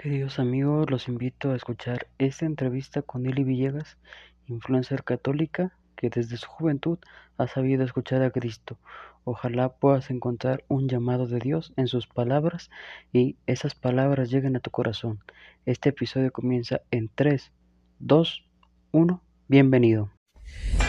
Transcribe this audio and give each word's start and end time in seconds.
Queridos 0.00 0.38
amigos, 0.38 0.90
los 0.90 1.08
invito 1.08 1.52
a 1.52 1.56
escuchar 1.56 2.06
esta 2.16 2.46
entrevista 2.46 3.02
con 3.02 3.26
Eli 3.26 3.44
Villegas, 3.44 3.98
influencer 4.46 5.04
católica 5.04 5.76
que 5.94 6.08
desde 6.08 6.38
su 6.38 6.46
juventud 6.48 6.98
ha 7.36 7.46
sabido 7.48 7.84
escuchar 7.84 8.22
a 8.22 8.30
Cristo. 8.30 8.78
Ojalá 9.24 9.68
puedas 9.68 10.08
encontrar 10.08 10.64
un 10.68 10.88
llamado 10.88 11.26
de 11.26 11.38
Dios 11.38 11.74
en 11.76 11.86
sus 11.86 12.06
palabras 12.06 12.70
y 13.12 13.36
esas 13.46 13.74
palabras 13.74 14.30
lleguen 14.30 14.56
a 14.56 14.60
tu 14.60 14.70
corazón. 14.70 15.20
Este 15.66 15.90
episodio 15.90 16.32
comienza 16.32 16.80
en 16.90 17.10
3, 17.14 17.52
2, 17.98 18.44
1. 18.92 19.22
Bienvenido. 19.48 20.10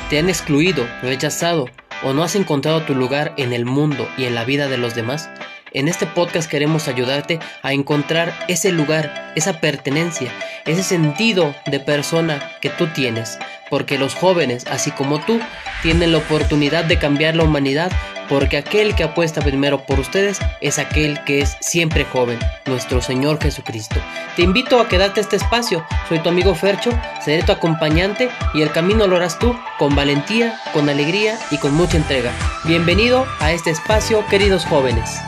¿Te 0.09 0.19
han 0.19 0.29
excluido, 0.29 0.85
rechazado 1.01 1.65
o 2.05 2.13
no 2.13 2.23
has 2.23 2.37
encontrado 2.37 2.85
tu 2.85 2.95
lugar 2.95 3.33
en 3.35 3.51
el 3.51 3.65
mundo 3.65 4.07
y 4.17 4.23
en 4.23 4.35
la 4.35 4.45
vida 4.45 4.69
de 4.69 4.77
los 4.77 4.95
demás? 4.95 5.29
En 5.73 5.87
este 5.87 6.05
podcast 6.05 6.49
queremos 6.49 6.89
ayudarte 6.89 7.39
a 7.61 7.71
encontrar 7.71 8.33
ese 8.49 8.73
lugar, 8.73 9.31
esa 9.37 9.61
pertenencia, 9.61 10.29
ese 10.65 10.83
sentido 10.83 11.55
de 11.65 11.79
persona 11.79 12.41
que 12.59 12.69
tú 12.69 12.87
tienes, 12.87 13.39
porque 13.69 13.97
los 13.97 14.13
jóvenes, 14.13 14.65
así 14.69 14.91
como 14.91 15.21
tú, 15.21 15.39
tienen 15.81 16.11
la 16.11 16.17
oportunidad 16.17 16.83
de 16.83 16.99
cambiar 16.99 17.37
la 17.37 17.45
humanidad, 17.45 17.89
porque 18.27 18.57
aquel 18.57 18.95
que 18.95 19.03
apuesta 19.03 19.41
primero 19.41 19.85
por 19.85 19.97
ustedes 19.97 20.39
es 20.59 20.77
aquel 20.77 21.23
que 21.23 21.39
es 21.39 21.55
siempre 21.61 22.03
joven, 22.03 22.39
nuestro 22.65 23.01
Señor 23.01 23.41
Jesucristo. 23.41 23.95
Te 24.35 24.41
invito 24.41 24.81
a 24.81 24.89
quedarte 24.89 25.21
este 25.21 25.37
espacio, 25.37 25.85
soy 26.09 26.19
tu 26.19 26.27
amigo 26.27 26.53
Fercho, 26.53 26.91
seré 27.23 27.43
tu 27.43 27.53
acompañante 27.53 28.29
y 28.53 28.61
el 28.61 28.71
camino 28.73 29.07
lo 29.07 29.15
harás 29.15 29.39
tú 29.39 29.57
con 29.79 29.95
valentía, 29.95 30.59
con 30.73 30.89
alegría 30.89 31.39
y 31.49 31.57
con 31.59 31.73
mucha 31.73 31.95
entrega. 31.95 32.33
Bienvenido 32.65 33.25
a 33.39 33.53
este 33.53 33.69
espacio, 33.69 34.25
queridos 34.27 34.65
jóvenes. 34.65 35.21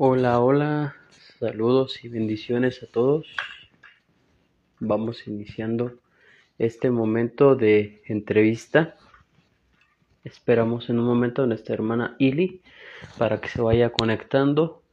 Hola, 0.00 0.38
hola, 0.38 0.94
saludos 1.40 2.04
y 2.04 2.08
bendiciones 2.08 2.84
a 2.84 2.86
todos. 2.86 3.26
Vamos 4.78 5.26
iniciando 5.26 5.94
este 6.56 6.92
momento 6.92 7.56
de 7.56 8.00
entrevista. 8.06 8.94
Esperamos 10.22 10.88
en 10.88 11.00
un 11.00 11.04
momento 11.04 11.42
a 11.42 11.48
nuestra 11.48 11.74
hermana 11.74 12.14
Ili 12.20 12.62
para 13.18 13.40
que 13.40 13.48
se 13.48 13.60
vaya 13.60 13.90
conectando. 13.90 14.84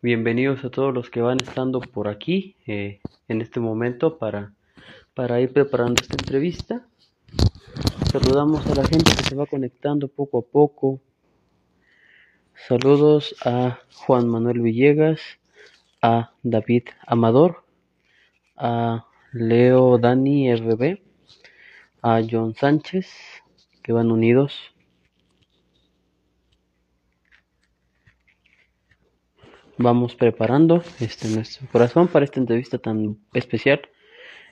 Bienvenidos 0.00 0.64
a 0.64 0.70
todos 0.70 0.94
los 0.94 1.10
que 1.10 1.22
van 1.22 1.38
estando 1.42 1.80
por 1.80 2.06
aquí 2.06 2.54
eh, 2.68 3.00
en 3.26 3.42
este 3.42 3.58
momento 3.58 4.16
para, 4.16 4.52
para 5.12 5.40
ir 5.40 5.52
preparando 5.52 6.00
esta 6.00 6.14
entrevista. 6.14 6.86
Saludamos 8.12 8.64
a 8.68 8.76
la 8.76 8.84
gente 8.84 9.10
que 9.10 9.24
se 9.24 9.34
va 9.34 9.44
conectando 9.44 10.06
poco 10.06 10.38
a 10.38 10.42
poco. 10.42 11.00
Saludos 12.68 13.34
a 13.44 13.80
Juan 13.92 14.28
Manuel 14.28 14.60
Villegas, 14.60 15.20
a 16.00 16.30
David 16.44 16.84
Amador, 17.04 17.64
a 18.56 19.04
Leo 19.32 19.98
Dani 19.98 20.54
RB, 20.54 21.02
a 22.02 22.20
John 22.22 22.54
Sánchez, 22.54 23.08
que 23.82 23.92
van 23.92 24.12
unidos. 24.12 24.72
Vamos 29.76 30.14
preparando 30.14 30.84
este 31.00 31.26
nuestro 31.30 31.66
corazón 31.66 32.06
para 32.06 32.24
esta 32.24 32.38
entrevista 32.38 32.78
tan 32.78 33.18
especial. 33.34 33.82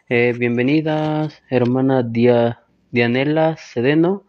Eh, 0.08 0.34
bienvenidas, 0.36 1.45
hermana 1.48 2.02
Dia, 2.02 2.64
Dianela 2.91 3.56
Sedeno, 3.56 4.24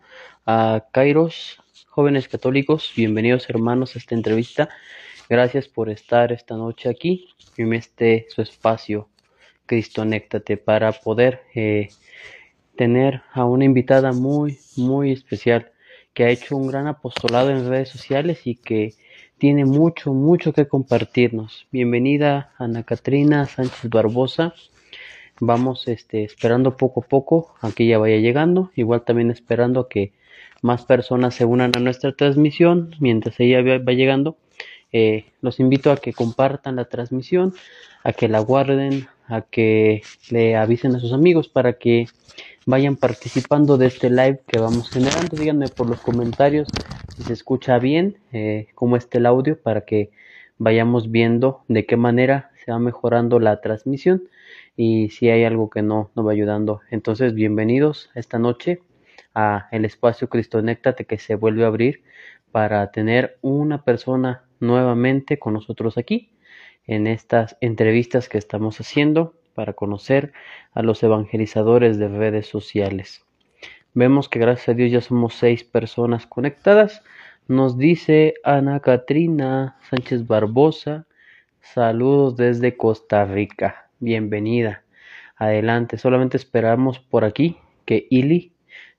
a 0.45 0.86
Kairos 0.92 1.61
Jóvenes 1.94 2.30
católicos, 2.30 2.94
bienvenidos 2.95 3.50
hermanos 3.50 3.94
a 3.94 4.00
esta 4.00 4.16
entrevista. 4.16 4.70
Gracias 5.28 5.67
por 5.67 5.89
estar 5.89 6.31
esta 6.31 6.56
noche 6.56 6.88
aquí 6.88 7.28
en 7.58 7.73
este 7.73 8.28
su 8.30 8.42
espacio, 8.42 9.09
Cristo 9.66 10.06
Néctate, 10.06 10.56
para 10.56 10.94
poder 10.94 11.42
eh, 11.53 11.89
tener 12.77 13.23
a 13.33 13.43
una 13.43 13.66
invitada 13.66 14.14
muy, 14.14 14.58
muy 14.77 15.11
especial 15.11 15.73
que 16.14 16.23
ha 16.23 16.30
hecho 16.30 16.55
un 16.55 16.70
gran 16.70 16.88
apostolado 16.88 17.49
en 17.49 17.67
redes 17.67 17.89
sociales 17.89 18.48
y 18.48 18.55
que 18.55 18.93
tiene 19.37 19.66
mucho, 19.66 20.14
mucho 20.14 20.54
que 20.54 20.70
compartirnos. 20.70 21.67
Bienvenida 21.73 22.54
Ana 22.58 22.83
Catrina 22.83 23.45
Sánchez 23.48 23.89
Barbosa. 23.89 24.54
Vamos 25.42 25.89
este, 25.89 26.23
esperando 26.23 26.77
poco 26.77 27.02
a 27.02 27.08
poco 27.10 27.54
a 27.60 27.70
que 27.73 27.83
ella 27.83 27.98
vaya 27.98 28.16
llegando, 28.16 28.71
igual 28.77 29.04
también 29.04 29.30
esperando 29.30 29.89
que 29.89 30.14
más 30.61 30.86
personas 30.86 31.36
se 31.36 31.45
unan 31.45 31.72
a 31.76 31.80
nuestra 31.80 32.14
transmisión 32.14 32.95
mientras 32.99 33.39
ella 33.39 33.61
va 33.80 33.94
llegando. 33.94 34.38
Eh, 34.94 35.26
los 35.42 35.60
invito 35.60 35.92
a 35.92 35.98
que 35.98 36.14
compartan 36.14 36.76
la 36.76 36.86
transmisión, 36.86 37.54
a 38.04 38.14
que 38.14 38.27
la 38.27 38.39
guarden, 38.39 39.08
a 39.27 39.42
que 39.42 40.04
le 40.30 40.55
avisen 40.55 40.95
a 40.95 40.99
sus 40.99 41.14
amigos 41.14 41.48
para 41.48 41.73
que 41.73 42.08
vayan 42.66 42.95
participando 42.95 43.77
de 43.77 43.88
este 43.88 44.10
live 44.10 44.42
que 44.48 44.60
vamos 44.60 44.89
generando. 44.89 45.36
Díganme 45.36 45.67
por 45.70 45.89
los 45.89 46.02
comentarios 46.02 46.67
si 47.16 47.23
se 47.23 47.33
escucha 47.33 47.80
bien, 47.80 48.17
eh, 48.32 48.67
cómo 48.76 48.98
está 48.98 49.17
el 49.17 49.26
audio, 49.26 49.60
para 49.60 49.82
que 49.82 50.11
vayamos 50.58 51.10
viendo 51.10 51.64
de 51.67 51.86
qué 51.86 51.98
manera 51.98 52.52
se 52.64 52.72
va 52.72 52.80
mejorando 52.80 53.39
la 53.39 53.61
transmisión 53.61 54.23
y 54.78 55.10
si 55.10 55.30
hay 55.30 55.43
algo 55.43 55.70
que 55.70 55.82
no 55.82 56.11
nos 56.16 56.28
va 56.28 56.32
ayudando. 56.32 56.82
Entonces, 56.92 57.33
bienvenidos 57.33 58.10
esta 58.14 58.38
noche 58.38 58.82
a 59.33 59.67
el 59.71 59.86
espacio 59.86 60.30
Cristo 60.30 60.61
Néctate 60.61 61.05
que 61.05 61.17
se 61.17 61.36
vuelve 61.36 61.64
a 61.64 61.67
abrir 61.67 62.03
para 62.52 62.92
tener 62.92 63.37
una 63.42 63.83
persona 63.83 64.43
nuevamente 64.59 65.39
con 65.39 65.53
nosotros 65.53 65.97
aquí 65.97 66.31
en 66.86 67.08
estas 67.08 67.58
entrevistas 67.61 68.30
que 68.30 68.37
estamos 68.37 68.80
haciendo 68.80 69.36
para 69.53 69.73
conocer 69.73 70.33
a 70.73 70.81
los 70.81 71.03
evangelizadores 71.03 71.97
de 71.97 72.08
redes 72.08 72.47
sociales. 72.47 73.25
Vemos 73.93 74.30
que 74.30 74.39
gracias 74.39 74.69
a 74.69 74.73
Dios 74.73 74.92
ya 74.92 75.02
somos 75.02 75.36
seis 75.36 75.63
personas 75.63 76.25
conectadas. 76.25 77.03
Nos 77.48 77.77
dice 77.77 78.36
Ana 78.43 78.80
Catrina 78.80 79.77
Sánchez 79.89 80.25
Barbosa, 80.27 81.05
saludos 81.59 82.37
desde 82.37 82.77
Costa 82.77 83.25
Rica, 83.25 83.89
bienvenida. 83.99 84.83
Adelante, 85.36 85.98
solamente 85.98 86.37
esperamos 86.37 86.99
por 86.99 87.25
aquí 87.25 87.58
que 87.86 88.08
Ili 88.09 88.51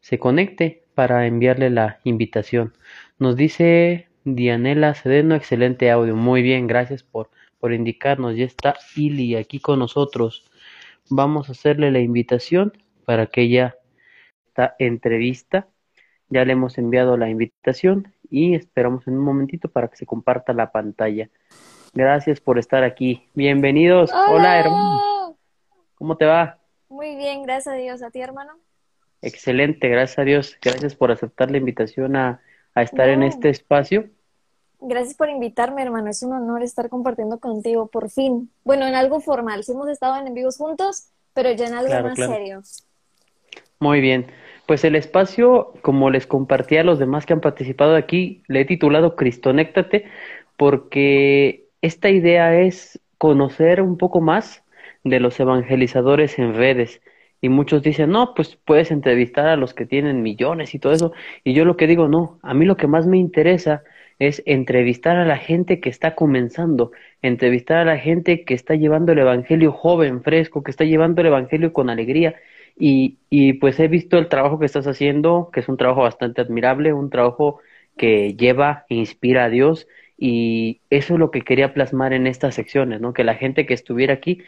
se 0.02 0.18
conecte 0.18 0.84
para 0.94 1.26
enviarle 1.26 1.70
la 1.70 2.00
invitación. 2.04 2.74
Nos 3.18 3.36
dice 3.36 4.08
Dianela 4.24 4.94
Sedeno, 4.94 5.34
excelente 5.34 5.90
audio. 5.90 6.14
Muy 6.14 6.42
bien, 6.42 6.66
gracias 6.66 7.02
por, 7.02 7.30
por 7.58 7.72
indicarnos. 7.72 8.36
Ya 8.36 8.44
está 8.44 8.74
Ili 8.96 9.36
aquí 9.36 9.60
con 9.60 9.78
nosotros. 9.78 10.50
Vamos 11.08 11.48
a 11.48 11.52
hacerle 11.52 11.90
la 11.90 12.00
invitación 12.00 12.72
para 13.06 13.26
que 13.26 13.42
ella 13.42 13.76
esta 14.48 14.74
entrevista. 14.78 15.68
Ya 16.28 16.44
le 16.44 16.52
hemos 16.52 16.78
enviado 16.78 17.16
la 17.16 17.30
invitación 17.30 18.12
y 18.28 18.54
esperamos 18.54 19.06
en 19.06 19.14
un 19.14 19.24
momentito 19.24 19.68
para 19.68 19.88
que 19.88 19.96
se 19.96 20.06
comparta 20.06 20.52
la 20.52 20.72
pantalla. 20.72 21.30
Gracias 21.94 22.40
por 22.40 22.58
estar 22.58 22.82
aquí. 22.82 23.28
Bienvenidos. 23.34 24.10
Hola, 24.12 24.30
Hola 24.30 24.58
hermano. 24.58 25.36
¿Cómo 25.94 26.16
te 26.16 26.24
va? 26.24 26.58
Muy 26.88 27.14
bien, 27.16 27.42
gracias 27.44 27.74
a 27.74 27.76
Dios. 27.76 28.02
¿A 28.02 28.10
ti, 28.10 28.20
hermano? 28.20 28.58
Excelente, 29.22 29.88
gracias 29.88 30.18
a 30.18 30.24
Dios. 30.24 30.58
Gracias 30.60 30.94
por 30.94 31.10
aceptar 31.12 31.50
la 31.50 31.58
invitación 31.58 32.16
a, 32.16 32.40
a 32.74 32.82
estar 32.82 33.08
en 33.08 33.22
este 33.22 33.48
espacio. 33.48 34.06
Gracias 34.80 35.14
por 35.14 35.28
invitarme, 35.28 35.82
hermano. 35.82 36.10
Es 36.10 36.22
un 36.24 36.32
honor 36.32 36.62
estar 36.62 36.88
compartiendo 36.88 37.38
contigo, 37.38 37.86
por 37.86 38.10
fin. 38.10 38.50
Bueno, 38.64 38.86
en 38.86 38.96
algo 38.96 39.20
formal. 39.20 39.62
Sí 39.62 39.72
hemos 39.72 39.88
estado 39.88 40.16
en 40.26 40.34
vivos 40.34 40.56
juntos, 40.56 41.06
pero 41.34 41.52
ya 41.52 41.68
en 41.68 41.74
algo 41.74 41.86
Claro, 41.88 42.08
más 42.08 42.16
claro. 42.16 42.32
serio. 42.32 42.62
Muy 43.78 44.00
bien. 44.00 44.26
Pues 44.66 44.84
el 44.84 44.96
espacio, 44.96 45.72
como 45.82 46.10
les 46.10 46.26
compartí 46.26 46.76
a 46.76 46.84
los 46.84 46.98
demás 46.98 47.26
que 47.26 47.32
han 47.32 47.40
participado 47.40 47.94
aquí, 47.96 48.42
le 48.48 48.60
he 48.60 48.64
titulado 48.64 49.16
Cristonéctate, 49.16 50.06
porque 50.56 51.68
esta 51.80 52.10
idea 52.10 52.60
es 52.60 53.00
conocer 53.18 53.82
un 53.82 53.98
poco 53.98 54.20
más 54.20 54.62
de 55.04 55.20
los 55.20 55.38
evangelizadores 55.40 56.38
en 56.38 56.54
redes. 56.54 57.00
Y 57.42 57.48
muchos 57.50 57.82
dicen, 57.82 58.10
no, 58.10 58.34
pues 58.34 58.56
puedes 58.56 58.90
entrevistar 58.92 59.48
a 59.48 59.56
los 59.56 59.74
que 59.74 59.84
tienen 59.84 60.22
millones 60.22 60.74
y 60.74 60.78
todo 60.78 60.92
eso. 60.92 61.12
Y 61.44 61.54
yo 61.54 61.64
lo 61.64 61.76
que 61.76 61.88
digo, 61.88 62.08
no, 62.08 62.38
a 62.42 62.54
mí 62.54 62.64
lo 62.64 62.76
que 62.76 62.86
más 62.86 63.06
me 63.06 63.18
interesa 63.18 63.82
es 64.20 64.42
entrevistar 64.46 65.16
a 65.16 65.24
la 65.24 65.36
gente 65.36 65.80
que 65.80 65.88
está 65.90 66.14
comenzando, 66.14 66.92
entrevistar 67.20 67.78
a 67.78 67.84
la 67.84 67.98
gente 67.98 68.44
que 68.44 68.54
está 68.54 68.76
llevando 68.76 69.12
el 69.12 69.18
evangelio 69.18 69.72
joven, 69.72 70.22
fresco, 70.22 70.62
que 70.62 70.70
está 70.70 70.84
llevando 70.84 71.20
el 71.20 71.26
evangelio 71.28 71.72
con 71.72 71.90
alegría. 71.90 72.36
Y, 72.78 73.18
y 73.28 73.54
pues 73.54 73.80
he 73.80 73.88
visto 73.88 74.18
el 74.18 74.28
trabajo 74.28 74.58
que 74.60 74.66
estás 74.66 74.86
haciendo, 74.86 75.50
que 75.52 75.60
es 75.60 75.68
un 75.68 75.76
trabajo 75.76 76.02
bastante 76.02 76.40
admirable, 76.40 76.92
un 76.92 77.10
trabajo 77.10 77.60
que 77.96 78.34
lleva 78.34 78.86
e 78.88 78.94
inspira 78.94 79.44
a 79.44 79.50
Dios. 79.50 79.88
Y 80.16 80.80
eso 80.90 81.14
es 81.14 81.20
lo 81.20 81.32
que 81.32 81.42
quería 81.42 81.74
plasmar 81.74 82.12
en 82.12 82.28
estas 82.28 82.54
secciones, 82.54 83.00
¿no? 83.00 83.12
Que 83.12 83.24
la 83.24 83.34
gente 83.34 83.66
que 83.66 83.74
estuviera 83.74 84.14
aquí 84.14 84.42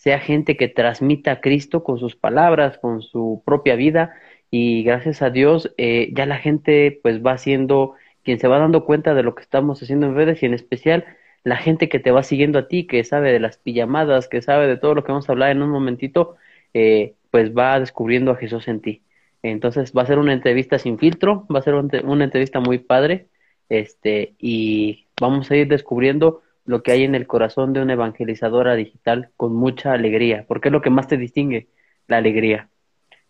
sea 0.00 0.18
gente 0.18 0.56
que 0.56 0.68
transmita 0.68 1.32
a 1.32 1.40
Cristo 1.42 1.84
con 1.84 1.98
sus 1.98 2.16
palabras, 2.16 2.78
con 2.78 3.02
su 3.02 3.42
propia 3.44 3.76
vida. 3.76 4.14
Y 4.50 4.82
gracias 4.82 5.20
a 5.20 5.28
Dios, 5.28 5.74
eh, 5.76 6.08
ya 6.14 6.24
la 6.24 6.38
gente 6.38 6.98
pues 7.02 7.22
va 7.22 7.36
siendo 7.36 7.96
quien 8.24 8.38
se 8.38 8.48
va 8.48 8.58
dando 8.58 8.86
cuenta 8.86 9.12
de 9.12 9.22
lo 9.22 9.34
que 9.34 9.42
estamos 9.42 9.82
haciendo 9.82 10.06
en 10.06 10.14
redes 10.14 10.42
y 10.42 10.46
en 10.46 10.54
especial 10.54 11.04
la 11.44 11.56
gente 11.56 11.90
que 11.90 11.98
te 11.98 12.12
va 12.12 12.22
siguiendo 12.22 12.58
a 12.58 12.66
ti, 12.66 12.86
que 12.86 13.04
sabe 13.04 13.30
de 13.30 13.40
las 13.40 13.58
pijamadas, 13.58 14.26
que 14.28 14.40
sabe 14.40 14.68
de 14.68 14.78
todo 14.78 14.94
lo 14.94 15.04
que 15.04 15.12
vamos 15.12 15.28
a 15.28 15.32
hablar 15.32 15.50
en 15.50 15.60
un 15.62 15.68
momentito, 15.68 16.36
eh, 16.72 17.14
pues 17.30 17.54
va 17.54 17.78
descubriendo 17.78 18.30
a 18.30 18.36
Jesús 18.36 18.68
en 18.68 18.80
ti. 18.80 19.02
Entonces 19.42 19.92
va 19.94 20.02
a 20.02 20.06
ser 20.06 20.18
una 20.18 20.32
entrevista 20.32 20.78
sin 20.78 20.98
filtro, 20.98 21.46
va 21.54 21.58
a 21.58 21.62
ser 21.62 21.74
una 21.74 22.24
entrevista 22.24 22.60
muy 22.60 22.78
padre, 22.78 23.28
este, 23.68 24.34
y 24.38 25.08
vamos 25.20 25.50
a 25.50 25.56
ir 25.56 25.68
descubriendo 25.68 26.40
lo 26.64 26.82
que 26.82 26.92
hay 26.92 27.04
en 27.04 27.14
el 27.14 27.26
corazón 27.26 27.72
de 27.72 27.82
una 27.82 27.94
evangelizadora 27.94 28.74
digital 28.74 29.30
con 29.36 29.54
mucha 29.54 29.92
alegría, 29.92 30.44
porque 30.46 30.68
es 30.68 30.72
lo 30.72 30.82
que 30.82 30.90
más 30.90 31.08
te 31.08 31.16
distingue, 31.16 31.68
la 32.06 32.18
alegría. 32.18 32.68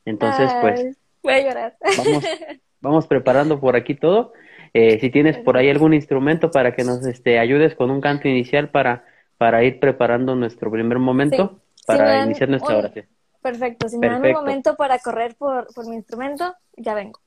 Entonces, 0.04 0.50
pues, 0.60 0.98
voy 1.22 1.32
a 1.34 1.42
llorar. 1.42 1.76
Vamos, 1.96 2.24
vamos 2.80 3.06
preparando 3.06 3.60
por 3.60 3.76
aquí 3.76 3.94
todo. 3.94 4.32
Eh, 4.72 5.00
si 5.00 5.10
tienes 5.10 5.38
por 5.38 5.56
ahí 5.56 5.68
algún 5.68 5.94
instrumento 5.94 6.50
para 6.50 6.74
que 6.74 6.84
nos 6.84 7.04
este, 7.06 7.38
ayudes 7.38 7.74
con 7.74 7.90
un 7.90 8.00
canto 8.00 8.28
inicial 8.28 8.70
para, 8.70 9.04
para 9.36 9.64
ir 9.64 9.80
preparando 9.80 10.36
nuestro 10.36 10.70
primer 10.70 10.98
momento, 10.98 11.60
para 11.86 12.24
iniciar 12.24 12.48
nuestra 12.48 12.78
oración. 12.78 13.06
Perfecto, 13.42 13.88
si 13.88 13.98
me 13.98 14.08
dan 14.08 14.24
un 14.24 14.32
momento 14.32 14.76
para 14.76 14.98
correr 14.98 15.34
por, 15.34 15.66
por 15.74 15.88
mi 15.88 15.96
instrumento, 15.96 16.54
ya 16.76 16.94
vengo. 16.94 17.20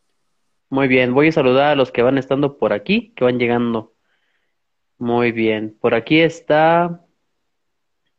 Muy 0.70 0.88
bien, 0.88 1.14
voy 1.14 1.28
a 1.28 1.32
saludar 1.32 1.72
a 1.72 1.76
los 1.76 1.92
que 1.92 2.02
van 2.02 2.18
estando 2.18 2.58
por 2.58 2.72
aquí, 2.72 3.14
que 3.16 3.24
van 3.24 3.40
llegando. 3.40 3.94
Muy 4.98 5.32
bien, 5.32 5.78
por 5.80 5.94
aquí 5.96 6.20
está. 6.20 7.06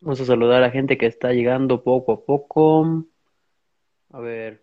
Vamos 0.01 0.21
a 0.21 0.25
saludar 0.25 0.59
a 0.63 0.67
la 0.67 0.71
gente 0.71 0.99
que 0.99 1.07
está 1.07 1.33
llegando 1.33 1.83
poco 1.83 2.13
a 2.13 2.25
poco. 2.25 3.05
A 4.11 4.21
ver. 4.21 4.63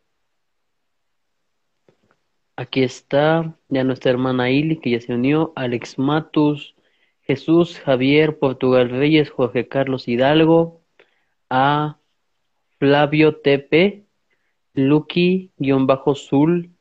Aquí 2.56 2.84
está 2.84 3.58
ya 3.70 3.84
nuestra 3.84 4.12
hermana 4.12 4.52
Ili, 4.52 4.78
que 4.78 4.92
ya 4.92 5.02
se 5.02 5.14
unió. 5.14 5.52
Alex 5.56 5.98
Matus, 5.98 6.76
Jesús, 7.22 7.80
Javier, 7.80 8.38
Portugal 8.38 8.90
Reyes, 8.90 9.32
Jorge 9.32 9.68
Carlos 9.68 10.08
Hidalgo. 10.08 10.82
A 11.50 11.98
Flavio 12.78 13.36
Tepe, 13.42 14.06
Lucky-Zul, 14.74 16.72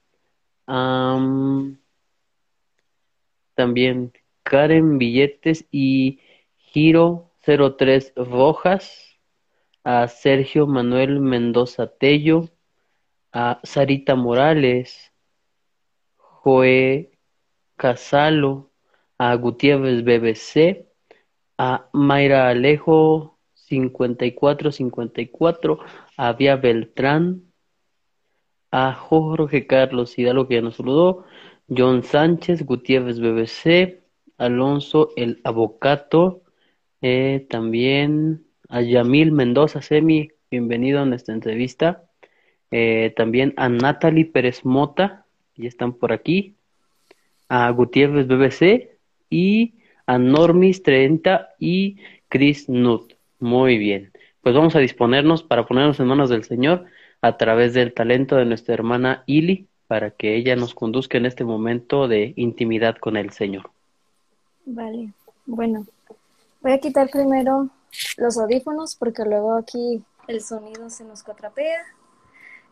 también 3.55 4.13
Karen 4.43 4.99
Billetes 4.99 5.67
y 5.71 6.19
Giro 6.57 7.31
03 7.45 8.13
Rojas, 8.17 9.19
a 9.85 10.09
Sergio 10.09 10.67
Manuel 10.67 11.21
Mendoza 11.21 11.87
Tello, 11.87 12.49
a 13.33 13.61
Sarita 13.63 14.15
Morales, 14.15 15.13
Joe 16.17 17.11
Casalo, 17.77 18.71
a 19.19 19.35
Gutiérrez 19.35 20.03
BBC, 20.05 20.87
a 21.59 21.89
Mayra 21.93 22.49
Alejo 22.49 23.37
54-54, 23.69 25.79
a 26.17 26.33
Vía 26.33 26.57
Beltrán, 26.57 27.43
a 28.71 28.95
Jorge 28.95 29.67
Carlos 29.67 30.19
Hidalgo 30.19 30.49
que 30.49 30.55
ya 30.55 30.63
nos 30.63 30.77
saludó, 30.77 31.27
John 31.69 32.03
Sánchez, 32.03 32.65
Gutiérrez 32.65 33.21
BBC, 33.21 34.00
Alonso 34.41 35.11
el 35.17 35.41
Abocato, 35.45 36.43
eh, 37.03 37.47
también 37.51 38.47
a 38.71 38.81
Yamil 38.81 39.33
Mendoza 39.33 39.83
Semi, 39.83 40.31
bienvenido 40.51 41.01
a 41.01 41.05
nuestra 41.05 41.35
entrevista, 41.35 42.05
eh, 42.71 43.13
también 43.17 43.53
a 43.59 43.69
Natalie 43.69 44.25
Pérez 44.25 44.65
Mota, 44.65 45.27
ya 45.57 45.69
están 45.69 45.93
por 45.93 46.13
aquí, 46.13 46.55
a 47.51 47.69
Gutiérrez 47.71 48.27
BBC 48.27 48.97
y 49.29 49.75
a 50.07 50.19
Normis 50.19 50.83
30 50.83 51.51
y 51.59 51.99
Chris 52.29 52.69
Nut. 52.69 53.13
Muy 53.41 53.77
bien, 53.77 54.11
pues 54.41 54.55
vamos 54.55 54.75
a 54.75 54.79
disponernos 54.79 55.43
para 55.43 55.67
ponernos 55.67 56.01
en 56.01 56.07
manos 56.07 56.31
del 56.31 56.45
Señor 56.45 56.87
a 57.21 57.37
través 57.37 57.75
del 57.75 57.93
talento 57.93 58.37
de 58.37 58.47
nuestra 58.47 58.73
hermana 58.73 59.23
Ili 59.27 59.69
para 59.87 60.13
que 60.13 60.37
ella 60.37 60.57
nos 60.57 60.75
conduzca 60.75 61.19
en 61.19 61.27
este 61.27 61.45
momento 61.45 62.09
de 62.09 62.33
intimidad 62.37 62.97
con 62.97 63.19
el 63.19 63.31
Señor. 63.31 63.71
Vale, 64.73 65.13
bueno, 65.47 65.85
voy 66.61 66.73
a 66.73 66.79
quitar 66.79 67.11
primero 67.11 67.69
los 68.17 68.39
audífonos 68.39 68.95
porque 68.95 69.25
luego 69.25 69.55
aquí 69.55 70.05
el 70.29 70.41
sonido 70.43 70.89
se 70.91 71.05
nos 71.05 71.25
cuatrapea. 71.25 71.85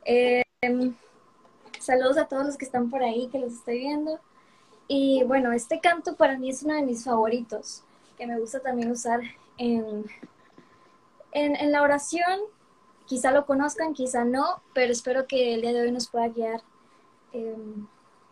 Em, 0.04 0.94
saludos 1.80 2.18
a 2.18 2.26
todos 2.26 2.46
los 2.46 2.56
que 2.56 2.64
están 2.64 2.88
por 2.88 3.02
ahí, 3.02 3.28
que 3.32 3.40
los 3.40 3.52
estoy 3.52 3.78
viendo. 3.78 4.20
Y 4.86 5.24
bueno, 5.24 5.52
este 5.52 5.80
canto 5.80 6.14
para 6.14 6.38
mí 6.38 6.50
es 6.50 6.62
uno 6.62 6.74
de 6.74 6.82
mis 6.82 7.04
favoritos, 7.04 7.82
que 8.16 8.26
me 8.26 8.38
gusta 8.38 8.60
también 8.60 8.90
usar 8.92 9.20
en 9.56 10.04
en, 11.32 11.72
la 11.72 11.82
oración, 11.82 12.40
quizá 13.06 13.30
lo 13.30 13.46
conozcan, 13.46 13.94
quizá 13.94 14.24
no, 14.24 14.62
pero 14.72 14.92
espero 14.92 15.26
que 15.26 15.54
el 15.54 15.62
día 15.62 15.72
de 15.72 15.82
hoy 15.82 15.92
nos 15.92 16.08
pueda 16.08 16.28
guiar 16.28 16.62
em, 17.32 17.86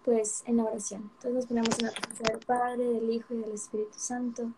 pues 0.06 0.44
en 0.46 0.58
la 0.58 0.64
oración. 0.64 1.10
Entonces 1.16 1.34
nos 1.34 1.46
ponemos 1.46 1.78
en 1.80 1.86
la 1.86 1.92
presencia 1.92 2.26
del 2.30 2.46
Padre, 2.46 2.84
del 2.84 3.10
Hijo 3.10 3.34
y 3.34 3.38
del 3.38 3.52
Espíritu 3.52 3.98
Santo. 3.98 4.52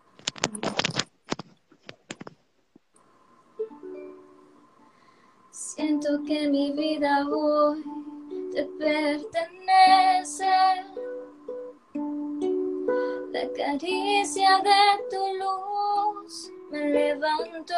Siento 5.49 6.23
que 6.23 6.47
mi 6.49 6.71
vida 6.71 7.27
hoy 7.27 7.83
te 8.51 8.63
pertenece. 8.63 10.45
La 13.31 13.53
caricia 13.57 14.61
de 14.63 15.09
tu 15.09 15.23
luz 15.39 16.51
me 16.69 16.89
levanto. 16.89 17.73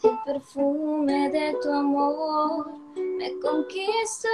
El 0.00 0.16
perfume 0.24 1.28
de 1.30 1.56
tu 1.60 1.72
amor 1.72 2.70
me 2.94 3.36
conquistó 3.40 4.28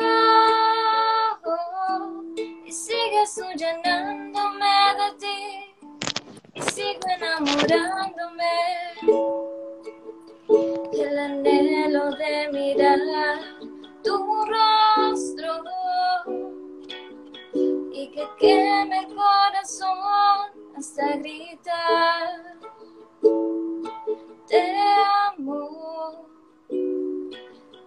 y 2.36 2.70
sigues 2.70 3.40
llenándome 3.56 4.66
de 4.98 5.18
ti 5.18 5.74
y 6.52 6.60
sigo 6.60 7.00
enamorándome. 7.16 8.44
El 10.92 11.18
anhelo 11.18 12.10
de 12.10 12.48
mirar 12.52 13.40
tu 14.02 14.44
rostro 14.44 15.64
y 17.54 18.10
que 18.10 18.28
queme 18.38 18.98
el 18.98 19.14
corazón 19.14 19.98
hasta 20.76 21.16
gritar. 21.16 22.54
Te 24.46 24.76
amo, 25.26 26.28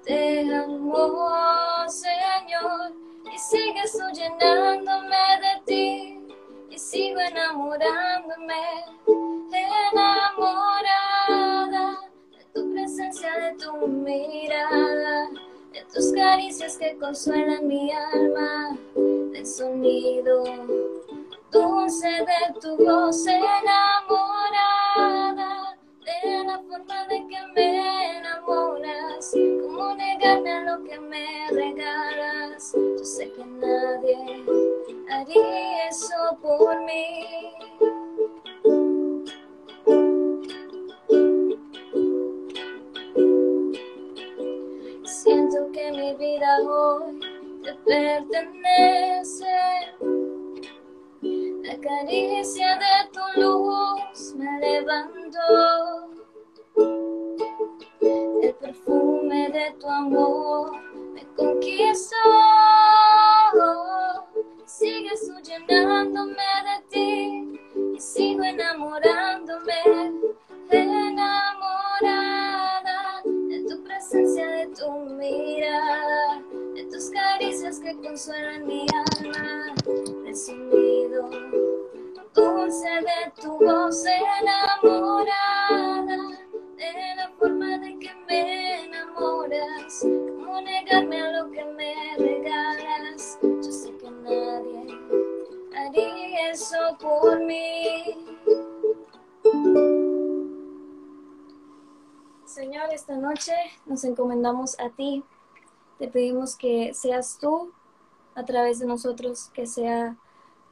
te 0.03 0.53
amo, 0.53 1.87
Señor, 1.87 2.93
y 3.33 3.37
sigues 3.37 3.97
llenándome 4.13 5.17
de 5.41 5.61
ti, 5.65 6.19
y 6.69 6.77
sigo 6.77 7.19
enamorándome, 7.19 8.85
enamorada 9.93 11.85
de 12.31 12.43
tu 12.53 12.71
presencia, 12.73 13.31
de 13.33 13.53
tu 13.55 13.87
mirada, 13.87 15.29
de 15.71 15.85
tus 15.93 16.11
caricias 16.13 16.77
que 16.77 16.97
consuelan 16.97 17.67
mi 17.67 17.91
alma, 17.91 18.77
del 18.95 19.45
sonido 19.45 20.43
dulce 21.51 22.07
de 22.07 22.59
tu 22.59 22.77
voz 22.77 23.25
enamorada, 23.25 23.75
la 26.23 26.59
forma 26.59 27.07
de 27.07 27.27
que 27.27 27.37
me 27.55 28.17
enamoras, 28.17 29.31
como 29.61 29.95
negarme 29.95 30.61
lo 30.63 30.83
que 30.83 30.99
me 30.99 31.47
regalas. 31.51 32.73
Yo 32.73 33.03
sé 33.03 33.31
que 33.31 33.45
nadie 33.45 34.43
haría 35.09 35.87
eso 35.87 36.37
por 36.41 36.79
mí. 36.81 37.53
Siento 45.05 45.71
que 45.71 45.91
mi 45.91 46.13
vida 46.15 46.57
hoy 46.67 47.19
te 47.63 47.73
pertenece 47.85 49.45
la 51.67 51.77
caricia 51.81 52.77
de 52.77 53.09
tu 53.11 53.41
luz 53.41 54.33
me 54.35 54.59
levantó. 54.59 56.07
El 58.41 58.55
perfume 58.55 59.49
de 59.49 59.75
tu 59.77 59.89
amor 59.89 60.71
me 61.13 61.27
conquistó. 61.35 62.15
Sigues 64.65 65.29
llenándome 65.43 66.47
de 66.67 66.81
ti 66.89 67.59
y 67.95 67.99
sigo 67.99 68.43
enamorándome, 68.43 69.73
enamorada 70.69 72.21
de 73.25 73.65
tu 73.67 73.83
presencia, 73.83 74.47
de 74.47 74.67
tu 74.67 74.89
mirada, 74.91 76.41
de 76.75 76.85
tus 76.85 77.09
caricias 77.09 77.79
que 77.79 77.93
consuelan 77.97 78.65
mi 78.65 78.85
de 78.85 78.96
tu 83.47 83.65
voz 83.65 84.05
enamorada, 84.05 86.17
de 86.75 87.15
la 87.15 87.29
forma 87.39 87.77
de 87.77 87.97
que 87.97 88.13
me 88.27 88.83
enamoras, 88.83 90.01
cómo 90.01 90.59
negarme 90.61 91.21
a 91.21 91.31
lo 91.31 91.49
que 91.51 91.63
me 91.63 91.93
regalas. 92.17 93.39
Yo 93.41 93.71
sé 93.71 93.95
que 93.97 94.11
nadie 94.11 94.99
haría 95.77 96.51
eso 96.51 96.97
por 96.99 97.39
mí. 97.39 98.17
Señor, 102.45 102.89
esta 102.91 103.15
noche 103.15 103.53
nos 103.85 104.03
encomendamos 104.03 104.77
a 104.79 104.89
ti. 104.89 105.23
Te 105.99 106.09
pedimos 106.09 106.57
que 106.57 106.93
seas 106.93 107.37
tú 107.39 107.71
a 108.35 108.43
través 108.43 108.79
de 108.79 108.87
nosotros, 108.87 109.49
que 109.53 109.65
sea 109.67 110.17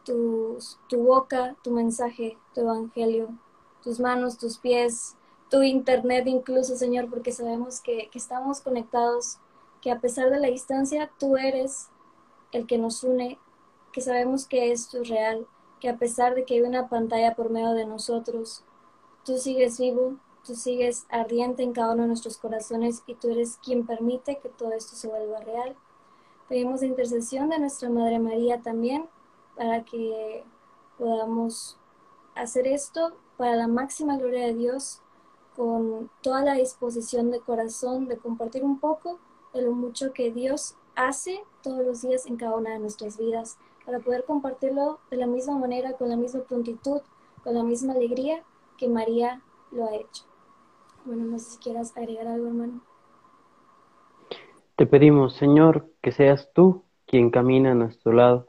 tu, 0.06 0.58
boca, 0.92 1.56
tu 1.64 1.72
mensaje, 1.72 2.38
tu 2.54 2.62
evangelio, 2.62 3.30
tus 3.84 4.00
manos, 4.00 4.38
tus 4.38 4.58
pies, 4.58 5.16
tu 5.50 5.62
internet 5.64 6.28
incluso, 6.28 6.76
Señor, 6.76 7.10
porque 7.10 7.32
sabemos 7.32 7.82
que, 7.82 8.10
que 8.10 8.18
estamos 8.18 8.62
conectados, 8.62 9.40
que 9.82 9.92
a 9.92 10.00
pesar 10.00 10.30
de 10.30 10.40
la 10.40 10.48
distancia, 10.48 11.12
tú 11.20 11.38
eres 11.38 11.90
el 12.52 12.66
que 12.66 12.78
nos 12.78 13.04
une, 13.04 13.38
que 13.92 14.02
sabemos 14.02 14.48
que 14.48 14.72
esto 14.72 15.02
es 15.02 15.10
real, 15.10 15.48
que 15.80 15.90
a 15.90 15.98
pesar 15.98 16.36
de 16.36 16.46
que 16.46 16.56
hay 16.56 16.62
una 16.62 16.88
pantalla 16.88 17.36
por 17.36 17.50
medio 17.50 17.74
de 17.74 17.86
nosotros, 17.86 18.64
tú 19.24 19.38
sigues 19.38 19.80
vivo, 19.80 20.16
tú 20.46 20.56
sigues 20.56 21.06
ardiente 21.10 21.64
en 21.64 21.74
cada 21.74 21.94
uno 21.94 22.04
de 22.04 22.10
nuestros 22.10 22.38
corazones 22.38 23.04
y 23.08 23.16
tú 23.16 23.30
eres 23.30 23.58
quien 23.64 23.86
permite 23.86 24.38
que 24.38 24.50
todo 24.50 24.72
esto 24.72 24.96
se 24.96 25.08
vuelva 25.08 25.40
real. 25.40 25.76
Pedimos 26.48 26.82
la 26.82 26.88
intercesión 26.88 27.50
de 27.50 27.60
nuestra 27.60 27.90
Madre 27.90 28.20
María 28.20 28.62
también 28.62 29.10
para 29.56 29.84
que 29.84 30.44
podamos 30.98 31.78
hacer 32.36 32.68
esto 32.68 33.14
para 33.38 33.56
la 33.56 33.68
máxima 33.68 34.18
gloria 34.18 34.48
de 34.48 34.54
Dios, 34.54 35.02
con 35.56 36.10
toda 36.22 36.44
la 36.44 36.54
disposición 36.54 37.32
de 37.32 37.40
corazón 37.40 38.08
de 38.08 38.18
compartir 38.18 38.64
un 38.64 38.80
poco 38.80 39.20
de 39.54 39.62
lo 39.62 39.72
mucho 39.72 40.12
que 40.14 40.32
Dios 40.32 40.76
hace 40.96 41.44
todos 41.62 41.86
los 41.86 42.02
días 42.02 42.26
en 42.26 42.38
cada 42.38 42.56
una 42.56 42.72
de 42.72 42.80
nuestras 42.80 43.18
vidas, 43.18 43.58
para 43.86 44.00
poder 44.00 44.26
compartirlo 44.26 45.00
de 45.12 45.18
la 45.18 45.28
misma 45.28 45.58
manera, 45.58 45.94
con 45.94 46.10
la 46.10 46.18
misma 46.18 46.42
prontitud, 46.42 47.02
con 47.44 47.54
la 47.54 47.64
misma 47.64 47.94
alegría 47.94 48.44
que 48.78 48.90
María 48.90 49.42
lo 49.72 49.86
ha 49.86 49.96
hecho. 49.96 50.24
Bueno, 51.06 51.26
no 51.26 51.40
sé 51.40 51.52
si 51.52 51.58
quieras 51.60 51.96
agregar 51.96 52.28
algo, 52.28 52.48
hermano. 52.48 52.82
Te 54.76 54.88
pedimos, 54.88 55.36
Señor, 55.36 55.90
que 56.02 56.12
seas 56.12 56.52
tú 56.54 56.84
quien 57.06 57.30
camina 57.30 57.72
a 57.72 57.76
nuestro 57.76 58.12
lado, 58.12 58.48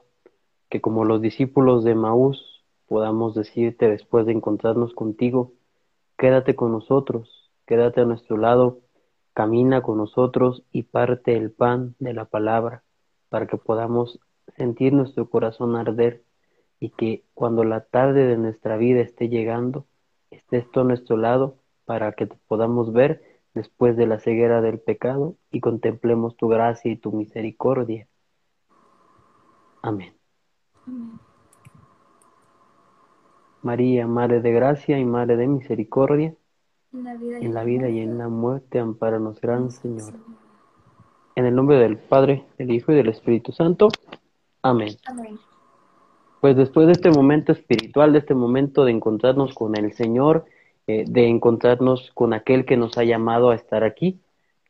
que 0.76 0.82
como 0.82 1.06
los 1.06 1.22
discípulos 1.22 1.84
de 1.84 1.94
Maús 1.94 2.62
podamos 2.86 3.34
decirte 3.34 3.88
después 3.88 4.26
de 4.26 4.32
encontrarnos 4.32 4.92
contigo, 4.92 5.54
quédate 6.18 6.54
con 6.54 6.70
nosotros, 6.70 7.50
quédate 7.64 8.02
a 8.02 8.04
nuestro 8.04 8.36
lado, 8.36 8.80
camina 9.32 9.80
con 9.80 9.96
nosotros 9.96 10.64
y 10.72 10.82
parte 10.82 11.34
el 11.34 11.50
pan 11.50 11.94
de 11.98 12.12
la 12.12 12.26
palabra, 12.26 12.82
para 13.30 13.46
que 13.46 13.56
podamos 13.56 14.20
sentir 14.58 14.92
nuestro 14.92 15.30
corazón 15.30 15.76
arder 15.76 16.24
y 16.78 16.90
que 16.90 17.24
cuando 17.32 17.64
la 17.64 17.80
tarde 17.80 18.26
de 18.26 18.36
nuestra 18.36 18.76
vida 18.76 19.00
esté 19.00 19.30
llegando, 19.30 19.86
estés 20.30 20.70
tú 20.72 20.80
a 20.80 20.84
nuestro 20.84 21.16
lado 21.16 21.56
para 21.86 22.12
que 22.12 22.26
te 22.26 22.36
podamos 22.48 22.92
ver 22.92 23.40
después 23.54 23.96
de 23.96 24.06
la 24.06 24.18
ceguera 24.18 24.60
del 24.60 24.78
pecado 24.78 25.36
y 25.50 25.60
contemplemos 25.60 26.36
tu 26.36 26.48
gracia 26.48 26.92
y 26.92 26.96
tu 26.96 27.12
misericordia. 27.12 28.08
Amén. 29.80 30.16
María, 33.62 34.06
Madre 34.06 34.40
de 34.40 34.52
Gracia 34.52 34.98
y 34.98 35.04
Madre 35.04 35.36
de 35.36 35.46
Misericordia, 35.48 36.34
En 36.92 37.04
la 37.04 37.14
vida, 37.14 37.38
en 37.38 37.54
la 37.54 37.64
vida 37.64 37.88
y 37.88 38.00
en 38.00 38.18
la 38.18 38.28
muerte, 38.28 38.78
amparanos, 38.78 39.40
Gran 39.40 39.70
Señor. 39.70 40.14
En 41.34 41.46
el 41.46 41.54
nombre 41.54 41.76
del 41.78 41.98
Padre, 41.98 42.44
del 42.58 42.70
Hijo 42.70 42.92
y 42.92 42.94
del 42.94 43.08
Espíritu 43.08 43.52
Santo. 43.52 43.88
Amén. 44.62 44.96
Amén. 45.06 45.38
Pues 46.40 46.56
después 46.56 46.86
de 46.86 46.92
este 46.92 47.10
momento 47.10 47.52
espiritual, 47.52 48.12
de 48.12 48.20
este 48.20 48.34
momento 48.34 48.84
de 48.84 48.92
encontrarnos 48.92 49.52
con 49.52 49.76
el 49.76 49.92
Señor, 49.92 50.44
eh, 50.86 51.04
de 51.08 51.26
encontrarnos 51.28 52.12
con 52.14 52.32
aquel 52.32 52.64
que 52.64 52.76
nos 52.76 52.96
ha 52.98 53.04
llamado 53.04 53.50
a 53.50 53.56
estar 53.56 53.82
aquí, 53.82 54.20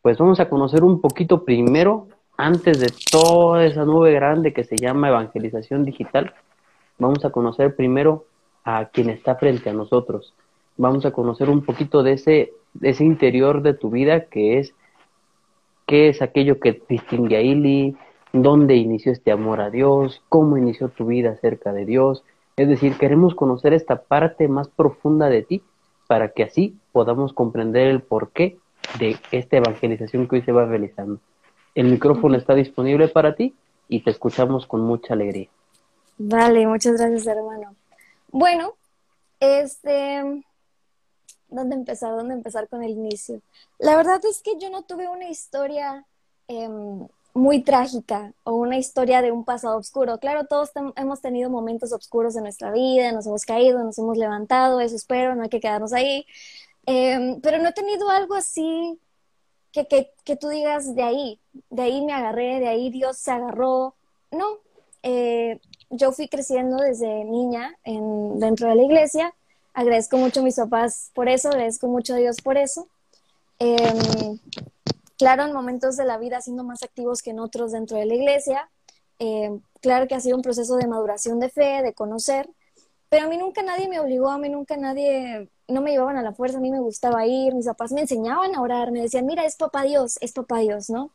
pues 0.00 0.16
vamos 0.16 0.40
a 0.40 0.48
conocer 0.48 0.84
un 0.84 1.00
poquito 1.00 1.44
primero, 1.44 2.08
antes 2.36 2.80
de 2.80 2.92
toda 3.10 3.64
esa 3.64 3.84
nube 3.84 4.12
grande 4.12 4.52
que 4.52 4.64
se 4.64 4.76
llama 4.76 5.08
evangelización 5.08 5.84
digital, 5.84 6.34
vamos 6.98 7.24
a 7.24 7.30
conocer 7.30 7.74
primero 7.74 8.24
a 8.64 8.86
quien 8.86 9.10
está 9.10 9.36
frente 9.36 9.70
a 9.70 9.72
nosotros. 9.72 10.34
Vamos 10.76 11.06
a 11.06 11.12
conocer 11.12 11.48
un 11.48 11.64
poquito 11.64 12.02
de 12.02 12.12
ese, 12.12 12.52
ese 12.82 13.04
interior 13.04 13.62
de 13.62 13.74
tu 13.74 13.90
vida 13.90 14.26
que 14.26 14.58
es 14.58 14.74
qué 15.86 16.08
es 16.08 16.20
aquello 16.20 16.58
que 16.60 16.82
distingue 16.88 17.36
a 17.36 17.40
Ili, 17.40 17.96
dónde 18.32 18.74
inició 18.74 19.12
este 19.12 19.30
amor 19.30 19.60
a 19.60 19.70
Dios, 19.70 20.20
cómo 20.28 20.58
inició 20.58 20.88
tu 20.88 21.06
vida 21.06 21.36
cerca 21.36 21.72
de 21.72 21.86
Dios. 21.86 22.24
Es 22.56 22.68
decir, 22.68 22.96
queremos 22.98 23.34
conocer 23.34 23.72
esta 23.72 24.02
parte 24.02 24.48
más 24.48 24.68
profunda 24.68 25.28
de 25.28 25.42
ti 25.42 25.62
para 26.06 26.28
que 26.28 26.42
así 26.42 26.76
podamos 26.92 27.32
comprender 27.32 27.88
el 27.88 28.00
porqué 28.00 28.58
de 28.98 29.16
esta 29.30 29.56
evangelización 29.56 30.26
que 30.26 30.36
hoy 30.36 30.42
se 30.42 30.52
va 30.52 30.66
realizando. 30.66 31.20
El 31.76 31.88
micrófono 31.88 32.38
está 32.38 32.54
disponible 32.54 33.06
para 33.08 33.34
ti 33.34 33.54
y 33.86 34.02
te 34.02 34.10
escuchamos 34.10 34.66
con 34.66 34.80
mucha 34.80 35.12
alegría. 35.12 35.50
Vale, 36.16 36.66
muchas 36.66 36.94
gracias, 36.96 37.26
hermano. 37.26 37.76
Bueno, 38.32 38.76
este, 39.40 40.42
¿dónde 41.50 41.76
empezar? 41.76 42.16
¿Dónde 42.16 42.32
empezar 42.32 42.66
con 42.70 42.82
el 42.82 42.92
inicio? 42.92 43.42
La 43.78 43.94
verdad 43.94 44.22
es 44.24 44.40
que 44.42 44.58
yo 44.58 44.70
no 44.70 44.84
tuve 44.84 45.06
una 45.06 45.28
historia 45.28 46.06
em, 46.48 47.06
muy 47.34 47.62
trágica 47.62 48.32
o 48.44 48.54
una 48.54 48.78
historia 48.78 49.20
de 49.20 49.30
un 49.30 49.44
pasado 49.44 49.76
oscuro. 49.76 50.18
Claro, 50.18 50.46
todos 50.46 50.70
hemos 50.96 51.20
tenido 51.20 51.50
momentos 51.50 51.92
oscuros 51.92 52.36
en 52.36 52.44
nuestra 52.44 52.72
vida, 52.72 53.12
nos 53.12 53.26
hemos 53.26 53.44
caído, 53.44 53.84
nos 53.84 53.98
hemos 53.98 54.16
levantado, 54.16 54.80
eso 54.80 54.96
espero, 54.96 55.34
no 55.34 55.42
hay 55.42 55.50
que 55.50 55.60
quedarnos 55.60 55.92
ahí. 55.92 56.24
Em, 56.86 57.38
pero 57.42 57.58
no 57.58 57.68
he 57.68 57.72
tenido 57.72 58.08
algo 58.08 58.34
así 58.34 58.98
que, 59.76 59.86
que, 59.86 60.10
que, 60.24 60.36
tú 60.36 60.48
digas 60.48 60.94
de 60.94 61.02
ahí, 61.02 61.38
de 61.68 61.82
ahí 61.82 62.02
me 62.02 62.14
agarré, 62.14 62.60
de 62.60 62.68
ahí 62.68 62.90
Dios 62.90 63.18
se 63.18 63.30
agarró. 63.30 63.94
No, 64.30 64.58
eh, 65.02 65.60
yo 65.90 66.12
fui 66.12 66.28
creciendo 66.28 66.78
desde 66.78 67.24
niña 67.24 67.76
en, 67.84 68.38
dentro 68.38 68.68
de 68.68 68.74
la 68.74 68.82
iglesia. 68.82 69.34
Agradezco 69.74 70.16
mucho 70.16 70.40
a 70.40 70.44
mis 70.44 70.56
papás 70.56 71.10
por 71.14 71.28
eso, 71.28 71.48
agradezco 71.48 71.88
mucho 71.88 72.14
a 72.14 72.16
Dios 72.16 72.36
por 72.42 72.56
eso. 72.56 72.88
Eh, 73.58 74.38
claro, 75.18 75.44
en 75.44 75.52
momentos 75.52 75.98
de 75.98 76.06
la 76.06 76.16
vida 76.16 76.40
siendo 76.40 76.64
más 76.64 76.82
activos 76.82 77.20
que 77.20 77.30
en 77.30 77.40
otros 77.40 77.72
dentro 77.72 77.98
de 77.98 78.06
la 78.06 78.14
iglesia. 78.14 78.70
Eh, 79.18 79.58
claro 79.82 80.08
que 80.08 80.14
ha 80.14 80.20
sido 80.20 80.36
un 80.36 80.42
proceso 80.42 80.76
de 80.76 80.86
maduración 80.86 81.38
de 81.38 81.50
fe, 81.50 81.82
de 81.82 81.92
conocer, 81.92 82.48
pero 83.10 83.26
a 83.26 83.28
mí 83.28 83.36
nunca 83.36 83.62
nadie 83.62 83.88
me 83.88 84.00
obligó, 84.00 84.30
a 84.30 84.38
mí 84.38 84.48
nunca 84.48 84.76
nadie, 84.76 85.48
no 85.68 85.80
me 85.80 85.90
llevaban 85.90 86.16
a 86.16 86.22
la 86.22 86.32
fuerza, 86.32 86.58
a 86.58 86.60
mí 86.60 86.70
me 86.70 86.80
gustaba 86.80 87.26
ir, 87.26 87.54
mis 87.54 87.66
papás 87.66 87.92
me 87.92 88.02
enseñaban 88.02 88.54
a 88.54 88.60
orar, 88.60 88.92
me 88.92 89.02
decían, 89.02 89.26
mira, 89.26 89.44
es 89.44 89.56
papá 89.56 89.82
Dios, 89.82 90.18
es 90.20 90.32
papá 90.32 90.58
Dios, 90.60 90.90
¿no? 90.90 91.10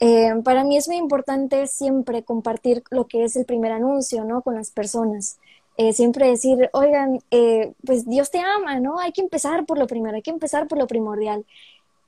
Eh, 0.00 0.34
para 0.44 0.64
mí 0.64 0.76
es 0.76 0.88
muy 0.88 0.96
importante 0.96 1.66
siempre 1.66 2.22
compartir 2.22 2.82
lo 2.90 3.06
que 3.06 3.24
es 3.24 3.36
el 3.36 3.46
primer 3.46 3.72
anuncio, 3.72 4.24
¿no? 4.24 4.42
Con 4.42 4.54
las 4.54 4.70
personas. 4.70 5.38
Eh, 5.78 5.92
siempre 5.92 6.28
decir, 6.28 6.70
oigan, 6.72 7.20
eh, 7.30 7.74
pues 7.84 8.06
Dios 8.06 8.30
te 8.30 8.40
ama, 8.40 8.80
¿no? 8.80 8.98
Hay 8.98 9.12
que 9.12 9.20
empezar 9.20 9.66
por 9.66 9.78
lo 9.78 9.86
primero, 9.86 10.16
hay 10.16 10.22
que 10.22 10.30
empezar 10.30 10.68
por 10.68 10.78
lo 10.78 10.86
primordial. 10.86 11.44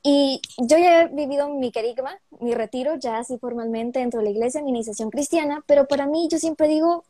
Y 0.02 0.40
yo 0.58 0.78
ya 0.78 1.02
he 1.02 1.08
vivido 1.08 1.49
mi 1.49 1.70
querigma, 1.70 2.18
mi 2.40 2.54
retiro, 2.54 2.97
ya 2.97 3.18
así 3.18 3.37
formalmente 3.38 3.99
dentro 3.99 4.20
de 4.20 4.25
la 4.25 4.30
iglesia, 4.30 4.62
mi 4.62 4.70
iniciación 4.70 5.11
cristiana, 5.11 5.62
pero 5.66 5.87
para 5.87 6.06
mí 6.06 6.28
yo 6.30 6.38
siempre 6.38 6.68
digo, 6.68 7.04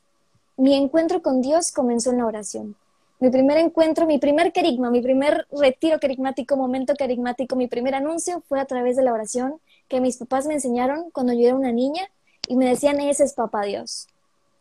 mi 0.56 0.74
encuentro 0.74 1.22
con 1.22 1.40
Dios 1.42 1.70
comenzó 1.70 2.10
en 2.10 2.18
la 2.18 2.26
oración. 2.26 2.76
Mi 3.20 3.30
primer 3.30 3.58
encuentro, 3.58 4.06
mi 4.06 4.18
primer 4.18 4.52
querigma, 4.52 4.90
mi 4.90 5.02
primer 5.02 5.48
retiro 5.50 5.98
querigmático, 5.98 6.56
momento 6.56 6.94
querigmático, 6.94 7.56
mi 7.56 7.66
primer 7.66 7.96
anuncio 7.96 8.44
fue 8.48 8.60
a 8.60 8.64
través 8.64 8.96
de 8.96 9.02
la 9.02 9.12
oración 9.12 9.58
que 9.88 10.00
mis 10.00 10.18
papás 10.18 10.46
me 10.46 10.54
enseñaron 10.54 11.10
cuando 11.10 11.32
yo 11.32 11.40
era 11.40 11.56
una 11.56 11.72
niña 11.72 12.08
y 12.46 12.54
me 12.54 12.68
decían, 12.68 13.00
ese 13.00 13.24
es 13.24 13.32
papá 13.32 13.62
Dios. 13.62 14.06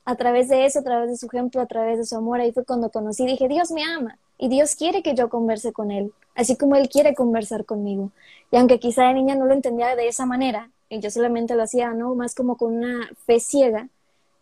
A 0.05 0.15
través 0.15 0.49
de 0.49 0.65
eso, 0.65 0.79
a 0.79 0.83
través 0.83 1.11
de 1.11 1.17
su 1.17 1.27
ejemplo, 1.27 1.61
a 1.61 1.67
través 1.67 1.99
de 1.99 2.05
su 2.05 2.15
amor, 2.15 2.39
ahí 2.39 2.51
fue 2.51 2.65
cuando 2.65 2.89
conocí, 2.89 3.27
dije, 3.27 3.47
Dios 3.47 3.69
me 3.69 3.83
ama 3.83 4.17
y 4.39 4.49
Dios 4.49 4.75
quiere 4.75 5.03
que 5.03 5.13
yo 5.13 5.29
converse 5.29 5.71
con 5.71 5.91
Él, 5.91 6.11
así 6.33 6.55
como 6.55 6.75
Él 6.75 6.89
quiere 6.89 7.13
conversar 7.13 7.63
conmigo. 7.63 8.09
Y 8.49 8.57
aunque 8.57 8.79
quizá 8.79 9.03
de 9.03 9.13
niña 9.13 9.35
no 9.35 9.45
lo 9.45 9.53
entendía 9.53 9.95
de 9.95 10.07
esa 10.07 10.25
manera, 10.25 10.71
y 10.89 10.99
yo 10.99 11.11
solamente 11.11 11.53
lo 11.53 11.61
hacía, 11.61 11.93
¿no? 11.93 12.15
Más 12.15 12.33
como 12.33 12.57
con 12.57 12.75
una 12.75 13.07
fe 13.27 13.39
ciega, 13.39 13.89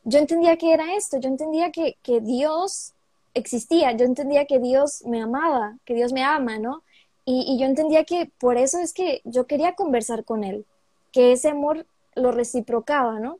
yo 0.06 0.20
entendía 0.20 0.56
que 0.56 0.72
era 0.72 0.96
esto, 0.96 1.18
yo 1.20 1.28
entendía 1.28 1.72
que, 1.72 1.98
que 2.02 2.22
Dios 2.22 2.95
existía, 3.36 3.92
yo 3.92 4.06
entendía 4.06 4.46
que 4.46 4.60
Dios 4.60 5.04
me 5.06 5.22
amaba, 5.22 5.78
que 5.86 5.94
Dios 5.94 6.14
me 6.14 6.24
ama, 6.24 6.58
¿no? 6.58 6.82
Y, 7.26 7.58
yo 7.60 7.66
entendía 7.66 8.04
que 8.06 8.32
por 8.40 8.58
eso 8.58 8.80
es 8.80 8.94
que 8.94 9.22
yo 9.26 9.48
quería 9.48 9.76
conversar 9.76 10.26
con 10.26 10.44
Él, 10.44 10.66
que 11.12 11.32
ese 11.32 11.50
amor 11.50 11.86
lo 12.16 12.32
reciprocaba, 12.32 13.20
¿no? 13.20 13.40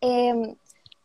Eh, 0.00 0.56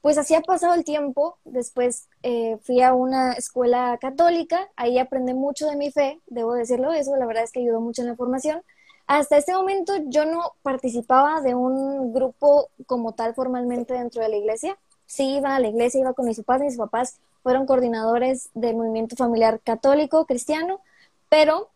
pues 0.01 0.17
así 0.17 0.35
ha 0.35 0.41
pasado 0.41 0.73
el 0.75 0.83
tiempo. 0.85 1.37
Después 1.43 2.07
eh, 2.23 2.57
fui 2.61 2.81
a 2.81 2.93
una 2.93 3.33
escuela 3.33 3.97
católica, 3.99 4.69
ahí 4.75 4.99
aprendí 4.99 5.33
mucho 5.33 5.67
de 5.67 5.75
mi 5.75 5.91
fe, 5.91 6.21
debo 6.27 6.53
decirlo, 6.53 6.93
eso 6.93 7.15
la 7.17 7.25
verdad 7.25 7.43
es 7.43 7.51
que 7.51 7.59
ayudó 7.59 7.81
mucho 7.81 8.03
en 8.03 8.09
la 8.09 8.15
formación. 8.15 8.61
Hasta 9.07 9.37
este 9.37 9.53
momento 9.53 9.93
yo 10.05 10.25
no 10.25 10.53
participaba 10.61 11.41
de 11.41 11.55
un 11.55 12.13
grupo 12.13 12.69
como 12.85 13.13
tal 13.13 13.33
formalmente 13.33 13.93
dentro 13.93 14.21
de 14.21 14.29
la 14.29 14.37
iglesia. 14.37 14.77
Sí 15.05 15.37
iba 15.37 15.55
a 15.55 15.59
la 15.59 15.69
iglesia, 15.69 16.01
iba 16.01 16.13
con 16.13 16.25
mis 16.25 16.37
papás, 16.37 16.61
mis 16.61 16.77
papás 16.77 17.17
fueron 17.47 17.65
coordinadores 17.65 18.49
del 18.55 18.75
movimiento 18.75 19.15
familiar 19.15 19.61
católico, 19.61 20.25
cristiano, 20.25 20.81
pero, 21.29 21.69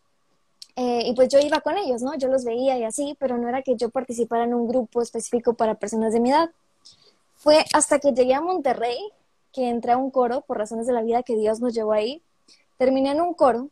eh, 0.76 1.04
y 1.06 1.14
pues 1.14 1.30
yo 1.30 1.38
iba 1.38 1.62
con 1.62 1.78
ellos, 1.78 2.02
¿no? 2.02 2.14
Yo 2.14 2.28
los 2.28 2.44
veía 2.44 2.76
y 2.76 2.84
así, 2.84 3.16
pero 3.18 3.38
no 3.38 3.48
era 3.48 3.62
que 3.62 3.74
yo 3.74 3.88
participara 3.88 4.44
en 4.44 4.52
un 4.52 4.68
grupo 4.68 5.00
específico 5.00 5.54
para 5.54 5.76
personas 5.76 6.12
de 6.12 6.20
mi 6.20 6.30
edad. 6.30 6.50
Fue 7.36 7.64
hasta 7.72 8.00
que 8.00 8.12
llegué 8.12 8.34
a 8.34 8.42
Monterrey 8.42 8.98
que 9.50 9.70
entré 9.70 9.92
a 9.92 9.96
un 9.96 10.10
coro 10.10 10.42
por 10.42 10.58
razones 10.58 10.86
de 10.86 10.92
la 10.92 11.00
vida 11.00 11.22
que 11.22 11.36
Dios 11.36 11.60
nos 11.60 11.72
llevó 11.72 11.92
ahí. 11.92 12.20
Terminé 12.76 13.12
en 13.12 13.22
un 13.22 13.32
coro. 13.32 13.70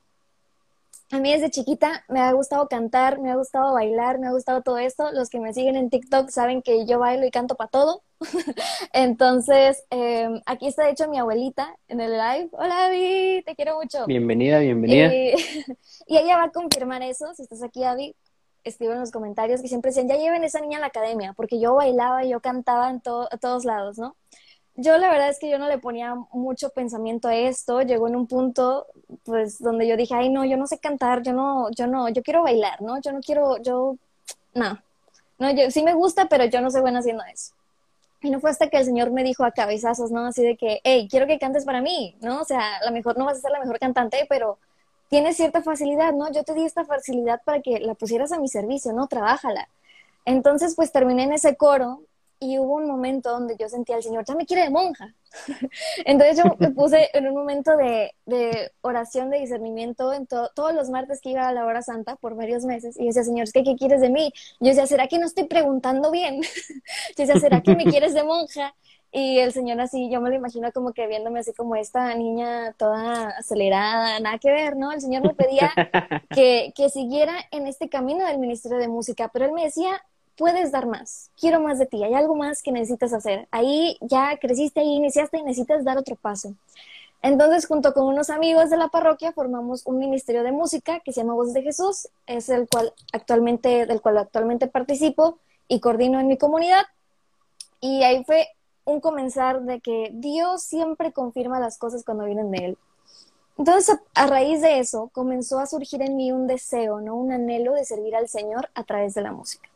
A 1.13 1.19
mí 1.19 1.33
desde 1.33 1.51
chiquita 1.51 2.05
me 2.09 2.21
ha 2.21 2.31
gustado 2.33 2.69
cantar, 2.69 3.19
me 3.19 3.33
ha 3.33 3.35
gustado 3.35 3.73
bailar, 3.73 4.21
me 4.21 4.29
ha 4.29 4.31
gustado 4.31 4.63
todo 4.63 4.79
esto. 4.79 5.11
Los 5.11 5.29
que 5.29 5.41
me 5.41 5.53
siguen 5.53 5.75
en 5.75 5.91
TikTok 5.91 6.31
saben 6.31 6.63
que 6.63 6.87
yo 6.87 7.01
bailo 7.01 7.27
y 7.27 7.33
canto 7.33 7.57
para 7.57 7.69
todo. 7.69 8.05
Entonces, 8.93 9.83
em, 9.91 10.41
aquí 10.47 10.69
está 10.69 10.85
de 10.85 10.93
hecho 10.93 11.09
mi 11.09 11.19
abuelita 11.19 11.77
en 11.89 12.01
el 12.01 12.13
live. 12.13 12.51
Hola, 12.53 12.87
Abby, 12.87 13.43
te 13.45 13.57
quiero 13.57 13.77
mucho. 13.77 14.07
Bienvenida, 14.07 14.61
bienvenida. 14.61 15.13
Y, 15.13 15.35
y 16.07 16.17
ella 16.17 16.37
va 16.37 16.45
a 16.45 16.53
confirmar 16.53 17.03
eso. 17.03 17.35
Si 17.35 17.43
estás 17.43 17.65
aquí, 17.65 17.83
Abby, 17.83 18.15
escribo 18.63 18.93
en 18.93 19.01
los 19.01 19.11
comentarios 19.11 19.63
que 19.63 19.69
siempre 19.69 19.91
decían, 19.91 20.07
ya 20.07 20.17
lleven 20.17 20.45
esa 20.45 20.61
niña 20.61 20.79
a 20.79 20.81
la 20.81 20.87
academia, 20.87 21.33
porque 21.33 21.59
yo 21.59 21.75
bailaba 21.75 22.25
y 22.25 22.31
yo 22.31 22.41
cantaba 22.41 22.89
en 22.89 23.01
todos 23.01 23.65
lados, 23.65 23.99
¿no? 23.99 24.17
Yo 24.83 24.97
la 24.97 25.11
verdad 25.11 25.29
es 25.29 25.39
que 25.39 25.51
yo 25.51 25.59
no 25.59 25.69
le 25.69 25.77
ponía 25.77 26.15
mucho 26.33 26.71
pensamiento 26.71 27.29
a 27.29 27.35
esto, 27.37 27.83
llegó 27.83 28.09
en 28.09 28.17
un 28.17 28.27
punto 28.27 28.87
pues 29.25 29.59
donde 29.59 29.87
yo 29.87 29.95
dije, 29.95 30.15
ay 30.15 30.31
no, 30.31 30.47
yo 30.47 30.57
no 30.57 30.67
sé 30.67 30.79
cantar, 30.79 31.23
yo 31.23 31.35
no, 31.35 31.71
yo 31.71 31.87
no, 31.87 32.09
yo 32.09 32.23
quiero 32.23 32.43
bailar, 32.43 32.81
¿no? 32.81 32.99
Yo 32.99 33.13
no 33.13 33.21
quiero, 33.21 33.59
yo, 33.59 33.97
no, 34.55 34.79
no, 35.39 35.51
yo 35.51 35.71
sí 35.71 35.83
me 35.83 35.93
gusta, 35.93 36.29
pero 36.29 36.47
yo 36.47 36.63
no 36.63 36.71
soy 36.71 36.81
buena 36.81 37.01
haciendo 37.01 37.23
eso. 37.31 37.53
Y 38.23 38.31
no 38.31 38.41
fue 38.41 38.51
hasta 38.51 38.69
que 38.69 38.79
el 38.79 38.87
Señor 38.87 39.11
me 39.11 39.23
dijo 39.23 39.45
a 39.45 39.51
cabezazos, 39.51 40.11
¿no? 40.11 40.27
Así 40.27 40.43
de 40.43 40.57
que, 40.57 40.81
hey, 40.83 41.09
quiero 41.11 41.27
que 41.27 41.39
cantes 41.39 41.67
para 41.67 41.83
mí, 41.83 42.17
¿no? 42.23 42.41
O 42.41 42.45
sea, 42.45 42.79
a 42.79 42.87
lo 42.87 42.93
mejor 42.93 43.19
no 43.19 43.27
vas 43.27 43.37
a 43.39 43.41
ser 43.43 43.51
la 43.51 43.61
mejor 43.61 43.79
cantante, 43.79 44.25
pero 44.31 44.59
tienes 45.09 45.37
cierta 45.37 45.63
facilidad, 45.63 46.15
¿no? 46.15 46.33
Yo 46.33 46.43
te 46.43 46.55
di 46.55 46.65
esta 46.65 46.87
facilidad 46.87 47.43
para 47.45 47.61
que 47.61 47.81
la 47.81 47.95
pusieras 47.95 48.33
a 48.33 48.39
mi 48.39 48.49
servicio, 48.49 48.95
¿no? 48.95 49.09
Trabájala. 49.09 49.69
Entonces, 50.25 50.75
pues 50.75 50.91
terminé 50.91 51.25
en 51.25 51.33
ese 51.35 51.57
coro 51.57 52.03
y 52.41 52.59
hubo 52.59 52.77
un 52.77 52.87
momento 52.87 53.31
donde 53.31 53.57
yo 53.59 53.69
sentía 53.69 53.97
al 53.97 54.03
Señor, 54.03 54.25
ya 54.25 54.35
me 54.35 54.47
quiere 54.47 54.63
de 54.63 54.71
monja. 54.71 55.15
Entonces 56.07 56.39
yo 56.39 56.57
me 56.59 56.71
puse 56.71 57.11
en 57.13 57.29
un 57.29 57.35
momento 57.35 57.77
de, 57.77 58.13
oración, 58.81 59.29
de 59.29 59.41
discernimiento, 59.41 60.15
en 60.15 60.27
todos 60.27 60.75
los 60.75 60.89
martes 60.89 61.21
que 61.21 61.31
iba 61.31 61.47
a 61.47 61.53
la 61.53 61.67
hora 61.67 61.83
santa 61.83 62.17
por 62.17 62.35
varios 62.35 62.65
meses, 62.65 62.99
y 62.99 63.07
decía, 63.07 63.25
Señor, 63.25 63.53
¿qué, 63.53 63.63
¿qué 63.63 63.77
quieres 63.77 64.01
de 64.01 64.09
mí? 64.09 64.33
Yo 64.59 64.69
decía, 64.69 64.87
¿será 64.87 65.07
que 65.07 65.19
no 65.19 65.27
estoy 65.27 65.45
preguntando 65.45 66.11
bien? 66.11 66.41
yo 67.17 67.27
decía, 67.27 67.39
¿será 67.39 67.61
que 67.61 67.77
me 67.77 67.85
quieres 67.85 68.15
de 68.15 68.25
monja? 68.25 68.75
Y 69.13 69.39
el 69.39 69.53
señor 69.53 69.81
así, 69.81 70.09
yo 70.09 70.21
me 70.21 70.31
lo 70.31 70.37
imagino 70.37 70.71
como 70.73 70.93
que 70.93 71.09
viéndome 71.09 71.41
así 71.41 71.53
como 71.53 71.75
esta 71.75 72.15
niña 72.15 72.73
toda 72.79 73.31
acelerada, 73.31 74.21
nada 74.21 74.39
que 74.39 74.53
ver, 74.53 74.77
¿no? 74.77 74.93
El 74.93 75.01
señor 75.01 75.25
me 75.25 75.35
pedía 75.35 75.73
que, 76.31 76.73
que 76.77 76.89
siguiera 76.91 77.35
en 77.51 77.67
este 77.67 77.89
camino 77.89 78.25
del 78.25 78.39
Ministerio 78.39 78.79
de 78.79 78.87
Música, 78.87 79.29
pero 79.33 79.47
él 79.47 79.53
me 79.53 79.65
decía, 79.65 80.01
puedes 80.41 80.73
dar 80.73 80.87
más, 80.87 81.31
quiero 81.39 81.61
más 81.61 81.79
de 81.79 81.85
ti, 81.85 82.03
hay 82.03 82.15
algo 82.15 82.35
más 82.35 82.63
que 82.63 82.73
necesitas 82.73 83.13
hacer. 83.13 83.47
Ahí 83.51 83.99
ya 84.01 84.39
creciste, 84.39 84.81
ahí 84.81 84.95
iniciaste 84.95 85.37
y 85.37 85.43
necesitas 85.43 85.85
dar 85.85 85.99
otro 85.99 86.17
paso. 86.17 86.55
Entonces, 87.21 87.67
junto 87.67 87.93
con 87.93 88.07
unos 88.07 88.31
amigos 88.31 88.71
de 88.71 88.79
la 88.79 88.89
parroquia, 88.89 89.33
formamos 89.33 89.85
un 89.85 89.99
ministerio 89.99 90.43
de 90.43 90.51
música 90.51 91.01
que 91.01 91.13
se 91.13 91.21
llama 91.21 91.35
Voz 91.35 91.53
de 91.53 91.61
Jesús, 91.61 92.09
es 92.27 92.49
el 92.49 92.67
cual 92.71 92.95
actualmente, 93.13 93.85
del 93.85 94.01
cual 94.01 94.17
actualmente 94.17 94.67
participo 94.67 95.39
y 95.69 95.81
coordino 95.81 96.19
en 96.19 96.29
mi 96.29 96.39
comunidad. 96.39 96.87
Y 97.83 98.03
ahí 98.05 98.25
fue 98.25 98.49
un 98.87 99.01
comenzar 99.01 99.61
de 99.61 99.81
que 99.81 100.09
Dios 100.15 100.63
siempre 100.63 101.13
confirma 101.13 101.61
las 101.61 101.77
cosas 101.77 102.03
cuando 102.03 102.25
vienen 102.25 102.51
de 102.51 102.65
Él. 102.65 102.79
Entonces, 103.59 103.99
a, 104.15 104.27
raíz 104.27 104.63
de 104.63 104.79
eso, 104.79 105.11
comenzó 105.13 105.59
a 105.59 105.67
surgir 105.67 106.01
en 106.01 106.17
mí 106.17 106.33
un 106.33 106.47
deseo, 106.47 107.03
¿no? 107.03 107.15
Un 107.15 107.31
anhelo 107.31 107.75
de 107.75 107.85
servir 107.85 108.17
al 108.17 108.27
Señor 108.27 108.71
a 108.75 108.85
través 108.85 109.13
de 109.13 109.21
la 109.21 109.33
música. 109.33 109.70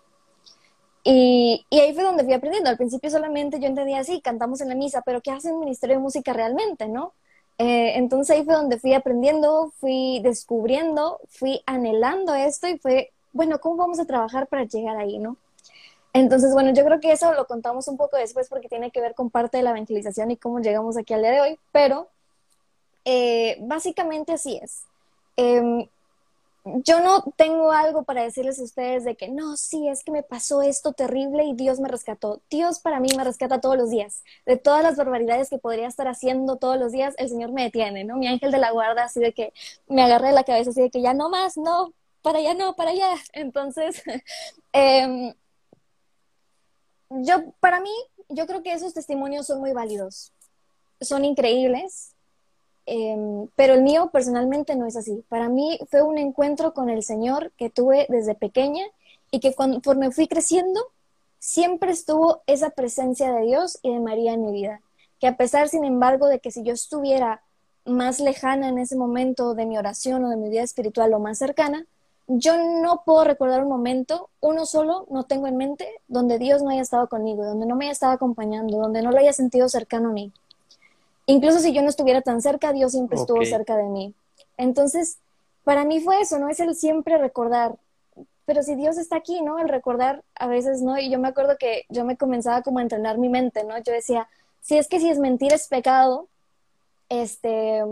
Y, 1.05 1.67
y, 1.69 1.81
ahí 1.81 1.95
fue 1.95 2.03
donde 2.03 2.25
fui 2.25 2.33
aprendiendo. 2.33 2.71
Al 2.71 2.79
principio 2.79 3.11
solamente 3.11 3.61
yo 3.61 3.67
entendía 3.67 4.01
así, 4.01 4.21
cantamos 4.23 4.61
en 4.63 4.71
la 4.71 4.75
misa, 4.75 5.03
pero 5.03 5.21
¿qué 5.21 5.31
hace 5.31 5.53
un 5.53 5.61
ministerio 5.61 5.97
de 5.97 6.03
música 6.03 6.33
realmente, 6.33 6.89
no? 6.89 7.13
Eh, 7.59 7.97
entonces 7.97 8.37
ahí 8.37 8.45
fue 8.45 8.55
donde 8.55 8.79
fui 8.79 8.95
aprendiendo, 8.95 9.73
fui 9.79 10.21
descubriendo, 10.23 11.21
fui 11.29 11.63
anhelando 11.67 12.35
esto 12.35 12.69
y 12.69 12.79
fue, 12.79 13.13
bueno, 13.33 13.61
¿cómo 13.61 13.77
vamos 13.77 14.01
a 14.01 14.07
trabajar 14.07 14.49
para 14.49 14.65
llegar 14.65 14.97
ahí, 14.97 15.19
no? 15.19 15.37
Entonces, 16.13 16.53
bueno, 16.53 16.73
yo 16.73 16.85
creo 16.85 17.01
que 17.01 17.13
eso 17.13 17.33
lo 17.35 17.47
contamos 17.47 17.89
un 17.89 17.97
poco 17.97 18.17
después 18.17 18.49
porque 18.49 18.69
tiene 18.69 18.91
que 18.91 19.01
ver 19.01 19.15
con 19.15 19.31
parte 19.31 19.57
de 19.59 19.65
la 19.65 19.71
evangelización 19.71 20.31
y 20.31 20.37
cómo 20.37 20.61
llegamos 20.61 20.97
aquí 20.97 21.13
al 21.13 21.23
día 21.23 21.33
de 21.33 21.41
hoy, 21.41 21.61
pero 21.73 22.09
eh, 23.05 23.59
básicamente 23.61 24.33
así 24.33 24.57
es. 24.63 24.85
Em, 25.37 25.87
yo 26.65 27.01
no 27.01 27.23
tengo 27.37 27.73
algo 27.73 28.05
para 28.05 28.23
decirles 28.23 28.59
a 28.59 28.63
ustedes 28.63 29.05
de 29.05 29.17
que 29.17 29.29
no, 29.29 29.57
sí, 29.57 29.89
es 29.89 30.03
que 30.03 30.13
me 30.13 30.23
pasó 30.23 30.63
esto 30.63 30.93
terrible 30.93 31.45
y 31.45 31.55
Dios 31.55 31.79
me 31.79 31.89
rescató. 31.89 32.41
Dios 32.51 32.81
para 32.81 33.01
mí 33.01 33.09
me 33.17 33.23
rescata 33.23 33.61
todos 33.61 33.77
los 33.77 33.91
días. 33.91 34.23
De 34.47 34.57
todas 34.57 34.83
las 34.83 34.97
barbaridades 34.97 35.51
que 35.51 35.59
podría 35.59 35.87
estar 35.87 36.09
haciendo 36.09 36.57
todos 36.57 36.79
los 36.79 36.93
días, 36.93 37.15
el 37.19 37.29
Señor 37.29 37.53
me 37.53 37.65
detiene, 37.65 38.05
¿no? 38.05 38.17
Mi 38.17 38.29
ángel 38.29 38.51
de 38.51 38.59
la 38.59 38.71
guarda, 38.71 39.05
así 39.05 39.21
de 39.21 39.35
que 39.35 39.53
me 39.89 40.03
agarré 40.03 40.33
la 40.33 40.45
cabeza, 40.45 40.71
así 40.71 40.81
de 40.81 40.91
que 40.91 41.03
ya 41.03 41.13
no 41.13 41.29
más, 41.29 41.59
no, 41.59 41.93
para 42.23 42.39
allá 42.39 42.55
no, 42.55 42.75
para 42.77 42.93
allá. 42.93 43.11
Entonces, 43.35 44.03
eh, 44.73 45.35
yo, 47.11 47.53
para 47.61 47.81
mí, 47.81 47.93
yo 48.29 48.47
creo 48.47 48.63
que 48.63 48.73
esos 48.73 48.95
testimonios 48.95 49.47
son 49.47 49.61
muy 49.61 49.73
válidos, 49.73 50.33
son 51.01 51.25
increíbles, 51.25 52.14
em, 52.87 53.49
pero 53.57 53.75
el 53.75 53.83
mío 53.83 54.11
personalmente 54.13 54.77
no 54.77 54.87
es 54.87 54.97
así. 54.97 55.25
Para 55.29 55.49
mí 55.49 55.79
fue 55.91 56.03
un 56.03 56.19
encuentro 56.19 56.75
con 56.75 56.91
el 56.91 57.03
Señor 57.03 57.53
que 57.57 57.71
tuve 57.71 58.07
desde 58.09 58.35
pequeña 58.35 58.85
y 59.31 59.41
que 59.41 59.55
conforme 59.55 60.11
fui 60.11 60.29
creciendo, 60.29 60.81
siempre 61.39 61.93
estuvo 61.93 62.43
esa 62.47 62.71
presencia 62.71 63.33
de 63.33 63.43
Dios 63.43 63.79
y 63.83 63.93
de 63.93 64.01
María 64.01 64.33
en 64.33 64.45
mi 64.45 64.53
vida. 64.53 64.81
Que 65.21 65.27
a 65.27 65.37
pesar, 65.37 65.69
sin 65.69 65.85
embargo, 65.85 66.27
de 66.27 66.41
que 66.41 66.51
si 66.51 66.63
yo 66.63 66.73
estuviera 66.73 67.43
más 67.85 68.21
lejana 68.21 68.69
en 68.69 68.79
ese 68.79 68.97
momento 68.97 69.55
de 69.55 69.67
mi 69.67 69.77
oración 69.77 70.25
o 70.25 70.31
de 70.31 70.37
mi 70.37 70.49
vida 70.49 70.63
espiritual 70.63 71.13
o 71.13 71.19
más 71.19 71.39
cercana, 71.39 71.87
yo 72.27 72.57
no 72.57 73.03
puedo 73.05 73.25
recordar 73.25 73.63
un 73.63 73.69
momento, 73.69 74.31
uno 74.41 74.65
solo, 74.65 75.07
no 75.11 75.25
tengo 75.25 75.47
en 75.47 75.57
mente, 75.57 75.87
donde 76.09 76.39
Dios 76.39 76.63
no 76.63 76.71
haya 76.71 76.81
estado 76.81 77.09
conmigo, 77.09 77.45
donde 77.45 77.67
no 77.67 77.77
me 77.77 77.85
haya 77.85 77.93
estado 77.93 78.13
acompañando, 78.13 78.79
donde 78.79 79.03
no 79.03 79.11
lo 79.11 79.19
haya 79.19 79.33
sentido 79.33 79.69
cercano 79.69 80.09
a 80.09 80.13
mí. 80.13 80.33
Incluso 81.27 81.61
si 81.61 81.73
yo 81.73 81.83
no 81.83 81.89
estuviera 81.89 82.21
tan 82.21 82.43
cerca, 82.43 82.73
Dios 82.73 82.93
siempre 82.93 83.19
estuvo 83.19 83.45
cerca 83.45 83.77
de 83.77 83.85
mí. 83.85 84.15
Entonces, 84.57 85.19
para 85.65 85.85
mí 85.85 86.01
fue 86.01 86.21
eso, 86.21 86.39
¿no? 86.39 86.49
Es 86.49 86.61
el 86.61 86.75
siempre 86.75 87.19
recordar. 87.19 87.77
Pero 88.45 88.63
si 88.63 88.75
Dios 88.75 88.99
está 88.99 89.17
aquí, 89.17 89.41
¿no? 89.41 89.59
El 89.59 89.69
recordar 89.69 90.23
a 90.35 90.47
veces, 90.47 90.83
¿no? 90.83 90.99
Y 90.99 91.11
yo 91.11 91.19
me 91.19 91.29
acuerdo 91.29 91.57
que 91.59 91.85
yo 91.89 92.05
me 92.05 92.17
comenzaba 92.19 92.63
como 92.63 92.79
a 92.79 92.83
entrenar 92.83 93.17
mi 93.17 93.31
mente, 93.31 93.65
¿no? 93.65 93.79
Yo 93.79 93.93
decía, 93.93 94.29
si 94.61 94.77
es 94.77 94.87
que 94.87 95.01
si 95.01 95.09
es 95.09 95.19
mentir 95.19 95.53
es 95.55 95.69
pecado, 95.69 96.29
este, 97.09 97.83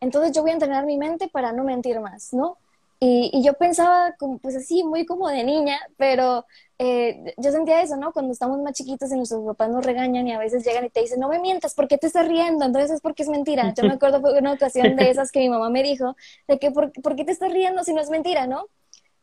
entonces 0.00 0.32
yo 0.32 0.42
voy 0.42 0.50
a 0.50 0.54
entrenar 0.54 0.84
mi 0.84 0.98
mente 0.98 1.28
para 1.28 1.52
no 1.52 1.64
mentir 1.64 2.00
más, 2.00 2.32
¿no? 2.32 2.58
Y, 3.00 3.42
yo 3.44 3.54
pensaba, 3.54 4.14
como, 4.18 4.38
pues 4.38 4.56
así, 4.56 4.82
muy 4.82 5.06
como 5.06 5.28
de 5.28 5.44
niña, 5.44 5.78
pero 5.96 6.44
eh, 6.78 7.32
yo 7.36 7.52
sentía 7.52 7.80
eso, 7.80 7.96
¿no? 7.96 8.12
Cuando 8.12 8.32
estamos 8.32 8.58
más 8.58 8.72
chiquitos 8.72 9.12
y 9.12 9.14
nuestros 9.14 9.44
papás 9.44 9.70
nos 9.70 9.86
regañan 9.86 10.26
y 10.26 10.32
a 10.32 10.38
veces 10.38 10.64
llegan 10.64 10.84
y 10.84 10.90
te 10.90 11.00
dicen, 11.00 11.20
no 11.20 11.28
me 11.28 11.38
mientas, 11.38 11.74
¿por 11.74 11.86
qué 11.86 11.96
te 11.96 12.08
estás 12.08 12.26
riendo? 12.26 12.64
Entonces 12.64 12.90
es 12.90 13.00
porque 13.00 13.22
es 13.22 13.28
mentira. 13.28 13.72
Yo 13.76 13.84
me 13.84 13.94
acuerdo 13.94 14.20
de 14.20 14.40
una 14.40 14.52
ocasión 14.52 14.96
de 14.96 15.10
esas 15.10 15.30
que 15.30 15.38
mi 15.38 15.48
mamá 15.48 15.70
me 15.70 15.84
dijo, 15.84 16.16
de 16.48 16.58
que, 16.58 16.72
¿por, 16.72 16.90
qué 16.92 17.24
te 17.24 17.32
estás 17.32 17.52
riendo 17.52 17.84
si 17.84 17.92
no 17.92 18.00
es 18.00 18.10
mentira, 18.10 18.48
no? 18.48 18.66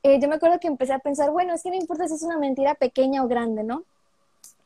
Eh, 0.04 0.20
yo 0.22 0.30
me 0.30 0.36
acuerdo 0.36 0.60
que 0.60 0.68
empecé 0.68 0.94
a 0.94 1.00
pensar, 1.00 1.32
bueno, 1.32 1.54
es 1.54 1.64
que 1.64 1.70
no 1.70 1.76
importa 1.76 2.08
si 2.08 2.14
es 2.14 2.24
una 2.24 2.38
mentira 2.38 2.76
pequeña 2.76 3.24
o 3.24 3.28
grande, 3.28 3.64
¿no? 3.64 3.84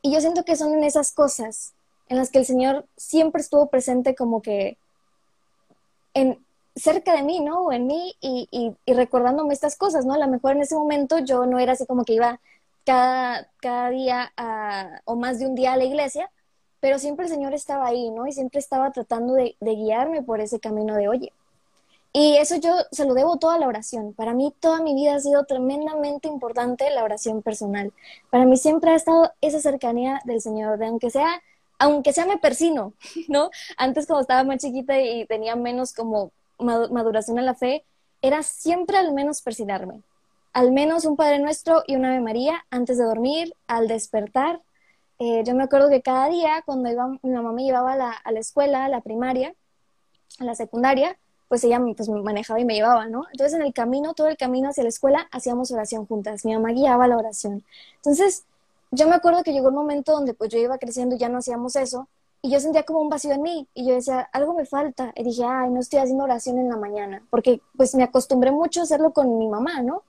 Y 0.02 0.12
yo 0.12 0.20
siento 0.20 0.44
que 0.44 0.54
son 0.54 0.72
en 0.72 0.84
esas 0.84 1.12
cosas 1.12 1.72
en 2.08 2.16
las 2.16 2.30
que 2.30 2.38
el 2.38 2.46
Señor 2.46 2.86
siempre 2.96 3.40
estuvo 3.40 3.68
presente 3.68 4.14
como 4.14 4.40
que 4.40 4.76
en, 6.14 6.38
cerca 6.74 7.14
de 7.14 7.22
mí, 7.22 7.40
¿no? 7.40 7.64
O 7.64 7.72
en 7.72 7.86
mí 7.86 8.14
y, 8.20 8.48
y, 8.86 8.92
recordándome 8.94 9.54
estas 9.54 9.76
cosas, 9.76 10.04
¿no? 10.06 10.14
A 10.14 10.18
lo 10.18 10.28
mejor 10.28 10.52
en 10.52 10.62
ese 10.62 10.74
momento 10.76 11.18
yo 11.18 11.46
no 11.46 11.58
era 11.58 11.72
así 11.72 11.86
como 11.86 12.04
que 12.04 12.14
iba 12.14 12.40
cada, 12.84 13.50
cada 13.60 13.90
día 13.90 14.32
o 15.04 15.16
más 15.16 15.38
de 15.38 15.46
un 15.46 15.54
día 15.54 15.72
a 15.74 15.76
la 15.76 15.84
iglesia, 15.84 16.30
pero 16.80 16.98
siempre 16.98 17.26
el 17.26 17.32
Señor 17.32 17.54
estaba 17.54 17.86
ahí, 17.86 18.10
¿no? 18.10 18.26
Y 18.26 18.32
siempre 18.32 18.60
estaba 18.60 18.90
tratando 18.92 19.34
de, 19.34 19.56
de 19.60 19.74
guiarme 19.74 20.22
por 20.22 20.40
ese 20.40 20.60
camino 20.60 20.94
de 20.96 21.08
oye. 21.08 21.32
Y 22.12 22.36
eso 22.38 22.56
yo 22.56 22.74
se 22.90 23.04
lo 23.06 23.14
debo 23.14 23.38
toda 23.38 23.58
la 23.58 23.68
oración. 23.68 24.14
Para 24.14 24.34
mí 24.34 24.52
toda 24.60 24.82
mi 24.82 24.94
vida 24.94 25.14
ha 25.14 25.20
sido 25.20 25.44
tremendamente 25.44 26.26
importante 26.28 26.90
la 26.90 27.04
oración 27.04 27.42
personal. 27.42 27.92
Para 28.30 28.46
mí 28.46 28.56
siempre 28.56 28.90
ha 28.90 28.96
estado 28.96 29.32
esa 29.40 29.60
cercanía 29.60 30.20
del 30.24 30.40
Señor, 30.40 30.78
de 30.78 30.86
aunque 30.86 31.10
sea 31.10 31.42
aunque 31.80 32.12
sea 32.12 32.26
me 32.26 32.38
persino, 32.38 32.92
¿no? 33.28 33.50
Antes 33.76 34.06
cuando 34.06 34.20
estaba 34.22 34.44
más 34.44 34.58
chiquita 34.58 35.00
y 35.00 35.26
tenía 35.26 35.56
menos 35.56 35.92
como 35.92 36.30
maduración 36.60 37.38
en 37.38 37.46
la 37.46 37.54
fe, 37.54 37.84
era 38.22 38.42
siempre 38.42 38.96
al 38.96 39.12
menos 39.12 39.42
persinarme. 39.42 40.02
Al 40.52 40.72
menos 40.72 41.04
un 41.04 41.16
Padre 41.16 41.38
Nuestro 41.38 41.84
y 41.86 41.96
una 41.96 42.08
Ave 42.08 42.20
María 42.20 42.64
antes 42.70 42.98
de 42.98 43.04
dormir, 43.04 43.54
al 43.66 43.88
despertar. 43.88 44.60
Eh, 45.18 45.42
yo 45.44 45.54
me 45.54 45.62
acuerdo 45.62 45.88
que 45.88 46.02
cada 46.02 46.28
día 46.28 46.62
cuando 46.64 46.90
iba, 46.90 47.06
mi 47.22 47.30
mamá 47.30 47.52
me 47.52 47.62
llevaba 47.62 47.92
a 47.92 48.32
la, 48.32 48.40
escuela, 48.40 48.84
a 48.84 48.88
la 48.88 49.00
primaria, 49.00 49.54
a 50.38 50.44
la 50.44 50.54
secundaria, 50.54 51.16
pues 51.48 51.62
ella 51.64 51.80
pues, 51.96 52.08
me 52.08 52.22
manejaba 52.22 52.60
y 52.60 52.64
me 52.64 52.74
llevaba, 52.74 53.06
¿no? 53.06 53.26
Entonces 53.32 53.54
en 53.54 53.62
el 53.62 53.72
camino, 53.72 54.14
todo 54.14 54.28
el 54.28 54.36
camino 54.36 54.70
hacia 54.70 54.82
la 54.82 54.88
escuela, 54.88 55.28
hacíamos 55.30 55.70
oración 55.72 56.06
juntas. 56.06 56.44
Mi 56.44 56.54
mamá 56.54 56.70
guiaba 56.70 57.06
la 57.06 57.16
oración. 57.16 57.64
Entonces, 57.96 58.44
yo 58.90 59.08
me 59.08 59.14
acuerdo 59.14 59.42
que 59.42 59.52
llegó 59.52 59.68
un 59.68 59.74
momento 59.74 60.12
donde 60.12 60.34
pues 60.34 60.50
yo 60.50 60.58
iba 60.58 60.78
creciendo 60.78 61.14
y 61.14 61.18
ya 61.18 61.28
no 61.28 61.38
hacíamos 61.38 61.76
eso, 61.76 62.08
y 62.42 62.50
yo 62.50 62.60
sentía 62.60 62.84
como 62.84 63.00
un 63.00 63.08
vacío 63.08 63.32
en 63.32 63.42
mí, 63.42 63.68
y 63.74 63.86
yo 63.86 63.94
decía, 63.94 64.28
algo 64.32 64.54
me 64.54 64.64
falta, 64.64 65.12
y 65.14 65.24
dije, 65.24 65.44
ay, 65.44 65.70
no 65.70 65.80
estoy 65.80 65.98
haciendo 65.98 66.24
oración 66.24 66.58
en 66.58 66.68
la 66.68 66.76
mañana, 66.76 67.22
porque 67.30 67.60
pues 67.76 67.94
me 67.94 68.02
acostumbré 68.02 68.50
mucho 68.50 68.80
a 68.80 68.82
hacerlo 68.84 69.12
con 69.12 69.38
mi 69.38 69.48
mamá, 69.48 69.82
¿no? 69.82 70.02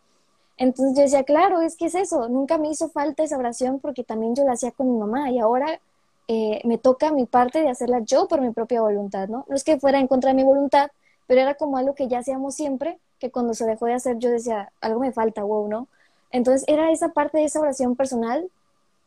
Entonces 0.58 0.96
yo 0.96 1.02
decía, 1.04 1.24
claro, 1.24 1.62
es 1.62 1.76
que 1.76 1.86
es 1.86 1.96
eso, 1.96 2.30
nunca 2.30 2.58
me 2.58 2.70
hizo 2.70 2.90
falta 2.90 3.24
esa 3.24 3.38
oración 3.38 3.80
porque 3.80 4.04
también 4.04 4.36
yo 4.36 4.44
la 4.46 4.54
hacía 4.54 4.72
con 4.72 4.92
mi 4.92 4.98
mamá, 4.98 5.30
y 5.30 5.40
ahora 5.40 5.80
eh, 6.28 6.62
me 6.64 6.78
toca 6.78 7.12
mi 7.12 7.26
parte 7.26 7.62
de 7.62 7.70
hacerla 7.70 8.00
yo 8.00 8.28
por 8.28 8.42
mi 8.42 8.52
propia 8.52 8.82
voluntad, 8.82 9.28
¿no? 9.28 9.46
No 9.50 9.56
es 9.56 9.64
que 9.64 9.80
fuera 9.80 10.00
en 10.00 10.08
contra 10.08 10.30
de 10.30 10.36
mi 10.36 10.44
voluntad, 10.44 10.90
pero 11.28 11.42
era 11.42 11.56
como 11.56 11.78
algo 11.78 11.96
que 11.96 12.08
ya 12.08 12.20
hacíamos 12.20 12.56
siempre, 12.56 13.00
que 13.20 13.32
cuando 13.32 13.54
se 13.54 13.66
dejó 13.66 13.86
de 13.88 13.94
hacer 13.94 14.18
yo 14.20 14.30
decía, 14.30 14.72
algo 14.80 15.00
me 15.00 15.12
falta, 15.12 15.44
wow, 15.44 15.68
¿no? 15.68 15.88
Entonces 16.32 16.64
era 16.68 16.92
esa 16.92 17.10
parte 17.10 17.40
de 17.40 17.46
esa 17.46 17.60
oración 17.60 17.96
personal 17.96 18.50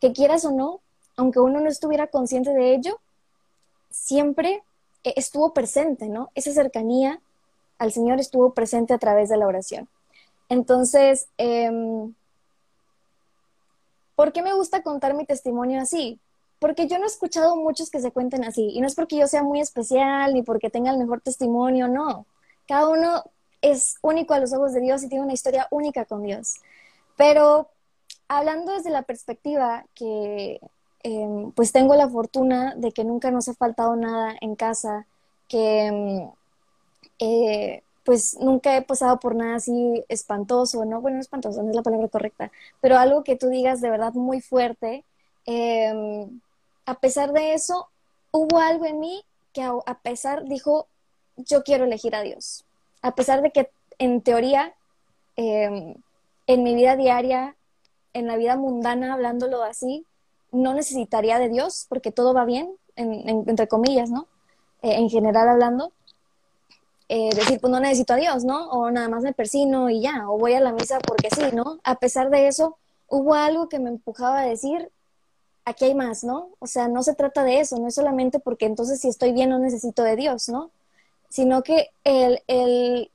que 0.00 0.12
quieras 0.12 0.44
o 0.44 0.50
no, 0.50 0.80
aunque 1.16 1.40
uno 1.40 1.60
no 1.60 1.68
estuviera 1.68 2.06
consciente 2.08 2.52
de 2.52 2.74
ello, 2.74 2.98
siempre 3.94 4.62
eh, 5.04 5.14
estuvo 5.16 5.54
presente, 5.54 6.08
¿no? 6.08 6.30
Esa 6.34 6.52
cercanía 6.52 7.20
al 7.78 7.92
Señor 7.92 8.20
estuvo 8.20 8.52
presente 8.52 8.92
a 8.92 8.98
través 8.98 9.28
de 9.28 9.36
la 9.36 9.46
oración. 9.46 9.88
Entonces, 10.48 11.28
em, 11.38 12.14
¿por 14.16 14.32
qué 14.32 14.42
me 14.42 14.54
gusta 14.54 14.82
contar 14.82 15.14
mi 15.14 15.24
testimonio 15.24 15.80
así? 15.80 16.20
Porque 16.58 16.86
yo 16.86 16.98
no 16.98 17.04
he 17.04 17.08
escuchado 17.08 17.56
muchos 17.56 17.90
que 17.90 18.00
se 18.00 18.12
cuenten 18.12 18.44
así, 18.44 18.70
y 18.70 18.80
no 18.80 18.86
es 18.86 18.94
porque 18.94 19.16
yo 19.16 19.26
sea 19.26 19.42
muy 19.42 19.60
especial 19.60 20.34
ni 20.34 20.42
porque 20.42 20.70
tenga 20.70 20.90
el 20.90 20.98
mejor 20.98 21.20
testimonio, 21.20 21.88
no. 21.88 22.26
Cada 22.66 22.88
uno 22.88 23.24
es 23.62 23.96
único 24.02 24.34
a 24.34 24.40
los 24.40 24.52
ojos 24.52 24.72
de 24.72 24.80
Dios 24.80 25.02
y 25.02 25.08
tiene 25.08 25.24
una 25.24 25.32
historia 25.34 25.68
única 25.70 26.04
con 26.04 26.22
Dios. 26.22 26.56
Pero 27.16 27.68
hablando 28.28 28.72
desde 28.72 28.90
la 28.90 29.02
perspectiva 29.02 29.86
que 29.94 30.60
em, 31.04 31.52
pues 31.52 31.70
tengo 31.72 31.94
la 31.94 32.08
fortuna 32.08 32.74
de 32.76 32.92
que 32.92 33.04
nunca 33.04 33.30
nos 33.30 33.48
ha 33.48 33.54
faltado 33.54 33.94
nada 33.96 34.34
en 34.40 34.56
casa, 34.56 35.06
que 35.48 35.86
em, 35.86 36.30
eh, 37.20 37.82
pues 38.04 38.38
nunca 38.40 38.76
he 38.76 38.82
pasado 38.82 39.20
por 39.20 39.34
nada 39.36 39.56
así 39.56 40.04
espantoso, 40.08 40.84
¿no? 40.84 41.00
Bueno, 41.00 41.20
espantoso 41.20 41.62
no 41.62 41.70
es 41.70 41.76
la 41.76 41.82
palabra 41.82 42.08
correcta, 42.08 42.50
pero 42.80 42.98
algo 42.98 43.24
que 43.24 43.36
tú 43.36 43.48
digas 43.48 43.80
de 43.80 43.90
verdad 43.90 44.14
muy 44.14 44.40
fuerte, 44.40 45.04
em, 45.46 46.40
a 46.86 46.94
pesar 47.00 47.32
de 47.32 47.54
eso, 47.54 47.88
hubo 48.32 48.58
algo 48.58 48.86
en 48.86 49.00
mí 49.00 49.24
que 49.52 49.62
a 49.62 49.98
pesar 50.02 50.44
dijo, 50.44 50.88
yo 51.36 51.64
quiero 51.64 51.84
elegir 51.84 52.14
a 52.16 52.22
Dios. 52.22 52.64
A 53.02 53.14
pesar 53.14 53.42
de 53.42 53.50
que 53.52 53.70
en 53.98 54.22
teoría, 54.22 54.74
en 55.36 56.62
mi 56.62 56.74
vida 56.74 56.96
diaria, 56.96 57.56
en 58.12 58.26
la 58.26 58.36
vida 58.36 58.56
mundana, 58.56 59.14
hablándolo 59.14 59.62
así, 59.62 60.06
no 60.54 60.74
necesitaría 60.74 61.38
de 61.38 61.48
Dios 61.48 61.86
porque 61.88 62.12
todo 62.12 62.32
va 62.32 62.44
bien, 62.44 62.70
entre 62.96 63.68
comillas, 63.68 64.10
¿no? 64.10 64.26
Eh, 64.82 64.96
en 64.96 65.10
general 65.10 65.48
hablando. 65.48 65.92
Eh, 67.08 67.30
decir, 67.34 67.60
pues 67.60 67.70
no 67.70 67.80
necesito 67.80 68.14
a 68.14 68.16
Dios, 68.16 68.44
¿no? 68.44 68.70
O 68.70 68.90
nada 68.90 69.08
más 69.08 69.22
me 69.22 69.34
persino 69.34 69.90
y 69.90 70.00
ya, 70.00 70.28
o 70.28 70.38
voy 70.38 70.54
a 70.54 70.60
la 70.60 70.72
misa 70.72 70.98
porque 71.00 71.28
sí, 71.30 71.54
¿no? 71.54 71.78
A 71.84 71.96
pesar 71.96 72.30
de 72.30 72.48
eso, 72.48 72.78
hubo 73.08 73.34
algo 73.34 73.68
que 73.68 73.78
me 73.78 73.90
empujaba 73.90 74.40
a 74.40 74.46
decir, 74.46 74.90
aquí 75.64 75.86
hay 75.86 75.94
más, 75.94 76.24
¿no? 76.24 76.50
O 76.60 76.66
sea, 76.66 76.88
no 76.88 77.02
se 77.02 77.14
trata 77.14 77.44
de 77.44 77.60
eso, 77.60 77.78
no 77.78 77.88
es 77.88 77.94
solamente 77.94 78.38
porque 78.38 78.66
entonces 78.66 79.00
si 79.00 79.08
estoy 79.08 79.32
bien 79.32 79.50
no 79.50 79.58
necesito 79.58 80.02
de 80.02 80.16
Dios, 80.16 80.48
¿no? 80.48 80.70
Sino 81.28 81.62
que 81.62 81.90
el, 82.04 82.42
el, 82.46 83.10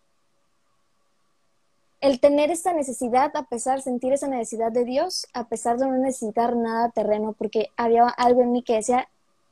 el 2.02 2.20
tener 2.20 2.50
esta 2.50 2.74
necesidad, 2.74 3.32
a 3.36 3.44
pesar, 3.44 3.82
sentir 3.82 4.14
esa 4.14 4.28
necesidad 4.28 4.72
de 4.72 4.86
Dios, 4.86 5.28
a 5.34 5.48
pesar 5.48 5.78
de 5.78 5.88
no 5.88 5.98
necesitar 5.98 6.56
nada 6.56 6.90
terreno, 6.92 7.34
porque 7.38 7.70
había 7.76 8.08
algo 8.08 8.42
en 8.42 8.52
mí 8.52 8.64
que 8.64 8.76
decía, 8.76 9.10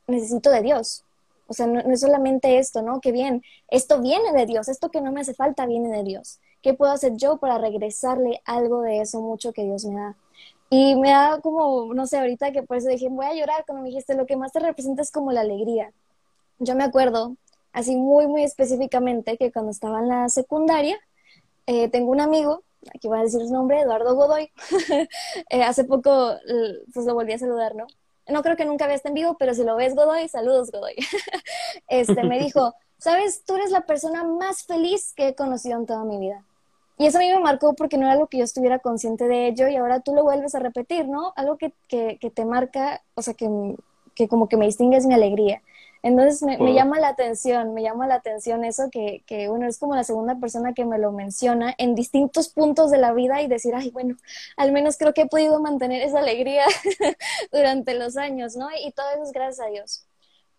necesito 0.07 0.49
de 0.49 0.61
Dios. 0.61 1.03
O 1.47 1.53
sea, 1.53 1.67
no, 1.67 1.79
es 1.79 2.01
solamente 2.01 2.57
esto, 2.57 2.81
¿no? 2.81 3.01
Que 3.01 3.11
bien, 3.11 3.43
esto 3.69 4.01
viene 4.01 4.31
de 4.33 4.45
Dios, 4.45 4.67
esto 4.67 4.89
que 4.89 5.01
no 5.01 5.11
me 5.11 5.21
hace 5.21 5.33
falta 5.33 5.65
viene 5.65 5.89
de 5.89 6.03
Dios. 6.03 6.39
¿Qué 6.61 6.73
puedo 6.73 6.91
hacer 6.91 7.13
yo 7.15 7.37
para 7.37 7.57
regresarle 7.57 8.41
algo 8.45 8.81
de 8.81 9.01
eso 9.01 9.21
mucho 9.21 9.53
que 9.53 9.63
Dios 9.63 9.85
me 9.85 9.95
da? 9.95 10.15
Y 10.69 10.95
me 10.95 11.11
da 11.11 11.39
como, 11.41 11.93
no 11.93 12.07
sé, 12.07 12.17
ahorita 12.17 12.51
que 12.51 12.63
por 12.63 12.77
eso 12.77 12.89
dije, 12.89 13.07
voy 13.09 13.25
a 13.25 13.33
llorar 13.33 13.63
cuando 13.65 13.83
me 13.83 13.89
dijiste, 13.89 14.15
lo 14.15 14.25
que 14.25 14.35
más 14.35 14.51
te 14.51 14.59
representa 14.59 15.01
es 15.01 15.11
como 15.11 15.31
la 15.31 15.41
alegría. 15.41 15.91
Yo 16.59 16.75
me 16.75 16.83
acuerdo, 16.83 17.37
así 17.71 17.95
muy, 17.95 18.27
muy 18.27 18.43
específicamente, 18.43 19.37
que 19.37 19.51
cuando 19.51 19.71
estaba 19.71 19.99
en 19.99 20.09
la 20.09 20.27
secundaria, 20.29 20.97
eh, 21.67 21.89
tengo 21.89 22.11
un 22.11 22.21
amigo, 22.21 22.63
aquí 22.95 23.07
voy 23.07 23.19
a 23.19 23.23
decir 23.23 23.41
su 23.45 23.53
nombre, 23.53 23.81
Eduardo 23.81 24.15
Godoy. 24.15 24.51
Eh, 25.49 25.63
hace 25.63 25.83
poco 25.83 26.35
pues 26.93 27.05
lo 27.05 27.13
volví 27.13 27.33
a 27.33 27.37
saludar, 27.37 27.75
¿no? 27.75 27.85
No 28.27 28.41
creo 28.41 28.57
que 28.57 28.65
nunca 28.65 28.91
estado 28.93 29.11
en 29.11 29.13
vivo, 29.13 29.37
pero 29.37 29.53
si 29.53 29.63
lo 29.63 29.75
ves, 29.75 29.95
Godoy, 29.95 30.27
saludos, 30.27 30.71
Godoy. 30.71 30.95
este, 31.87 32.23
me 32.23 32.39
dijo, 32.39 32.73
sabes, 32.97 33.43
tú 33.45 33.55
eres 33.55 33.71
la 33.71 33.85
persona 33.85 34.23
más 34.23 34.63
feliz 34.63 35.13
que 35.15 35.29
he 35.29 35.35
conocido 35.35 35.77
en 35.77 35.85
toda 35.85 36.03
mi 36.03 36.17
vida. 36.17 36.43
Y 36.97 37.05
eso 37.05 37.19
a 37.19 37.21
mí 37.21 37.29
me 37.29 37.39
marcó 37.39 37.73
porque 37.75 37.97
no 37.97 38.05
era 38.05 38.13
algo 38.13 38.27
que 38.27 38.39
yo 38.39 38.43
estuviera 38.43 38.79
consciente 38.79 39.27
de 39.27 39.47
ello 39.47 39.67
y 39.67 39.75
ahora 39.75 39.99
tú 39.99 40.15
lo 40.15 40.23
vuelves 40.23 40.55
a 40.55 40.59
repetir, 40.59 41.07
¿no? 41.07 41.31
Algo 41.35 41.57
que, 41.57 41.73
que, 41.87 42.17
que 42.19 42.31
te 42.31 42.43
marca, 42.43 43.01
o 43.13 43.21
sea, 43.21 43.35
que, 43.35 43.47
que 44.15 44.27
como 44.27 44.49
que 44.49 44.57
me 44.57 44.65
distingue 44.65 44.97
es 44.97 45.05
mi 45.05 45.13
alegría. 45.13 45.61
Entonces 46.07 46.41
me, 46.41 46.73
llama 46.73 47.01
la 47.01 47.09
atención, 47.09 47.73
me 47.73 47.81
llama 47.81 48.07
la 48.07 48.15
atención 48.15 48.63
eso 48.63 48.89
que, 48.89 49.23
que, 49.25 49.49
bueno, 49.49 49.67
es 49.67 49.77
como 49.77 49.93
la 49.93 50.05
segunda 50.05 50.35
persona 50.35 50.73
que 50.73 50.85
me 50.85 50.97
lo 50.97 51.11
menciona 51.11 51.75
en 51.77 51.95
distintos 51.95 52.47
puntos 52.47 52.91
de 52.91 52.97
la 52.97 53.11
vida 53.11 53.41
y 53.41 53.49
decir, 53.49 53.75
ay, 53.75 53.89
bueno, 53.89 54.15
al 54.55 54.71
menos 54.71 54.95
creo 54.95 55.13
que 55.13 55.23
he 55.23 55.27
podido 55.27 55.59
mantener 55.59 56.01
esa 56.01 56.19
alegría 56.19 56.63
durante 57.51 57.93
los 57.93 58.15
años, 58.15 58.55
¿no? 58.55 58.69
Y 58.81 58.93
todo 58.93 59.05
eso 59.15 59.23
es 59.23 59.33
gracias 59.33 59.67
a 59.67 59.69
Dios. 59.69 60.05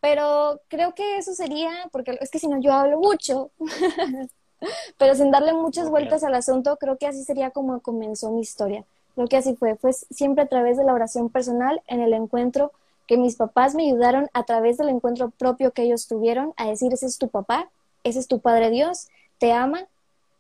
Pero 0.01 0.61
creo 0.69 0.95
que 0.95 1.17
eso 1.17 1.33
sería, 1.33 1.71
porque 1.93 2.19
es 2.21 2.31
que 2.31 2.39
si 2.39 2.47
no 2.47 2.61
yo 2.61 2.75
hablo 2.75 2.99
mucho, 2.99 3.51
pero 4.99 5.15
sin 5.15 5.31
darle 5.31 5.55
muchas 5.55 5.89
vueltas 5.89 6.25
al 6.25 6.35
asunto, 6.35 6.77
creo 6.77 6.99
que 6.99 7.07
así 7.07 7.25
sería 7.25 7.53
como 7.53 7.81
comenzó 7.81 8.31
mi 8.33 8.43
historia. 8.43 8.85
Creo 9.15 9.29
que 9.29 9.39
así 9.39 9.57
fue, 9.57 9.77
fue 9.77 9.95
siempre 9.95 10.45
a 10.45 10.47
través 10.49 10.77
de 10.77 10.85
la 10.85 10.93
oración 10.93 11.31
personal, 11.31 11.81
en 11.87 12.03
el 12.03 12.13
encuentro 12.13 12.71
que 13.09 13.17
mis 13.17 13.37
papás 13.37 13.75
me 13.75 13.87
ayudaron 13.87 14.29
a 14.35 14.45
través 14.45 14.77
del 14.77 14.91
encuentro 14.91 15.31
propio 15.31 15.73
que 15.73 15.83
ellos 15.83 16.07
tuvieron 16.07 16.53
a 16.57 16.69
decir, 16.69 16.93
ese 16.93 17.07
es 17.07 17.19
tu 17.19 17.29
papá, 17.29 17.71
ese 18.05 18.21
es 18.21 18.29
tu 18.29 18.41
Padre 18.41 18.71
Dios, 18.71 19.09
te 19.39 19.53
ama 19.53 19.87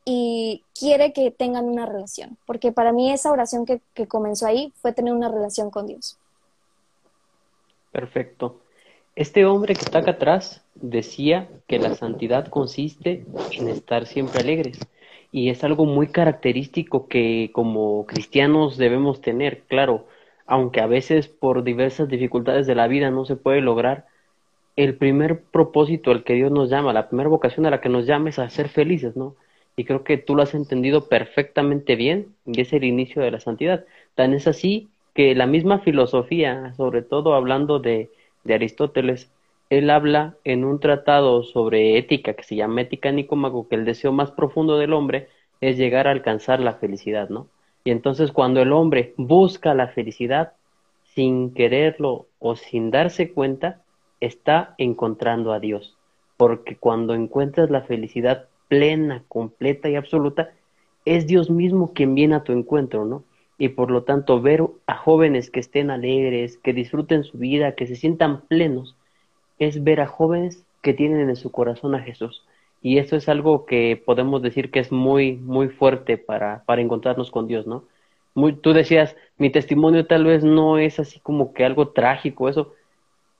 y 0.04 0.62
quiere 0.78 1.12
que 1.12 1.30
tengan 1.30 1.64
una 1.64 1.86
relación. 1.86 2.36
Porque 2.46 2.70
para 2.70 2.92
mí 2.92 3.10
esa 3.10 3.32
oración 3.32 3.64
que, 3.64 3.80
que 3.94 4.06
comenzó 4.06 4.46
ahí 4.46 4.72
fue 4.76 4.92
tener 4.92 5.14
una 5.14 5.28
relación 5.28 5.70
con 5.70 5.86
Dios. 5.86 6.18
Perfecto. 7.90 8.60
Este 9.16 9.46
hombre 9.46 9.74
que 9.74 9.80
está 9.80 10.00
acá 10.00 10.12
atrás 10.12 10.62
decía 10.74 11.48
que 11.66 11.78
la 11.78 11.94
santidad 11.94 12.48
consiste 12.48 13.24
en 13.50 13.68
estar 13.68 14.06
siempre 14.06 14.42
alegres 14.42 14.78
y 15.32 15.48
es 15.48 15.64
algo 15.64 15.86
muy 15.86 16.08
característico 16.08 17.08
que 17.08 17.50
como 17.52 18.06
cristianos 18.06 18.76
debemos 18.76 19.20
tener, 19.20 19.62
claro, 19.62 20.06
aunque 20.48 20.80
a 20.80 20.86
veces 20.86 21.28
por 21.28 21.62
diversas 21.62 22.08
dificultades 22.08 22.66
de 22.66 22.74
la 22.74 22.88
vida 22.88 23.10
no 23.10 23.24
se 23.26 23.36
puede 23.36 23.60
lograr, 23.60 24.06
el 24.76 24.96
primer 24.96 25.42
propósito 25.42 26.10
al 26.10 26.24
que 26.24 26.34
Dios 26.34 26.50
nos 26.50 26.70
llama, 26.70 26.92
la 26.92 27.08
primera 27.08 27.28
vocación 27.28 27.66
a 27.66 27.70
la 27.70 27.80
que 27.80 27.88
nos 27.90 28.06
llama 28.06 28.30
es 28.30 28.38
a 28.38 28.48
ser 28.48 28.68
felices, 28.68 29.16
¿no? 29.16 29.36
Y 29.76 29.84
creo 29.84 30.04
que 30.04 30.16
tú 30.16 30.34
lo 30.34 30.42
has 30.42 30.54
entendido 30.54 31.08
perfectamente 31.08 31.96
bien 31.96 32.34
y 32.46 32.60
es 32.62 32.72
el 32.72 32.84
inicio 32.84 33.22
de 33.22 33.30
la 33.30 33.40
santidad. 33.40 33.84
Tan 34.14 34.34
es 34.34 34.46
así 34.48 34.88
que 35.14 35.34
la 35.34 35.46
misma 35.46 35.80
filosofía, 35.80 36.72
sobre 36.76 37.02
todo 37.02 37.34
hablando 37.34 37.78
de, 37.78 38.10
de 38.44 38.54
Aristóteles, 38.54 39.30
él 39.70 39.90
habla 39.90 40.36
en 40.44 40.64
un 40.64 40.80
tratado 40.80 41.42
sobre 41.42 41.98
ética 41.98 42.34
que 42.34 42.42
se 42.42 42.56
llama 42.56 42.82
Ética 42.82 43.12
Nicómago 43.12 43.68
que 43.68 43.76
el 43.76 43.84
deseo 43.84 44.12
más 44.12 44.30
profundo 44.30 44.78
del 44.78 44.94
hombre 44.94 45.28
es 45.60 45.76
llegar 45.76 46.08
a 46.08 46.12
alcanzar 46.12 46.60
la 46.60 46.74
felicidad, 46.74 47.28
¿no? 47.28 47.48
Y 47.88 47.90
entonces 47.90 48.32
cuando 48.32 48.60
el 48.60 48.74
hombre 48.74 49.14
busca 49.16 49.72
la 49.72 49.88
felicidad 49.88 50.52
sin 51.14 51.54
quererlo 51.54 52.26
o 52.38 52.54
sin 52.54 52.90
darse 52.90 53.32
cuenta, 53.32 53.80
está 54.20 54.74
encontrando 54.76 55.54
a 55.54 55.58
Dios. 55.58 55.96
Porque 56.36 56.76
cuando 56.76 57.14
encuentras 57.14 57.70
la 57.70 57.80
felicidad 57.80 58.44
plena, 58.68 59.24
completa 59.26 59.88
y 59.88 59.96
absoluta, 59.96 60.50
es 61.06 61.26
Dios 61.26 61.48
mismo 61.48 61.94
quien 61.94 62.14
viene 62.14 62.34
a 62.34 62.44
tu 62.44 62.52
encuentro, 62.52 63.06
¿no? 63.06 63.24
y 63.56 63.70
por 63.70 63.90
lo 63.90 64.02
tanto 64.02 64.42
ver 64.42 64.64
a 64.86 64.94
jóvenes 64.94 65.50
que 65.50 65.60
estén 65.60 65.90
alegres, 65.90 66.58
que 66.58 66.74
disfruten 66.74 67.24
su 67.24 67.38
vida, 67.38 67.74
que 67.74 67.86
se 67.86 67.96
sientan 67.96 68.42
plenos, 68.42 68.96
es 69.58 69.82
ver 69.82 70.02
a 70.02 70.06
jóvenes 70.06 70.62
que 70.82 70.92
tienen 70.92 71.30
en 71.30 71.36
su 71.36 71.50
corazón 71.50 71.94
a 71.94 72.00
Jesús. 72.00 72.44
Y 72.82 72.98
eso 72.98 73.16
es 73.16 73.28
algo 73.28 73.66
que 73.66 74.00
podemos 74.04 74.42
decir 74.42 74.70
que 74.70 74.80
es 74.80 74.92
muy, 74.92 75.36
muy 75.36 75.68
fuerte 75.68 76.16
para, 76.16 76.62
para 76.64 76.80
encontrarnos 76.82 77.30
con 77.30 77.46
Dios, 77.46 77.66
¿no? 77.66 77.84
Tú 78.62 78.72
decías, 78.72 79.16
mi 79.36 79.50
testimonio 79.50 80.06
tal 80.06 80.24
vez 80.24 80.44
no 80.44 80.78
es 80.78 81.00
así 81.00 81.18
como 81.18 81.52
que 81.52 81.64
algo 81.64 81.88
trágico, 81.88 82.48
eso, 82.48 82.72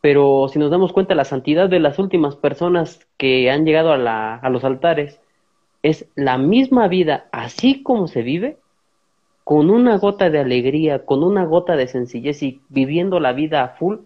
pero 0.01 0.49
si 0.49 0.59
nos 0.59 0.71
damos 0.71 0.93
cuenta, 0.93 1.15
la 1.15 1.25
santidad 1.25 1.69
de 1.69 1.79
las 1.79 1.99
últimas 1.99 2.37
personas 2.37 3.07
que 3.17 3.51
han 3.51 3.65
llegado 3.65 3.93
a, 3.93 3.99
la, 3.99 4.37
a 4.37 4.51
los 4.51 4.65
altares 4.65 5.21
es 5.83 6.09
la 6.17 6.39
misma 6.39 6.89
vida, 6.89 7.29
así 7.31 7.83
como 7.83 8.09
se 8.09 8.23
vive, 8.23 8.57
con 9.45 9.71
una 9.71 9.97
gota 9.99 10.31
de 10.31 10.41
alegría, 10.41 11.05
con 11.07 11.23
una 11.23 11.45
gota 11.45 11.77
de 11.77 11.89
sencillez 11.89 12.43
y 12.43 12.61
viviendo 12.69 13.19
la 13.21 13.33
vida 13.33 13.63
a 13.65 13.69
full, 13.69 13.99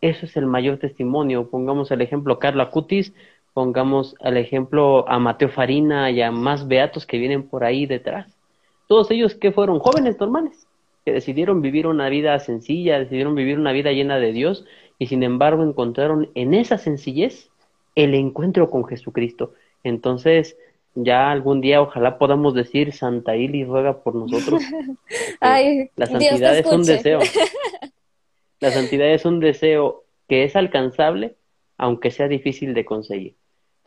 eso 0.00 0.26
es 0.26 0.36
el 0.36 0.46
mayor 0.46 0.78
testimonio. 0.78 1.48
Pongamos 1.48 1.90
el 1.90 2.02
ejemplo 2.02 2.38
Carla 2.38 2.70
Cutis, 2.70 3.12
pongamos 3.58 4.14
el 4.20 4.36
ejemplo 4.36 5.04
a 5.08 5.18
Mateo 5.18 5.48
Farina 5.48 6.12
y 6.12 6.22
a 6.22 6.30
más 6.30 6.68
beatos 6.68 7.06
que 7.06 7.18
vienen 7.18 7.48
por 7.48 7.64
ahí 7.64 7.86
detrás. 7.86 8.38
Todos 8.86 9.10
ellos 9.10 9.34
que 9.34 9.50
fueron 9.50 9.80
jóvenes 9.80 10.16
normales, 10.20 10.68
que 11.04 11.10
decidieron 11.10 11.60
vivir 11.60 11.88
una 11.88 12.08
vida 12.08 12.38
sencilla, 12.38 13.00
decidieron 13.00 13.34
vivir 13.34 13.58
una 13.58 13.72
vida 13.72 13.90
llena 13.90 14.20
de 14.20 14.30
Dios 14.30 14.64
y 15.00 15.08
sin 15.08 15.24
embargo 15.24 15.64
encontraron 15.64 16.30
en 16.36 16.54
esa 16.54 16.78
sencillez 16.78 17.50
el 17.96 18.14
encuentro 18.14 18.70
con 18.70 18.84
Jesucristo. 18.84 19.54
Entonces, 19.82 20.56
ya 20.94 21.32
algún 21.32 21.60
día 21.60 21.82
ojalá 21.82 22.16
podamos 22.16 22.54
decir 22.54 22.92
Santa 22.92 23.34
Ili 23.34 23.64
ruega 23.64 24.04
por 24.04 24.14
nosotros. 24.14 24.62
Ay, 25.40 25.90
la 25.96 26.06
santidad 26.06 26.56
es 26.56 26.66
un 26.66 26.84
deseo. 26.84 27.18
La 28.60 28.70
santidad 28.70 29.08
es 29.08 29.24
un 29.24 29.40
deseo 29.40 30.04
que 30.28 30.44
es 30.44 30.54
alcanzable, 30.54 31.34
aunque 31.76 32.12
sea 32.12 32.28
difícil 32.28 32.72
de 32.72 32.84
conseguir. 32.84 33.37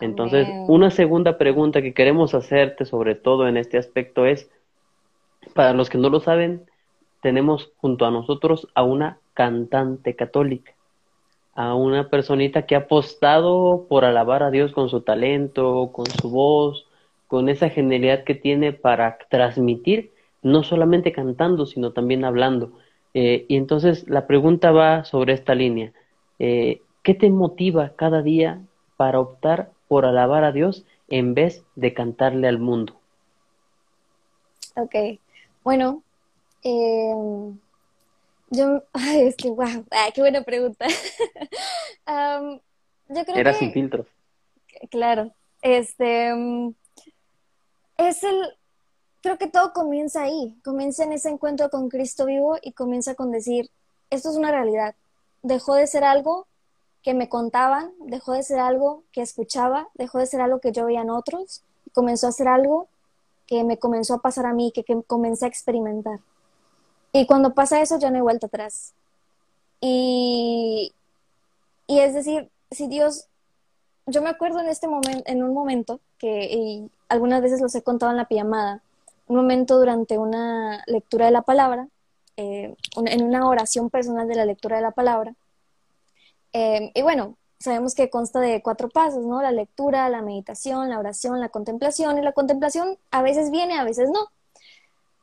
Entonces, 0.02 0.48
una 0.68 0.90
segunda 0.90 1.38
pregunta 1.38 1.82
que 1.82 1.94
queremos 1.94 2.34
hacerte, 2.34 2.86
sobre 2.86 3.16
todo 3.16 3.48
en 3.48 3.56
este 3.56 3.78
aspecto, 3.78 4.26
es, 4.26 4.50
para 5.54 5.74
los 5.74 5.90
que 5.90 6.00
no 6.00 6.10
lo 6.10 6.20
saben, 6.20 6.66
tenemos 7.22 7.72
junto 7.78 8.06
a 8.06 8.12
nosotros 8.12 8.68
a 8.74 8.84
una 8.84 9.20
cantante 9.34 10.16
católica, 10.16 10.74
a 11.54 11.76
una 11.76 12.10
personita 12.10 12.66
que 12.66 12.76
ha 12.76 12.80
apostado 12.80 13.86
por 13.88 14.04
alabar 14.04 14.42
a 14.42 14.52
Dios 14.52 14.72
con 14.72 14.90
su 14.90 15.02
talento, 15.02 15.92
con 15.94 16.08
su 16.08 16.32
voz, 16.32 16.88
con 17.28 17.48
esa 17.48 17.70
genialidad 17.70 18.24
que 18.24 18.36
tiene 18.36 18.74
para 18.74 19.20
transmitir, 19.30 20.12
no 20.42 20.64
solamente 20.64 21.12
cantando, 21.12 21.66
sino 21.66 21.92
también 21.92 22.26
hablando. 22.26 22.72
Eh, 23.14 23.46
y 23.48 23.56
entonces 23.56 24.10
la 24.10 24.26
pregunta 24.26 24.72
va 24.72 25.04
sobre 25.04 25.34
esta 25.34 25.54
línea. 25.54 25.94
Eh, 26.40 26.82
¿Qué 27.04 27.14
te 27.14 27.30
motiva 27.30 27.94
cada 27.96 28.22
día 28.22 28.62
para 28.98 29.20
optar 29.20 29.72
por 29.92 30.06
alabar 30.06 30.46
a 30.46 30.54
Dios 30.54 30.86
en 31.10 31.34
vez 31.34 31.66
de 31.76 31.94
cantarle 31.94 32.48
al 32.48 32.60
mundo? 32.60 32.98
Ok, 34.78 34.96
bueno, 35.66 36.02
em, 36.64 37.60
yo, 38.52 38.84
ay, 38.94 39.24
es 39.24 39.36
que, 39.36 39.50
wow, 39.50 39.86
qué 40.16 40.22
buena 40.22 40.44
pregunta. 40.44 40.88
yo 42.08 43.26
creo 43.26 43.36
Era 43.36 43.54
sin 43.54 43.74
filtros. 43.74 44.08
Claro, 44.90 45.34
este, 45.62 46.30
em, 46.30 46.74
es 47.98 48.24
el, 48.24 48.58
creo 49.22 49.38
que 49.38 49.48
todo 49.48 49.74
comienza 49.74 50.24
ahí, 50.24 50.58
comienza 50.64 51.04
en 51.04 51.12
ese 51.12 51.28
encuentro 51.28 51.70
con 51.70 51.90
Cristo 51.90 52.26
vivo 52.26 52.58
y 52.62 52.72
comienza 52.72 53.14
con 53.16 53.30
decir, 53.30 53.70
esto 54.10 54.30
es 54.30 54.38
una 54.38 54.52
realidad, 54.52 54.96
dejó 55.42 55.76
de 55.76 55.86
ser 55.86 56.06
algo 56.06 56.48
que 57.04 57.14
me 57.14 57.30
contaban, 57.30 57.92
dejó 58.00 58.34
de 58.34 58.44
ser 58.44 58.60
algo 58.60 59.04
que 59.12 59.22
escuchaba, 59.22 59.90
dejó 59.96 60.20
de 60.20 60.26
ser 60.26 60.42
algo 60.42 60.60
que 60.60 60.72
yo 60.72 60.86
veía 60.86 61.02
en 61.02 61.10
otros, 61.10 61.64
y 61.86 61.90
comenzó 61.92 62.28
a 62.28 62.32
ser 62.32 62.48
algo 62.48 62.88
que 63.48 63.64
me 63.64 63.78
comenzó 63.78 64.16
a 64.16 64.22
pasar 64.22 64.46
a 64.46 64.54
mí, 64.54 64.72
que, 64.74 64.84
que 64.84 65.02
comencé 65.04 65.46
a 65.46 65.48
experimentar. 65.50 66.20
Y 67.12 67.26
cuando 67.26 67.54
pasa 67.54 67.82
eso 67.82 67.98
ya 68.00 68.10
no 68.10 68.16
hay 68.18 68.22
vuelta 68.22 68.48
atrás. 68.48 68.94
Y, 69.82 70.94
y 71.88 72.00
es 72.00 72.14
decir, 72.14 72.50
si 72.70 72.88
Dios, 72.88 73.28
yo 74.06 74.22
me 74.22 74.30
acuerdo 74.30 74.60
en 74.60 74.68
este 74.68 74.88
momento, 74.88 75.24
en 75.26 75.44
un 75.44 75.54
momento 75.54 76.00
que 76.18 76.88
algunas 77.10 77.42
veces 77.42 77.62
los 77.62 77.76
he 77.76 77.82
contado 77.82 78.12
en 78.12 78.18
la 78.18 78.28
pijamada, 78.28 78.82
un 79.28 79.36
momento 79.36 79.78
durante 79.78 80.18
una 80.18 80.84
lectura 80.88 81.26
de 81.26 81.32
la 81.32 81.42
palabra, 81.42 81.88
eh, 82.38 82.76
en 82.96 83.24
una 83.24 83.48
oración 83.48 83.90
personal 83.90 84.28
de 84.28 84.36
la 84.36 84.46
lectura 84.46 84.78
de 84.78 84.84
la 84.84 84.92
palabra. 84.92 85.36
Eh, 86.54 86.92
y 86.94 87.02
bueno, 87.02 87.38
sabemos 87.60 87.96
que 87.96 88.10
consta 88.10 88.40
de 88.40 88.62
cuatro 88.62 88.90
pasos, 88.90 89.26
¿no? 89.26 89.42
La 89.42 89.52
lectura, 89.52 90.10
la 90.10 90.22
meditación, 90.22 90.90
la 90.90 91.00
oración, 91.00 91.40
la 91.40 91.50
contemplación. 91.50 92.18
Y 92.18 92.22
la 92.22 92.34
contemplación 92.34 92.98
a 93.12 93.22
veces 93.22 93.52
viene, 93.52 93.78
a 93.78 93.84
veces 93.84 94.10
no. 94.10 94.28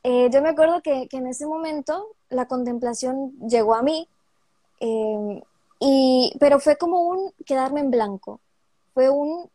Eh, 0.03 0.29
yo 0.31 0.41
me 0.41 0.49
acuerdo 0.49 0.81
que, 0.81 1.07
que, 1.09 1.17
en 1.17 1.27
ese 1.27 1.45
momento 1.45 2.15
la 2.29 2.47
contemplación 2.47 3.33
llegó 3.47 3.75
a 3.75 3.81
mí, 3.83 4.07
y, 5.79 6.33
pero 6.39 6.59
fue 6.59 6.77
como 6.77 7.01
un 7.01 7.31
quedarme 7.45 7.81
en 7.81 7.91
blanco. 7.91 8.39
Fue 8.93 9.09
un 9.09 9.49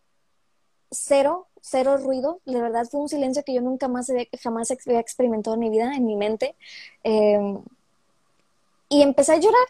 cero, 0.90 1.48
cero 1.60 1.96
ruido. 1.98 2.40
De 2.46 2.60
verdad 2.60 2.86
fue 2.90 3.00
un 3.00 3.08
silencio 3.08 3.44
que 3.44 3.54
yo 3.54 3.60
nunca 3.60 3.88
más 3.88 4.10
jamás 4.42 4.70
había 4.86 5.00
experimentado 5.00 5.54
en 5.54 5.60
mi 5.60 5.70
vida, 5.70 5.94
en 5.94 6.06
mi 6.06 6.16
mente. 6.16 6.56
Em, 7.02 7.62
y 8.88 9.02
empecé 9.02 9.32
a 9.32 9.36
llorar. 9.38 9.66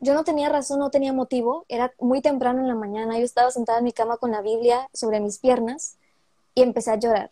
Yo 0.00 0.14
no 0.14 0.24
tenía 0.24 0.48
razón, 0.48 0.78
no 0.78 0.90
tenía 0.90 1.12
motivo. 1.12 1.64
Era 1.68 1.92
muy 2.00 2.20
temprano 2.22 2.60
en 2.60 2.68
la 2.68 2.74
mañana. 2.74 3.18
Yo 3.18 3.24
estaba 3.24 3.50
sentada 3.50 3.78
en 3.78 3.84
mi 3.84 3.92
cama 3.92 4.16
con 4.16 4.30
la 4.30 4.40
Biblia 4.40 4.88
sobre 4.92 5.20
mis 5.20 5.38
piernas 5.38 5.96
y 6.54 6.62
empecé 6.62 6.90
a 6.90 6.96
llorar. 6.96 7.30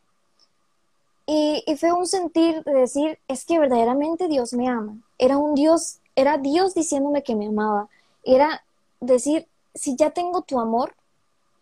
Y, 1.27 1.63
y 1.67 1.77
fue 1.77 1.93
un 1.93 2.07
sentir 2.07 2.63
de 2.65 2.73
decir, 2.73 3.19
es 3.29 3.45
que 3.45 3.59
verdaderamente 3.59 4.29
Dios 4.29 4.53
me 4.53 4.69
ama. 4.69 4.97
Era 5.19 5.37
un 5.37 5.55
Dios, 5.55 5.99
era 6.15 6.39
Dios 6.39 6.75
diciéndome 6.75 7.23
que 7.23 7.35
me 7.35 7.49
amaba. 7.49 7.89
Era 8.25 8.63
decir, 9.01 9.47
si 9.75 9.97
ya 9.97 10.11
tengo 10.11 10.43
tu 10.43 10.59
amor, 10.61 10.95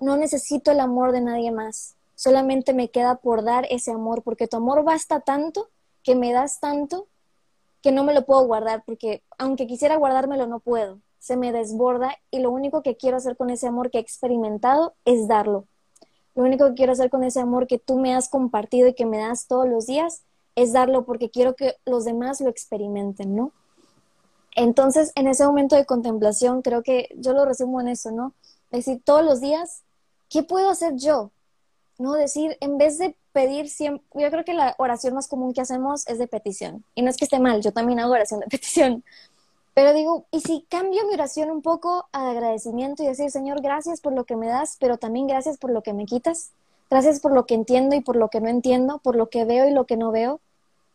no 0.01 0.17
necesito 0.17 0.71
el 0.71 0.81
amor 0.81 1.13
de 1.13 1.21
nadie 1.21 1.51
más, 1.51 1.95
solamente 2.15 2.73
me 2.73 2.89
queda 2.89 3.17
por 3.17 3.45
dar 3.45 3.67
ese 3.71 3.93
amor, 3.93 4.23
porque 4.23 4.49
tu 4.49 4.57
amor 4.57 4.85
basta 4.85 5.21
tanto, 5.21 5.69
que 6.03 6.15
me 6.15 6.33
das 6.33 6.61
tanto, 6.61 7.07
que 7.87 7.93
no 7.93 8.03
me 8.03 8.15
lo 8.15 8.27
puedo 8.27 8.45
guardar, 8.45 8.83
porque 8.85 9.23
aunque 9.39 9.69
quisiera 9.69 9.95
guardármelo, 9.95 10.49
no 10.49 10.59
puedo, 10.59 10.99
se 11.21 11.37
me 11.37 11.53
desborda 11.53 12.17
y 12.33 12.41
lo 12.41 12.51
único 12.51 12.83
que 12.83 12.97
quiero 12.97 13.17
hacer 13.17 13.37
con 13.37 13.49
ese 13.49 13.69
amor 13.69 13.93
que 13.93 13.99
he 13.99 14.01
experimentado 14.01 14.97
es 15.05 15.29
darlo. 15.29 15.69
Lo 16.35 16.43
único 16.43 16.67
que 16.67 16.75
quiero 16.75 16.91
hacer 16.91 17.11
con 17.11 17.23
ese 17.23 17.39
amor 17.39 17.69
que 17.69 17.79
tú 17.79 17.97
me 17.97 18.13
has 18.13 18.29
compartido 18.29 18.89
y 18.89 18.95
que 18.95 19.07
me 19.07 19.19
das 19.19 19.47
todos 19.47 19.69
los 19.69 19.87
días 19.87 20.25
es 20.57 20.73
darlo 20.73 21.05
porque 21.05 21.31
quiero 21.31 21.55
que 21.55 21.77
los 21.85 22.05
demás 22.05 22.41
lo 22.41 22.51
experimenten, 22.51 23.37
¿no? 23.37 23.53
Entonces, 24.57 25.13
en 25.15 25.29
ese 25.29 25.47
momento 25.47 25.77
de 25.77 25.87
contemplación, 25.87 26.63
creo 26.63 26.83
que 26.83 27.09
yo 27.15 27.35
lo 27.35 27.45
resumo 27.45 27.81
en 27.81 27.87
eso, 27.87 28.11
¿no? 28.11 28.35
Es 28.73 28.85
decir, 28.85 29.01
todos 29.05 29.25
los 29.25 29.41
días 29.41 29.85
¿qué 30.29 30.43
puedo 30.43 30.71
hacer 30.71 30.97
yo? 30.97 31.31
No 31.99 32.13
decir, 32.13 32.57
en 32.61 32.79
vez 32.79 32.99
de 32.99 33.17
pedir 33.33 33.71
siempre, 33.71 34.07
yo 34.15 34.31
creo 34.31 34.45
que 34.45 34.55
la 34.55 34.75
oración 34.79 35.15
más 35.15 35.29
común 35.29 35.53
que 35.53 35.61
hacemos 35.61 36.07
es 36.07 36.19
de 36.19 36.27
petición. 36.27 36.85
Y 36.95 37.03
no 37.03 37.11
es 37.11 37.17
que 37.17 37.25
esté 37.25 37.39
mal, 37.39 37.63
yo 37.63 37.73
también 37.73 38.01
hago 38.01 38.13
oración 38.13 38.41
de 38.41 38.47
petición. 38.51 39.05
Pero 39.75 39.93
digo, 39.93 40.27
¿y 40.31 40.41
si 40.41 40.67
cambio 40.71 41.07
mi 41.07 41.15
oración 41.15 41.51
un 41.51 41.61
poco 41.61 42.09
a 42.13 42.31
agradecimiento 42.31 43.03
y 43.03 43.07
decir, 43.07 43.31
Señor, 43.31 43.61
gracias 43.61 44.01
por 44.01 44.15
lo 44.15 44.25
que 44.25 44.37
me 44.37 44.47
das, 44.47 44.77
pero 44.81 44.97
también 44.97 45.27
gracias 45.27 45.59
por 45.59 45.71
lo 45.71 45.83
que 45.83 45.93
me 45.93 46.07
quitas? 46.07 46.51
Gracias 46.89 47.21
por 47.21 47.33
lo 47.33 47.45
que 47.47 47.55
entiendo 47.55 47.95
y 47.95 48.01
por 48.01 48.17
lo 48.17 48.31
que 48.31 48.41
no 48.41 48.49
entiendo, 48.49 48.99
por 49.01 49.17
lo 49.17 49.29
que 49.29 49.45
veo 49.45 49.69
y 49.69 49.73
lo 49.73 49.85
que 49.85 49.97
no 49.97 50.13
veo, 50.13 50.41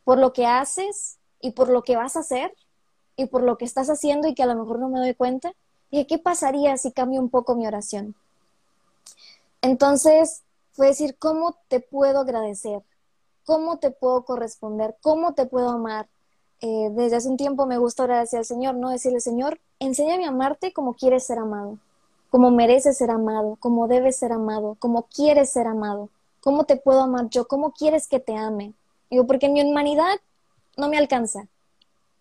por 0.03 0.17
lo 0.17 0.33
que 0.33 0.47
haces 0.47 1.17
y 1.41 1.51
por 1.51 1.69
lo 1.69 1.83
que 1.83 1.95
vas 1.95 2.15
a 2.15 2.21
hacer 2.21 2.53
y 3.17 3.25
por 3.25 3.43
lo 3.43 3.57
que 3.57 3.65
estás 3.65 3.89
haciendo 3.89 4.27
y 4.27 4.33
que 4.33 4.43
a 4.43 4.47
lo 4.47 4.55
mejor 4.55 4.79
no 4.79 4.89
me 4.89 4.99
doy 4.99 5.13
cuenta. 5.13 5.53
¿Y 5.91 6.05
qué 6.05 6.17
pasaría 6.17 6.77
si 6.77 6.91
cambio 6.91 7.19
un 7.19 7.29
poco 7.29 7.55
mi 7.55 7.67
oración? 7.67 8.15
Entonces, 9.61 10.41
fue 10.73 10.87
decir, 10.87 11.17
¿cómo 11.17 11.57
te 11.67 11.79
puedo 11.79 12.19
agradecer? 12.21 12.83
¿Cómo 13.45 13.79
te 13.79 13.91
puedo 13.91 14.23
corresponder? 14.25 14.95
¿Cómo 15.01 15.33
te 15.33 15.45
puedo 15.45 15.69
amar? 15.69 16.07
Eh, 16.61 16.89
desde 16.91 17.15
hace 17.15 17.27
un 17.27 17.37
tiempo 17.37 17.65
me 17.65 17.77
gusta 17.77 18.03
agradecer 18.03 18.39
al 18.39 18.45
Señor, 18.45 18.75
¿no? 18.75 18.89
Decirle, 18.89 19.19
Señor, 19.19 19.59
enséñame 19.79 20.25
a 20.25 20.29
amarte 20.29 20.73
como 20.73 20.93
quieres 20.93 21.25
ser 21.25 21.39
amado, 21.39 21.79
como 22.29 22.51
mereces 22.51 22.97
ser 22.97 23.09
amado, 23.09 23.57
como 23.59 23.87
debes 23.87 24.17
ser 24.17 24.31
amado, 24.31 24.75
como 24.79 25.03
quieres 25.03 25.51
ser 25.51 25.67
amado. 25.67 26.09
¿Cómo 26.41 26.65
te 26.65 26.77
puedo 26.77 27.01
amar 27.01 27.29
yo? 27.29 27.47
¿Cómo 27.47 27.71
quieres 27.71 28.07
que 28.07 28.19
te 28.19 28.35
ame? 28.35 28.73
Digo, 29.09 29.25
porque 29.25 29.49
mi 29.49 29.61
humanidad 29.61 30.19
no 30.77 30.87
me 30.87 30.97
alcanza. 30.97 31.47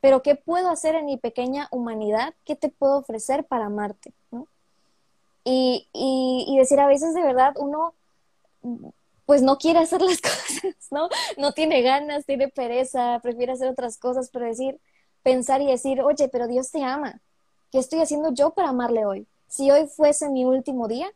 Pero 0.00 0.22
¿qué 0.22 0.34
puedo 0.34 0.70
hacer 0.70 0.94
en 0.94 1.06
mi 1.06 1.18
pequeña 1.18 1.68
humanidad? 1.70 2.34
¿Qué 2.44 2.56
te 2.56 2.70
puedo 2.70 2.98
ofrecer 2.98 3.44
para 3.44 3.66
amarte? 3.66 4.12
Y, 5.44 5.88
y, 5.92 6.58
decir, 6.58 6.80
a 6.80 6.86
veces 6.86 7.14
de 7.14 7.22
verdad 7.22 7.54
uno 7.58 7.94
pues 9.26 9.42
no 9.42 9.58
quiere 9.58 9.78
hacer 9.78 10.02
las 10.02 10.20
cosas, 10.22 10.74
¿no? 10.90 11.08
No 11.36 11.52
tiene 11.52 11.82
ganas, 11.82 12.26
tiene 12.26 12.48
pereza, 12.48 13.20
prefiere 13.22 13.52
hacer 13.52 13.68
otras 13.68 13.96
cosas, 13.96 14.30
pero 14.32 14.46
decir, 14.46 14.80
pensar 15.22 15.62
y 15.62 15.66
decir, 15.66 16.02
oye, 16.02 16.28
pero 16.28 16.48
Dios 16.48 16.70
te 16.70 16.82
ama. 16.82 17.20
¿Qué 17.70 17.78
estoy 17.78 18.00
haciendo 18.00 18.32
yo 18.32 18.50
para 18.50 18.70
amarle 18.70 19.06
hoy? 19.06 19.26
Si 19.46 19.70
hoy 19.70 19.86
fuese 19.86 20.28
mi 20.28 20.44
último 20.44 20.88
día, 20.88 21.12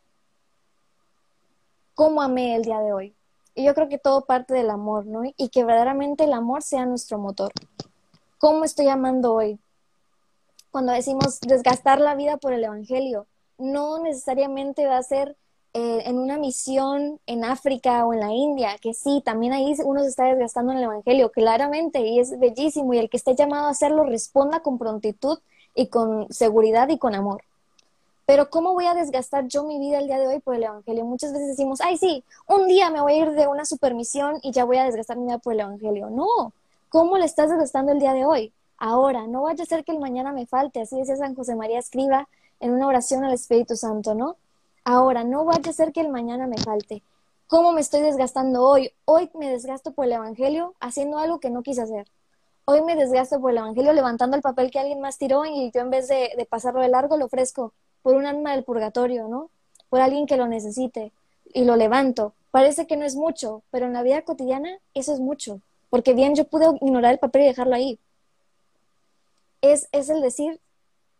¿cómo 1.93 2.21
amé 2.21 2.55
el 2.55 2.63
día 2.63 2.79
de 2.79 2.93
hoy? 2.93 3.15
Y 3.53 3.65
yo 3.65 3.73
creo 3.73 3.89
que 3.89 3.97
todo 3.97 4.25
parte 4.25 4.53
del 4.53 4.69
amor, 4.69 5.05
¿no? 5.05 5.23
Y 5.37 5.49
que 5.49 5.63
verdaderamente 5.63 6.25
el 6.25 6.33
amor 6.33 6.61
sea 6.61 6.85
nuestro 6.85 7.17
motor. 7.17 7.51
¿Cómo 8.37 8.63
estoy 8.63 8.87
amando 8.89 9.33
hoy? 9.33 9.59
Cuando 10.71 10.91
decimos 10.91 11.39
desgastar 11.39 12.01
la 12.01 12.15
vida 12.15 12.37
por 12.37 12.53
el 12.53 12.63
Evangelio, 12.63 13.27
no 13.57 13.99
necesariamente 13.99 14.85
va 14.87 14.97
a 14.97 15.03
ser 15.03 15.37
eh, 15.77 16.03
en 16.05 16.19
una 16.19 16.37
misión 16.37 17.19
en 17.25 17.43
África 17.43 18.05
o 18.05 18.13
en 18.13 18.21
la 18.21 18.31
India, 18.31 18.77
que 18.79 18.93
sí, 18.93 19.21
también 19.25 19.51
ahí 19.51 19.75
uno 19.83 20.03
se 20.03 20.07
está 20.07 20.23
desgastando 20.23 20.71
en 20.71 20.77
el 20.77 20.85
Evangelio, 20.85 21.33
claramente, 21.33 21.99
y 21.99 22.17
es 22.21 22.39
bellísimo, 22.39 22.93
y 22.93 22.99
el 22.99 23.09
que 23.09 23.17
esté 23.17 23.35
llamado 23.35 23.67
a 23.67 23.71
hacerlo 23.71 24.05
responda 24.05 24.61
con 24.61 24.77
prontitud 24.77 25.37
y 25.75 25.87
con 25.87 26.31
seguridad 26.31 26.87
y 26.87 26.97
con 26.97 27.13
amor. 27.13 27.43
Pero 28.25 28.49
¿cómo 28.49 28.71
voy 28.71 28.85
a 28.85 28.93
desgastar 28.93 29.49
yo 29.49 29.65
mi 29.65 29.77
vida 29.77 29.97
el 29.97 30.07
día 30.07 30.17
de 30.17 30.27
hoy 30.27 30.39
por 30.39 30.55
el 30.55 30.63
Evangelio? 30.63 31.03
Muchas 31.03 31.33
veces 31.33 31.49
decimos, 31.49 31.81
ay, 31.81 31.97
sí, 31.97 32.23
un 32.47 32.67
día 32.69 32.89
me 32.89 33.01
voy 33.01 33.11
a 33.11 33.17
ir 33.17 33.31
de 33.31 33.47
una 33.47 33.65
supermisión 33.65 34.39
y 34.43 34.53
ya 34.53 34.63
voy 34.63 34.77
a 34.77 34.85
desgastar 34.85 35.17
mi 35.17 35.25
vida 35.25 35.39
por 35.39 35.55
el 35.55 35.59
Evangelio. 35.59 36.09
No, 36.09 36.53
¿cómo 36.87 37.17
le 37.17 37.25
estás 37.25 37.49
desgastando 37.49 37.91
el 37.91 37.99
día 37.99 38.13
de 38.13 38.25
hoy? 38.25 38.53
Ahora, 38.77 39.27
no 39.27 39.41
vaya 39.41 39.65
a 39.65 39.67
ser 39.67 39.83
que 39.83 39.91
el 39.91 39.99
mañana 39.99 40.31
me 40.31 40.45
falte, 40.45 40.79
así 40.79 40.95
decía 40.95 41.17
San 41.17 41.35
José 41.35 41.53
María 41.53 41.79
Escriba 41.79 42.29
en 42.61 42.71
una 42.71 42.87
oración 42.87 43.25
al 43.25 43.33
Espíritu 43.33 43.75
Santo, 43.75 44.15
¿no? 44.15 44.37
Ahora, 44.87 45.23
no 45.23 45.45
vaya 45.45 45.71
a 45.71 45.73
ser 45.73 45.91
que 45.91 46.01
el 46.01 46.09
mañana 46.09 46.45
me 46.45 46.59
falte. 46.59 47.01
¿Cómo 47.47 47.71
me 47.71 47.81
estoy 47.81 48.01
desgastando 48.01 48.63
hoy? 48.63 48.91
Hoy 49.05 49.31
me 49.33 49.49
desgasto 49.49 49.93
por 49.93 50.05
el 50.05 50.11
Evangelio 50.11 50.75
haciendo 50.79 51.17
algo 51.17 51.39
que 51.39 51.49
no 51.49 51.63
quise 51.63 51.81
hacer. 51.81 52.07
Hoy 52.65 52.83
me 52.83 52.95
desgasto 52.95 53.41
por 53.41 53.49
el 53.49 53.57
Evangelio 53.57 53.93
levantando 53.93 54.37
el 54.37 54.43
papel 54.43 54.69
que 54.69 54.77
alguien 54.77 55.01
más 55.01 55.17
tiró 55.17 55.43
y 55.43 55.71
yo 55.71 55.81
en 55.81 55.89
vez 55.89 56.07
de, 56.07 56.47
pasarlo 56.47 56.81
de 56.81 56.89
largo 56.89 57.17
lo 57.17 57.25
ofrezco 57.25 57.73
por 58.03 58.13
un 58.13 58.27
alma 58.27 58.51
del 58.51 58.63
purgatorio, 58.63 59.27
¿no? 59.27 59.49
Por 59.89 60.01
alguien 60.01 60.27
que 60.27 60.37
lo 60.37 60.45
necesite 60.45 61.11
y 61.51 61.65
lo 61.65 61.75
levanto. 61.77 62.33
Parece 62.51 62.85
que 62.85 62.95
no 62.95 63.05
es 63.05 63.15
mucho, 63.15 63.63
pero 63.71 63.87
en 63.87 63.93
la 63.93 64.03
vida 64.03 64.21
cotidiana 64.21 64.77
eso 64.93 65.13
es 65.13 65.19
mucho, 65.19 65.61
porque 65.89 66.13
bien 66.13 66.35
yo 66.35 66.45
pude 66.45 66.67
ignorar 66.79 67.13
el 67.13 67.19
papel 67.19 67.41
y 67.41 67.47
dejarlo 67.47 67.73
ahí. 67.73 67.99
Es, 69.61 69.89
es 69.91 70.09
el 70.09 70.21
decir, 70.21 70.59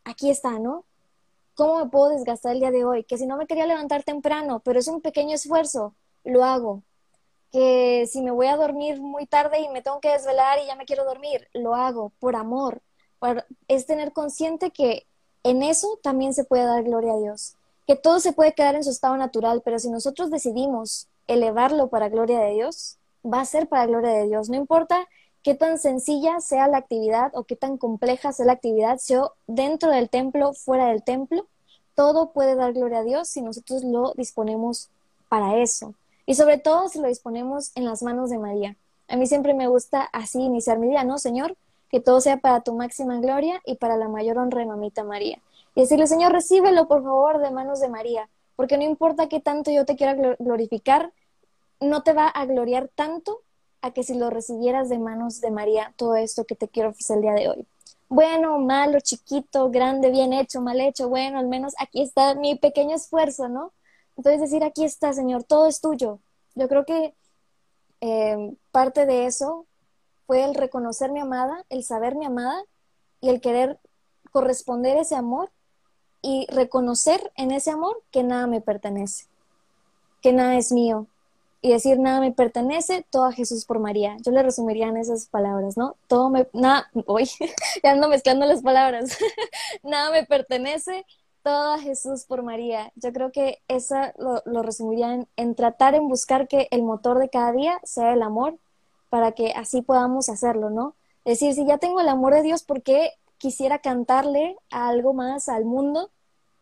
aquí 0.03 0.29
está, 0.29 0.59
¿no? 0.59 0.83
¿Cómo 1.55 1.77
me 1.77 1.89
puedo 1.89 2.09
desgastar 2.09 2.51
el 2.51 2.59
día 2.59 2.71
de 2.71 2.83
hoy? 2.83 3.05
Que 3.05 3.17
si 3.17 3.25
no 3.25 3.37
me 3.37 3.47
quería 3.47 3.65
levantar 3.65 4.03
temprano, 4.03 4.59
pero 4.59 4.77
es 4.79 4.87
un 4.89 5.01
pequeño 5.01 5.35
esfuerzo, 5.35 5.95
lo 6.25 6.43
hago. 6.43 6.83
Que 7.51 8.07
si 8.11 8.21
me 8.21 8.31
voy 8.31 8.47
a 8.47 8.57
dormir 8.57 8.99
muy 8.99 9.25
tarde 9.25 9.61
y 9.61 9.69
me 9.69 9.81
tengo 9.81 10.01
que 10.01 10.11
desvelar 10.11 10.59
y 10.59 10.67
ya 10.67 10.75
me 10.75 10.85
quiero 10.85 11.05
dormir, 11.05 11.47
lo 11.53 11.73
hago 11.73 12.11
por 12.19 12.35
amor. 12.35 12.81
es 13.67 13.85
tener 13.85 14.11
consciente 14.11 14.71
que 14.71 15.07
en 15.43 15.63
eso 15.63 15.99
también 16.03 16.33
se 16.33 16.43
puede 16.43 16.65
dar 16.65 16.83
gloria 16.83 17.13
a 17.13 17.19
Dios. 17.19 17.55
Que 17.87 17.95
todo 17.95 18.19
se 18.19 18.33
puede 18.33 18.53
quedar 18.53 18.75
en 18.75 18.83
su 18.83 18.89
estado 18.89 19.15
natural, 19.15 19.61
pero 19.63 19.79
si 19.79 19.89
nosotros 19.89 20.31
decidimos 20.31 21.07
elevarlo 21.27 21.87
para 21.87 22.09
gloria 22.09 22.39
de 22.39 22.51
Dios, 22.53 22.97
va 23.23 23.41
a 23.41 23.45
ser 23.45 23.69
para 23.69 23.85
gloria 23.85 24.11
de 24.11 24.27
Dios. 24.27 24.49
No 24.49 24.57
importa 24.57 25.07
qué 25.45 25.53
tan 25.53 25.77
sencilla 25.77 26.39
sea 26.39 26.67
la 26.67 26.77
actividad 26.77 27.31
o 27.35 27.43
qué 27.43 27.55
tan 27.55 27.77
compleja 27.77 28.31
sea 28.31 28.47
la 28.47 28.53
actividad, 28.53 28.97
sea 28.97 29.25
dentro 29.45 29.91
del 29.91 30.09
templo, 30.09 30.53
fuera 30.53 30.87
del 30.87 31.03
templo, 31.03 31.45
todo 31.93 32.31
puede 32.31 32.55
dar 32.55 32.73
gloria 32.73 32.99
a 32.99 33.03
Dios 33.03 33.29
si 33.29 33.43
nosotros 33.43 33.83
lo 33.83 34.13
disponemos 34.15 34.89
para 35.29 35.57
eso. 35.57 35.93
Y 36.25 36.33
sobre 36.33 36.57
todo 36.57 36.89
si 36.89 36.99
lo 36.99 37.07
disponemos 37.07 37.71
en 37.75 37.85
las 37.85 38.01
manos 38.01 38.31
de 38.31 38.39
María. 38.39 38.75
A 39.07 39.17
mí 39.17 39.27
siempre 39.27 39.53
me 39.53 39.67
gusta 39.67 40.09
así 40.13 40.41
iniciar 40.41 40.79
mi 40.79 40.87
día, 40.87 41.03
¿no, 41.03 41.19
Señor? 41.19 41.55
Que 41.91 41.99
todo 41.99 42.21
sea 42.21 42.37
para 42.37 42.61
tu 42.61 42.73
máxima 42.73 43.19
gloria 43.19 43.61
y 43.65 43.75
para 43.75 43.97
la 43.97 44.09
mayor 44.09 44.39
honra 44.39 44.61
de 44.61 44.65
mamita 44.65 45.03
María. 45.03 45.37
Y 45.75 45.81
decirle, 45.81 46.07
Señor, 46.07 46.31
recíbelo 46.31 46.87
por 46.87 47.03
favor 47.03 47.37
de 47.37 47.51
manos 47.51 47.79
de 47.79 47.89
María, 47.89 48.29
porque 48.55 48.77
no 48.77 48.83
importa 48.83 49.29
qué 49.29 49.39
tanto 49.39 49.69
yo 49.69 49.85
te 49.85 49.95
quiera 49.95 50.15
glorificar, 50.39 51.13
no 51.79 52.01
te 52.01 52.13
va 52.13 52.27
a 52.29 52.47
gloriar 52.47 52.89
tanto 52.95 53.41
a 53.85 53.91
que 53.91 54.01
si 54.01 54.15
lo 54.15 54.31
recibieras 54.31 54.89
de 54.89 54.97
manos 54.97 55.41
de 55.41 55.51
María, 55.51 55.93
todo 55.95 56.15
esto 56.15 56.45
que 56.45 56.55
te 56.55 56.67
quiero 56.67 56.89
ofrecer 56.89 57.17
el 57.17 57.21
día 57.21 57.33
de 57.33 57.49
hoy. 57.49 57.67
Bueno, 58.09 58.57
malo, 58.57 58.99
chiquito, 58.99 59.69
grande, 59.69 60.09
bien 60.09 60.33
hecho, 60.33 60.59
mal 60.59 60.81
hecho, 60.81 61.07
bueno, 61.07 61.37
al 61.37 61.47
menos 61.47 61.75
aquí 61.77 62.01
está 62.01 62.33
mi 62.33 62.55
pequeño 62.55 62.95
esfuerzo, 62.95 63.47
¿no? 63.47 63.73
Entonces 64.17 64.41
decir, 64.41 64.63
aquí 64.63 64.85
está, 64.85 65.13
Señor, 65.13 65.43
todo 65.43 65.67
es 65.67 65.81
tuyo. 65.81 66.17
Yo 66.55 66.67
creo 66.67 66.83
que 66.83 67.13
em, 68.01 68.55
parte 68.71 69.05
de 69.05 69.27
eso 69.27 69.67
fue 70.25 70.43
el 70.43 70.55
reconocer 70.55 71.11
mi 71.11 71.19
amada, 71.19 71.63
el 71.69 71.83
saber 71.83 72.15
mi 72.15 72.25
amada 72.25 72.63
y 73.21 73.29
el 73.29 73.39
querer 73.39 73.79
corresponder 74.31 74.97
ese 74.97 75.15
amor 75.15 75.51
y 76.23 76.47
reconocer 76.49 77.31
en 77.35 77.51
ese 77.51 77.69
amor 77.69 78.01
que 78.09 78.23
nada 78.23 78.47
me 78.47 78.61
pertenece, 78.61 79.25
que 80.23 80.33
nada 80.33 80.57
es 80.57 80.71
mío, 80.71 81.05
y 81.65 81.71
decir 81.71 81.97
nada 81.97 82.19
me 82.19 82.31
pertenece, 82.31 83.07
todo 83.09 83.25
a 83.25 83.31
Jesús 83.31 83.65
por 83.65 83.79
María. 83.79 84.17
Yo 84.21 84.31
le 84.31 84.43
resumiría 84.43 84.85
en 84.85 84.97
esas 84.97 85.25
palabras, 85.25 85.77
¿no? 85.77 85.95
Todo 86.05 86.29
me, 86.29 86.47
nada, 86.53 86.91
hoy 87.07 87.27
ya 87.83 87.89
ando 87.89 88.07
mezclando 88.07 88.45
las 88.45 88.61
palabras. 88.61 89.17
nada 89.81 90.11
me 90.11 90.23
pertenece, 90.23 91.07
todo 91.41 91.73
a 91.73 91.79
Jesús 91.79 92.25
por 92.25 92.43
María. 92.43 92.91
Yo 92.93 93.11
creo 93.11 93.31
que 93.31 93.63
esa 93.67 94.13
lo, 94.19 94.43
lo 94.45 94.61
resumiría 94.61 95.25
en, 95.35 95.55
tratar 95.55 95.95
en 95.95 96.07
buscar 96.07 96.47
que 96.47 96.67
el 96.69 96.83
motor 96.83 97.17
de 97.17 97.29
cada 97.29 97.51
día 97.51 97.79
sea 97.83 98.13
el 98.13 98.21
amor 98.21 98.59
para 99.09 99.31
que 99.31 99.53
así 99.53 99.81
podamos 99.81 100.29
hacerlo, 100.29 100.69
¿no? 100.69 100.95
Decir, 101.23 101.55
si 101.55 101.65
ya 101.65 101.79
tengo 101.79 101.99
el 101.99 102.09
amor 102.09 102.35
de 102.35 102.43
Dios, 102.43 102.61
¿por 102.61 102.83
qué 102.83 103.09
quisiera 103.39 103.79
cantarle 103.79 104.55
a 104.69 104.87
algo 104.87 105.13
más 105.13 105.49
al 105.49 105.65
mundo? 105.65 106.11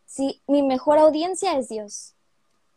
Si 0.06 0.42
mi 0.48 0.64
mejor 0.64 0.98
audiencia 0.98 1.58
es 1.58 1.68
Dios 1.68 2.14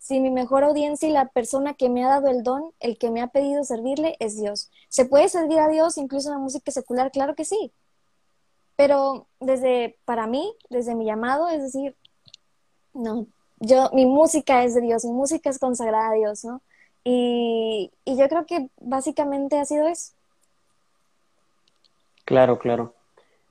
si 0.07 0.21
mi 0.21 0.31
mejor 0.31 0.63
audiencia 0.63 1.09
y 1.09 1.13
la 1.13 1.27
persona 1.27 1.75
que 1.75 1.89
me 1.89 2.05
ha 2.05 2.09
dado 2.09 2.29
el 2.29 2.45
don, 2.45 2.73
el 2.79 2.97
que 2.97 3.11
me 3.11 3.21
ha 3.21 3.27
pedido 3.27 3.65
servirle, 3.65 4.17
es 4.21 4.41
Dios. 4.41 4.71
¿Se 4.89 5.05
puede 5.05 5.29
servir 5.29 5.59
a 5.59 5.67
Dios 5.67 5.99
incluso 5.99 6.29
en 6.29 6.35
la 6.35 6.41
música 6.41 6.71
secular? 6.71 7.11
Claro 7.11 7.35
que 7.35 7.45
sí. 7.45 7.73
Pero 8.77 9.27
desde, 9.41 9.99
para 10.05 10.29
mí, 10.29 10.55
desde 10.71 10.95
mi 10.95 11.07
llamado, 11.07 11.49
es 11.49 11.61
decir, 11.61 11.97
no, 12.95 13.27
yo, 13.59 13.91
mi 13.95 14.07
música 14.07 14.63
es 14.63 14.77
de 14.77 14.83
Dios, 14.83 15.05
mi 15.05 15.11
música 15.11 15.51
es 15.51 15.59
consagrada 15.59 16.11
a 16.11 16.15
Dios, 16.15 16.45
¿no? 16.45 16.63
Y, 17.03 17.91
y 18.05 18.17
yo 18.17 18.29
creo 18.29 18.47
que 18.47 18.71
básicamente 18.77 19.59
ha 19.59 19.65
sido 19.65 19.89
eso. 19.89 20.13
Claro, 22.25 22.61
claro. 22.61 22.95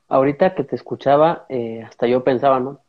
Ahorita 0.08 0.56
que 0.56 0.64
te 0.64 0.78
escuchaba, 0.78 1.46
eh, 1.50 1.84
hasta 1.84 2.08
yo 2.08 2.24
pensaba, 2.24 2.62
¿no? 2.62 2.80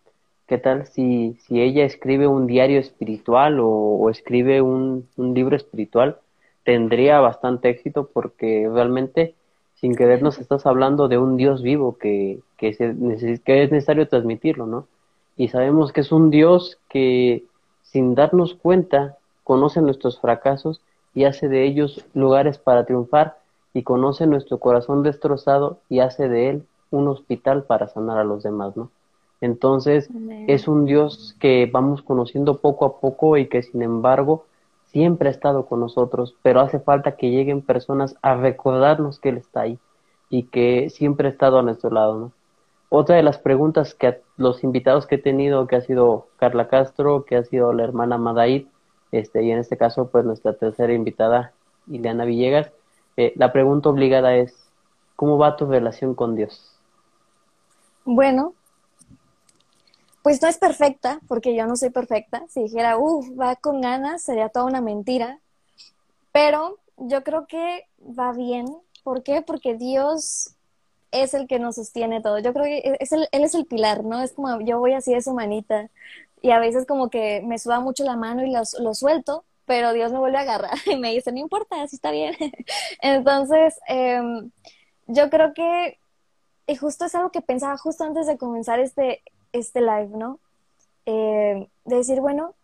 ¿Qué 0.47 0.59
tal 0.59 0.87
si, 0.87 1.35
si 1.41 1.61
ella 1.61 1.85
escribe 1.85 2.29
un 2.29 2.47
diario 2.47 2.79
espiritual 2.79 3.59
o, 3.61 4.09
escribe 4.11 4.63
un, 4.63 5.09
libro 5.17 5.57
espiritual? 5.57 6.19
Tendría 6.65 7.19
bastante 7.21 7.69
éxito 7.69 8.09
porque 8.13 8.69
realmente, 8.73 9.35
sin 9.75 9.97
querer, 9.97 10.23
nos 10.23 10.39
estás 10.39 10.65
hablando 10.65 11.09
de 11.09 11.19
un 11.19 11.37
Dios 11.37 11.63
vivo 11.63 11.99
que, 11.99 12.41
que 12.59 12.69
es 12.69 12.81
necesario 12.81 14.07
transmitirlo, 14.09 14.67
¿no? 14.67 14.87
Y 15.37 15.49
sabemos 15.49 15.93
que 15.93 16.03
es 16.03 16.13
un 16.13 16.31
Dios 16.31 16.79
que, 16.89 17.45
sin 17.83 18.15
darnos 18.15 18.55
cuenta, 18.55 19.17
conoce 19.43 19.81
nuestros 19.81 20.21
fracasos 20.21 20.81
y 21.13 21.25
hace 21.25 21.49
de 21.49 21.65
ellos 21.65 22.05
lugares 22.15 22.59
para 22.59 22.85
triunfar 22.85 23.37
y 23.75 23.83
conoce 23.83 24.27
nuestro 24.29 24.59
corazón 24.59 25.03
destrozado 25.03 25.81
y 25.89 25.99
hace 25.99 26.29
de 26.29 26.51
él 26.51 26.67
un 26.91 27.09
hospital 27.09 27.65
para 27.65 27.89
sanar 27.89 28.19
a 28.19 28.25
los 28.25 28.45
demás, 28.45 28.77
¿no? 28.77 28.91
Entonces 29.47 30.11
es 30.49 30.67
un 30.67 30.85
Dios 30.87 31.37
que 31.39 31.71
vamos 31.73 32.03
conociendo 32.03 32.59
poco 32.59 32.85
a 32.85 33.01
poco 33.01 33.37
y 33.37 33.47
que 33.47 33.63
sin 33.63 33.81
embargo 33.81 34.45
siempre 34.87 35.29
ha 35.29 35.31
estado 35.31 35.67
con 35.67 35.79
nosotros, 35.81 36.35
pero 36.43 36.61
hace 36.61 36.81
falta 36.81 37.17
que 37.17 37.31
lleguen 37.31 37.63
personas 37.63 38.17
a 38.23 38.35
recordarnos 38.35 39.21
que 39.21 39.29
Él 39.29 39.37
está 39.37 39.61
ahí 39.61 39.79
y 40.31 40.45
que 40.45 40.91
siempre 40.91 41.29
ha 41.29 41.31
estado 41.31 41.61
a 41.61 41.63
nuestro 41.63 41.91
lado. 41.91 42.19
¿no? 42.19 42.33
Otra 42.89 43.15
de 43.17 43.23
las 43.23 43.39
preguntas 43.39 43.95
que 43.95 44.21
los 44.37 44.65
invitados 44.65 45.07
que 45.07 45.15
he 45.15 45.19
tenido, 45.19 45.69
que 45.69 45.77
ha 45.77 45.81
sido 45.81 46.27
Carla 46.39 46.67
Castro, 46.67 47.25
que 47.25 47.37
ha 47.37 47.45
sido 47.45 47.73
la 47.73 47.85
hermana 47.85 48.19
Madaid, 48.19 48.67
este, 49.13 49.45
y 49.45 49.53
en 49.53 49.59
este 49.59 49.77
caso 49.77 50.09
pues 50.09 50.25
nuestra 50.25 50.55
tercera 50.55 50.93
invitada, 50.93 51.53
Ileana 51.87 52.25
Villegas, 52.25 52.73
eh, 53.17 53.33
la 53.37 53.53
pregunta 53.53 53.91
obligada 53.91 54.35
es, 54.35 54.69
¿cómo 55.15 55.39
va 55.39 55.57
tu 55.57 55.67
relación 55.67 56.17
con 56.17 56.35
Dios? 56.35 56.77
Bueno, 58.05 58.55
pues 60.27 60.43
no 60.43 60.49
es 60.49 60.59
perfecta, 60.59 61.21
porque 61.29 61.55
yo 61.55 61.69
no 61.69 61.77
soy 61.77 61.91
perfecta. 61.91 62.45
Si 62.49 62.65
dijera, 62.65 62.99
uff, 62.99 63.29
va 63.39 63.55
con 63.55 63.81
ganas, 63.81 64.23
sería 64.23 64.49
toda 64.49 64.65
una 64.65 64.81
mentira. 64.81 65.39
Pero 66.33 66.81
yo 66.97 67.23
creo 67.23 67.47
que 67.47 67.85
va 68.01 68.33
bien. 68.33 68.67
¿Por 69.05 69.23
qué? 69.23 69.41
Porque 69.43 69.75
Dios 69.77 70.57
es 71.13 71.33
el 71.33 71.47
que 71.47 71.61
nos 71.61 71.77
sostiene 71.77 72.23
todo. 72.23 72.41
Yo 72.41 72.53
creo 72.53 72.65
que 72.65 72.97
es 72.99 73.13
Él 73.13 73.29
es 73.31 73.55
el 73.55 73.67
pilar, 73.67 74.03
¿no? 74.03 74.21
Es 74.21 74.33
como 74.33 74.61
yo 74.63 74.81
voy 74.81 74.95
así 74.95 75.15
de 75.15 75.23
su 75.23 75.33
manita 75.33 75.91
y 76.43 76.51
a 76.51 76.59
veces 76.59 76.87
como 76.87 77.09
que 77.09 77.41
me 77.43 77.61
suba 77.61 77.79
mucho 77.79 78.03
la 78.03 78.17
mano 78.17 78.45
y 78.45 78.51
lo, 78.51 78.63
lo 78.81 78.95
suelto, 78.95 79.45
pero 79.65 79.93
Dios 79.93 80.11
me 80.11 80.19
vuelve 80.19 80.39
a 80.39 80.41
agarrar 80.41 80.77
y 80.87 80.97
me 80.97 81.13
dice, 81.13 81.31
no 81.31 81.39
importa, 81.39 81.81
así 81.83 81.95
está 81.95 82.11
bien. 82.11 82.35
Entonces, 83.01 83.79
em, 83.87 84.51
yo 85.07 85.31
creo 85.31 85.55
que, 85.55 86.01
y 86.67 86.75
justo 86.75 87.05
es 87.05 87.15
algo 87.15 87.31
que 87.31 87.43
pensaba 87.43 87.79
justo 87.79 88.03
antes 88.03 88.27
de 88.27 88.37
comenzar 88.39 88.81
este, 88.81 89.23
este 89.53 89.81
live, 89.81 90.11
¿no? 90.17 90.39
Eh, 91.07 91.69
de 91.85 91.97
decir, 91.97 92.21
bueno, 92.21 92.55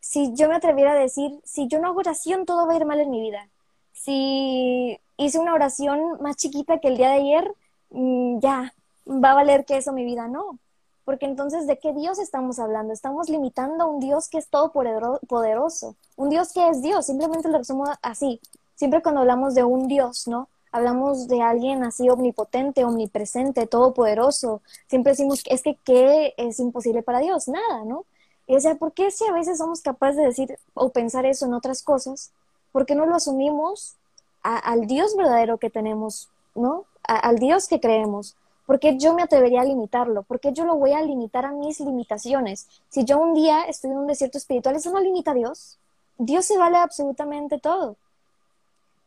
si 0.00 0.34
yo 0.34 0.48
me 0.48 0.56
atreviera 0.56 0.92
a 0.92 0.98
decir, 0.98 1.40
si 1.44 1.68
yo 1.68 1.80
no 1.80 1.88
hago 1.88 1.98
oración, 1.98 2.46
todo 2.46 2.66
va 2.66 2.74
a 2.74 2.76
ir 2.76 2.84
mal 2.84 3.00
en 3.00 3.10
mi 3.10 3.20
vida. 3.20 3.48
Si 3.92 4.98
hice 5.16 5.38
una 5.38 5.54
oración 5.54 6.20
más 6.20 6.36
chiquita 6.36 6.78
que 6.78 6.88
el 6.88 6.96
día 6.96 7.10
de 7.10 7.16
ayer, 7.16 7.54
mm, 7.90 8.38
ya, 8.40 8.74
va 9.06 9.32
a 9.32 9.34
valer 9.34 9.64
que 9.64 9.76
eso 9.76 9.92
mi 9.92 10.04
vida, 10.04 10.28
no. 10.28 10.58
Porque 11.04 11.26
entonces, 11.26 11.66
¿de 11.66 11.78
qué 11.78 11.92
Dios 11.94 12.18
estamos 12.18 12.58
hablando? 12.58 12.92
Estamos 12.92 13.28
limitando 13.30 13.84
a 13.84 13.86
un 13.86 14.00
Dios 14.00 14.28
que 14.28 14.38
es 14.38 14.48
todo 14.48 14.72
poderoso, 14.72 15.96
un 16.16 16.28
Dios 16.28 16.52
que 16.52 16.68
es 16.68 16.82
Dios, 16.82 17.06
simplemente 17.06 17.48
lo 17.48 17.58
resumo 17.58 17.84
así. 18.02 18.40
Siempre 18.76 19.02
cuando 19.02 19.22
hablamos 19.22 19.54
de 19.54 19.64
un 19.64 19.88
Dios, 19.88 20.28
¿no? 20.28 20.48
Hablamos 20.72 21.28
de 21.28 21.42
alguien 21.42 21.82
así 21.84 22.08
omnipotente, 22.08 22.84
omnipresente, 22.84 23.66
todopoderoso. 23.66 24.62
Siempre 24.88 25.12
decimos, 25.12 25.42
es 25.46 25.62
que 25.62 25.76
¿qué 25.84 26.34
es 26.36 26.60
imposible 26.60 27.02
para 27.02 27.20
Dios? 27.20 27.48
Nada, 27.48 27.84
¿no? 27.84 28.04
Y 28.46 28.58
sea, 28.60 28.76
¿por 28.76 28.92
qué 28.92 29.10
si 29.10 29.26
a 29.26 29.32
veces 29.32 29.58
somos 29.58 29.82
capaces 29.82 30.16
de 30.16 30.24
decir 30.24 30.58
o 30.74 30.90
pensar 30.90 31.26
eso 31.26 31.46
en 31.46 31.54
otras 31.54 31.82
cosas? 31.82 32.32
¿Por 32.72 32.86
qué 32.86 32.94
no 32.94 33.06
lo 33.06 33.14
asumimos 33.14 33.96
al 34.42 34.86
Dios 34.86 35.16
verdadero 35.16 35.58
que 35.58 35.68
tenemos, 35.68 36.28
¿no? 36.54 36.84
al 37.08 37.38
Dios 37.38 37.68
que 37.68 37.80
creemos. 37.80 38.36
¿Por 38.66 38.78
qué 38.78 38.98
yo 38.98 39.14
me 39.14 39.22
atrevería 39.22 39.62
a 39.62 39.64
limitarlo? 39.64 40.22
¿Por 40.22 40.40
qué 40.40 40.52
yo 40.52 40.64
lo 40.64 40.76
voy 40.76 40.92
a 40.92 41.02
limitar 41.02 41.46
a 41.46 41.52
mis 41.52 41.80
limitaciones? 41.80 42.68
Si 42.90 43.04
yo 43.04 43.18
un 43.18 43.34
día 43.34 43.62
estoy 43.62 43.90
en 43.90 43.98
un 43.98 44.06
desierto 44.06 44.36
espiritual, 44.36 44.76
¿eso 44.76 44.90
no 44.90 45.00
limita 45.00 45.30
a 45.30 45.34
Dios? 45.34 45.78
Dios 46.18 46.44
se 46.44 46.58
vale 46.58 46.76
absolutamente 46.76 47.58
todo 47.58 47.96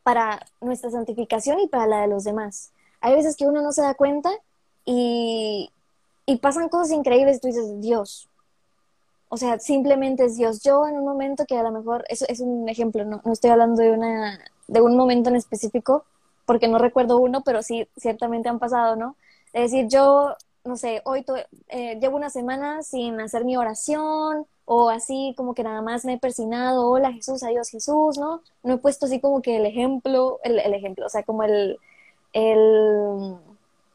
para 0.02 0.44
nuestra 0.60 0.90
santificación 0.90 1.60
y 1.60 1.68
para 1.68 1.86
la 1.86 2.00
de 2.02 2.08
los 2.08 2.24
demás. 2.24 2.72
Hay 3.00 3.14
veces 3.14 3.36
que 3.36 3.46
uno 3.46 3.62
no 3.62 3.72
se 3.72 3.82
da 3.82 3.94
cuenta 3.94 4.30
y, 4.84 5.70
y 6.26 6.36
pasan 6.36 6.68
cosas 6.68 6.92
increíbles 6.92 7.40
tú 7.40 7.48
dices, 7.48 7.80
Dios. 7.80 8.28
O 9.28 9.36
sea, 9.36 9.58
simplemente 9.58 10.24
es 10.24 10.36
Dios. 10.36 10.62
Yo 10.62 10.86
en 10.86 10.96
un 10.96 11.04
momento 11.04 11.46
que 11.46 11.56
a 11.56 11.62
lo 11.62 11.72
mejor, 11.72 12.04
eso 12.08 12.26
es 12.28 12.40
un 12.40 12.68
ejemplo, 12.68 13.04
no, 13.04 13.22
no 13.24 13.32
estoy 13.32 13.50
hablando 13.50 13.82
de, 13.82 13.90
una, 13.90 14.38
de 14.68 14.80
un 14.80 14.96
momento 14.96 15.30
en 15.30 15.36
específico, 15.36 16.04
porque 16.44 16.68
no 16.68 16.78
recuerdo 16.78 17.18
uno, 17.18 17.42
pero 17.42 17.62
sí, 17.62 17.88
ciertamente 17.96 18.48
han 18.48 18.58
pasado, 18.58 18.96
¿no? 18.96 19.16
Es 19.52 19.72
decir, 19.72 19.88
yo, 19.88 20.36
no 20.64 20.76
sé, 20.76 21.02
hoy 21.04 21.24
eh, 21.68 21.98
llevo 22.00 22.16
una 22.16 22.30
semana 22.30 22.82
sin 22.82 23.20
hacer 23.20 23.44
mi 23.44 23.56
oración 23.56 24.46
o 24.64 24.88
así 24.90 25.34
como 25.36 25.54
que 25.54 25.64
nada 25.64 25.82
más 25.82 26.04
me 26.04 26.14
he 26.14 26.18
persinado, 26.18 26.88
hola 26.90 27.12
Jesús, 27.12 27.42
adiós 27.42 27.68
Jesús, 27.68 28.18
¿no? 28.18 28.42
No 28.62 28.74
he 28.74 28.78
puesto 28.78 29.06
así 29.06 29.20
como 29.20 29.42
que 29.42 29.56
el 29.56 29.66
ejemplo, 29.66 30.40
el, 30.44 30.58
ejemplo, 30.74 31.06
o 31.06 31.08
sea, 31.08 31.22
como 31.24 31.42
el, 31.42 31.78
el, 32.32 33.36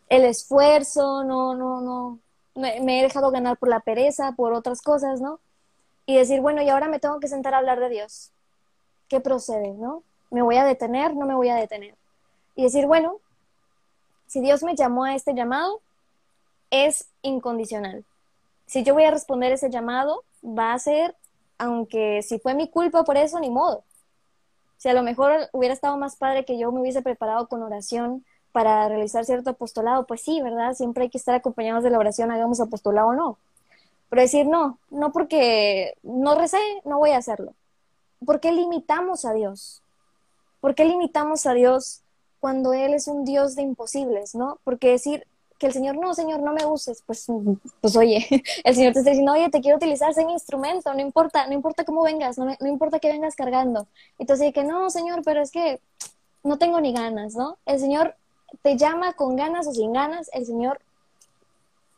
el 0.09 0.25
esfuerzo, 0.25 1.23
no, 1.23 1.55
no, 1.55 1.81
no, 1.81 2.19
me 2.55 2.99
he 2.99 3.03
dejado 3.03 3.31
ganar 3.31 3.57
por 3.57 3.69
la 3.69 3.79
pereza, 3.79 4.33
por 4.33 4.53
otras 4.53 4.81
cosas, 4.81 5.21
¿no? 5.21 5.39
Y 6.05 6.17
decir, 6.17 6.41
bueno, 6.41 6.61
y 6.61 6.69
ahora 6.69 6.87
me 6.87 6.99
tengo 6.99 7.19
que 7.19 7.27
sentar 7.27 7.53
a 7.53 7.57
hablar 7.57 7.79
de 7.79 7.89
Dios. 7.89 8.31
¿Qué 9.09 9.19
procede, 9.19 9.73
no? 9.73 10.03
¿Me 10.31 10.41
voy 10.41 10.57
a 10.57 10.65
detener? 10.65 11.15
¿No 11.15 11.25
me 11.25 11.35
voy 11.35 11.49
a 11.49 11.55
detener? 11.55 11.95
Y 12.55 12.63
decir, 12.63 12.87
bueno, 12.87 13.19
si 14.25 14.41
Dios 14.41 14.63
me 14.63 14.75
llamó 14.75 15.05
a 15.05 15.15
este 15.15 15.33
llamado, 15.33 15.81
es 16.71 17.07
incondicional. 17.21 18.03
Si 18.67 18.83
yo 18.83 18.93
voy 18.93 19.05
a 19.05 19.11
responder 19.11 19.51
ese 19.51 19.69
llamado, 19.69 20.23
va 20.43 20.73
a 20.73 20.79
ser, 20.79 21.15
aunque 21.57 22.21
si 22.21 22.37
fue 22.37 22.53
mi 22.53 22.69
culpa 22.69 23.03
por 23.03 23.17
eso, 23.17 23.39
ni 23.39 23.49
modo. 23.49 23.83
Si 24.77 24.89
a 24.89 24.93
lo 24.93 25.03
mejor 25.03 25.49
hubiera 25.53 25.73
estado 25.73 25.97
más 25.97 26.17
padre 26.17 26.45
que 26.45 26.59
yo 26.59 26.71
me 26.71 26.81
hubiese 26.81 27.01
preparado 27.01 27.47
con 27.47 27.63
oración 27.63 28.25
para 28.51 28.87
realizar 28.89 29.25
cierto 29.25 29.51
apostolado, 29.51 30.05
pues 30.05 30.21
sí, 30.21 30.41
¿verdad? 30.41 30.73
Siempre 30.73 31.03
hay 31.03 31.09
que 31.09 31.17
estar 31.17 31.33
acompañados 31.33 31.83
de 31.83 31.89
la 31.89 31.97
oración, 31.97 32.29
hagamos 32.29 32.59
apostolado 32.59 33.09
o 33.09 33.13
no. 33.13 33.37
Pero 34.09 34.21
decir 34.21 34.45
no, 34.45 34.79
no 34.89 35.11
porque 35.11 35.93
no 36.03 36.35
recé, 36.35 36.59
no 36.85 36.99
voy 36.99 37.11
a 37.11 37.17
hacerlo. 37.17 37.53
¿Por 38.25 38.39
qué 38.39 38.51
limitamos 38.51 39.25
a 39.25 39.33
Dios? 39.33 39.81
¿Por 40.59 40.75
qué 40.75 40.85
limitamos 40.85 41.45
a 41.45 41.53
Dios 41.53 42.01
cuando 42.39 42.73
Él 42.73 42.93
es 42.93 43.07
un 43.07 43.25
Dios 43.25 43.55
de 43.55 43.63
imposibles, 43.63 44.35
¿no? 44.35 44.59
Porque 44.63 44.89
decir 44.89 45.25
que 45.57 45.67
el 45.67 45.73
Señor, 45.73 45.97
no, 45.97 46.13
Señor, 46.13 46.41
no 46.41 46.53
me 46.53 46.65
uses, 46.65 47.03
pues, 47.05 47.27
pues 47.81 47.95
oye, 47.95 48.25
el 48.63 48.75
Señor 48.75 48.93
te 48.93 48.99
está 48.99 49.11
diciendo, 49.11 49.33
oye, 49.33 49.49
te 49.49 49.61
quiero 49.61 49.77
utilizar, 49.77 50.13
sé 50.13 50.25
mi 50.25 50.33
instrumento, 50.33 50.93
no 50.93 51.01
importa, 51.01 51.47
no 51.47 51.53
importa 51.53 51.83
cómo 51.85 52.03
vengas, 52.03 52.37
no, 52.37 52.45
no 52.45 52.67
importa 52.67 52.99
que 52.99 53.11
vengas 53.11 53.35
cargando. 53.35 53.87
Entonces, 54.19 54.53
que 54.53 54.63
no, 54.63 54.89
Señor, 54.89 55.21
pero 55.23 55.41
es 55.41 55.51
que 55.51 55.79
no 56.43 56.57
tengo 56.57 56.79
ni 56.79 56.93
ganas, 56.93 57.35
¿no? 57.35 57.57
El 57.65 57.79
Señor 57.79 58.15
te 58.61 58.77
llama 58.77 59.13
con 59.13 59.35
ganas 59.35 59.67
o 59.67 59.73
sin 59.73 59.93
ganas, 59.93 60.29
el 60.33 60.45
Señor 60.45 60.79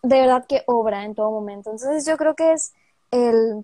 de 0.01 0.21
verdad 0.21 0.45
que 0.47 0.63
obra 0.65 1.03
en 1.03 1.13
todo 1.13 1.31
momento. 1.31 1.71
Entonces 1.71 2.05
yo 2.05 2.17
creo 2.17 2.35
que 2.35 2.53
es 2.53 2.73
el 3.11 3.63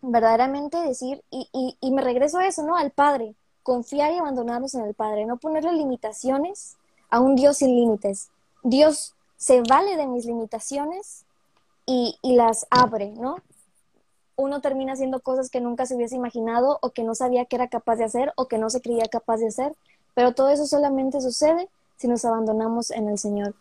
verdaderamente 0.00 0.78
decir, 0.78 1.22
y, 1.30 1.48
y, 1.52 1.76
y 1.80 1.92
me 1.92 2.02
regreso 2.02 2.38
a 2.38 2.46
eso, 2.46 2.62
¿no? 2.62 2.76
Al 2.76 2.90
Padre 2.90 3.34
confiar 3.64 4.12
y 4.12 4.18
abandonarnos 4.18 4.74
en 4.74 4.82
el 4.82 4.94
Padre, 4.94 5.24
no 5.24 5.38
ponerle 5.38 5.72
limitaciones 5.72 6.76
a 7.10 7.18
un 7.18 7.34
Dios 7.34 7.56
sin 7.56 7.74
límites. 7.74 8.28
Dios 8.62 9.13
se 9.36 9.62
vale 9.68 9.96
de 9.96 10.06
mis 10.06 10.24
limitaciones 10.24 11.24
y, 11.86 12.18
las 12.22 12.66
abre, 12.70 13.12
¿no? 13.12 13.36
Uno 14.36 14.60
termina 14.60 14.94
haciendo 14.94 15.20
cosas 15.20 15.50
que 15.50 15.60
nunca 15.60 15.86
se 15.86 15.94
hubiese 15.94 16.16
imaginado 16.16 16.78
o 16.82 16.90
que 16.90 17.04
no 17.04 17.14
sabía 17.14 17.44
que 17.44 17.56
era 17.56 17.68
capaz 17.68 17.96
de 17.96 18.04
hacer 18.04 18.32
o 18.36 18.48
que 18.48 18.58
no 18.58 18.70
se 18.70 18.80
creía 18.80 19.06
capaz 19.06 19.36
de 19.38 19.48
hacer, 19.48 19.76
pero 20.14 20.34
todo 20.34 20.48
eso 20.48 20.66
solamente 20.66 21.20
sucede 21.20 21.68
si 21.96 22.08
nos 22.08 22.24
abandonamos 22.24 22.90
en 22.90 23.08
el 23.08 23.18
Señor. 23.18 23.54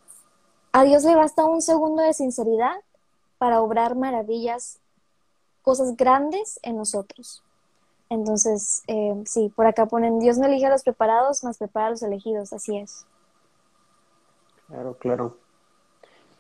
A 0.72 0.84
Dios 0.84 1.04
le 1.04 1.16
basta 1.16 1.46
un 1.46 1.62
segundo 1.62 2.02
de 2.02 2.14
sinceridad 2.14 2.82
para 3.38 3.62
obrar 3.62 3.96
maravillas, 3.96 4.80
cosas 5.62 5.96
grandes 5.96 6.60
en 6.64 6.78
nosotros. 6.78 7.44
Entonces, 8.10 8.84
eh, 8.88 9.22
sí, 9.26 9.52
por 9.56 9.66
acá 9.66 9.86
ponen, 9.86 10.20
Dios 10.20 10.38
no 10.38 10.46
elige 10.46 10.66
a 10.66 10.70
los 10.70 10.84
preparados, 10.84 11.44
más 11.44 11.58
prepara 11.58 11.88
a 11.88 11.90
los 11.92 12.04
elegidos, 12.04 12.54
así 12.54 12.78
es. 12.78 13.06
Claro, 14.68 14.98
claro. 14.98 15.43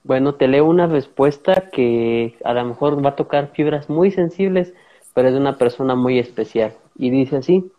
Bueno, 0.03 0.35
te 0.35 0.47
leo 0.49 0.65
una 0.65 0.87
respuesta 0.87 1.69
que 1.71 2.37
a 2.43 2.53
lo 2.53 2.65
mejor 2.65 3.03
va 3.03 3.11
a 3.11 3.15
tocar 3.15 3.51
fibras 3.53 3.89
muy 3.89 4.11
sensibles, 4.11 4.73
pero 5.13 5.29
es 5.29 5.33
de 5.33 5.39
una 5.39 5.57
persona 5.57 5.95
muy 5.95 6.19
especial. 6.19 6.73
Y 6.97 7.09
dice 7.09 7.37
así, 7.37 7.71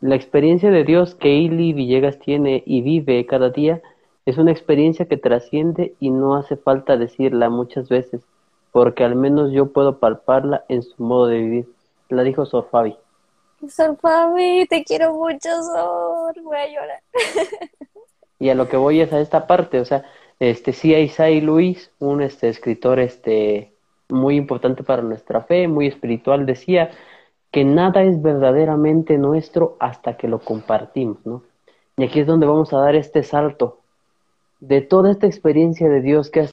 la 0.00 0.16
experiencia 0.16 0.70
de 0.70 0.84
Dios 0.84 1.14
que 1.14 1.28
Ili 1.28 1.74
Villegas 1.74 2.18
tiene 2.18 2.62
y 2.66 2.80
vive 2.80 3.26
cada 3.26 3.50
día 3.50 3.82
es 4.24 4.38
una 4.38 4.50
experiencia 4.50 5.06
que 5.06 5.16
trasciende 5.16 5.94
y 6.00 6.10
no 6.10 6.36
hace 6.36 6.56
falta 6.56 6.96
decirla 6.96 7.50
muchas 7.50 7.88
veces, 7.88 8.22
porque 8.70 9.04
al 9.04 9.14
menos 9.14 9.52
yo 9.52 9.72
puedo 9.72 9.98
palparla 9.98 10.64
en 10.68 10.82
su 10.82 11.02
modo 11.02 11.26
de 11.26 11.38
vivir. 11.38 11.68
La 12.08 12.22
dijo 12.22 12.46
Sor 12.46 12.68
Fabi. 12.70 12.96
Sor 13.68 13.96
Fabi, 13.96 14.66
te 14.66 14.84
quiero 14.84 15.12
mucho, 15.12 15.50
Sor. 15.62 16.34
Voy 16.42 16.56
a 16.56 16.66
llorar. 16.66 17.02
y 18.38 18.48
a 18.48 18.54
lo 18.54 18.68
que 18.68 18.76
voy 18.76 19.00
es 19.00 19.12
a 19.12 19.20
esta 19.20 19.46
parte, 19.46 19.80
o 19.80 19.84
sea, 19.84 20.04
este 20.50 20.72
sí, 20.72 20.92
Isai 20.92 21.40
Luis, 21.40 21.92
un 22.00 22.20
este 22.20 22.48
escritor 22.48 22.98
este 22.98 23.72
muy 24.08 24.34
importante 24.36 24.82
para 24.82 25.00
nuestra 25.02 25.42
fe, 25.42 25.68
muy 25.68 25.86
espiritual, 25.86 26.46
decía 26.46 26.90
que 27.52 27.64
nada 27.64 28.02
es 28.02 28.20
verdaderamente 28.20 29.18
nuestro 29.18 29.76
hasta 29.78 30.16
que 30.16 30.26
lo 30.26 30.40
compartimos, 30.40 31.24
¿no? 31.24 31.44
Y 31.96 32.04
aquí 32.04 32.18
es 32.20 32.26
donde 32.26 32.46
vamos 32.46 32.72
a 32.72 32.78
dar 32.78 32.96
este 32.96 33.22
salto 33.22 33.82
de 34.58 34.80
toda 34.80 35.12
esta 35.12 35.28
experiencia 35.28 35.88
de 35.88 36.00
Dios 36.00 36.28
que 36.28 36.40
ha 36.40 36.50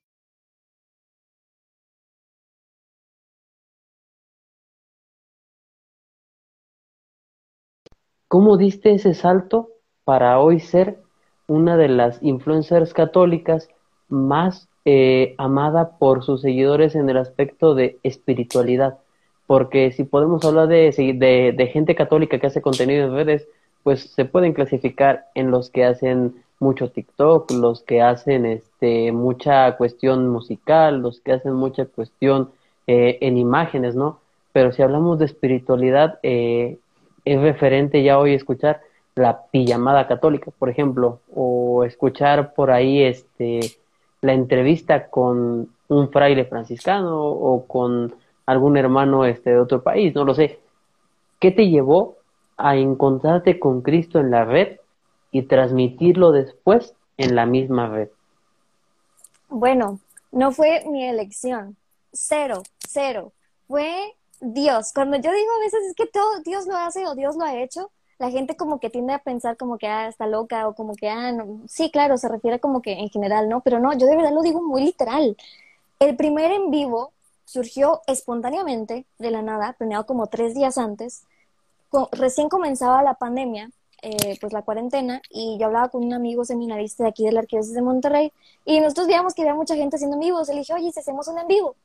¿Cómo 8.28 8.58
diste 8.58 8.94
ese 8.94 9.16
salto 9.16 9.70
para 10.04 10.40
hoy 10.40 10.60
ser 10.60 11.02
una 11.48 11.76
de 11.76 11.88
las 11.88 12.22
influencers 12.22 12.94
católicas 12.94 13.68
más 14.10 14.68
eh, 14.86 15.36
amada 15.38 15.98
por 15.98 16.24
sus 16.24 16.42
seguidores 16.42 16.96
en 16.96 17.10
el 17.10 17.18
aspecto 17.18 17.76
de 17.76 17.98
espiritualidad? 18.04 18.98
Porque 19.48 19.92
si 19.92 20.04
podemos 20.04 20.44
hablar 20.46 20.68
de, 20.68 21.54
de, 21.56 21.68
gente 21.68 21.96
católica 21.96 22.40
que 22.40 22.48
hace 22.48 22.62
contenido 22.62 23.06
en 23.06 23.16
redes, 23.16 23.48
pues 23.84 24.02
se 24.02 24.26
pueden 24.26 24.54
clasificar 24.54 25.26
en 25.34 25.52
los 25.52 25.70
que 25.70 25.86
hacen 25.86 26.36
mucho 26.60 26.92
TikTok, 26.92 27.52
los 27.52 27.82
que 27.82 28.02
hacen 28.02 28.46
este, 28.46 29.12
mucha 29.12 29.78
cuestión 29.78 30.28
musical, 30.28 31.02
los 31.02 31.22
que 31.22 31.32
hacen 31.32 31.54
mucha 31.54 31.86
cuestión 31.86 32.52
eh, 32.86 33.18
en 33.22 33.38
imágenes, 33.38 33.96
¿no? 33.96 34.20
Pero 34.52 34.72
si 34.72 34.82
hablamos 34.82 35.20
de 35.20 35.26
espiritualidad, 35.26 36.20
eh, 36.24 36.78
es 37.26 37.42
referente 37.42 38.04
ya 38.04 38.20
hoy 38.20 38.34
escuchar 38.34 38.82
la 39.16 39.44
pijamada 39.52 40.08
católica, 40.08 40.52
por 40.58 40.70
ejemplo, 40.70 41.20
o 41.34 41.84
escuchar 41.84 42.54
por 42.54 42.72
ahí 42.72 43.04
este 43.04 43.60
la 44.22 44.34
entrevista 44.34 45.10
con 45.10 45.70
un 45.88 46.12
fraile 46.12 46.46
franciscano 46.46 47.24
o 47.24 47.66
con 47.66 48.14
algún 48.46 48.78
hermano 48.78 49.26
este 49.26 49.52
de 49.52 49.60
otro 49.60 49.82
país, 49.82 50.14
no 50.16 50.26
lo 50.26 50.34
sé. 50.34 50.60
¿qué 51.40 51.52
te 51.52 51.70
llevó 51.70 52.18
a 52.58 52.76
encontrarte 52.76 53.60
con 53.60 53.82
Cristo 53.82 54.20
en 54.20 54.32
la 54.32 54.46
red 54.46 54.78
y 55.32 55.44
transmitirlo 55.44 56.32
después 56.32 56.94
en 57.18 57.36
la 57.36 57.46
misma 57.46 57.88
red? 57.88 58.10
Bueno, 59.48 60.00
no 60.32 60.52
fue 60.52 60.84
mi 60.90 61.08
elección. 61.08 61.78
Cero, 62.12 62.64
cero. 62.78 63.32
Fue 63.68 64.16
Dios. 64.42 64.92
Cuando 64.94 65.18
yo 65.18 65.32
digo 65.32 65.52
a 65.58 65.64
veces 65.64 65.84
es 65.90 65.96
que 65.96 66.08
todo 66.08 66.42
Dios 66.44 66.68
lo 66.68 66.76
hace 66.76 67.06
o 67.08 67.16
Dios 67.16 67.36
lo 67.36 67.44
ha 67.46 67.56
hecho, 67.56 67.92
la 68.20 68.30
gente 68.32 68.56
como 68.58 68.80
que 68.80 68.90
tiende 68.90 69.14
a 69.14 69.20
pensar 69.20 69.58
como 69.58 69.78
que, 69.78 69.88
ah, 69.88 70.08
está 70.08 70.28
loca 70.28 70.68
o 70.68 70.76
como 70.76 70.96
que, 70.96 71.10
ah, 71.10 71.32
no. 71.32 71.62
sí, 71.68 71.90
claro, 71.90 72.18
se 72.18 72.28
refiere 72.28 72.60
como 72.60 72.82
que 72.82 72.94
en 72.94 73.10
general, 73.10 73.50
¿no? 73.50 73.62
Pero 73.62 73.80
no, 73.80 73.94
yo 73.94 74.08
de 74.08 74.16
verdad 74.16 74.34
lo 74.34 74.42
digo 74.42 74.62
muy 74.62 74.84
literal. 74.84 75.38
El 76.00 76.16
primer 76.18 76.52
en 76.52 76.70
vivo 76.72 77.14
surgió 77.46 78.02
espontáneamente, 78.08 79.06
de 79.20 79.32
la 79.32 79.42
nada, 79.42 79.74
planeado 79.74 80.06
como 80.06 80.28
tres 80.28 80.54
días 80.54 80.78
antes. 80.78 81.24
recién 82.12 82.50
comenzaba 82.50 83.02
la 83.04 83.16
pandemia, 83.16 83.72
eh, 84.02 84.38
pues 84.40 84.54
la 84.54 84.62
cuarentena, 84.64 85.22
y 85.30 85.58
yo 85.60 85.68
hablaba 85.68 85.90
con 85.90 86.04
un 86.04 86.14
amigo 86.14 86.46
seminarista 86.46 87.04
de 87.04 87.10
aquí 87.10 87.26
de 87.26 87.32
la 87.32 87.42
Arquidiócesis 87.42 87.76
de 87.76 87.82
Monterrey, 87.82 88.32
y 88.66 88.80
nosotros 88.82 89.08
veíamos 89.08 89.34
que 89.34 89.42
había 89.44 89.56
mucha 89.56 89.76
gente 89.76 89.96
haciendo 89.96 90.18
en 90.18 90.22
vivos. 90.22 90.48
Le 90.50 90.56
dije, 90.56 90.74
oye, 90.74 90.92
si 90.92 91.00
hacemos 91.00 91.28
un 91.28 91.40
en 91.40 91.48
vivo. 91.48 91.76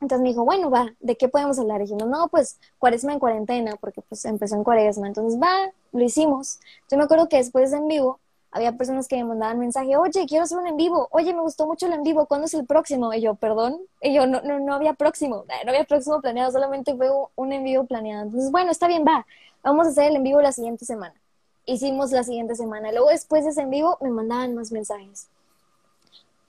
Entonces 0.00 0.22
me 0.22 0.28
dijo, 0.28 0.44
bueno, 0.44 0.70
va, 0.70 0.92
¿de 1.00 1.16
qué 1.16 1.28
podemos 1.28 1.58
hablar? 1.58 1.80
Y 1.80 1.84
dijimos, 1.84 2.06
no, 2.08 2.28
pues 2.28 2.58
cuaresma 2.78 3.12
en 3.12 3.18
cuarentena, 3.18 3.76
porque 3.76 4.02
pues 4.02 4.24
empezó 4.24 4.54
en 4.54 4.64
cuaresma. 4.64 5.06
Entonces 5.06 5.40
va, 5.40 5.72
lo 5.92 6.04
hicimos. 6.04 6.58
Yo 6.90 6.98
me 6.98 7.04
acuerdo 7.04 7.28
que 7.28 7.38
después 7.38 7.70
de 7.70 7.78
en 7.78 7.88
vivo, 7.88 8.20
había 8.50 8.72
personas 8.72 9.08
que 9.08 9.16
me 9.16 9.24
mandaban 9.24 9.58
mensaje, 9.58 9.96
oye, 9.96 10.26
quiero 10.26 10.44
hacer 10.44 10.58
un 10.58 10.66
en 10.66 10.76
vivo, 10.76 11.08
oye, 11.10 11.34
me 11.34 11.40
gustó 11.40 11.66
mucho 11.66 11.86
el 11.86 11.92
en 11.92 12.02
vivo, 12.02 12.26
¿cuándo 12.26 12.46
es 12.46 12.54
el 12.54 12.64
próximo? 12.64 13.12
Y 13.12 13.20
yo, 13.20 13.34
perdón, 13.34 13.80
y 14.00 14.14
yo, 14.14 14.26
no, 14.26 14.40
no, 14.42 14.58
no 14.60 14.74
había 14.74 14.94
próximo, 14.94 15.44
no 15.64 15.70
había 15.70 15.84
próximo 15.84 16.20
planeado, 16.20 16.52
solamente 16.52 16.94
fue 16.94 17.10
un 17.34 17.52
en 17.52 17.64
vivo 17.64 17.84
planeado. 17.84 18.24
Entonces, 18.24 18.50
bueno, 18.50 18.70
está 18.70 18.88
bien, 18.88 19.04
va, 19.06 19.26
vamos 19.62 19.86
a 19.86 19.90
hacer 19.90 20.10
el 20.10 20.16
en 20.16 20.22
vivo 20.22 20.40
la 20.40 20.52
siguiente 20.52 20.84
semana. 20.84 21.14
Hicimos 21.66 22.12
la 22.12 22.22
siguiente 22.22 22.54
semana. 22.54 22.92
Luego, 22.92 23.08
después 23.08 23.44
de 23.44 23.50
ese 23.50 23.62
en 23.62 23.70
vivo, 23.70 23.98
me 24.00 24.10
mandaban 24.10 24.54
más 24.54 24.70
mensajes 24.72 25.28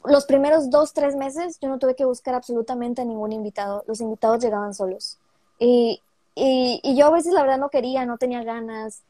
los 0.04 0.26
primeros 0.26 0.70
dos, 0.70 0.94
tres 0.94 1.16
meses 1.16 1.60
yo 1.60 1.70
no 1.70 1.80
tuve 1.80 1.96
que 1.96 2.06
buscar 2.06 2.36
absolutamente 2.36 3.02
a 3.02 3.06
ningún 3.06 3.32
invitado. 3.32 3.84
Los 3.88 4.02
invitados 4.02 4.44
llegaban 4.44 4.74
solos. 4.74 5.18
Y, 5.60 6.02
y, 6.36 6.96
yo 6.96 7.08
a 7.08 7.12
veces 7.12 7.34
la 7.34 7.42
verdad 7.42 7.58
no 7.58 7.70
quería, 7.70 8.06
no 8.06 8.18
tenía 8.18 8.44
ganas. 8.44 9.02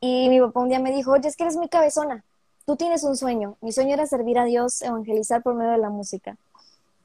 Y 0.00 0.28
mi 0.28 0.40
papá 0.40 0.60
un 0.60 0.68
día 0.68 0.78
me 0.78 0.92
dijo, 0.92 1.12
oye, 1.12 1.28
es 1.28 1.36
que 1.36 1.44
eres 1.44 1.56
muy 1.56 1.68
cabezona. 1.68 2.24
Tú 2.64 2.76
tienes 2.76 3.04
un 3.04 3.16
sueño. 3.16 3.56
Mi 3.60 3.72
sueño 3.72 3.94
era 3.94 4.06
servir 4.06 4.38
a 4.38 4.44
Dios, 4.44 4.82
evangelizar 4.82 5.42
por 5.42 5.54
medio 5.54 5.72
de 5.72 5.78
la 5.78 5.90
música. 5.90 6.36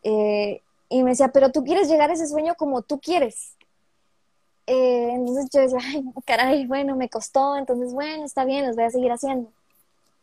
Eh, 0.04 0.62
y 0.90 1.04
me 1.04 1.12
decía, 1.12 1.30
pero 1.30 1.52
tú 1.52 1.64
quieres 1.64 1.88
llegar 1.90 2.10
a 2.10 2.14
ese 2.14 2.28
sueño 2.28 2.56
como 2.56 2.82
tú 2.82 3.00
quieres. 3.00 3.56
Eh, 4.68 5.12
entonces 5.14 5.50
yo 5.52 5.62
decía, 5.62 5.80
ay, 5.84 6.04
caray, 6.26 6.68
bueno, 6.68 6.96
me 6.96 7.10
costó. 7.10 7.58
Entonces, 7.58 7.94
bueno, 7.94 8.26
está 8.26 8.46
bien, 8.46 8.68
los 8.68 8.76
voy 8.76 8.86
a 8.86 8.92
seguir 8.92 9.12
haciendo 9.12 9.52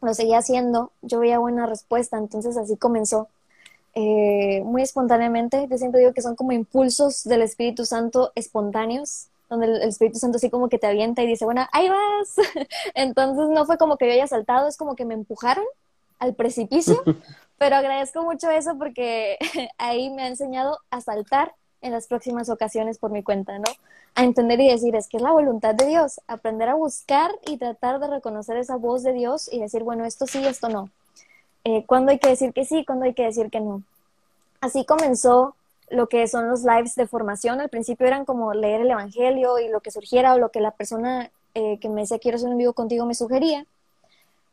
lo 0.01 0.15
seguía 0.15 0.39
haciendo, 0.39 0.93
yo 1.03 1.21
veía 1.21 1.39
buena 1.39 1.67
respuesta, 1.67 2.19
entonces 2.19 2.57
así 2.57 2.77
comenzó. 2.77 3.29
Eh, 3.95 4.63
muy 4.65 4.83
espontáneamente, 4.83 5.67
yo 5.69 5.77
siempre 5.77 6.01
digo 6.01 6.13
que 6.13 6.23
son 6.23 6.37
como 6.37 6.53
impulsos 6.53 7.25
del 7.25 7.43
Espíritu 7.43 7.85
Santo 7.85 8.31
espontáneos, 8.35 9.27
donde 9.49 9.67
el, 9.67 9.83
Espíritu 9.83 10.19
Santo 10.19 10.37
así 10.37 10.51
como 10.51 10.69
que 10.69 10.79
te 10.79 10.87
avienta 10.87 11.23
y 11.23 11.27
dice, 11.27 11.45
bueno, 11.45 11.67
ahí 11.73 11.89
vas. 11.89 12.37
entonces 12.95 13.49
no 13.49 13.67
fue 13.67 13.79
como 13.79 13.97
que 13.97 14.07
yo 14.07 14.13
haya 14.13 14.27
saltado, 14.27 14.69
es 14.69 14.77
como 14.77 14.95
que 14.95 15.05
me 15.05 15.15
empujaron 15.15 15.65
al 16.19 16.35
precipicio, 16.35 17.03
pero 17.59 17.77
agradezco 17.77 18.23
mucho 18.23 18.51
eso 18.51 18.77
porque 18.79 19.39
ahí 19.79 20.11
me 20.11 20.23
ha 20.23 20.29
enseñado 20.29 20.79
a 20.91 21.01
saltar 21.01 21.55
en 21.81 21.93
las 21.93 22.07
próximas 22.07 22.49
ocasiones 22.49 22.99
por 22.99 23.11
mi 23.11 23.23
cuenta, 23.23 23.59
¿no? 23.59 23.71
A 24.15 24.25
entender 24.25 24.61
y 24.61 24.69
decir, 24.69 24.97
es 24.97 25.09
que 25.09 25.19
es 25.19 25.23
la 25.23 25.33
voluntad 25.33 25.75
de 25.75 25.87
Dios, 25.87 26.21
aprender 26.27 26.69
a 26.69 26.75
buscar 26.75 27.31
y 27.47 27.57
tratar 27.57 28.01
de 28.01 28.09
reconocer 28.09 28.57
esa 28.57 28.77
voz 28.77 29.03
de 29.03 29.13
Dios 29.13 29.49
y 29.53 29.61
decir, 29.61 29.85
bueno, 29.85 30.05
esto 30.05 30.27
sí, 30.27 30.45
esto 30.45 30.69
no. 30.69 30.91
Eh, 31.65 31.85
¿Cuándo 31.87 32.11
hay 32.11 32.19
que 32.19 32.29
decir 32.29 32.53
que 32.53 32.65
sí? 32.65 32.85
¿Cuándo 32.85 33.05
hay 33.05 33.15
que 33.15 33.25
decir 33.25 33.51
que 33.51 33.61
no? 33.61 33.83
Así 34.61 34.85
comenzó 34.85 35.55
lo 35.91 36.09
que 36.09 36.27
son 36.27 36.49
los 36.49 36.63
lives 36.63 36.95
de 36.95 37.07
formación. 37.07 37.61
Al 37.61 37.69
principio 37.69 38.07
eran 38.07 38.25
como 38.25 38.53
leer 38.55 38.81
el 38.81 38.91
Evangelio 38.91 39.59
y 39.59 39.69
lo 39.69 39.81
que 39.81 39.91
surgiera 39.91 40.35
o 40.35 40.39
lo 40.39 40.51
que 40.51 40.61
la 40.61 40.73
persona 40.73 41.31
eh, 41.55 41.79
que 41.79 41.89
me 41.89 42.03
decía 42.03 42.19
quiero 42.19 42.37
hacer 42.37 42.49
un 42.49 42.59
vivo 42.59 42.73
contigo 42.73 43.07
me 43.07 43.15
sugería. 43.15 43.67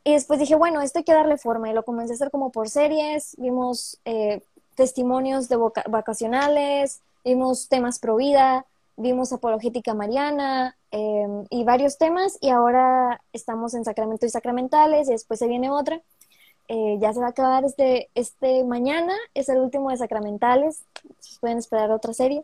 Y 0.04 0.14
después 0.14 0.40
dije, 0.40 0.56
bueno, 0.56 0.82
esto 0.82 1.00
hay 1.00 1.04
que 1.04 1.14
darle 1.14 1.38
forma 1.38 1.70
y 1.70 1.74
lo 1.74 1.84
comencé 1.84 2.14
a 2.14 2.16
hacer 2.16 2.32
como 2.32 2.52
por 2.52 2.70
series. 2.70 3.36
Vimos 3.38 3.98
eh, 4.06 4.42
testimonios 4.76 5.50
de 5.50 5.58
vacacionales, 5.88 7.02
vimos 7.26 7.68
temas 7.68 8.00
pro 8.00 8.16
vida, 8.16 8.66
vimos 8.96 9.34
apologética 9.34 9.94
mariana 9.94 10.78
em, 10.92 11.46
y 11.50 11.64
varios 11.66 11.98
temas 11.98 12.38
y 12.40 12.50
ahora 12.50 13.22
estamos 13.34 13.74
en 13.74 13.84
sacramento 13.84 14.26
y 14.26 14.30
sacramentales 14.30 15.10
y 15.10 15.12
después 15.12 15.40
se 15.40 15.48
viene 15.48 15.70
otra. 15.70 16.02
Eh, 16.68 16.98
ya 17.00 17.14
se 17.14 17.20
va 17.20 17.28
a 17.28 17.30
acabar 17.30 17.64
este, 17.66 18.10
este 18.16 18.64
mañana, 18.64 19.14
es 19.34 19.50
el 19.50 19.60
último 19.60 19.92
de 19.92 19.98
sacramentales, 19.98 20.84
pueden 21.42 21.58
esperar 21.58 21.92
otra 21.92 22.14
serie. 22.14 22.44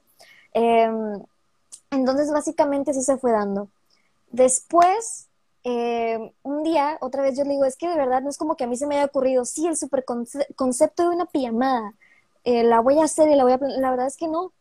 Em, 0.54 1.22
entonces 1.92 2.32
básicamente 2.32 2.94
sí 2.94 3.02
se 3.02 3.18
fue 3.18 3.32
dando. 3.32 3.70
Después, 4.32 5.28
em, 5.64 6.32
un 6.44 6.64
día, 6.64 6.98
otra 7.02 7.24
vez 7.24 7.38
yo 7.38 7.44
le 7.44 7.52
digo, 7.52 7.66
es 7.66 7.78
que 7.78 7.88
de 7.90 7.98
verdad 7.98 8.22
no 8.22 8.30
es 8.30 8.38
como 8.38 8.56
que 8.56 8.64
a 8.66 8.68
mí 8.68 8.78
se 8.78 8.88
me 8.88 8.96
haya 8.96 9.06
ocurrido, 9.06 9.46
sí, 9.46 9.68
el 9.68 9.78
super 9.78 10.06
concepto 10.56 11.04
de 11.04 11.16
una 11.16 11.26
pijamada, 11.26 11.94
eh, 12.44 12.64
la 12.64 12.80
voy 12.82 13.00
a 13.00 13.06
hacer 13.06 13.30
y 13.30 13.36
la 13.36 13.44
voy 13.44 13.54
a... 13.54 13.58
La 13.60 13.92
verdad 13.92 14.08
es 14.08 14.18
que 14.18 14.28
no, 14.28 14.52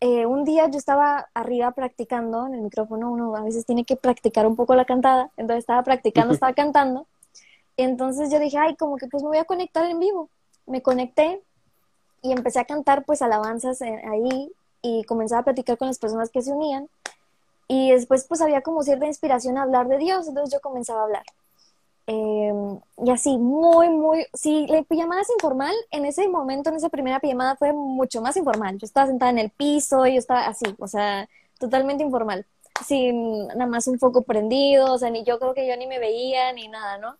eh, 0.00 0.26
un 0.26 0.44
día 0.44 0.68
yo 0.68 0.78
estaba 0.78 1.28
arriba 1.34 1.72
practicando 1.72 2.46
en 2.46 2.54
el 2.54 2.60
micrófono, 2.62 3.10
uno 3.10 3.36
a 3.36 3.42
veces 3.42 3.66
tiene 3.66 3.84
que 3.84 3.96
practicar 3.96 4.46
un 4.46 4.56
poco 4.56 4.74
la 4.74 4.86
cantada, 4.86 5.30
entonces 5.36 5.60
estaba 5.60 5.82
practicando, 5.82 6.32
estaba 6.34 6.54
cantando, 6.54 7.06
y 7.76 7.82
entonces 7.82 8.30
yo 8.30 8.38
dije, 8.38 8.58
ay, 8.58 8.76
como 8.76 8.96
que 8.96 9.06
pues 9.06 9.22
me 9.22 9.28
voy 9.28 9.38
a 9.38 9.44
conectar 9.44 9.84
en 9.86 9.98
vivo. 10.00 10.28
Me 10.66 10.82
conecté 10.82 11.42
y 12.22 12.32
empecé 12.32 12.60
a 12.60 12.64
cantar 12.64 13.04
pues 13.04 13.22
alabanzas 13.22 13.80
eh, 13.80 14.02
ahí 14.10 14.52
y 14.82 15.04
comenzaba 15.04 15.40
a 15.40 15.44
platicar 15.44 15.78
con 15.78 15.88
las 15.88 15.98
personas 15.98 16.30
que 16.30 16.42
se 16.42 16.52
unían, 16.52 16.88
y 17.68 17.92
después 17.92 18.26
pues 18.28 18.40
había 18.40 18.62
como 18.62 18.82
cierta 18.82 19.06
inspiración 19.06 19.56
a 19.56 19.62
hablar 19.62 19.86
de 19.86 19.98
Dios, 19.98 20.26
entonces 20.26 20.52
yo 20.52 20.60
comenzaba 20.60 21.02
a 21.02 21.04
hablar. 21.04 21.22
Em, 22.12 22.80
y 23.06 23.10
así, 23.12 23.38
muy, 23.38 23.88
muy, 23.88 24.26
si 24.34 24.66
la 24.66 24.82
pijamada 24.82 25.20
es 25.20 25.30
informal, 25.30 25.72
en 25.92 26.04
ese 26.04 26.28
momento, 26.28 26.68
en 26.68 26.74
esa 26.74 26.88
primera 26.88 27.20
pijamada 27.20 27.54
fue 27.54 27.72
mucho 27.72 28.20
más 28.20 28.36
informal. 28.36 28.78
Yo 28.78 28.84
estaba 28.84 29.06
sentada 29.06 29.30
en 29.30 29.38
el 29.38 29.50
piso, 29.50 30.04
yo 30.06 30.18
estaba 30.18 30.46
así, 30.46 30.64
o 30.80 30.88
sea, 30.88 31.28
totalmente 31.60 32.02
informal, 32.02 32.46
sin 32.84 33.46
nada 33.46 33.66
más 33.66 33.86
un 33.86 34.00
foco 34.00 34.22
prendido, 34.22 34.92
o 34.92 34.98
sea, 34.98 35.10
ni 35.10 35.22
yo 35.22 35.38
creo 35.38 35.54
que 35.54 35.68
yo 35.68 35.76
ni 35.76 35.86
me 35.86 36.00
veía, 36.00 36.52
ni 36.52 36.66
nada, 36.66 36.98
¿no? 36.98 37.16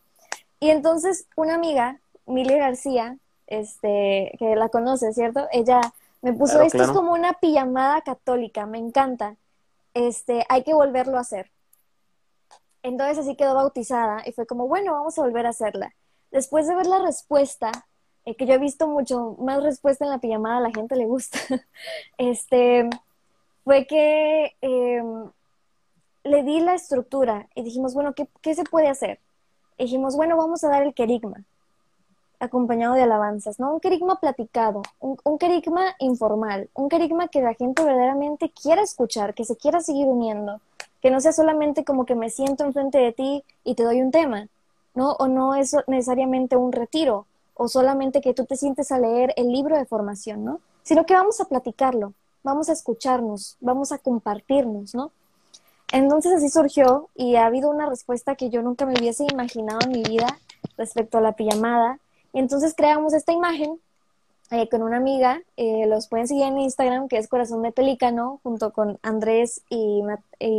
Y 0.59 0.71
entonces 0.71 1.25
una 1.37 1.55
amiga, 1.55 2.01
Mili 2.25 2.57
García, 2.57 3.17
este, 3.47 4.35
que 4.39 4.57
la 4.57 4.67
conoce, 4.67 5.13
¿cierto? 5.13 5.47
Ella 5.53 5.79
me 6.21 6.33
puso, 6.33 6.61
esto 6.63 6.83
es 6.83 6.91
como 6.91 7.13
una 7.13 7.31
pijamada 7.39 8.01
católica, 8.01 8.65
me 8.65 8.79
encanta, 8.79 9.37
este, 9.93 10.45
hay 10.49 10.63
que 10.63 10.73
volverlo 10.73 11.17
a 11.17 11.21
hacer. 11.21 11.49
Entonces 12.83 13.19
así 13.19 13.35
quedó 13.35 13.53
bautizada 13.55 14.23
y 14.25 14.31
fue 14.31 14.45
como, 14.45 14.67
bueno, 14.67 14.93
vamos 14.93 15.17
a 15.17 15.21
volver 15.21 15.45
a 15.45 15.49
hacerla. 15.49 15.93
Después 16.31 16.67
de 16.67 16.75
ver 16.75 16.87
la 16.87 16.99
respuesta, 16.99 17.71
eh, 18.25 18.35
que 18.35 18.45
yo 18.45 18.53
he 18.53 18.59
visto 18.59 18.87
mucho 18.87 19.35
más 19.39 19.61
respuesta 19.63 20.05
en 20.05 20.11
la 20.11 20.19
pijamada, 20.19 20.57
a 20.57 20.61
la 20.61 20.71
gente 20.71 20.95
le 20.95 21.05
gusta, 21.05 21.39
este, 22.17 22.89
fue 23.63 23.85
que 23.85 24.55
em, 24.61 25.29
le 26.23 26.43
di 26.43 26.59
la 26.59 26.75
estructura 26.75 27.47
y 27.55 27.63
dijimos, 27.63 27.93
bueno, 27.93 28.13
¿qué, 28.13 28.27
¿qué, 28.41 28.55
se 28.55 28.63
puede 28.63 28.87
hacer? 28.89 29.19
dijimos, 29.77 30.15
bueno, 30.15 30.37
vamos 30.37 30.63
a 30.63 30.69
dar 30.69 30.83
el 30.83 30.93
querigma, 30.93 31.43
acompañado 32.39 32.93
de 32.93 33.01
alabanzas, 33.01 33.59
¿no? 33.59 33.73
Un 33.73 33.79
querigma 33.79 34.19
platicado, 34.19 34.83
un, 34.99 35.17
un 35.23 35.37
querigma 35.39 35.95
informal, 35.97 36.69
un 36.75 36.87
querigma 36.87 37.29
que 37.29 37.41
la 37.41 37.55
gente 37.55 37.83
verdaderamente 37.83 38.51
quiera 38.51 38.83
escuchar, 38.83 39.33
que 39.33 39.43
se 39.43 39.55
quiera 39.57 39.81
seguir 39.81 40.05
uniendo 40.07 40.61
que 41.01 41.11
no 41.11 41.19
sea 41.19 41.33
solamente 41.33 41.83
como 41.83 42.05
que 42.05 42.15
me 42.15 42.29
siento 42.29 42.63
enfrente 42.63 42.97
de 42.97 43.11
ti 43.11 43.43
y 43.63 43.75
te 43.75 43.83
doy 43.83 44.01
un 44.01 44.11
tema, 44.11 44.47
¿no? 44.93 45.13
O 45.13 45.27
no 45.27 45.55
es 45.55 45.75
necesariamente 45.87 46.55
un 46.55 46.71
retiro, 46.71 47.25
o 47.55 47.67
solamente 47.67 48.21
que 48.21 48.33
tú 48.33 48.45
te 48.45 48.55
sientes 48.55 48.91
a 48.91 48.99
leer 48.99 49.33
el 49.35 49.51
libro 49.51 49.77
de 49.77 49.85
formación, 49.85 50.45
¿no? 50.45 50.59
Sino 50.83 51.05
que 51.05 51.13
vamos 51.13 51.41
a 51.41 51.45
platicarlo, 51.45 52.13
vamos 52.43 52.69
a 52.69 52.73
escucharnos, 52.73 53.57
vamos 53.59 53.91
a 53.91 53.97
compartirnos, 53.97 54.95
¿no? 54.95 55.11
Entonces 55.91 56.33
así 56.33 56.49
surgió 56.49 57.09
y 57.15 57.35
ha 57.35 57.45
habido 57.45 57.69
una 57.69 57.85
respuesta 57.87 58.35
que 58.35 58.49
yo 58.49 58.61
nunca 58.61 58.85
me 58.85 58.93
hubiese 58.93 59.25
imaginado 59.29 59.79
en 59.83 59.91
mi 59.91 60.03
vida 60.03 60.39
respecto 60.77 61.17
a 61.17 61.21
la 61.21 61.33
pijamada. 61.33 61.99
Y 62.33 62.39
entonces 62.39 62.73
creamos 62.75 63.13
esta 63.13 63.33
imagen 63.33 63.79
eh, 64.51 64.69
con 64.69 64.83
una 64.83 64.97
amiga, 64.97 65.41
eh, 65.57 65.85
los 65.87 66.07
pueden 66.07 66.27
seguir 66.27 66.45
en 66.45 66.59
Instagram, 66.59 67.07
que 67.07 67.17
es 67.17 67.27
Corazón 67.27 67.61
de 67.63 67.71
Pelícano, 67.71 68.39
junto 68.43 68.71
con 68.71 68.99
Andrés 69.01 69.61
y, 69.69 70.03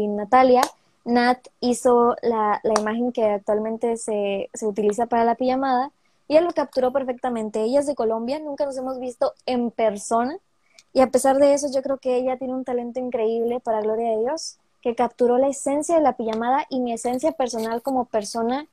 Natalia. 0.09 0.63
Nat 1.05 1.49
hizo 1.61 2.17
la, 2.23 2.61
la 2.63 2.81
imagen 2.81 3.13
que 3.13 3.25
actualmente 3.25 3.97
se, 3.97 4.49
se, 4.55 4.67
utiliza 4.67 5.07
para 5.07 5.25
la 5.25 5.35
pijamada 5.35 5.91
y 6.29 6.37
él 6.37 6.45
lo 6.45 6.53
capturó 6.53 6.93
perfectamente. 6.93 7.63
Ella 7.63 7.81
es 7.81 7.87
de 7.87 7.95
Colombia, 7.95 8.39
nunca 8.39 8.65
nos 8.67 8.77
hemos 8.79 8.99
visto 9.01 9.35
en 9.47 9.71
persona 9.71 10.39
y 10.93 11.01
a 11.01 11.09
pesar 11.11 11.39
de 11.39 11.55
eso 11.55 11.69
yo 11.75 11.83
creo 11.83 11.99
que 11.99 12.17
ella 12.17 12.37
tiene 12.39 12.55
un 12.55 12.65
talento 12.65 13.01
increíble 13.01 13.61
para 13.61 13.81
gloria 13.81 14.11
de 14.11 14.21
Dios 14.21 14.59
que 14.83 14.95
capturó 14.95 15.39
la 15.39 15.49
esencia 15.49 15.97
de 15.97 16.03
la 16.03 16.17
pijamada 16.17 16.67
y 16.69 16.81
mi 16.81 16.93
esencia 16.93 17.33
personal 17.33 17.83
como 17.83 18.05
persona, 18.05 18.67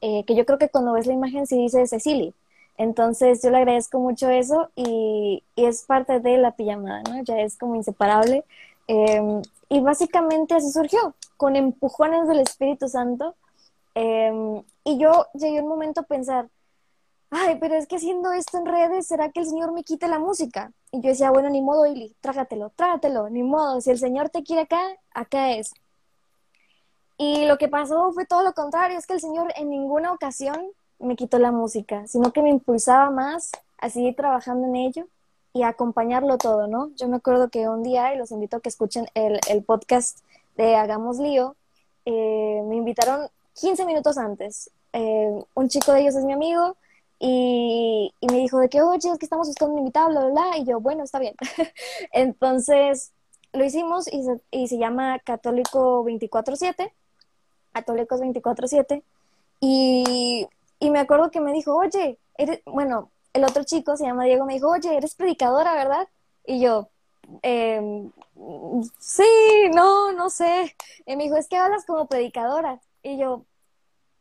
eh, 0.00 0.24
que 0.24 0.34
yo 0.34 0.44
creo 0.46 0.58
que 0.58 0.68
cuando 0.68 0.92
ves 0.92 1.06
la 1.06 1.14
imagen 1.14 1.46
sí 1.46 1.56
dice 1.56 1.86
Cecilia. 1.86 2.32
Entonces 2.76 3.40
yo 3.42 3.50
le 3.50 3.58
agradezco 3.58 3.98
mucho 4.00 4.28
eso 4.28 4.70
y, 4.74 5.42
es 5.56 5.84
parte 5.84 6.20
de 6.20 6.38
la 6.38 6.52
pijamada, 6.56 7.02
¿no? 7.02 7.22
Ya 7.22 7.38
es 7.40 7.56
como 7.56 7.76
inseparable. 7.76 8.44
Em, 8.88 9.42
y 9.68 9.80
básicamente 9.80 10.54
así 10.54 10.70
surgió, 10.72 11.14
con 11.36 11.56
empujones 11.56 12.28
del 12.28 12.40
Espíritu 12.40 12.88
Santo. 12.88 13.34
Em, 13.94 14.62
y 14.84 14.98
yo 14.98 15.26
llegué 15.34 15.60
un 15.60 15.68
momento 15.68 16.00
a 16.00 16.04
pensar, 16.04 16.48
ay, 17.30 17.56
pero 17.60 17.74
es 17.74 17.86
que 17.86 17.96
haciendo 17.96 18.32
esto 18.32 18.58
en 18.58 18.66
redes, 18.66 19.06
¿será 19.06 19.30
que 19.30 19.40
el 19.40 19.46
Señor 19.46 19.72
me 19.72 19.84
quite 19.84 20.08
la 20.08 20.18
música? 20.18 20.72
Y 20.92 21.00
yo 21.00 21.10
decía, 21.10 21.30
bueno, 21.30 21.50
ni 21.50 21.62
modo, 21.62 21.86
Ili, 21.86 22.14
trágatelo, 22.20 22.70
trágatelo, 22.76 23.30
ni 23.30 23.42
modo, 23.42 23.80
si 23.80 23.90
el 23.90 23.98
Señor 23.98 24.30
te 24.30 24.42
quiere 24.44 24.62
acá, 24.62 24.80
acá 25.12 25.52
es. 25.52 25.72
Y 27.16 27.46
lo 27.46 27.58
que 27.58 27.68
pasó 27.68 28.12
fue 28.12 28.26
todo 28.26 28.42
lo 28.42 28.54
contrario, 28.54 28.98
es 28.98 29.06
que 29.06 29.14
el 29.14 29.20
Señor 29.20 29.52
en 29.56 29.70
ninguna 29.70 30.12
ocasión 30.12 30.72
me 30.98 31.16
quitó 31.16 31.38
la 31.38 31.52
música, 31.52 32.06
sino 32.06 32.32
que 32.32 32.42
me 32.42 32.50
impulsaba 32.50 33.10
más 33.10 33.50
a 33.78 33.90
seguir 33.90 34.16
trabajando 34.16 34.66
en 34.66 34.76
ello 34.76 35.06
y 35.52 35.62
a 35.62 35.68
acompañarlo 35.68 36.38
todo, 36.38 36.66
¿no? 36.66 36.90
Yo 36.96 37.08
me 37.08 37.16
acuerdo 37.16 37.48
que 37.48 37.68
un 37.68 37.82
día, 37.82 38.14
y 38.14 38.18
los 38.18 38.32
invito 38.32 38.56
a 38.56 38.60
que 38.60 38.68
escuchen 38.68 39.06
el, 39.14 39.62
podcast 39.64 40.18
de 40.56 40.74
Hagamos 40.74 41.18
Lío, 41.18 41.54
eh, 42.04 42.62
me 42.66 42.76
invitaron 42.76 43.28
15 43.60 43.86
minutos 43.86 44.18
antes. 44.18 44.70
Eh, 44.92 45.44
un 45.54 45.68
chico 45.68 45.92
de 45.92 46.00
ellos 46.00 46.16
es 46.16 46.24
mi 46.24 46.32
amigo 46.32 46.76
y, 47.18 48.12
me 48.30 48.38
dijo 48.38 48.58
de 48.58 48.68
que, 48.68 48.82
oye, 48.82 49.10
es 49.10 49.18
que 49.18 49.26
estamos 49.26 49.46
buscando 49.46 49.74
un 49.74 49.78
invitado, 49.78 50.10
bla, 50.10 50.20
bla, 50.20 50.30
bla. 50.30 50.58
Y 50.58 50.64
yo, 50.64 50.80
bueno, 50.80 51.04
está 51.04 51.18
bien. 51.18 51.34
Entonces, 52.12 53.12
lo 53.52 53.64
hicimos 53.64 54.12
y 54.12 54.24
se, 54.24 54.40
y 54.50 54.68
se 54.68 54.78
llama 54.78 55.18
Católico 55.20 56.04
24-7, 56.04 56.90
Católicos 57.72 58.20
24-7. 58.20 59.02
Y, 59.60 60.48
y 60.84 60.90
me 60.90 61.00
acuerdo 61.00 61.30
que 61.30 61.40
me 61.40 61.52
dijo, 61.52 61.74
oye, 61.76 62.18
eres, 62.36 62.60
bueno, 62.66 63.10
el 63.32 63.44
otro 63.44 63.64
chico 63.64 63.96
se 63.96 64.04
llama 64.04 64.24
Diego, 64.24 64.44
me 64.44 64.54
dijo, 64.54 64.68
oye, 64.68 64.96
eres 64.96 65.14
predicadora, 65.14 65.74
¿verdad? 65.74 66.06
Y 66.46 66.60
yo, 66.60 66.90
eh, 67.42 68.10
sí, 69.00 69.24
no, 69.72 70.12
no 70.12 70.28
sé. 70.28 70.76
Y 71.06 71.16
me 71.16 71.24
dijo, 71.24 71.36
es 71.36 71.48
que 71.48 71.56
hablas 71.56 71.86
como 71.86 72.06
predicadora. 72.06 72.80
Y 73.02 73.18
yo, 73.18 73.46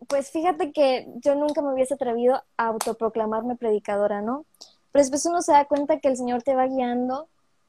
pues 0.07 0.31
fíjate 0.31 0.71
que 0.71 1.07
yo 1.15 1.35
nunca 1.35 1.61
me 1.61 1.73
hubiese 1.73 1.95
atrevido 1.95 2.41
a 2.57 2.67
autoproclamarme 2.67 3.57
predicadora, 3.57 4.21
¿no? 4.21 4.45
Pero 4.91 5.03
después 5.03 5.25
uno 5.25 5.41
se 5.41 5.51
da 5.51 5.65
cuenta 5.65 5.99
que 5.99 6.07
el 6.07 6.17
Señor 6.17 6.43
te 6.43 6.55
va 6.55 6.67
guiando 6.67 7.27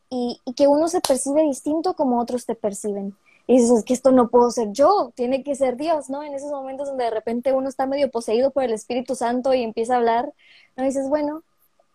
y, 0.09 0.41
que 0.57 0.69
uno 0.69 0.87
se 0.87 1.01
percibe 1.01 1.43
distinto 1.43 1.95
como 1.95 2.21
otros 2.21 2.47
te 2.47 2.55
perciben. 2.55 3.17
Y 3.47 3.59
dices, 3.59 3.79
es 3.79 3.85
que 3.85 3.93
esto 3.93 4.11
no 4.11 4.29
puedo 4.29 4.51
ser 4.51 4.73
yo, 4.73 5.13
tiene 5.15 5.43
que 5.43 5.55
ser 5.55 5.77
Dios, 5.77 6.09
¿no? 6.09 6.23
En 6.23 6.35
esos 6.35 6.51
momentos 6.51 6.89
donde 6.89 7.05
de 7.05 7.11
repente 7.11 7.53
uno 7.53 7.69
está 7.69 7.87
medio 7.87 8.11
poseído 8.11 8.51
por 8.51 8.65
el 8.65 8.73
Espíritu 8.73 9.15
Santo 9.15 9.53
y 9.53 9.63
empieza 9.63 9.95
a 9.95 9.97
hablar, 9.99 10.33
¿no? 10.77 10.85
dices, 10.85 11.09
bueno, 11.09 11.43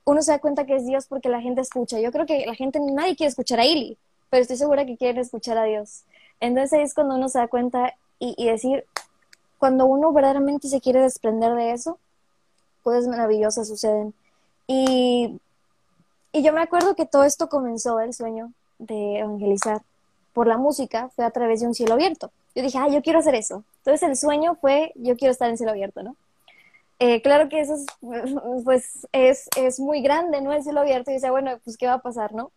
uno 0.06 0.22
se 0.22 0.32
da 0.32 0.40
cuenta 0.40 0.66
que 0.66 0.76
es 0.76 0.86
Dios 0.86 1.08
porque 1.08 1.30
la 1.30 1.42
gente 1.42 1.62
escucha. 1.62 2.00
Yo 2.00 2.12
creo 2.12 2.26
que 2.26 2.46
la 2.46 2.56
gente, 2.56 2.80
nadie 2.80 3.16
quiere 3.16 3.30
escuchar 3.30 3.60
a 3.60 3.66
Ili, 3.66 3.98
pero 4.30 4.42
estoy 4.42 4.58
segura 4.58 4.86
que 4.86 4.98
quiere 4.98 5.22
escuchar 5.22 5.58
a 5.58 5.64
Dios. 5.64 6.04
Entonces 6.40 6.74
ahí 6.74 6.84
es 6.84 6.94
cuando 6.94 7.16
uno 7.16 7.30
se 7.30 7.40
da 7.40 7.48
cuenta 7.48 7.96
y, 8.20 8.36
y 8.38 8.48
decir, 8.48 8.86
cuando 9.58 9.86
uno 9.86 10.14
verdaderamente 10.14 10.68
se 10.68 10.82
quiere 10.82 11.02
desprender 11.02 11.54
de 11.54 11.72
eso, 11.72 11.98
cosas 12.84 13.08
maravillosas 13.08 13.68
suceden. 13.68 14.14
Y, 14.68 15.40
y 16.32 16.44
yo 16.44 16.54
me 16.54 16.62
acuerdo 16.62 16.96
que 16.96 17.06
todo 17.06 17.24
esto 17.24 17.50
comenzó, 17.50 18.00
el 18.00 18.14
sueño 18.14 18.54
de 18.78 19.20
evangelizar 19.20 19.82
por 20.34 20.48
la 20.48 20.58
música, 20.58 21.10
fue 21.16 21.26
a 21.26 21.32
través 21.32 21.62
de 21.62 21.68
un 21.68 21.74
cielo 21.74 21.94
abierto. 21.94 22.32
Yo 22.56 22.64
dije, 22.64 22.78
ah, 22.78 22.88
yo 22.90 23.02
quiero 23.02 23.20
hacer 23.20 23.36
eso. 23.36 23.64
Entonces 23.78 24.08
el 24.08 24.16
sueño 24.16 24.56
fue, 24.56 24.92
yo 24.96 25.16
quiero 25.16 25.32
estar 25.32 25.50
en 25.50 25.58
cielo 25.58 25.72
abierto, 25.72 26.04
¿no? 26.04 26.16
Eh, 27.00 27.22
claro 27.22 27.48
que 27.48 27.62
eso 27.62 27.76
es, 27.76 27.86
pues, 28.66 29.08
es, 29.12 29.48
es, 29.56 29.80
muy 29.80 30.02
grande, 30.02 30.42
¿no? 30.42 30.52
El 30.52 30.64
cielo 30.64 30.82
abierto. 30.82 31.12
Y 31.12 31.16
decía, 31.16 31.32
bueno, 31.32 31.58
pues, 31.64 31.78
¿qué 31.78 31.88
va 31.88 31.94
a 31.94 32.02
pasar, 32.02 32.34
no? 32.34 32.52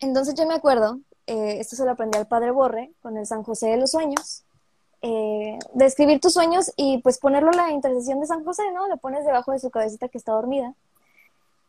Entonces 0.00 0.34
yo 0.34 0.46
me 0.46 0.54
acuerdo, 0.54 1.00
eh, 1.26 1.56
esto 1.58 1.74
se 1.74 1.84
lo 1.84 1.92
aprendí 1.92 2.18
al 2.18 2.26
Padre 2.26 2.50
Borre 2.50 2.92
con 3.02 3.16
el 3.16 3.26
San 3.26 3.42
José 3.42 3.68
de 3.68 3.78
los 3.78 3.90
Sueños, 3.90 4.44
eh, 5.02 5.58
de 5.74 6.18
tus 6.18 6.32
sueños 6.32 6.72
y 6.76 6.98
pues 6.98 7.18
ponerlo 7.18 7.50
en 7.50 7.56
la 7.56 7.70
intercesión 7.70 8.20
de 8.20 8.26
San 8.26 8.44
José, 8.44 8.62
¿no? 8.72 8.88
Lo 8.88 8.96
pones 8.96 9.24
debajo 9.24 9.52
de 9.52 9.58
su 9.58 9.70
cabecita 9.70 10.08
que 10.08 10.18
está 10.18 10.32
dormida. 10.32 10.74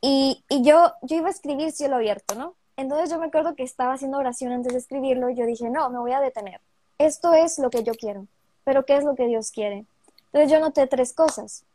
Y, 0.02 0.44
y 0.50 0.62
yo, 0.64 0.94
yo 1.02 1.18
iba 1.18 1.28
a 1.28 1.32
escribir 1.32 1.72
cielo 1.72 1.96
abierto, 1.96 2.36
¿no? 2.36 2.54
Entonces 2.80 3.10
yo 3.10 3.20
me 3.20 3.26
acuerdo 3.26 3.56
que 3.56 3.64
estaba 3.64 3.92
haciendo 3.92 4.18
oración 4.18 4.54
antes 4.54 4.72
de 4.72 4.80
escribirlo 4.80 5.30
y 5.30 5.36
yo 5.36 5.46
dije, 5.46 5.70
no, 5.70 5.90
me 5.90 6.00
voy 6.00 6.14
a 6.14 6.22
detener. 6.22 6.62
Esto 6.98 7.34
es 7.34 7.60
lo 7.60 7.70
que 7.70 7.84
yo 7.84 7.94
quiero, 7.94 8.26
pero 8.64 8.86
¿qué 8.86 8.96
es 8.96 9.04
lo 9.04 9.16
que 9.16 9.28
Dios 9.28 9.52
quiere? 9.52 9.84
Entonces 10.28 10.50
yo 10.50 10.58
anoté 10.60 10.88
tres 10.88 11.12
cosas. 11.12 11.66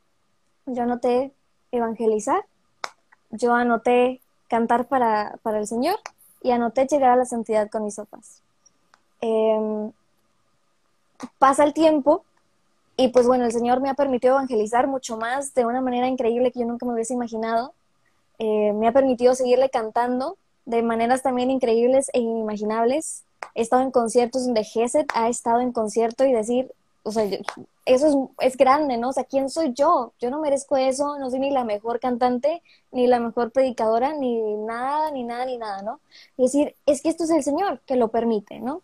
Yo 0.64 0.82
anoté 0.82 1.30
evangelizar, 1.72 2.42
yo 3.28 3.52
anoté 3.52 4.22
cantar 4.48 4.86
para, 4.86 5.36
para 5.42 5.58
el 5.58 5.66
Señor 5.66 5.96
y 6.40 6.52
anoté 6.52 6.86
llegar 6.86 7.10
a 7.10 7.16
la 7.16 7.26
santidad 7.26 7.68
con 7.68 7.84
mis 7.84 7.96
sopas. 7.96 8.40
Eh, 9.20 9.90
pasa 11.38 11.64
el 11.64 11.74
tiempo 11.74 12.24
y 12.96 13.08
pues 13.08 13.26
bueno, 13.26 13.44
el 13.44 13.52
Señor 13.52 13.82
me 13.82 13.90
ha 13.90 13.94
permitido 13.94 14.36
evangelizar 14.36 14.86
mucho 14.86 15.18
más 15.18 15.52
de 15.52 15.66
una 15.66 15.82
manera 15.82 16.08
increíble 16.08 16.50
que 16.50 16.60
yo 16.60 16.64
nunca 16.64 16.86
me 16.86 16.94
hubiese 16.94 17.12
imaginado. 17.12 17.74
Eh, 18.38 18.72
me 18.72 18.88
ha 18.88 18.92
permitido 18.92 19.34
seguirle 19.34 19.68
cantando 19.68 20.38
de 20.66 20.82
maneras 20.82 21.22
también 21.22 21.50
increíbles 21.50 22.10
e 22.12 22.20
inimaginables. 22.20 23.24
He 23.54 23.62
estado 23.62 23.82
en 23.82 23.90
conciertos 23.90 24.46
donde 24.46 24.64
Geset 24.64 25.06
ha 25.14 25.28
estado 25.28 25.60
en 25.60 25.72
concierto 25.72 26.24
y 26.24 26.32
decir, 26.32 26.72
o 27.02 27.12
sea, 27.12 27.24
eso 27.84 28.30
es, 28.38 28.52
es, 28.52 28.56
grande, 28.56 28.96
¿no? 28.96 29.10
O 29.10 29.12
sea, 29.12 29.24
¿quién 29.24 29.50
soy 29.50 29.74
yo? 29.74 30.12
Yo 30.18 30.30
no 30.30 30.40
merezco 30.40 30.76
eso, 30.76 31.18
no 31.18 31.30
soy 31.30 31.38
ni 31.38 31.50
la 31.50 31.64
mejor 31.64 32.00
cantante, 32.00 32.62
ni 32.92 33.06
la 33.06 33.20
mejor 33.20 33.52
predicadora, 33.52 34.14
ni 34.14 34.40
nada, 34.56 35.10
ni 35.10 35.22
nada, 35.22 35.44
ni 35.44 35.58
nada, 35.58 35.82
¿no? 35.82 36.00
Y 36.38 36.44
decir, 36.44 36.74
es 36.86 37.02
que 37.02 37.10
esto 37.10 37.24
es 37.24 37.30
el 37.30 37.42
Señor 37.42 37.80
que 37.86 37.96
lo 37.96 38.08
permite, 38.08 38.58
¿no? 38.58 38.80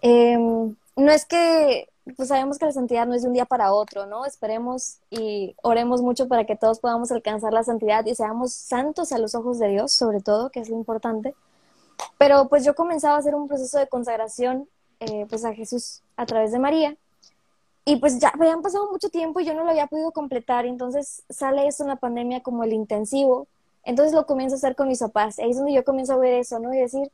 Eh, 0.00 0.38
no 0.38 1.12
es 1.12 1.26
que, 1.26 1.88
pues 2.16 2.28
sabemos 2.28 2.58
que 2.58 2.66
la 2.66 2.72
santidad 2.72 3.06
no 3.06 3.14
es 3.14 3.22
de 3.22 3.28
un 3.28 3.34
día 3.34 3.44
para 3.44 3.72
otro, 3.72 4.06
¿no? 4.06 4.24
Esperemos 4.24 4.98
y 5.10 5.54
oremos 5.62 6.02
mucho 6.02 6.28
para 6.28 6.44
que 6.44 6.56
todos 6.56 6.80
podamos 6.80 7.10
alcanzar 7.10 7.52
la 7.52 7.64
santidad 7.64 8.04
y 8.06 8.14
seamos 8.14 8.52
santos 8.52 9.12
a 9.12 9.18
los 9.18 9.34
ojos 9.34 9.58
de 9.58 9.68
Dios, 9.68 9.92
sobre 9.92 10.20
todo, 10.20 10.50
que 10.50 10.60
es 10.60 10.68
lo 10.68 10.76
importante. 10.76 11.34
Pero 12.18 12.48
pues 12.48 12.64
yo 12.64 12.74
comenzaba 12.74 13.16
a 13.16 13.18
hacer 13.18 13.34
un 13.34 13.48
proceso 13.48 13.78
de 13.78 13.88
consagración 13.88 14.68
eh, 15.00 15.26
pues 15.28 15.44
a 15.44 15.54
Jesús 15.54 16.02
a 16.16 16.26
través 16.26 16.52
de 16.52 16.58
María. 16.58 16.96
Y 17.84 17.96
pues 17.96 18.18
ya 18.18 18.28
habían 18.28 18.62
pasado 18.62 18.90
mucho 18.90 19.08
tiempo 19.08 19.40
y 19.40 19.46
yo 19.46 19.54
no 19.54 19.64
lo 19.64 19.70
había 19.70 19.86
podido 19.86 20.12
completar. 20.12 20.66
Entonces 20.66 21.22
sale 21.30 21.66
eso 21.66 21.84
en 21.84 21.88
la 21.88 21.96
pandemia 21.96 22.42
como 22.42 22.64
el 22.64 22.72
intensivo. 22.72 23.46
Entonces 23.84 24.14
lo 24.14 24.26
comienzo 24.26 24.56
a 24.56 24.58
hacer 24.58 24.76
con 24.76 24.88
mis 24.88 24.98
papás. 25.00 25.38
Ahí 25.38 25.50
es 25.50 25.56
donde 25.56 25.72
yo 25.72 25.84
comienzo 25.84 26.12
a 26.14 26.18
ver 26.18 26.34
eso, 26.34 26.58
¿no? 26.58 26.74
Y 26.74 26.78
decir, 26.78 27.10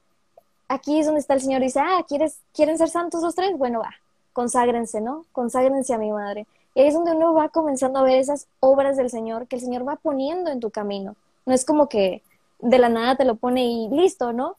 aquí 0.69 0.99
es 0.99 1.07
donde 1.07 1.21
está 1.21 1.35
el 1.35 1.41
Señor 1.41 1.63
y 1.63 1.67
dice, 1.67 1.81
ah, 1.81 2.05
¿quieres, 2.09 2.39
¿quieren 2.53 2.79
ser 2.79 2.89
santos 2.89 3.23
los 3.23 3.35
tres? 3.35 3.57
Bueno, 3.57 3.81
va, 3.81 3.95
conságrense, 4.35 5.01
¿no? 5.01 5.25
Conságrense 5.33 5.95
a 5.95 5.99
mi 5.99 6.13
madre. 6.13 6.47
Y 6.75 6.83
ahí 6.83 6.89
es 6.89 6.95
donde 6.95 7.13
uno 7.13 7.33
va 7.33 7.49
comenzando 7.49 8.01
a 8.01 8.03
ver 8.03 8.19
esas 8.19 8.49
obras 8.61 8.99
del 8.99 9.09
Señor 9.09 9.47
que 9.47 9.57
el 9.57 9.63
Señor 9.63 9.89
va 9.89 9.97
poniendo 9.97 10.51
en 10.51 10.61
tu 10.61 10.71
camino. 10.71 11.17
No 11.47 11.55
es 11.55 11.65
como 11.65 11.89
que 11.89 12.23
de 12.59 12.79
la 12.79 12.91
nada 12.91 13.17
te 13.17 13.25
lo 13.25 13.37
pone 13.37 13.65
y 13.65 13.89
listo, 13.89 14.33
¿no? 14.33 14.57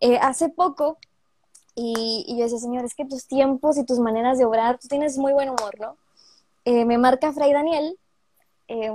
Eh, 0.00 0.18
hace 0.20 0.48
poco, 0.48 0.98
y, 1.74 2.24
yo 2.36 2.44
decía, 2.44 2.58
Señor, 2.58 2.84
es 2.84 2.94
que 2.94 3.04
tus 3.04 3.26
tiempos 3.26 3.78
y 3.78 3.84
tus 3.84 3.98
maneras 4.00 4.38
de 4.38 4.44
obrar, 4.44 4.78
tú 4.78 4.88
tienes 4.88 5.18
muy 5.18 5.32
buen 5.32 5.50
humor, 5.50 5.78
¿no? 5.78 5.96
Eh, 6.64 6.84
me 6.84 6.98
marca 6.98 7.32
Fray 7.32 7.52
Daniel, 7.52 7.98
eh, 8.68 8.92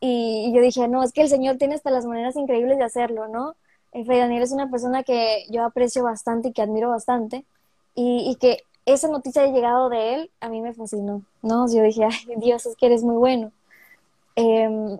y, 0.00 0.46
y 0.48 0.54
yo 0.54 0.62
dije, 0.62 0.88
no, 0.88 1.02
es 1.02 1.12
que 1.12 1.22
el 1.22 1.28
Señor 1.28 1.56
tiene 1.58 1.74
hasta 1.74 1.90
las 1.90 2.06
maneras 2.06 2.36
increíbles 2.36 2.78
de 2.78 2.84
hacerlo, 2.84 3.28
¿no? 3.28 3.56
Fray 4.04 4.18
Daniel 4.18 4.42
es 4.42 4.52
una 4.52 4.70
persona 4.70 5.02
que 5.02 5.46
yo 5.50 5.64
aprecio 5.64 6.04
bastante 6.04 6.48
y 6.48 6.52
que 6.52 6.62
admiro 6.62 6.90
bastante 6.90 7.44
y, 7.96 8.36
que 8.36 8.58
esa 8.86 9.08
noticia 9.08 9.42
de 9.42 9.52
llegado 9.52 9.88
de 9.88 10.14
él 10.14 10.30
a 10.40 10.48
mí 10.48 10.60
me 10.60 10.72
fascinó, 10.72 11.22
¿no? 11.42 11.66
Yo 11.72 11.82
dije, 11.82 12.04
ay, 12.04 12.36
Dios, 12.36 12.66
es 12.66 12.76
que 12.76 12.86
eres 12.86 13.02
muy 13.02 13.16
bueno. 13.16 13.52
Em, 14.36 14.98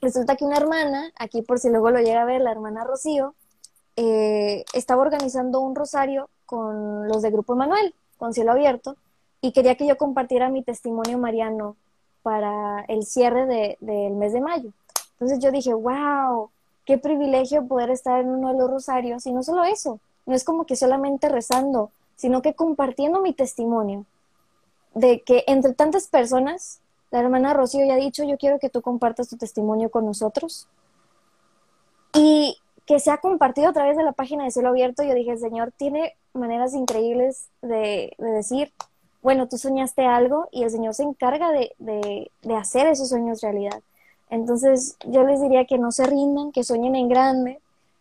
resulta 0.00 0.36
que 0.36 0.44
una 0.44 0.56
hermana, 0.56 1.12
aquí 1.18 1.42
por 1.42 1.58
si 1.58 1.68
luego 1.68 1.90
lo 1.90 2.00
llega 2.00 2.22
a 2.22 2.26
ver, 2.26 2.40
la 2.40 2.52
hermana 2.52 2.84
Rocío, 2.84 3.34
eh, 3.96 4.64
estaba 4.74 5.02
organizando 5.02 5.60
un 5.60 5.74
rosario 5.74 6.28
con 6.46 7.08
los 7.08 7.22
de 7.22 7.30
Grupo 7.30 7.54
Emanuel, 7.54 7.94
con 8.16 8.32
Cielo 8.32 8.52
Abierto, 8.52 8.96
y 9.40 9.52
quería 9.52 9.76
que 9.76 9.86
yo 9.86 9.96
compartiera 9.96 10.48
mi 10.48 10.62
testimonio 10.62 11.18
mariano 11.18 11.76
para 12.22 12.84
el 12.88 13.04
cierre 13.04 13.76
del 13.80 14.14
mes 14.14 14.32
de 14.32 14.40
mayo. 14.40 14.70
Entonces 15.14 15.38
yo 15.40 15.50
dije, 15.50 15.74
wow, 15.74 16.50
qué 16.84 16.98
privilegio 16.98 17.66
poder 17.66 17.90
estar 17.90 18.20
en 18.20 18.30
uno 18.30 18.52
de 18.52 18.58
los 18.58 18.70
rosarios 18.70 19.26
y 19.26 19.32
no 19.32 19.42
solo 19.42 19.64
eso, 19.64 20.00
no 20.26 20.34
es 20.34 20.44
como 20.44 20.64
que 20.64 20.76
solamente 20.76 21.28
rezando, 21.28 21.90
sino 22.16 22.42
que 22.42 22.54
compartiendo 22.54 23.20
mi 23.20 23.32
testimonio 23.32 24.06
de 24.94 25.22
que 25.22 25.44
entre 25.46 25.74
tantas 25.74 26.08
personas, 26.08 26.80
la 27.10 27.20
hermana 27.20 27.52
Rocío 27.52 27.84
ya 27.84 27.94
ha 27.94 27.98
dicho, 27.98 28.24
yo 28.24 28.38
quiero 28.38 28.58
que 28.58 28.70
tú 28.70 28.82
compartas 28.82 29.28
tu 29.28 29.36
testimonio 29.36 29.90
con 29.90 30.06
nosotros. 30.06 30.68
Y 32.12 32.58
que 32.86 33.00
se 33.00 33.10
ha 33.10 33.18
compartido 33.18 33.68
a 33.68 33.72
través 33.72 33.96
de 33.96 34.04
la 34.04 34.12
página 34.12 34.44
de 34.44 34.50
Cielo 34.50 34.68
Abierto, 34.68 35.02
yo 35.02 35.14
dije, 35.14 35.36
Señor, 35.36 35.72
tiene 35.76 36.16
maneras 36.32 36.74
increíbles 36.74 37.48
de, 37.62 38.14
decir, 38.18 38.72
bueno, 39.22 39.48
tú 39.48 39.56
soñaste 39.56 40.06
algo 40.06 40.48
y 40.52 40.64
el 40.64 40.70
Señor 40.70 40.94
se 40.94 41.02
encarga 41.02 41.50
de, 41.50 41.74
de, 41.78 42.56
hacer 42.56 42.86
esos 42.86 43.08
sueños 43.08 43.40
realidad. 43.40 43.80
Entonces 44.30 44.96
yo 45.06 45.24
les 45.24 45.40
diría 45.40 45.64
que 45.64 45.78
no 45.78 45.92
se 45.92 46.06
rindan, 46.06 46.52
que 46.52 46.64
sueñen 46.64 46.94
en 46.94 47.08
grande, 47.08 47.60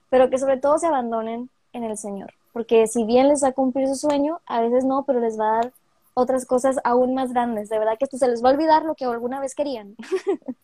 pero 0.09 0.30
que 0.30 0.38
sobre 0.38 0.57
todo 0.57 0.78
se 0.80 0.88
abandonen 0.88 1.49
en 1.72 1.84
el 1.84 1.97
Señor. 1.97 2.34
Porque 2.54 2.88
si 2.88 3.04
bien 3.04 3.28
les 3.28 3.43
va 3.43 3.49
a 3.49 3.54
cumplir 3.54 3.88
su 3.88 3.95
sueño, 3.95 4.39
a 4.45 4.62
veces 4.62 4.86
no, 4.86 5.04
pero 5.04 5.20
les 5.20 5.38
va 5.39 5.49
a 5.49 5.56
dar 5.56 5.74
otras 6.14 6.45
cosas 6.45 6.80
aún 6.84 7.16
más 7.16 7.34
grandes. 7.34 7.68
De 7.70 7.80
verdad 7.80 7.97
que 7.97 8.06
esto 8.06 8.18
se 8.18 8.28
les 8.28 8.43
va 8.43 8.49
a 8.49 8.54
olvidar 8.54 8.86
lo 8.86 8.95
que 8.95 9.06
alguna 9.06 9.41
vez 9.41 9.56
querían. 9.56 9.95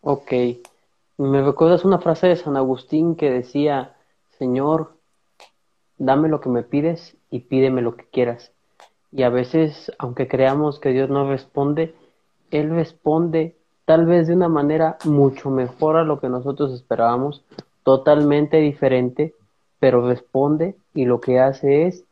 ok. 0.00 0.32
Me 1.18 1.42
recuerdas 1.42 1.84
una 1.84 1.98
frase 1.98 2.28
de 2.28 2.36
San 2.36 2.56
Agustín 2.56 3.16
que 3.16 3.30
decía, 3.30 3.96
Señor, 4.38 4.92
dame 5.98 6.28
lo 6.28 6.40
que 6.40 6.48
me 6.48 6.62
pides 6.62 7.16
y 7.30 7.40
pídeme 7.40 7.82
lo 7.82 7.96
que 7.96 8.04
quieras. 8.04 8.52
Y 9.12 9.22
a 9.22 9.30
veces, 9.30 9.90
aunque 9.98 10.28
creamos 10.28 10.78
que 10.78 10.90
Dios 10.90 11.08
no 11.08 11.28
responde, 11.28 11.94
Él 12.50 12.70
responde 12.70 13.56
tal 13.86 14.04
vez 14.04 14.26
de 14.26 14.34
una 14.34 14.48
manera 14.48 14.98
mucho 15.04 15.48
mejor 15.48 15.96
a 15.96 16.04
lo 16.04 16.20
que 16.20 16.28
nosotros 16.28 16.72
esperábamos, 16.72 17.42
totalmente 17.82 18.58
diferente, 18.58 19.34
pero 19.86 20.04
responde 20.04 20.74
y 20.94 21.04
lo 21.04 21.20
que 21.20 21.38
hace 21.38 21.86
es 21.86 22.02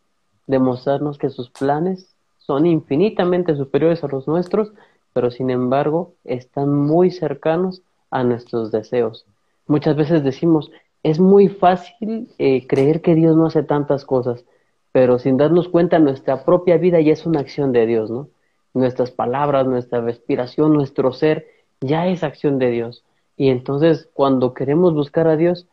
demostrarnos 0.46 1.18
que 1.18 1.28
sus 1.28 1.50
planes 1.50 2.14
son 2.38 2.66
infinitamente 2.66 3.56
superiores 3.56 4.04
a 4.04 4.06
los 4.06 4.28
nuestros, 4.28 4.72
pero 5.12 5.32
sin 5.32 5.50
embargo 5.50 6.12
están 6.22 6.72
muy 6.72 7.10
cercanos 7.10 7.82
a 8.12 8.22
nuestros 8.22 8.70
deseos. 8.70 9.26
Muchas 9.66 9.96
veces 9.96 10.22
decimos, 10.22 10.70
es 11.02 11.18
muy 11.18 11.48
fácil 11.48 12.28
eh, 12.38 12.64
creer 12.68 13.02
que 13.02 13.16
Dios 13.16 13.36
no 13.36 13.46
hace 13.46 13.64
tantas 13.64 14.04
cosas, 14.04 14.44
pero 14.92 15.18
sin 15.18 15.36
darnos 15.36 15.68
cuenta 15.68 15.98
nuestra 15.98 16.44
propia 16.44 16.76
vida 16.76 17.00
ya 17.00 17.12
es 17.12 17.26
una 17.26 17.40
acción 17.40 17.72
de 17.72 17.86
Dios, 17.86 18.08
¿no? 18.08 18.28
Nuestras 18.72 19.10
palabras, 19.10 19.66
nuestra 19.66 20.00
respiración, 20.00 20.74
nuestro 20.74 21.12
ser, 21.12 21.48
ya 21.80 22.06
es 22.06 22.22
acción 22.22 22.60
de 22.60 22.70
Dios. 22.70 23.02
Y 23.36 23.48
entonces 23.48 24.08
cuando 24.14 24.54
queremos 24.54 24.94
buscar 24.94 25.26
a 25.26 25.36
Dios, 25.36 25.66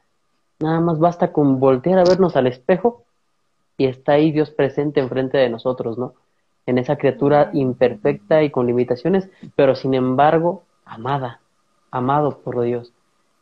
nada 0.61 0.79
más 0.79 0.99
basta 0.99 1.31
con 1.31 1.59
voltear 1.59 1.99
a 1.99 2.03
vernos 2.03 2.35
al 2.35 2.47
espejo 2.47 3.03
y 3.77 3.85
está 3.85 4.13
ahí 4.13 4.31
Dios 4.31 4.51
presente 4.51 4.99
enfrente 4.99 5.37
de 5.37 5.49
nosotros, 5.49 5.97
¿no? 5.97 6.13
En 6.65 6.77
esa 6.77 6.97
criatura 6.97 7.49
imperfecta 7.53 8.43
y 8.43 8.51
con 8.51 8.67
limitaciones, 8.67 9.29
pero 9.55 9.75
sin 9.75 9.93
embargo 9.93 10.63
amada, 10.85 11.39
amado 11.89 12.39
por 12.39 12.61
Dios. 12.61 12.93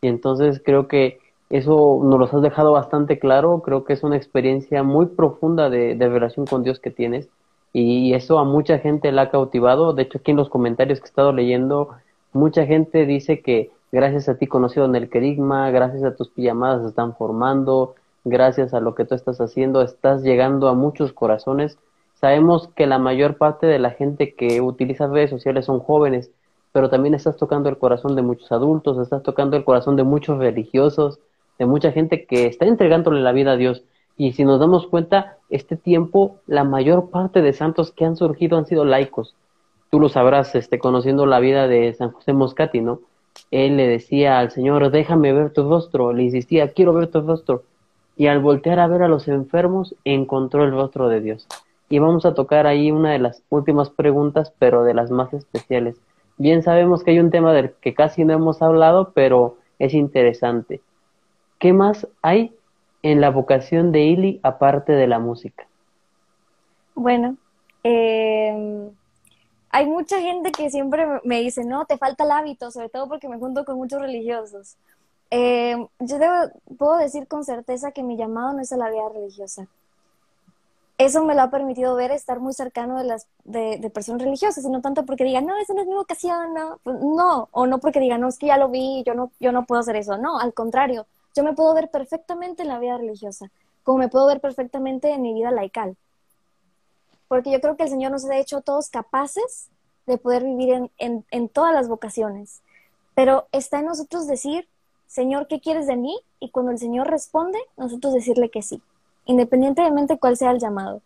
Y 0.02 0.08
entonces 0.08 0.62
creo 0.64 0.88
que 0.88 1.20
eso 1.50 2.00
nos 2.04 2.20
lo 2.20 2.26
has 2.26 2.42
dejado 2.42 2.72
bastante 2.74 3.18
claro, 3.18 3.62
creo 3.64 3.84
que 3.84 3.94
es 3.94 4.04
una 4.04 4.18
experiencia 4.18 4.84
muy 4.84 5.08
profunda 5.08 5.70
de, 5.70 5.96
relación 5.98 6.46
con 6.46 6.64
Dios 6.64 6.80
que 6.80 6.92
tienes 6.92 7.28
y 7.74 8.14
eso 8.14 8.40
a 8.40 8.44
mucha 8.44 8.80
gente 8.80 9.12
la 9.12 9.24
ha 9.24 9.30
cautivado. 9.32 9.94
De 9.94 10.04
hecho, 10.04 10.20
aquí 10.20 10.32
en 10.32 10.38
los 10.38 10.50
comentarios 10.50 11.00
que 11.00 11.06
he 11.06 11.10
estado 11.10 11.34
leyendo, 11.34 11.90
mucha 12.34 12.66
gente 12.66 13.06
dice 13.06 13.42
que 13.42 13.72
gracias 13.92 14.30
a 14.30 14.38
ti 14.38 14.48
conocido 14.48 14.86
en 14.86 14.96
el 14.96 15.10
querigma, 15.10 15.72
gracias 15.72 16.04
a 16.04 16.16
tus 16.16 16.30
pijamadas 16.30 16.82
se 16.84 16.90
están 16.90 17.16
formando, 17.16 17.96
gracias 18.24 18.74
a 18.74 18.80
lo 18.80 18.96
que 18.96 19.06
tú 19.06 19.16
estás 19.16 19.40
haciendo, 19.42 19.82
estás 19.82 20.24
llegando 20.24 20.68
a 20.68 20.74
muchos 20.74 21.14
corazones. 21.14 21.78
Sabemos 22.16 22.70
que 22.76 22.86
la 22.86 23.00
mayor 23.00 23.38
parte 23.38 23.66
de 23.66 23.80
la 23.80 23.92
gente 23.92 24.36
que 24.36 24.62
utiliza 24.62 25.08
redes 25.08 25.30
sociales 25.30 25.66
son 25.66 25.80
jóvenes, 25.80 26.32
pero 26.72 26.90
también 26.90 27.16
estás 27.16 27.38
tocando 27.38 27.70
el 27.70 27.78
corazón 27.78 28.16
de 28.16 28.22
muchos 28.22 28.52
adultos, 28.52 28.98
estás 28.98 29.24
tocando 29.24 29.58
el 29.58 29.64
corazón 29.64 29.96
de 29.96 30.04
muchos 30.04 30.38
religiosos, 30.38 31.20
de 31.58 31.66
mucha 31.66 31.92
gente 31.92 32.26
que 32.26 32.46
está 32.46 32.66
entregándole 32.66 33.22
la 33.22 33.32
vida 33.32 33.54
a 33.54 33.58
Dios. 33.58 33.84
Y 34.18 34.34
si 34.34 34.44
nos 34.44 34.60
damos 34.60 34.86
cuenta, 34.88 35.38
este 35.50 35.78
tiempo, 35.78 36.38
la 36.46 36.64
mayor 36.64 37.10
parte 37.10 37.42
de 37.42 37.54
santos 37.54 37.92
que 37.92 38.06
han 38.06 38.18
surgido 38.18 38.58
han 38.58 38.66
sido 38.66 38.86
laicos. 38.86 39.36
Tú 39.90 40.00
lo 40.00 40.10
sabrás, 40.10 40.54
este, 40.56 40.78
conociendo 40.78 41.26
la 41.26 41.40
vida 41.40 41.68
de 41.68 41.94
San 41.94 42.12
José 42.12 42.34
Moscati, 42.34 42.82
¿no? 42.82 43.00
Él 43.52 43.78
le 43.78 43.88
decía 43.88 44.40
al 44.40 44.52
Señor, 44.52 44.92
déjame 44.92 45.34
ver 45.34 45.52
tu 45.52 45.68
rostro, 45.68 46.14
le 46.14 46.24
insistía, 46.24 46.72
quiero 46.74 46.94
ver 46.94 47.08
tu 47.08 47.22
rostro. 47.22 47.64
Y 48.16 48.28
al 48.28 48.40
voltear 48.40 48.80
a 48.80 48.88
ver 48.88 49.02
a 49.02 49.08
los 49.08 49.28
enfermos, 49.28 49.96
encontró 50.04 50.64
el 50.64 50.72
rostro 50.72 51.08
de 51.08 51.22
Dios. 51.22 51.48
Y 51.90 52.00
vamos 52.00 52.26
a 52.26 52.34
tocar 52.34 52.68
ahí 52.68 52.92
una 52.92 53.12
de 53.12 53.20
las 53.20 53.42
últimas 53.50 53.90
preguntas, 53.90 54.54
pero 54.60 54.84
de 54.84 54.94
las 54.94 55.10
más 55.10 55.34
especiales. 55.34 55.96
Bien 56.38 56.64
sabemos 56.64 57.04
que 57.04 57.12
hay 57.12 57.20
un 57.20 57.32
tema 57.32 57.54
del 57.54 57.72
que 57.82 57.94
casi 57.94 58.24
no 58.24 58.34
hemos 58.34 58.62
hablado, 58.62 59.12
pero 59.14 59.58
es 59.80 59.94
interesante. 59.94 60.82
¿Qué 61.58 61.74
más 61.74 62.08
hay 62.22 62.54
en 63.04 63.22
la 63.22 63.30
vocación 63.30 63.92
de 63.92 64.02
Ili 64.02 64.40
aparte 64.44 64.94
de 64.94 65.08
la 65.08 65.20
música? 65.20 65.68
Bueno, 66.96 67.36
em, 67.84 68.90
hay 69.72 69.86
mucha 69.86 70.20
gente 70.20 70.52
que 70.52 70.70
siempre 70.70 71.06
me 71.24 71.42
dice, 71.42 71.64
no, 71.64 71.86
te 71.86 71.98
falta 71.98 72.24
el 72.24 72.32
hábito, 72.32 72.72
sobre 72.72 72.90
todo 72.90 73.08
porque 73.08 73.30
me 73.30 73.38
junto 73.38 73.66
con 73.66 73.78
muchos 73.78 74.02
religiosos. 74.02 74.78
Em, 75.32 75.88
yo 76.00 76.18
puedo 76.78 76.98
decir 76.98 77.28
con 77.28 77.44
certeza 77.44 77.92
que 77.92 78.04
mi 78.04 78.18
llamado 78.18 78.54
no 78.54 78.62
es 78.62 78.72
a 78.72 78.78
la 78.78 78.90
vida 78.90 79.10
religiosa. 79.14 79.68
Eso 80.98 81.24
me 81.24 81.34
lo 81.34 81.44
ha 81.44 81.50
permitido 81.52 81.96
ver 81.96 82.12
estar 82.12 82.40
muy 82.40 82.54
cercano 82.54 82.98
de 82.98 83.06
las 83.06 83.28
de, 83.46 83.90
personas 83.94 84.22
religiosas 84.24 84.66
y 84.66 84.70
no 84.70 84.82
tanto 84.82 85.06
porque 85.06 85.24
digan 85.24 85.46
no 85.46 85.58
esa 85.58 85.74
no 85.74 85.82
es 85.82 85.88
mi 85.88 85.94
vocación 85.94 86.54
no 86.54 86.80
pues, 86.84 86.98
no 87.00 87.48
o 87.52 87.68
no 87.68 87.80
porque 87.80 88.02
digan 88.02 88.20
no 88.20 88.28
es 88.28 88.38
que 88.38 88.48
ya 88.48 88.58
lo 88.58 88.68
vi 88.68 89.04
yo 89.06 89.14
no 89.14 89.32
yo 89.40 89.54
no 89.54 89.66
puedo 89.66 89.80
hacer 89.80 89.96
eso 89.96 90.18
no 90.18 90.40
al 90.40 90.54
contrario 90.54 91.06
yo 91.34 91.44
me 91.44 91.54
puedo 91.54 91.74
ver 91.74 91.90
perfectamente 91.90 92.64
en 92.64 92.68
la 92.68 92.80
vida 92.80 92.98
religiosa 92.98 93.50
como 93.84 94.00
me 94.00 94.10
puedo 94.10 94.28
ver 94.28 94.42
perfectamente 94.42 95.12
en 95.12 95.22
mi 95.22 95.34
vida 95.34 95.52
laical 95.52 95.96
porque 97.30 97.52
yo 97.52 97.62
creo 97.62 97.78
que 97.78 97.84
el 97.84 97.90
Señor 97.90 98.12
nos 98.12 98.26
ha 98.26 98.38
hecho 98.38 98.60
todos 98.60 98.90
capaces 98.90 99.70
de 100.06 100.18
poder 100.18 100.44
vivir 100.44 100.74
en, 100.74 100.92
en, 100.98 101.26
en 101.32 101.48
todas 101.48 101.74
las 101.74 101.88
vocaciones 101.88 102.62
pero 103.16 103.48
está 103.54 103.80
en 103.80 103.86
nosotros 103.86 104.28
decir 104.28 104.68
Señor 105.08 105.48
qué 105.48 105.62
quieres 105.62 105.88
de 105.88 105.96
mí 105.96 106.20
y 106.42 106.52
cuando 106.52 106.74
el 106.74 106.78
Señor 106.78 107.10
responde 107.10 107.60
nosotros 107.78 108.14
decirle 108.14 108.50
que 108.50 108.62
sí 108.62 108.82
independientemente 109.30 110.18
cuál 110.18 110.38
sea 110.38 110.50
el 110.50 110.60
llamado. 110.60 111.04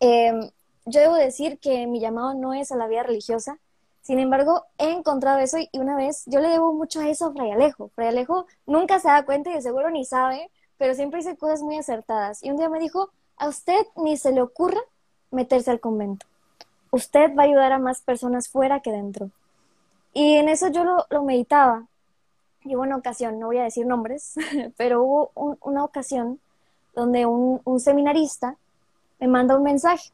Em, 0.00 0.50
yo 0.86 1.00
debo 1.00 1.14
decir 1.14 1.58
que 1.58 1.86
mi 1.86 2.00
llamado 2.00 2.32
no 2.32 2.54
es 2.54 2.72
a 2.72 2.76
la 2.76 2.88
vida 2.88 3.02
religiosa, 3.02 3.58
sin 4.00 4.18
embargo, 4.18 4.64
he 4.78 4.90
encontrado 4.90 5.38
eso 5.38 5.58
y 5.58 5.78
una 5.78 5.94
vez 5.94 6.24
yo 6.26 6.40
le 6.40 6.48
debo 6.48 6.72
mucho 6.72 7.00
a 7.00 7.08
eso 7.08 7.26
a 7.26 7.32
Fray 7.32 7.52
Alejo. 7.52 7.90
Fray 7.94 8.08
Alejo 8.08 8.46
nunca 8.66 8.98
se 8.98 9.08
da 9.08 9.24
cuenta 9.24 9.50
y 9.50 9.54
de 9.54 9.62
seguro 9.62 9.90
ni 9.90 10.06
sabe, 10.06 10.50
pero 10.78 10.94
siempre 10.94 11.18
dice 11.18 11.36
cosas 11.36 11.62
muy 11.62 11.76
acertadas. 11.76 12.42
Y 12.42 12.50
un 12.50 12.56
día 12.56 12.70
me 12.70 12.80
dijo, 12.80 13.10
a 13.36 13.48
usted 13.48 13.86
ni 13.96 14.16
se 14.16 14.32
le 14.32 14.40
ocurra 14.40 14.80
meterse 15.32 15.70
al 15.70 15.80
convento. 15.80 16.26
Usted 16.90 17.34
va 17.36 17.42
a 17.42 17.46
ayudar 17.46 17.72
a 17.72 17.78
más 17.78 18.02
personas 18.02 18.48
fuera 18.48 18.80
que 18.80 18.92
dentro. 18.92 19.30
Y 20.14 20.34
en 20.34 20.48
eso 20.48 20.68
yo 20.68 20.84
lo, 20.84 21.22
meditaba. 21.24 21.86
Y 22.64 22.76
hubo 22.76 22.82
una 22.82 22.96
ocasión, 22.96 23.40
no 23.40 23.46
voy 23.46 23.58
a 23.58 23.64
decir 23.64 23.86
nombres, 23.86 24.34
pero 24.76 25.02
hubo 25.02 25.58
una 25.62 25.84
ocasión 25.84 26.38
donde 26.94 27.26
un, 27.26 27.80
seminarista 27.80 28.56
me 29.18 29.26
manda 29.26 29.56
un 29.56 29.62
mensaje 29.62 30.10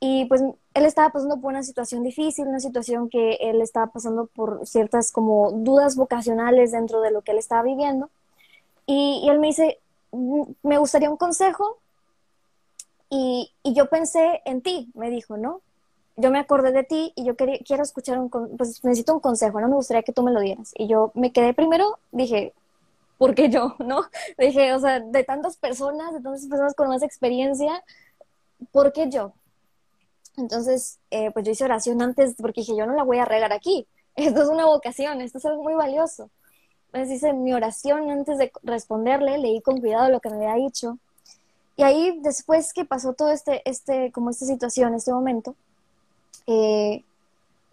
y 0.00 0.24
pues 0.24 0.42
él 0.74 0.84
estaba 0.84 1.10
pasando 1.10 1.36
por 1.40 1.52
una 1.52 1.62
situación 1.62 2.02
difícil, 2.02 2.48
una 2.48 2.58
situación 2.58 3.08
que 3.08 3.34
él 3.34 3.60
estaba 3.62 3.86
pasando 3.86 4.26
por 4.26 4.66
ciertas 4.66 5.12
como 5.12 5.52
dudas 5.52 5.94
vocacionales 5.94 6.72
dentro 6.72 7.00
de 7.02 7.12
lo 7.12 7.22
que 7.22 7.30
él 7.30 7.38
estaba 7.38 7.62
viviendo. 7.62 8.10
Y, 8.84 9.28
él 9.28 9.38
me 9.38 9.48
dice, 9.48 9.78
mm, 10.10 10.42
me 10.64 10.78
gustaría 10.78 11.08
un 11.08 11.16
consejo. 11.16 11.78
Y, 13.14 13.52
yo 13.62 13.90
pensé 13.90 14.40
en 14.46 14.62
ti, 14.62 14.90
me 14.94 15.10
dijo, 15.10 15.36
¿no? 15.36 15.60
Yo 16.16 16.30
me 16.30 16.38
acordé 16.38 16.72
de 16.72 16.82
ti 16.82 17.12
y 17.14 17.24
yo 17.26 17.36
quería, 17.36 17.58
quiero 17.58 17.82
escuchar 17.82 18.18
un, 18.18 18.30
pues 18.30 18.82
necesito 18.84 19.12
un 19.12 19.20
consejo, 19.20 19.60
¿no? 19.60 19.68
Me 19.68 19.74
gustaría 19.74 20.02
que 20.02 20.14
tú 20.14 20.22
me 20.22 20.32
lo 20.32 20.40
dieras. 20.40 20.72
Y 20.78 20.88
yo 20.88 21.12
me 21.14 21.30
quedé 21.30 21.52
primero, 21.52 21.98
dije, 22.10 22.54
porque 23.18 23.50
yo, 23.50 23.76
¿no? 23.80 24.06
Dije, 24.38 24.72
o 24.72 24.80
sea, 24.80 25.00
de 25.00 25.24
tantas 25.24 25.58
personas, 25.58 26.14
de 26.14 26.22
tantas 26.22 26.46
personas 26.46 26.74
con 26.74 26.88
más 26.88 27.02
experiencia, 27.02 27.84
¿por 28.70 28.94
qué 28.94 29.10
yo? 29.10 29.34
Entonces, 30.38 30.98
eh, 31.10 31.30
pues 31.32 31.44
yo 31.44 31.52
hice 31.52 31.64
oración 31.64 32.00
antes 32.00 32.34
porque 32.40 32.62
dije, 32.62 32.76
yo 32.76 32.86
no 32.86 32.94
la 32.94 33.02
voy 33.02 33.18
a 33.18 33.26
regar 33.26 33.52
aquí. 33.52 33.86
Esto 34.16 34.42
es 34.42 34.48
una 34.48 34.64
vocación, 34.64 35.20
esto 35.20 35.38
es 35.38 35.44
algo 35.46 35.62
muy 35.62 35.74
valioso. 35.74 36.30
Entonces 36.86 37.16
hice 37.16 37.32
mi 37.34 37.52
oración 37.52 38.10
antes 38.10 38.38
de 38.38 38.52
responderle, 38.62 39.38
leí 39.38 39.60
con 39.62 39.80
cuidado 39.80 40.10
lo 40.10 40.20
que 40.20 40.30
me 40.30 40.36
había 40.36 40.64
dicho. 40.64 40.98
Y 41.82 41.84
ahí, 41.84 42.18
después 42.20 42.72
que 42.72 42.84
pasó 42.84 43.12
todo 43.12 43.32
este, 43.32 43.68
este, 43.68 44.12
como 44.12 44.30
esta 44.30 44.46
situación, 44.46 44.94
este 44.94 45.12
momento, 45.12 45.56
eh, 46.46 47.02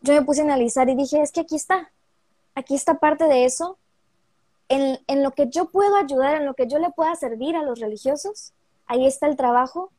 yo 0.01 0.13
me 0.13 0.23
puse 0.23 0.41
a 0.41 0.45
analizar 0.45 0.89
y 0.89 0.95
dije, 0.95 1.21
es 1.21 1.31
que 1.31 1.41
aquí 1.41 1.55
está, 1.55 1.91
aquí 2.55 2.73
está 2.73 2.95
parte 2.95 3.25
de 3.25 3.45
eso 3.45 3.77
en, 4.67 4.97
lo 5.21 5.29
que 5.29 5.47
yo 5.49 5.69
puedo 5.69 5.95
ayudar, 5.95 6.37
en 6.37 6.47
lo 6.47 6.55
que 6.55 6.65
yo 6.65 6.79
le 6.79 6.89
pueda 6.89 7.13
servir 7.17 7.55
a 7.55 7.61
los 7.61 7.79
religiosos, 7.79 8.51
ahí 8.87 9.05
está 9.05 9.27
el 9.27 9.37
trabajo 9.37 9.91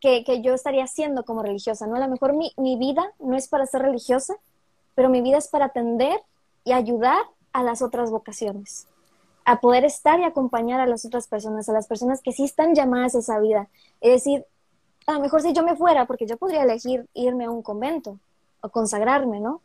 que, 0.00 0.22
yo 0.40 0.54
estaría 0.54 0.84
haciendo 0.84 1.24
como 1.24 1.42
religiosa, 1.42 1.88
¿no? 1.88 1.96
A 1.96 1.98
lo 1.98 2.06
mejor 2.06 2.34
mi, 2.34 2.52
mi, 2.56 2.76
vida 2.76 3.12
no 3.18 3.36
es 3.36 3.48
para 3.48 3.66
ser 3.66 3.82
religiosa, 3.82 4.36
pero 4.94 5.08
mi 5.08 5.20
vida 5.20 5.38
es 5.38 5.48
para 5.48 5.64
atender 5.64 6.22
y 6.62 6.70
ayudar 6.70 7.24
a 7.52 7.64
las 7.64 7.82
otras 7.82 8.12
vocaciones. 8.12 8.86
A 9.50 9.60
poder 9.60 9.84
estar 9.84 10.20
y 10.20 10.22
acompañar 10.22 10.80
a 10.80 10.86
las 10.86 11.04
otras 11.04 11.26
personas, 11.26 11.68
a 11.68 11.72
las 11.72 11.88
personas 11.88 12.22
que 12.22 12.30
sí 12.30 12.44
están 12.44 12.72
llamadas 12.72 13.16
a 13.16 13.18
esa 13.18 13.40
vida. 13.40 13.68
Es 14.00 14.12
decir, 14.12 14.46
a 15.08 15.14
lo 15.14 15.18
mejor 15.18 15.42
si 15.42 15.52
yo 15.52 15.64
me 15.64 15.74
fuera, 15.74 16.06
porque 16.06 16.24
yo 16.24 16.36
podría 16.36 16.62
elegir 16.62 17.08
irme 17.14 17.46
a 17.46 17.50
un 17.50 17.60
convento 17.60 18.16
o 18.60 18.68
consagrarme, 18.68 19.40
¿no? 19.40 19.60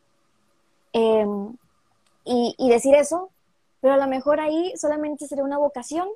Em, 0.92 1.56
y, 2.24 2.68
decir 2.68 2.96
eso, 2.96 3.30
pero 3.80 3.94
a 3.94 3.98
lo 3.98 4.08
mejor 4.08 4.40
ahí 4.40 4.74
solamente 4.76 5.28
sería 5.28 5.44
una 5.44 5.60
vocación 5.60 6.10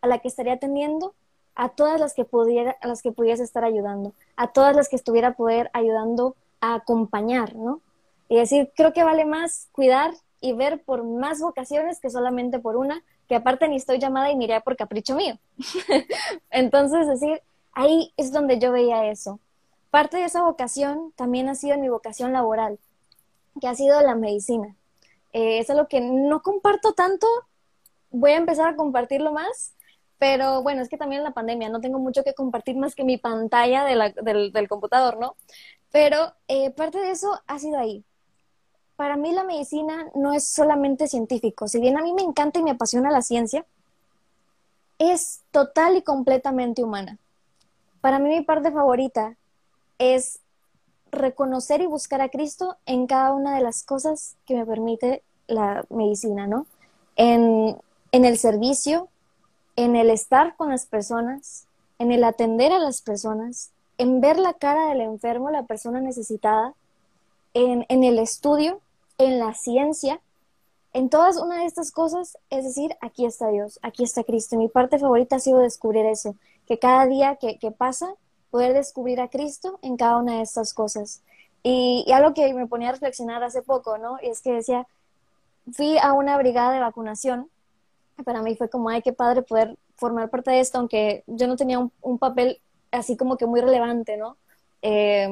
a 0.00 0.06
la 0.06 0.20
que 0.20 0.28
estaría 0.28 0.52
atendiendo 0.52 1.14
a 1.56 1.70
todas 1.70 1.98
las 1.98 2.14
que 2.14 2.24
pudiera, 2.24 2.76
a 2.80 2.86
las 2.86 3.02
que 3.02 3.10
pudiese 3.10 3.42
estar 3.42 3.64
ayudando, 3.64 4.12
a 4.36 4.52
todas 4.52 4.76
las 4.76 4.88
que 4.88 4.94
estuviera 4.94 5.32
poder 5.32 5.68
ayudando 5.72 6.36
a 6.60 6.74
acompañar, 6.74 7.56
¿no? 7.56 7.80
Y 8.28 8.36
decir, 8.36 8.70
creo 8.76 8.92
que 8.92 9.02
vale 9.02 9.24
más 9.24 9.66
cuidar 9.72 10.14
y 10.44 10.52
ver 10.52 10.82
por 10.82 11.04
más 11.04 11.40
vocaciones 11.40 12.00
que 12.00 12.10
solamente 12.10 12.58
por 12.58 12.76
una, 12.76 13.02
que 13.28 13.34
aparte 13.34 13.66
ni 13.66 13.76
estoy 13.76 13.98
llamada 13.98 14.30
y 14.30 14.36
miré 14.36 14.60
por 14.60 14.76
capricho 14.76 15.16
mío. 15.16 15.38
Entonces, 16.50 17.08
decir, 17.08 17.40
ahí 17.72 18.12
es 18.18 18.30
donde 18.30 18.58
yo 18.58 18.70
veía 18.70 19.10
eso. 19.10 19.40
Parte 19.88 20.18
de 20.18 20.24
esa 20.24 20.42
vocación 20.42 21.14
también 21.16 21.48
ha 21.48 21.54
sido 21.54 21.78
mi 21.78 21.88
vocación 21.88 22.34
laboral, 22.34 22.78
que 23.58 23.68
ha 23.68 23.74
sido 23.74 23.98
la 24.02 24.16
medicina. 24.16 24.76
Eh, 25.32 25.60
es 25.60 25.70
algo 25.70 25.88
que 25.88 26.02
no 26.02 26.42
comparto 26.42 26.92
tanto, 26.92 27.26
voy 28.10 28.32
a 28.32 28.36
empezar 28.36 28.68
a 28.68 28.76
compartirlo 28.76 29.32
más, 29.32 29.72
pero 30.18 30.62
bueno, 30.62 30.82
es 30.82 30.90
que 30.90 30.98
también 30.98 31.20
en 31.20 31.24
la 31.24 31.32
pandemia 31.32 31.70
no 31.70 31.80
tengo 31.80 31.98
mucho 31.98 32.22
que 32.22 32.34
compartir 32.34 32.76
más 32.76 32.94
que 32.94 33.04
mi 33.04 33.16
pantalla 33.16 33.82
del, 33.86 34.52
del, 34.52 34.68
computador, 34.68 35.16
¿no? 35.18 35.36
Pero 35.90 36.34
eh, 36.48 36.70
parte 36.72 36.98
de 36.98 37.12
eso 37.12 37.40
ha 37.46 37.58
sido 37.58 37.78
ahí. 37.78 38.04
Para 38.96 39.16
mí 39.16 39.32
la 39.32 39.44
medicina 39.44 40.08
no 40.14 40.32
es 40.32 40.46
solamente 40.46 41.08
científico. 41.08 41.66
Si 41.66 41.80
bien 41.80 41.98
a 41.98 42.02
mí 42.02 42.12
me 42.12 42.22
encanta 42.22 42.60
y 42.60 42.62
me 42.62 42.70
apasiona 42.70 43.10
la 43.10 43.22
ciencia, 43.22 43.66
es 44.98 45.42
total 45.50 45.96
y 45.96 46.02
completamente 46.02 46.84
humana. 46.84 47.18
Para 48.00 48.18
mí 48.18 48.28
mi 48.28 48.42
parte 48.42 48.70
favorita 48.70 49.36
es 49.98 50.40
reconocer 51.10 51.80
y 51.80 51.86
buscar 51.86 52.20
a 52.20 52.28
Cristo 52.28 52.76
en 52.86 53.06
cada 53.06 53.32
una 53.32 53.54
de 53.54 53.62
las 53.62 53.82
cosas 53.82 54.36
que 54.46 54.56
me 54.56 54.66
permite 54.66 55.22
la 55.46 55.84
medicina, 55.90 56.46
¿no? 56.46 56.66
En, 57.16 57.76
en 58.12 58.24
el 58.24 58.38
servicio, 58.38 59.08
en 59.76 59.96
el 59.96 60.10
estar 60.10 60.56
con 60.56 60.70
las 60.70 60.86
personas, 60.86 61.66
en 61.98 62.12
el 62.12 62.24
atender 62.24 62.72
a 62.72 62.78
las 62.78 63.02
personas, 63.02 63.70
en 63.98 64.20
ver 64.20 64.38
la 64.38 64.54
cara 64.54 64.88
del 64.88 65.00
enfermo, 65.00 65.50
la 65.50 65.64
persona 65.64 66.00
necesitada, 66.00 66.74
en, 67.54 67.86
en 67.88 68.02
el 68.02 68.18
estudio, 68.18 68.80
en 69.18 69.38
la 69.38 69.54
ciencia, 69.54 70.20
en 70.92 71.10
todas 71.10 71.36
una 71.36 71.60
de 71.60 71.66
estas 71.66 71.90
cosas, 71.90 72.38
es 72.50 72.64
decir, 72.64 72.96
aquí 73.00 73.26
está 73.26 73.48
Dios, 73.48 73.78
aquí 73.82 74.04
está 74.04 74.24
Cristo. 74.24 74.56
Mi 74.56 74.68
parte 74.68 74.98
favorita 74.98 75.36
ha 75.36 75.40
sido 75.40 75.58
descubrir 75.58 76.06
eso, 76.06 76.36
que 76.66 76.78
cada 76.78 77.06
día 77.06 77.36
que, 77.36 77.70
pasa, 77.70 78.14
poder 78.50 78.74
descubrir 78.74 79.20
a 79.20 79.28
Cristo 79.28 79.78
en 79.82 79.96
cada 79.96 80.18
una 80.18 80.36
de 80.36 80.42
estas 80.42 80.72
cosas. 80.72 81.22
Y, 81.62 82.04
y, 82.06 82.12
algo 82.12 82.34
que 82.34 82.52
me 82.54 82.66
ponía 82.66 82.90
a 82.90 82.92
reflexionar 82.92 83.42
hace 83.42 83.62
poco, 83.62 83.98
¿no? 83.98 84.18
Y 84.22 84.28
es 84.28 84.42
que 84.42 84.52
decía, 84.52 84.86
fui 85.72 85.98
a 85.98 86.12
una 86.12 86.36
brigada 86.36 86.72
de 86.72 86.80
vacunación 86.80 87.50
para 88.22 88.42
mí 88.42 88.54
fue 88.54 88.68
como, 88.68 88.88
ay, 88.88 89.02
qué 89.02 89.12
padre 89.12 89.42
poder 89.42 89.76
formar 89.96 90.30
parte 90.30 90.52
de 90.52 90.60
esto, 90.60 90.78
aunque 90.78 91.24
yo 91.26 91.48
no 91.48 91.56
tenía 91.56 91.78
un, 92.00 92.18
papel 92.18 92.60
así 92.92 93.16
como 93.16 93.36
que 93.36 93.46
muy 93.46 93.60
relevante, 93.60 94.16
¿no? 94.16 94.36
Eh, 94.86 95.26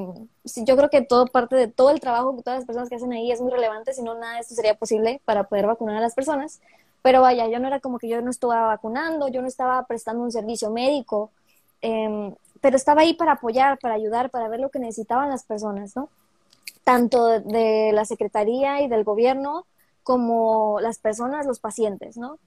yo 0.45 0.77
creo 0.79 0.89
que 0.89 1.03
todo 1.03 1.27
parte 1.27 1.57
de 1.57 1.69
todo 1.69 1.91
el 1.91 2.01
trabajo 2.01 2.35
que 2.35 2.43
todas 2.43 2.61
las 2.61 2.67
personas 2.67 2.89
que 2.89 2.95
hacen 2.95 3.13
ahí 3.13 3.31
es 3.31 3.43
muy 3.43 3.53
relevante, 3.53 3.93
si 3.93 4.03
no, 4.03 4.15
nada 4.15 4.37
de 4.37 4.41
esto 4.41 4.55
sería 4.55 4.75
posible 4.75 5.21
para 5.27 5.45
poder 5.45 5.67
vacunar 5.67 5.97
a 5.97 6.01
las 6.01 6.15
personas. 6.15 6.61
Pero 7.03 7.21
vaya, 7.21 7.47
yo 7.49 7.61
no 7.61 7.67
era 7.67 7.79
como 7.79 7.99
que 7.99 8.09
yo 8.09 8.23
no 8.23 8.31
estaba 8.31 8.63
vacunando, 8.63 9.29
yo 9.29 9.43
no 9.43 9.49
estaba 9.49 9.85
prestando 9.85 10.25
un 10.25 10.33
servicio 10.33 10.71
médico, 10.71 11.31
em, 11.83 12.35
pero 12.63 12.77
estaba 12.77 13.03
ahí 13.03 13.13
para 13.13 13.33
apoyar, 13.33 13.79
para 13.79 13.95
ayudar, 13.95 14.31
para 14.31 14.49
ver 14.49 14.61
lo 14.61 14.71
que 14.71 14.79
necesitaban 14.79 15.29
las 15.29 15.45
personas, 15.45 15.95
¿no? 15.97 16.09
Tanto 16.85 17.27
de 17.27 17.91
la 17.93 18.07
Secretaría 18.07 18.81
y 18.81 18.89
del 18.89 19.05
gobierno 19.05 19.67
como 20.03 20.81
las 20.81 20.99
personas, 20.99 21.47
los 21.47 21.61
pacientes, 21.61 22.17
¿no? 22.17 22.39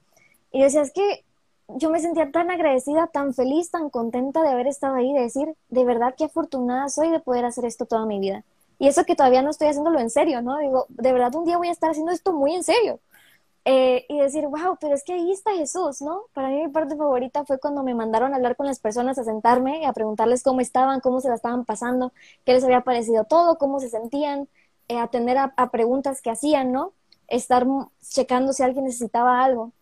Y 0.50 0.62
decía, 0.62 0.82
es 0.82 0.92
que 0.92 1.24
yo 1.68 1.90
me 1.90 2.00
sentía 2.00 2.30
tan 2.30 2.50
agradecida, 2.50 3.08
tan 3.08 3.34
feliz, 3.34 3.70
tan 3.70 3.90
contenta 3.90 4.42
de 4.42 4.48
haber 4.50 4.66
estado 4.66 4.94
ahí, 4.94 5.12
de 5.12 5.22
decir, 5.22 5.54
de 5.68 5.84
verdad 5.84 6.14
qué 6.16 6.24
afortunada 6.24 6.88
soy 6.88 7.10
de 7.10 7.20
poder 7.20 7.44
hacer 7.44 7.64
esto 7.64 7.86
toda 7.86 8.06
mi 8.06 8.20
vida. 8.20 8.44
Y 8.78 8.88
eso 8.88 9.04
que 9.04 9.16
todavía 9.16 9.42
no 9.42 9.50
estoy 9.50 9.68
haciéndolo 9.68 9.98
en 9.98 10.10
serio, 10.10 10.42
¿no? 10.42 10.58
Digo, 10.58 10.86
de 10.88 11.12
verdad 11.12 11.34
un 11.34 11.44
día 11.44 11.58
voy 11.58 11.68
a 11.68 11.72
estar 11.72 11.90
haciendo 11.90 12.12
esto 12.12 12.32
muy 12.32 12.54
en 12.54 12.62
serio. 12.64 13.00
Eh, 13.64 14.06
y 14.08 14.20
decir, 14.20 14.46
wow, 14.46 14.76
pero 14.80 14.94
es 14.94 15.02
que 15.04 15.14
ahí 15.14 15.32
está 15.32 15.52
Jesús, 15.52 16.00
¿no? 16.00 16.22
Para 16.34 16.48
mí 16.50 16.62
mi 16.62 16.68
parte 16.68 16.96
favorita 16.96 17.44
fue 17.44 17.58
cuando 17.58 17.82
me 17.82 17.94
mandaron 17.94 18.32
a 18.32 18.36
hablar 18.36 18.54
con 18.56 18.66
las 18.66 18.78
personas, 18.78 19.18
a 19.18 19.24
sentarme, 19.24 19.86
a 19.86 19.92
preguntarles 19.92 20.44
cómo 20.44 20.60
estaban, 20.60 21.00
cómo 21.00 21.20
se 21.20 21.28
la 21.28 21.34
estaban 21.34 21.64
pasando, 21.64 22.12
qué 22.44 22.52
les 22.54 22.64
había 22.64 22.82
parecido 22.82 23.24
todo, 23.24 23.58
cómo 23.58 23.80
se 23.80 23.88
sentían, 23.90 24.48
eh, 24.88 24.98
atender 24.98 25.38
a, 25.38 25.52
a 25.56 25.70
preguntas 25.70 26.22
que 26.22 26.30
hacían, 26.30 26.70
¿no? 26.72 26.92
Estar 27.28 27.66
checando 28.08 28.52
si 28.52 28.62
alguien 28.62 28.84
necesitaba 28.84 29.44
algo 29.44 29.72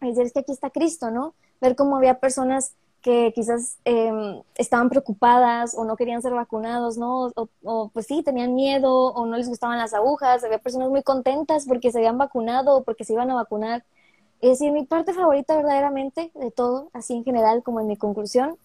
es 0.00 0.32
que 0.32 0.40
aquí 0.40 0.52
está 0.52 0.70
Cristo, 0.70 1.10
¿no? 1.10 1.34
Ver 1.60 1.76
cómo 1.76 1.96
había 1.96 2.18
personas 2.18 2.74
que 3.02 3.32
quizás 3.34 3.78
em, 3.84 4.42
estaban 4.56 4.90
preocupadas 4.90 5.74
o 5.76 5.84
no 5.84 5.96
querían 5.96 6.20
ser 6.22 6.32
vacunados, 6.32 6.98
¿no? 6.98 7.32
O, 7.64 7.88
pues 7.88 8.06
sí, 8.06 8.22
tenían 8.22 8.54
miedo 8.54 8.92
o 8.92 9.26
no 9.26 9.36
les 9.36 9.48
gustaban 9.48 9.78
las 9.78 9.94
agujas. 9.94 10.44
Había 10.44 10.58
personas 10.58 10.90
muy 10.90 11.02
contentas 11.02 11.66
porque 11.66 11.92
se 11.92 11.98
habían 11.98 12.18
vacunado 12.18 12.76
o 12.76 12.84
porque 12.84 13.04
se 13.04 13.14
iban 13.14 13.30
a 13.30 13.34
vacunar. 13.34 13.84
Es 14.40 14.50
decir, 14.58 14.72
mi 14.72 14.84
parte 14.84 15.12
favorita 15.12 15.56
verdaderamente 15.56 16.30
de 16.34 16.50
todo, 16.50 16.90
así 16.92 17.14
en 17.14 17.24
general 17.24 17.62
como 17.62 17.80
en 17.80 17.86
mi 17.86 17.96
conclusión, 17.96 18.56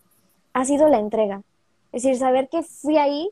ha 0.53 0.65
sido 0.65 0.87
la 0.87 0.99
entrega. 0.99 1.43
Es 1.91 2.03
decir, 2.03 2.17
saber 2.17 2.49
que 2.49 2.63
fui 2.63 2.97
ahí 2.97 3.29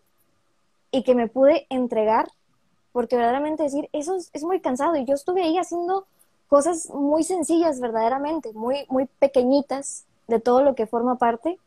y 0.92 1.04
que 1.04 1.16
me 1.16 1.28
pude 1.28 1.68
entregar, 1.70 2.30
porque 2.92 3.16
verdaderamente 3.16 3.64
decir, 3.64 3.90
eso 3.94 4.16
es, 4.16 4.30
es 4.34 4.44
muy 4.44 4.62
cansado 4.62 4.96
y 4.96 5.06
yo 5.06 5.16
estuve 5.16 5.44
ahí 5.44 5.58
haciendo 5.58 6.06
cosas 6.48 6.90
muy 6.90 7.24
sencillas 7.24 7.80
verdaderamente, 7.80 8.54
muy, 8.54 8.86
muy 8.90 9.06
pequeñitas 9.20 10.06
de 10.28 10.40
todo 10.40 10.64
lo 10.64 10.76
que 10.76 10.88
forma 10.88 11.18
parte 11.18 11.60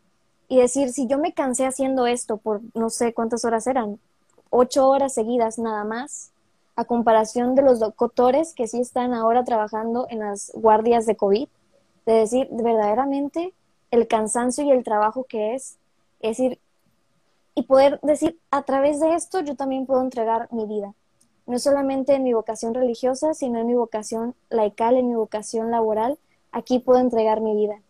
y 0.48 0.58
decir, 0.58 0.92
si 0.92 1.06
yo 1.06 1.18
me 1.18 1.32
cansé 1.32 1.66
haciendo 1.66 2.06
esto 2.06 2.36
por 2.36 2.60
no 2.74 2.90
sé 2.90 3.12
cuántas 3.12 3.44
horas 3.44 3.66
eran, 3.66 3.98
ocho 4.50 4.88
horas 4.88 5.14
seguidas 5.14 5.58
nada 5.58 5.84
más, 5.84 6.30
a 6.76 6.84
comparación 6.84 7.54
de 7.54 7.62
los 7.62 7.80
doctores 7.80 8.52
que 8.54 8.68
sí 8.68 8.80
están 8.80 9.14
ahora 9.14 9.44
trabajando 9.44 10.06
en 10.10 10.20
las 10.20 10.52
guardias 10.54 11.06
de 11.06 11.16
COVID, 11.16 11.48
de 12.04 12.12
decir 12.12 12.48
verdaderamente 12.52 13.54
el 13.90 14.06
cansancio 14.06 14.64
y 14.64 14.70
el 14.70 14.84
trabajo 14.84 15.24
que 15.24 15.54
es, 15.54 15.78
es 16.20 16.36
decir, 16.36 16.60
y 17.54 17.62
poder 17.62 17.98
decir, 18.02 18.38
a 18.50 18.62
través 18.62 19.00
de 19.00 19.14
esto 19.14 19.40
yo 19.40 19.56
también 19.56 19.86
puedo 19.86 20.02
entregar 20.02 20.52
mi 20.52 20.66
vida 20.66 20.94
no 21.46 21.58
solamente 21.58 22.14
en 22.14 22.24
mi 22.24 22.32
vocación 22.32 22.74
religiosa, 22.74 23.34
sino 23.34 23.58
en 23.58 23.66
mi 23.66 23.74
vocación 23.74 24.34
laical, 24.50 24.96
en 24.96 25.08
mi 25.08 25.14
vocación 25.14 25.70
laboral, 25.70 26.18
aquí 26.52 26.78
puedo 26.78 26.98
entregar 26.98 27.40
mi 27.40 27.54
vida. 27.54 27.80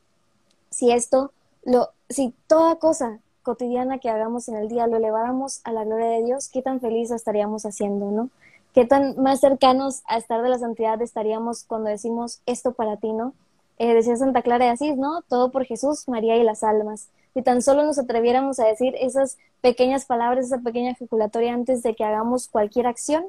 Si 0.71 0.91
esto, 0.91 1.33
lo, 1.65 1.91
si 2.09 2.35
toda 2.47 2.77
cosa 2.77 3.21
cotidiana 3.43 3.99
que 3.99 4.11
hagamos 4.11 4.49
en 4.49 4.57
el 4.57 4.69
día 4.69 4.87
lo 4.87 4.97
eleváramos 4.97 5.61
a 5.65 5.73
la 5.73 5.85
gloria 5.85 6.09
de 6.09 6.25
Dios, 6.25 6.49
qué 6.49 6.63
tan 6.63 6.81
feliz 6.81 7.11
estaríamos 7.11 7.65
haciendo, 7.65 8.11
¿no? 8.11 8.29
Qué 8.75 8.85
tan 8.85 9.21
más 9.23 9.41
cercanos 9.41 10.03
a 10.07 10.19
estar 10.19 10.43
de 10.43 10.51
la 10.51 10.59
santidad 10.59 11.01
estaríamos 11.01 11.65
cuando 11.65 11.89
decimos 11.89 12.41
esto 12.45 12.73
para 12.73 12.99
ti, 12.99 13.13
¿no? 13.13 13.33
Eh, 13.79 13.95
decía 13.95 14.17
Santa 14.17 14.43
Clara 14.43 14.67
de 14.67 14.71
Asís, 14.71 14.97
¿no? 14.97 15.23
Todo 15.23 15.51
por 15.51 15.65
Jesús, 15.65 16.09
María 16.09 16.37
y 16.37 16.43
las 16.43 16.63
almas. 16.63 17.09
Si 17.35 17.43
tan 17.43 17.63
solo 17.63 17.85
nos 17.85 17.99
atreviéramos 17.99 18.59
a 18.59 18.67
decir 18.67 18.95
esas 18.99 19.39
pequeñas 19.61 20.07
palabras, 20.07 20.47
esa 20.47 20.59
pequeña 20.59 20.93
ejaculatoria 20.93 21.55
antes 21.55 21.83
de 21.83 21.95
que 21.95 22.05
hagamos 22.05 22.49
cualquier 22.49 22.87
acción, 22.87 23.27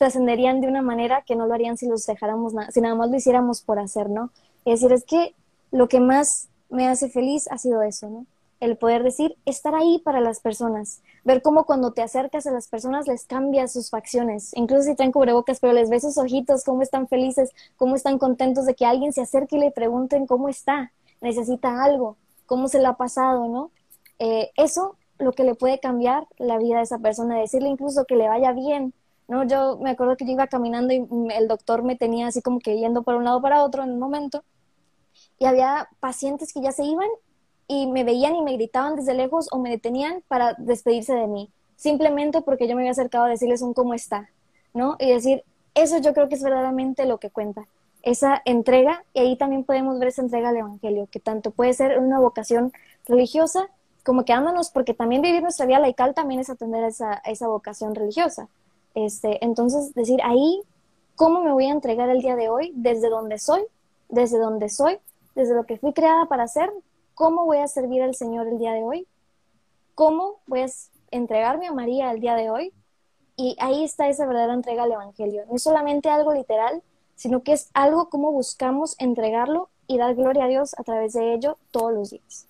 trascenderían 0.00 0.62
de 0.62 0.66
una 0.66 0.80
manera 0.80 1.22
que 1.26 1.36
no 1.36 1.46
lo 1.46 1.52
harían 1.52 1.76
si 1.76 1.86
los 1.86 2.06
dejáramos, 2.06 2.54
si 2.70 2.80
nada 2.80 2.94
más 2.94 3.10
lo 3.10 3.16
hiciéramos 3.16 3.60
por 3.60 3.78
hacer, 3.78 4.08
¿no? 4.08 4.30
Es 4.64 4.80
decir, 4.80 4.94
es 4.94 5.04
que 5.04 5.34
lo 5.72 5.90
que 5.90 6.00
más 6.00 6.48
me 6.70 6.88
hace 6.88 7.10
feliz 7.10 7.46
ha 7.50 7.58
sido 7.58 7.82
eso, 7.82 8.08
¿no? 8.08 8.24
El 8.60 8.78
poder 8.78 9.02
decir, 9.02 9.36
estar 9.44 9.74
ahí 9.74 9.98
para 10.02 10.22
las 10.22 10.40
personas, 10.40 11.02
ver 11.22 11.42
cómo 11.42 11.64
cuando 11.64 11.92
te 11.92 12.00
acercas 12.00 12.46
a 12.46 12.50
las 12.50 12.66
personas 12.66 13.06
les 13.08 13.26
cambias 13.26 13.74
sus 13.74 13.90
facciones, 13.90 14.52
incluso 14.54 14.84
si 14.84 14.94
traen 14.94 15.12
cubrebocas, 15.12 15.60
pero 15.60 15.74
les 15.74 15.90
ves 15.90 16.00
sus 16.00 16.16
ojitos, 16.16 16.64
cómo 16.64 16.80
están 16.80 17.06
felices, 17.06 17.50
cómo 17.76 17.94
están 17.94 18.18
contentos 18.18 18.64
de 18.64 18.74
que 18.74 18.86
alguien 18.86 19.12
se 19.12 19.20
acerque 19.20 19.56
y 19.56 19.60
le 19.60 19.70
pregunten 19.70 20.26
cómo 20.26 20.48
está, 20.48 20.92
necesita 21.20 21.84
algo, 21.84 22.16
cómo 22.46 22.68
se 22.68 22.78
le 22.78 22.86
ha 22.86 22.94
pasado, 22.94 23.48
¿no? 23.48 23.70
Eh, 24.18 24.50
eso 24.56 24.96
lo 25.18 25.32
que 25.32 25.44
le 25.44 25.54
puede 25.54 25.78
cambiar 25.78 26.26
la 26.38 26.56
vida 26.56 26.78
de 26.78 26.84
esa 26.84 26.98
persona, 26.98 27.38
decirle 27.38 27.68
incluso 27.68 28.06
que 28.06 28.16
le 28.16 28.28
vaya 28.28 28.52
bien, 28.52 28.94
¿no? 29.30 29.44
Yo 29.44 29.78
me 29.78 29.90
acuerdo 29.90 30.16
que 30.16 30.26
yo 30.26 30.32
iba 30.32 30.48
caminando 30.48 30.92
y 30.92 31.06
el 31.32 31.46
doctor 31.46 31.84
me 31.84 31.94
tenía 31.94 32.26
así 32.26 32.42
como 32.42 32.58
que 32.58 32.76
yendo 32.76 33.04
por 33.04 33.14
un 33.14 33.24
lado 33.24 33.40
para 33.40 33.62
otro 33.62 33.84
en 33.84 33.92
un 33.92 34.00
momento 34.00 34.42
y 35.38 35.44
había 35.44 35.88
pacientes 36.00 36.52
que 36.52 36.60
ya 36.60 36.72
se 36.72 36.84
iban 36.84 37.08
y 37.68 37.86
me 37.86 38.02
veían 38.02 38.34
y 38.34 38.42
me 38.42 38.54
gritaban 38.54 38.96
desde 38.96 39.14
lejos 39.14 39.46
o 39.52 39.60
me 39.60 39.70
detenían 39.70 40.24
para 40.26 40.54
despedirse 40.58 41.14
de 41.14 41.28
mí, 41.28 41.48
simplemente 41.76 42.42
porque 42.42 42.66
yo 42.66 42.74
me 42.74 42.82
había 42.82 42.90
acercado 42.90 43.26
a 43.26 43.28
decirles 43.28 43.62
un 43.62 43.72
cómo 43.72 43.94
está, 43.94 44.28
¿no? 44.74 44.96
Y 44.98 45.12
decir, 45.12 45.44
eso 45.76 45.98
yo 45.98 46.12
creo 46.12 46.28
que 46.28 46.34
es 46.34 46.42
verdaderamente 46.42 47.06
lo 47.06 47.18
que 47.18 47.30
cuenta, 47.30 47.68
esa 48.02 48.42
entrega, 48.44 49.04
y 49.14 49.20
ahí 49.20 49.36
también 49.36 49.62
podemos 49.62 50.00
ver 50.00 50.08
esa 50.08 50.22
entrega 50.22 50.48
al 50.48 50.56
Evangelio, 50.56 51.06
que 51.08 51.20
tanto 51.20 51.52
puede 51.52 51.72
ser 51.72 52.00
una 52.00 52.18
vocación 52.18 52.72
religiosa 53.06 53.68
como 54.04 54.24
quedándonos, 54.24 54.70
porque 54.70 54.92
también 54.92 55.22
vivir 55.22 55.42
nuestra 55.42 55.66
vida 55.66 55.78
laical 55.78 56.14
también 56.14 56.40
es 56.40 56.50
atender 56.50 56.82
esa, 56.82 57.22
esa 57.24 57.46
vocación 57.46 57.94
religiosa. 57.94 58.48
Este, 58.94 59.44
entonces, 59.44 59.94
decir, 59.94 60.20
ahí, 60.22 60.62
¿cómo 61.16 61.42
me 61.42 61.52
voy 61.52 61.66
a 61.66 61.72
entregar 61.72 62.08
el 62.10 62.20
día 62.20 62.36
de 62.36 62.48
hoy? 62.48 62.72
Desde 62.74 63.08
donde 63.08 63.38
soy, 63.38 63.62
desde 64.08 64.38
donde 64.38 64.68
soy, 64.68 64.98
desde 65.34 65.54
lo 65.54 65.64
que 65.64 65.78
fui 65.78 65.92
creada 65.92 66.26
para 66.26 66.44
hacer, 66.44 66.70
¿cómo 67.14 67.44
voy 67.44 67.58
a 67.58 67.68
servir 67.68 68.02
al 68.02 68.14
Señor 68.14 68.48
el 68.48 68.58
día 68.58 68.72
de 68.72 68.82
hoy? 68.82 69.06
¿Cómo 69.94 70.40
voy 70.46 70.62
a 70.62 70.66
entregarme 71.10 71.68
a 71.68 71.72
María 71.72 72.10
el 72.10 72.20
día 72.20 72.34
de 72.34 72.50
hoy? 72.50 72.72
Y 73.36 73.56
ahí 73.60 73.84
está 73.84 74.08
esa 74.08 74.26
verdadera 74.26 74.54
entrega 74.54 74.82
al 74.82 74.92
Evangelio. 74.92 75.44
No 75.48 75.56
es 75.56 75.62
solamente 75.62 76.10
algo 76.10 76.32
literal, 76.32 76.82
sino 77.16 77.42
que 77.42 77.52
es 77.52 77.70
algo 77.74 78.08
como 78.08 78.32
buscamos 78.32 78.96
entregarlo 78.98 79.68
y 79.86 79.98
dar 79.98 80.14
gloria 80.14 80.44
a 80.44 80.48
Dios 80.48 80.74
a 80.78 80.84
través 80.84 81.14
de 81.14 81.34
ello 81.34 81.58
todos 81.70 81.92
los 81.92 82.10
días. 82.10 82.46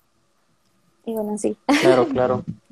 Y 1.05 1.13
bueno, 1.13 1.37
sí. 1.37 1.57
Claro, 1.81 2.07
claro. 2.07 2.43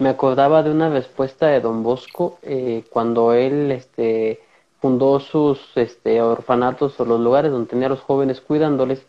Me 0.00 0.08
acordaba 0.08 0.62
de 0.62 0.70
una 0.70 0.88
respuesta 0.88 1.48
de 1.48 1.60
Don 1.60 1.82
Bosco 1.82 2.38
eh, 2.40 2.84
cuando 2.88 3.34
él 3.34 3.70
este, 3.70 4.40
fundó 4.80 5.20
sus 5.20 5.60
este, 5.76 6.22
orfanatos 6.22 6.98
o 6.98 7.04
los 7.04 7.20
lugares 7.20 7.52
donde 7.52 7.68
tenía 7.68 7.84
a 7.84 7.90
los 7.90 8.00
jóvenes 8.00 8.40
cuidándoles. 8.40 9.04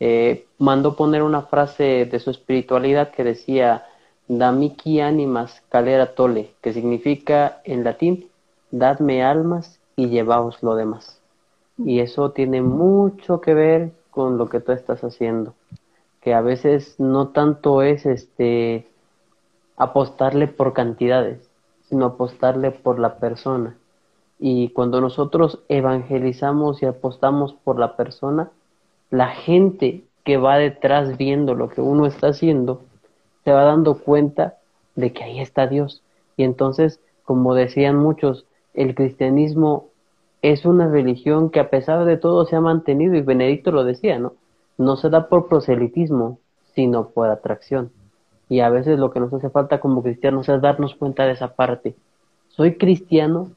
Eh, 0.00 0.44
mandó 0.58 0.96
poner 0.96 1.22
una 1.22 1.40
frase 1.40 2.04
de 2.04 2.18
su 2.18 2.30
espiritualidad 2.30 3.10
que 3.12 3.24
decía 3.24 3.86
Damiki 4.28 5.00
animas 5.00 5.62
calera 5.70 6.14
tole, 6.14 6.50
que 6.60 6.74
significa 6.74 7.62
en 7.64 7.82
latín 7.82 8.28
dadme 8.70 9.24
almas 9.24 9.80
y 9.96 10.08
llevaos 10.08 10.62
lo 10.62 10.76
demás. 10.76 11.22
Y 11.78 12.00
eso 12.00 12.32
tiene 12.32 12.60
mucho 12.60 13.40
que 13.40 13.54
ver 13.54 13.92
con 14.10 14.36
lo 14.36 14.50
que 14.50 14.60
tú 14.60 14.72
estás 14.72 15.04
haciendo, 15.04 15.54
que 16.20 16.34
a 16.34 16.42
veces 16.42 16.96
no 17.00 17.28
tanto 17.28 17.80
es 17.80 18.04
este 18.04 18.86
apostarle 19.76 20.46
por 20.48 20.72
cantidades, 20.72 21.50
sino 21.88 22.06
apostarle 22.06 22.70
por 22.70 22.98
la 22.98 23.18
persona. 23.18 23.76
Y 24.38 24.70
cuando 24.70 25.00
nosotros 25.00 25.60
evangelizamos 25.68 26.82
y 26.82 26.86
apostamos 26.86 27.54
por 27.54 27.78
la 27.78 27.96
persona, 27.96 28.50
la 29.10 29.28
gente 29.28 30.04
que 30.24 30.36
va 30.38 30.58
detrás 30.58 31.16
viendo 31.16 31.54
lo 31.54 31.68
que 31.68 31.80
uno 31.80 32.06
está 32.06 32.28
haciendo, 32.28 32.82
se 33.44 33.52
va 33.52 33.64
dando 33.64 33.98
cuenta 33.98 34.54
de 34.96 35.12
que 35.12 35.24
ahí 35.24 35.40
está 35.40 35.66
Dios. 35.66 36.02
Y 36.36 36.44
entonces, 36.44 37.00
como 37.24 37.54
decían 37.54 37.96
muchos, 37.96 38.46
el 38.72 38.94
cristianismo 38.94 39.88
es 40.42 40.64
una 40.64 40.88
religión 40.88 41.50
que 41.50 41.60
a 41.60 41.70
pesar 41.70 42.04
de 42.04 42.16
todo 42.16 42.44
se 42.44 42.56
ha 42.56 42.60
mantenido, 42.60 43.14
y 43.14 43.22
Benedicto 43.22 43.70
lo 43.70 43.84
decía, 43.84 44.18
¿no? 44.18 44.34
No 44.76 44.96
se 44.96 45.08
da 45.08 45.28
por 45.28 45.48
proselitismo, 45.48 46.38
sino 46.74 47.08
por 47.08 47.28
atracción. 47.28 47.92
Y 48.48 48.60
a 48.60 48.68
veces 48.68 48.98
lo 48.98 49.10
que 49.10 49.20
nos 49.20 49.32
hace 49.32 49.50
falta 49.50 49.80
como 49.80 50.02
cristianos 50.02 50.48
es 50.48 50.60
darnos 50.60 50.94
cuenta 50.94 51.24
de 51.24 51.32
esa 51.32 51.54
parte. 51.54 51.94
Soy 52.48 52.76
cristiano 52.76 53.50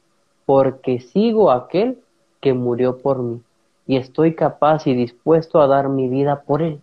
porque 0.46 1.00
sigo 1.00 1.50
a 1.50 1.56
aquel 1.56 1.98
que 2.40 2.54
murió 2.54 2.98
por 2.98 3.18
mí 3.18 3.40
y 3.86 3.96
estoy 3.96 4.34
capaz 4.34 4.86
y 4.86 4.94
dispuesto 4.94 5.60
a 5.60 5.66
dar 5.66 5.88
mi 5.88 6.08
vida 6.08 6.42
por 6.42 6.62
él. 6.62 6.80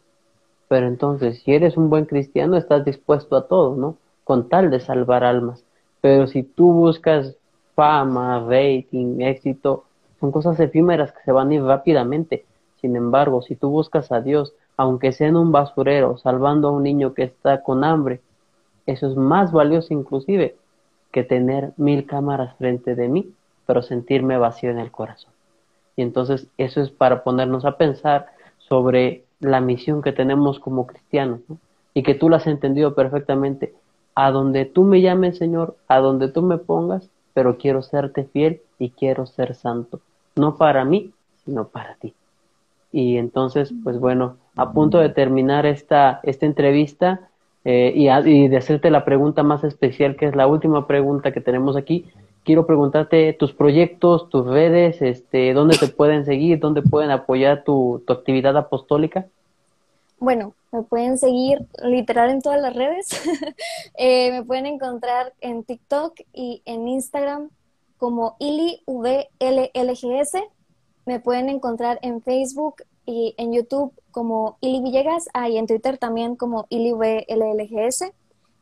Pero 0.68 0.88
entonces, 0.88 1.42
si 1.44 1.54
eres 1.54 1.78
un 1.78 1.90
buen 1.90 2.06
cristiano, 2.06 2.58
estás 2.58 2.84
dispuesto 2.84 3.36
a 3.36 3.48
todo, 3.48 3.76
¿no? 3.76 3.96
Con 4.24 4.50
tal 4.50 4.72
de 4.72 4.80
salvar 4.80 5.24
almas. 5.24 5.64
Pero 6.02 6.26
si 6.26 6.42
tú 6.42 6.74
buscas 6.74 7.36
fama, 7.76 8.40
rating, 8.48 9.22
éxito, 9.22 9.84
son 10.20 10.32
cosas 10.32 10.60
efímeras 10.60 11.12
que 11.12 11.22
se 11.24 11.32
van 11.32 11.52
a 11.52 11.54
ir 11.54 11.64
rápidamente. 11.64 12.46
Sin 12.82 12.96
embargo, 12.96 13.44
si 13.44 13.56
tú 13.56 13.70
buscas 13.70 14.12
a 14.12 14.22
Dios, 14.22 14.54
aunque 14.78 15.12
sea 15.12 15.28
en 15.28 15.38
un 15.38 15.52
basurero, 15.52 16.18
salvando 16.18 16.68
a 16.68 16.72
un 16.72 16.84
niño 16.84 17.14
que 17.14 17.24
está 17.24 17.62
con 17.62 17.84
hambre, 17.84 18.22
eso 18.86 19.08
es 19.08 19.16
más 19.16 19.52
valioso 19.52 19.94
inclusive 19.94 20.56
que 21.12 21.24
tener 21.24 21.72
mil 21.78 22.06
cámaras 22.06 22.56
frente 22.58 22.96
de 22.96 23.08
mí, 23.08 23.32
pero 23.66 23.82
sentirme 23.82 24.38
vacío 24.38 24.70
en 24.70 24.80
el 24.80 24.92
corazón. 24.92 25.32
Y 25.96 26.02
entonces 26.02 26.48
eso 26.58 26.82
es 26.82 26.90
para 26.90 27.24
ponernos 27.24 27.66
a 27.66 27.78
pensar 27.78 28.28
sobre 28.58 29.24
la 29.40 29.62
misión 29.62 30.02
que 30.02 30.12
tenemos 30.12 30.60
como 30.60 30.86
cristianos, 30.88 31.42
y 31.96 32.04
que 32.04 32.14
tú 32.14 32.30
la 32.30 32.38
has 32.38 32.46
entendido 32.46 32.94
perfectamente. 32.94 33.74
A 34.14 34.32
donde 34.32 34.66
tú 34.66 34.84
me 34.84 35.02
llames, 35.02 35.38
Señor, 35.38 35.76
a 35.88 36.00
donde 36.00 36.28
tú 36.28 36.42
me 36.42 36.58
pongas, 36.58 37.10
pero 37.34 37.58
quiero 37.58 37.82
serte 37.82 38.26
fiel 38.26 38.62
y 38.78 38.92
quiero 38.92 39.26
ser 39.26 39.56
santo, 39.56 40.00
no 40.36 40.58
para 40.58 40.86
mí, 40.86 41.14
sino 41.44 41.68
para 41.68 41.96
ti. 41.96 42.14
Y 42.92 43.18
entonces, 43.18 43.74
pues 43.84 44.00
bueno, 44.00 44.38
a 44.56 44.72
punto 44.72 45.00
de 45.00 45.10
terminar 45.10 45.66
esta, 45.66 46.20
esta 46.24 46.46
entrevista 46.46 47.30
eh, 47.64 47.94
y, 47.96 48.48
de 48.48 48.58
hacerte 48.58 48.90
la 48.92 49.06
pregunta 49.06 49.44
más 49.44 49.64
especial, 49.64 50.16
que 50.16 50.26
es 50.28 50.36
la 50.36 50.48
última 50.48 50.88
pregunta 50.88 51.32
que 51.32 51.42
tenemos 51.42 51.76
aquí, 51.76 52.06
quiero 52.44 52.66
preguntarte 52.66 53.34
tus 53.34 53.54
proyectos, 53.54 54.30
tus 54.30 54.46
redes, 54.46 55.02
este, 55.02 55.54
dónde 55.54 55.78
te 55.78 55.88
pueden 55.88 56.26
seguir, 56.26 56.60
dónde 56.60 56.82
pueden 56.82 57.12
apoyar 57.12 57.64
tu, 57.64 58.04
tu 58.06 58.14
actividad 58.14 58.56
apostólica. 58.56 59.26
Bueno, 60.20 60.54
me 60.72 60.84
pueden 60.84 61.18
seguir 61.18 61.66
literal 61.84 62.30
en 62.30 62.42
todas 62.42 62.62
las 62.62 62.74
redes. 62.76 63.08
eh, 63.98 64.32
me 64.32 64.44
pueden 64.44 64.66
encontrar 64.66 65.34
en 65.42 65.64
TikTok 65.64 66.20
y 66.34 66.62
en 66.66 66.88
Instagram 66.88 67.50
como 67.98 68.36
IliVLLGS. 68.40 70.34
Me 71.06 71.20
pueden 71.20 71.50
encontrar 71.50 72.00
en 72.02 72.22
Facebook 72.22 72.84
y 73.06 73.36
en 73.38 73.54
YouTube 73.54 73.94
como 74.16 74.58
Ili 74.62 74.80
Villegas 74.80 75.28
ah, 75.34 75.50
y 75.50 75.58
en 75.58 75.68
Twitter 75.68 75.98
también 75.98 76.38
como 76.38 76.68
IliVLLGS. 76.70 78.14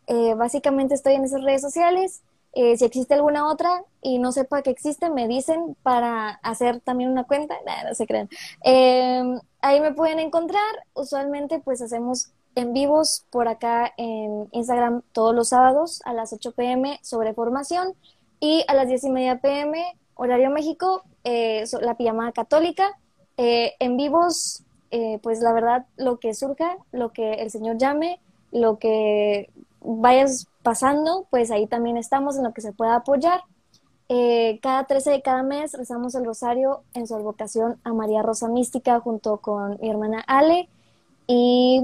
Eh, 0.07 0.33
básicamente 0.33 0.95
estoy 0.95 1.13
en 1.13 1.25
esas 1.25 1.43
redes 1.43 1.61
sociales. 1.61 2.23
Eh, 2.53 2.75
si 2.75 2.85
existe 2.85 3.13
alguna 3.13 3.47
otra 3.51 3.83
y 4.01 4.17
no 4.17 4.31
sepa 4.31 4.63
que 4.63 4.71
existe, 4.71 5.11
me 5.11 5.27
dicen 5.27 5.77
para 5.83 6.29
hacer 6.41 6.79
también 6.79 7.11
una 7.11 7.25
cuenta. 7.25 7.53
no 7.87 7.93
se 7.93 8.07
crean. 8.07 8.29
Eh, 8.63 9.21
ahí 9.61 9.79
me 9.79 9.93
pueden 9.93 10.17
encontrar. 10.17 10.73
Usualmente 10.95 11.59
pues 11.59 11.83
hacemos 11.83 12.31
en 12.55 12.73
vivos 12.73 13.27
por 13.29 13.47
acá 13.47 13.93
en 13.97 14.47
Instagram 14.53 15.03
todos 15.11 15.35
los 15.35 15.49
sábados 15.49 16.01
a 16.03 16.13
las 16.13 16.33
8 16.33 16.53
pm 16.53 16.99
sobre 17.03 17.35
formación 17.35 17.93
y 18.39 18.65
a 18.67 18.73
las 18.73 18.87
10 18.87 19.03
y 19.03 19.09
media 19.11 19.39
pm 19.39 19.99
horario 20.15 20.49
México 20.49 21.03
eh, 21.23 21.63
la 21.79 21.95
pijamada 21.95 22.31
católica. 22.31 22.99
Eh, 23.37 23.73
en 23.79 23.97
vivos 23.97 24.62
eh, 24.95 25.17
pues 25.23 25.41
la 25.41 25.51
verdad 25.53 25.87
lo 25.97 26.19
que 26.19 26.35
surja, 26.35 26.77
lo 26.91 27.11
que 27.13 27.33
el 27.33 27.49
Señor 27.49 27.79
llame, 27.79 28.19
lo 28.51 28.77
que 28.77 29.49
vayas 29.81 30.45
pasando, 30.61 31.25
pues 31.31 31.49
ahí 31.49 31.65
también 31.65 31.97
estamos 31.97 32.37
en 32.37 32.43
lo 32.43 32.53
que 32.53 32.61
se 32.61 32.73
pueda 32.73 32.97
apoyar. 32.97 33.41
Eh, 34.07 34.59
cada 34.61 34.83
13 34.83 35.09
de 35.09 35.21
cada 35.23 35.41
mes 35.41 35.73
rezamos 35.73 36.13
el 36.13 36.25
rosario 36.25 36.83
en 36.93 37.07
su 37.07 37.15
advocación 37.15 37.79
a 37.83 37.91
María 37.91 38.21
Rosa 38.21 38.47
Mística 38.49 38.99
junto 38.99 39.37
con 39.37 39.79
mi 39.81 39.89
hermana 39.89 40.23
Ale. 40.27 40.69
Y 41.25 41.81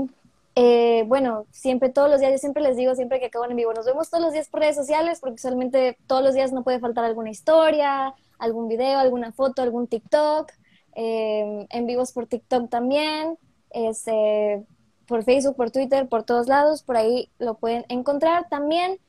eh, 0.53 1.03
bueno, 1.07 1.47
siempre 1.49 1.89
todos 1.89 2.11
los 2.11 2.19
días, 2.19 2.33
yo 2.33 2.37
siempre 2.37 2.61
les 2.61 2.77
digo, 2.77 2.93
siempre 2.93 3.19
que 3.19 3.25
acabo 3.25 3.45
en 3.45 3.55
vivo, 3.55 3.73
nos 3.73 3.87
vemos 3.87 4.11
todos 4.11 4.23
los 4.23 4.33
días 4.33 4.49
por 4.49 4.59
redes 4.59 4.75
sociales 4.75 5.19
porque 5.19 5.37
usualmente 5.37 5.97
todos 6.05 6.23
los 6.23 6.35
días 6.35 6.51
no 6.51 6.63
puede 6.63 6.79
faltar 6.79 7.05
alguna 7.05 7.31
historia, 7.31 8.13
algún 8.37 8.67
video, 8.67 8.99
alguna 8.99 9.31
foto, 9.31 9.63
algún 9.63 9.87
TikTok. 9.87 10.51
Eh, 10.95 11.67
en 11.69 11.85
vivos 11.85 12.11
por 12.11 12.27
TikTok 12.27 12.69
también, 12.69 13.37
este, 13.71 14.65
por 15.07 15.23
Facebook, 15.23 15.55
por 15.55 15.71
Twitter, 15.71 16.07
por 16.07 16.23
todos 16.23 16.47
lados, 16.47 16.83
por 16.83 16.97
ahí 16.97 17.29
lo 17.39 17.55
pueden 17.55 17.85
encontrar. 17.89 18.47
También, 18.49 18.99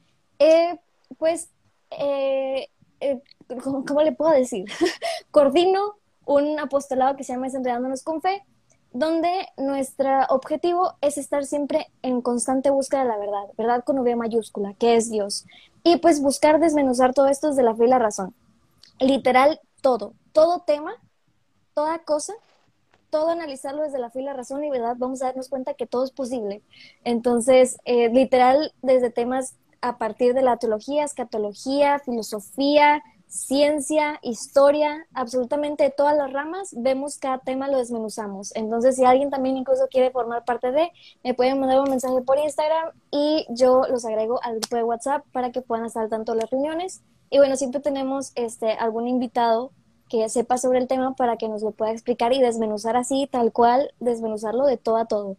pues, 1.19 1.51
eh, 1.91 2.69
¿cómo, 3.63 4.03
le 4.03 4.13
puedo 4.13 4.31
decir? 4.31 4.67
Coordino 5.31 5.97
un 6.27 6.59
apostolado 6.59 7.17
que 7.17 7.25
se 7.25 7.33
llama 7.33 7.47
Desenredándonos 7.47 8.03
con 8.03 8.23
Fe, 8.23 8.45
donde 8.93 9.47
nuestro 9.57 10.09
objetivo 10.29 10.95
es 11.01 11.17
estar 11.17 11.45
siempre 11.45 11.91
en 12.03 12.23
constante 12.23 12.71
búsqueda 12.71 13.03
de 13.03 13.09
la 13.09 13.19
verdad, 13.19 13.45
verdad 13.57 13.85
con 13.85 13.99
V 13.99 14.17
mayúscula, 14.17 14.75
que 14.75 14.97
es 14.97 15.11
Dios. 15.11 15.47
Y 15.83 15.97
pues 15.99 16.21
buscar 16.21 16.61
desmenuzar 16.61 17.15
todo 17.15 17.29
esto 17.29 17.49
desde 17.49 17.63
la 17.63 17.75
fe 17.75 17.85
y 17.87 17.89
la 17.89 17.99
razón. 17.99 18.35
Literal, 18.99 19.61
todo, 19.81 20.15
todo 20.33 20.61
tema, 20.61 20.95
toda 21.81 21.99
cosa, 22.01 22.35
todo 23.09 23.31
analizarlo 23.31 23.83
desde 23.83 23.99
la 23.99 24.11
fe 24.11 24.21
y 24.21 24.25
la 24.25 24.35
razón 24.35 24.63
y 24.63 24.69
verdad, 24.69 24.97
vamos 24.99 25.23
a 25.23 25.29
darnos 25.29 25.49
cuenta 25.49 25.73
que 25.73 25.87
todo 25.87 26.05
es 26.05 26.11
posible. 26.11 26.61
Entonces, 27.05 27.79
eh, 27.87 28.11
literal, 28.11 28.75
desde 28.83 29.09
temas 29.09 29.55
a 29.81 29.97
partir 29.97 30.35
de 30.35 30.43
la 30.43 30.59
teología, 30.59 31.05
escatología, 31.05 31.99
filosofía, 32.01 33.03
ciencia, 33.29 34.19
historia, 34.21 35.07
absolutamente 35.15 35.89
todas 35.89 36.15
las 36.19 36.31
ramas, 36.31 36.75
vemos 36.77 37.17
cada 37.17 37.39
tema, 37.39 37.69
lo 37.69 37.79
desmenuzamos. 37.79 38.55
Entonces, 38.55 38.97
si 38.97 39.07
alguien 39.07 39.31
también 39.31 39.57
incluso 39.57 39.89
quiere 39.89 40.11
formar 40.11 40.45
parte 40.45 40.73
de, 40.73 40.93
me 41.25 41.33
pueden 41.33 41.61
mandar 41.61 41.81
un 41.81 41.89
mensaje 41.89 42.21
por 42.27 42.39
Instagram 42.39 42.93
y 43.11 43.47
yo 43.49 43.85
los 43.89 44.05
agrego 44.05 44.39
al 44.43 44.61
grupo 44.61 44.77
de 44.77 44.85
WhatsApp 44.85 45.25
para 45.33 45.51
que 45.51 45.63
puedan 45.63 45.87
estar 45.87 46.11
tanto 46.11 46.35
las 46.35 46.51
reuniones. 46.51 47.01
Y 47.31 47.39
bueno, 47.39 47.57
siempre 47.57 47.81
tenemos 47.81 48.33
este, 48.35 48.73
algún 48.73 49.09
invitado 49.09 49.73
que 50.11 50.29
sepa 50.29 50.59
sobre 50.59 50.81
el 50.81 50.89
tema 50.89 51.15
para 51.15 51.37
que 51.37 51.49
nos 51.49 51.63
lo 51.63 51.71
pueda 51.71 51.93
explicar 51.93 52.33
y 52.33 52.41
desmenuzar 52.41 52.97
así, 52.97 53.29
tal 53.31 53.53
cual, 53.53 53.95
desmenuzarlo 54.01 54.67
de 54.67 54.77
todo 54.77 54.97
a 54.97 55.07
todo. 55.07 55.37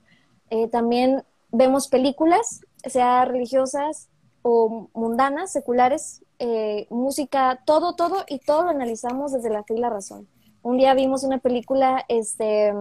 Eh, 0.50 0.70
también 0.70 1.24
vemos 1.52 1.90
películas, 1.90 2.62
sea 2.86 3.26
religiosas 3.26 4.08
o 4.42 4.90
mundanas, 4.94 5.52
seculares, 5.52 6.24
eh, 6.40 6.88
música, 6.90 7.62
todo, 7.66 7.96
todo, 7.96 8.24
y 8.28 8.40
todo 8.40 8.64
lo 8.64 8.70
analizamos 8.70 9.34
desde 9.34 9.50
la 9.50 9.64
fe 9.64 9.76
y 9.76 9.80
la 9.80 9.90
razón. 9.90 10.28
Un 10.64 10.78
día 10.78 10.94
vimos 10.94 11.24
una 11.24 11.40
película 11.40 12.06
este, 12.08 12.74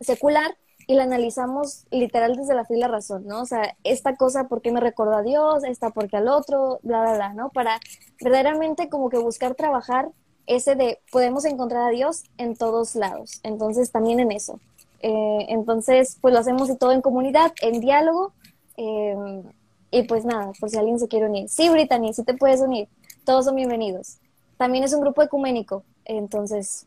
secular 0.00 0.56
y 0.88 0.94
la 0.94 1.04
analizamos 1.04 1.86
literal 1.92 2.34
desde 2.34 2.54
la 2.54 2.64
fe 2.64 2.74
y 2.76 2.80
la 2.80 2.88
razón, 2.88 3.26
¿no? 3.26 3.42
O 3.42 3.46
sea, 3.46 3.76
esta 3.84 4.16
cosa, 4.16 4.48
¿por 4.48 4.60
qué 4.60 4.72
me 4.72 4.80
recordó 4.80 5.14
a 5.16 5.22
Dios? 5.22 5.62
Esta, 5.62 5.90
¿por 5.90 6.08
qué 6.08 6.16
al 6.16 6.28
otro? 6.28 6.80
Bla, 6.82 7.00
bla, 7.00 7.14
bla, 7.14 7.32
¿no? 7.32 7.50
Para 7.50 7.78
verdaderamente 8.20 8.88
como 8.88 9.08
que 9.08 9.18
buscar 9.18 9.54
trabajar 9.54 10.10
ese 10.46 10.74
de 10.74 11.00
podemos 11.10 11.44
encontrar 11.44 11.88
a 11.88 11.90
Dios 11.90 12.24
en 12.38 12.56
todos 12.56 12.94
lados. 12.96 13.40
Entonces, 13.42 13.90
también 13.90 14.20
en 14.20 14.32
eso. 14.32 14.60
Eh, 15.00 15.46
entonces, 15.48 16.18
pues 16.20 16.32
lo 16.32 16.40
hacemos 16.40 16.76
todo 16.78 16.92
en 16.92 17.02
comunidad, 17.02 17.52
en 17.62 17.80
diálogo. 17.80 18.32
Eh, 18.76 19.42
y 19.90 20.02
pues 20.02 20.24
nada, 20.24 20.52
por 20.58 20.70
si 20.70 20.76
alguien 20.76 20.98
se 20.98 21.08
quiere 21.08 21.26
unir. 21.26 21.48
Sí, 21.48 21.68
Brittany, 21.68 22.12
sí 22.12 22.24
te 22.24 22.34
puedes 22.34 22.60
unir. 22.60 22.88
Todos 23.24 23.44
son 23.44 23.56
bienvenidos. 23.56 24.18
También 24.56 24.84
es 24.84 24.92
un 24.92 25.00
grupo 25.00 25.22
ecuménico. 25.22 25.84
Entonces, 26.04 26.86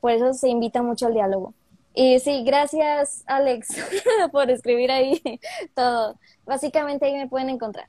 por 0.00 0.10
eso 0.10 0.34
se 0.34 0.48
invita 0.48 0.82
mucho 0.82 1.06
al 1.06 1.14
diálogo. 1.14 1.54
Y 1.94 2.18
sí, 2.18 2.42
gracias 2.44 3.22
Alex 3.26 3.68
por 4.32 4.50
escribir 4.50 4.90
ahí 4.90 5.22
todo. 5.74 6.16
Básicamente 6.44 7.06
ahí 7.06 7.14
me 7.14 7.28
pueden 7.28 7.50
encontrar. 7.50 7.88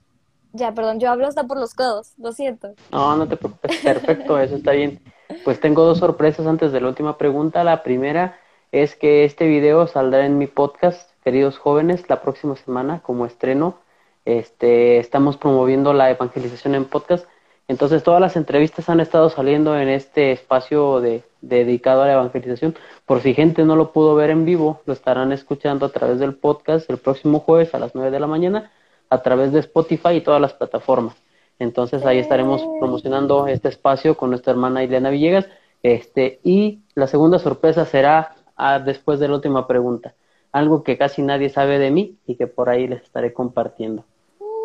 Ya, 0.55 0.73
perdón, 0.73 0.99
yo 0.99 1.11
hablo 1.11 1.27
hasta 1.27 1.43
por 1.43 1.57
los 1.57 1.73
codos, 1.73 2.13
lo 2.17 2.31
siento. 2.31 2.73
No, 2.91 3.15
no 3.15 3.27
te 3.27 3.37
preocupes, 3.37 3.77
perfecto, 3.83 4.39
eso 4.39 4.55
está 4.55 4.71
bien. 4.71 5.01
Pues 5.43 5.59
tengo 5.59 5.83
dos 5.83 5.99
sorpresas 5.99 6.47
antes 6.47 6.71
de 6.71 6.81
la 6.81 6.87
última 6.87 7.17
pregunta. 7.17 7.63
La 7.63 7.83
primera 7.83 8.39
es 8.71 8.95
que 8.95 9.25
este 9.25 9.47
video 9.47 9.87
saldrá 9.87 10.25
en 10.25 10.37
mi 10.37 10.47
podcast, 10.47 11.11
queridos 11.23 11.57
jóvenes, 11.57 12.09
la 12.09 12.21
próxima 12.21 12.55
semana 12.55 13.01
como 13.01 13.25
estreno. 13.25 13.79
Este, 14.23 14.97
estamos 14.97 15.37
promoviendo 15.37 15.93
la 15.93 16.09
evangelización 16.09 16.73
en 16.75 16.85
podcast 16.85 17.27
entonces 17.67 18.03
todas 18.03 18.21
las 18.21 18.35
entrevistas 18.35 18.89
han 18.89 18.99
estado 18.99 19.29
saliendo 19.29 19.77
en 19.77 19.89
este 19.89 20.31
espacio 20.31 21.01
de, 21.01 21.23
dedicado 21.41 22.03
a 22.03 22.07
la 22.07 22.13
evangelización. 22.13 22.75
Por 23.05 23.21
si 23.21 23.33
gente 23.33 23.63
no 23.63 23.75
lo 23.75 23.91
pudo 23.91 24.13
ver 24.15 24.29
en 24.29 24.45
vivo, 24.45 24.81
lo 24.85 24.93
estarán 24.93 25.31
escuchando 25.31 25.87
a 25.87 25.89
través 25.91 26.19
del 26.19 26.35
podcast 26.35 26.89
el 26.89 26.97
próximo 26.97 27.39
jueves 27.39 27.73
a 27.73 27.79
las 27.79 27.95
9 27.95 28.11
de 28.11 28.19
la 28.19 28.27
mañana 28.27 28.71
a 29.09 29.21
través 29.21 29.51
de 29.51 29.59
Spotify 29.59 30.15
y 30.15 30.21
todas 30.21 30.41
las 30.41 30.53
plataformas. 30.53 31.15
Entonces 31.59 32.05
ahí 32.05 32.19
estaremos 32.19 32.61
promocionando 32.79 33.47
este 33.47 33.69
espacio 33.69 34.17
con 34.17 34.29
nuestra 34.29 34.51
hermana 34.51 34.83
Ileana 34.83 35.09
Villegas. 35.09 35.47
Este, 35.83 36.39
y 36.43 36.79
la 36.95 37.07
segunda 37.07 37.39
sorpresa 37.39 37.85
será 37.85 38.35
ah, 38.57 38.79
después 38.79 39.19
de 39.19 39.27
la 39.27 39.35
última 39.35 39.67
pregunta. 39.67 40.15
Algo 40.51 40.83
que 40.83 40.97
casi 40.97 41.21
nadie 41.21 41.49
sabe 41.49 41.79
de 41.79 41.91
mí 41.91 42.17
y 42.25 42.35
que 42.35 42.47
por 42.47 42.69
ahí 42.69 42.87
les 42.87 43.03
estaré 43.03 43.33
compartiendo. 43.33 44.03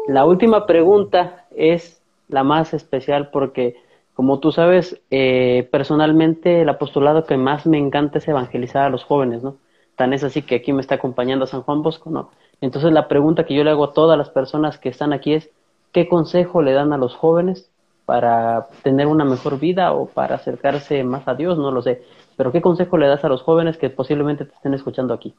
La 0.09 0.25
última 0.25 0.67
pregunta 0.67 1.47
es 1.55 2.01
la 2.29 2.43
más 2.43 2.75
especial 2.75 3.31
porque, 3.31 3.77
como 4.15 4.41
tú 4.41 4.51
sabes, 4.53 5.01
eh, 5.11 5.69
personalmente 5.71 6.63
el 6.63 6.69
apostolado 6.69 7.25
que 7.25 7.37
más 7.37 7.67
me 7.67 7.79
encanta 7.79 8.19
es 8.19 8.29
evangelizar 8.29 8.85
a 8.85 8.91
los 8.91 9.05
jóvenes, 9.05 9.43
¿no? 9.43 9.57
Tan 9.97 10.13
es 10.13 10.25
así 10.25 10.43
que 10.43 10.57
aquí 10.57 10.73
me 10.73 10.81
está 10.81 10.95
acompañando 10.95 11.47
San 11.47 11.63
Juan 11.63 11.83
Bosco, 11.83 12.11
¿no? 12.11 12.31
Entonces 12.61 12.93
la 12.93 13.09
pregunta 13.09 13.45
que 13.45 13.55
yo 13.55 13.65
le 13.65 13.71
hago 13.71 13.85
a 13.85 13.93
todas 13.93 14.19
las 14.19 14.31
personas 14.31 14.79
que 14.79 14.89
están 14.89 15.13
aquí 15.13 15.35
es, 15.35 15.51
¿qué 15.93 16.09
consejo 16.09 16.63
le 16.63 16.73
dan 16.73 16.93
a 16.93 16.99
los 16.99 17.15
jóvenes 17.17 17.71
para 18.05 18.69
tener 18.83 19.07
una 19.07 19.25
mejor 19.25 19.59
vida 19.59 19.93
o 19.93 20.07
para 20.07 20.37
acercarse 20.37 21.03
más 21.05 21.27
a 21.27 21.35
Dios? 21.35 21.59
No 21.59 21.71
lo 21.71 21.83
sé. 21.83 22.03
Pero 22.37 22.53
¿qué 22.53 22.61
consejo 22.61 22.99
le 22.99 23.07
das 23.07 23.25
a 23.25 23.29
los 23.29 23.43
jóvenes 23.43 23.77
que 23.77 23.91
posiblemente 23.91 24.45
te 24.45 24.55
estén 24.55 24.75
escuchando 24.75 25.15
aquí? 25.15 25.35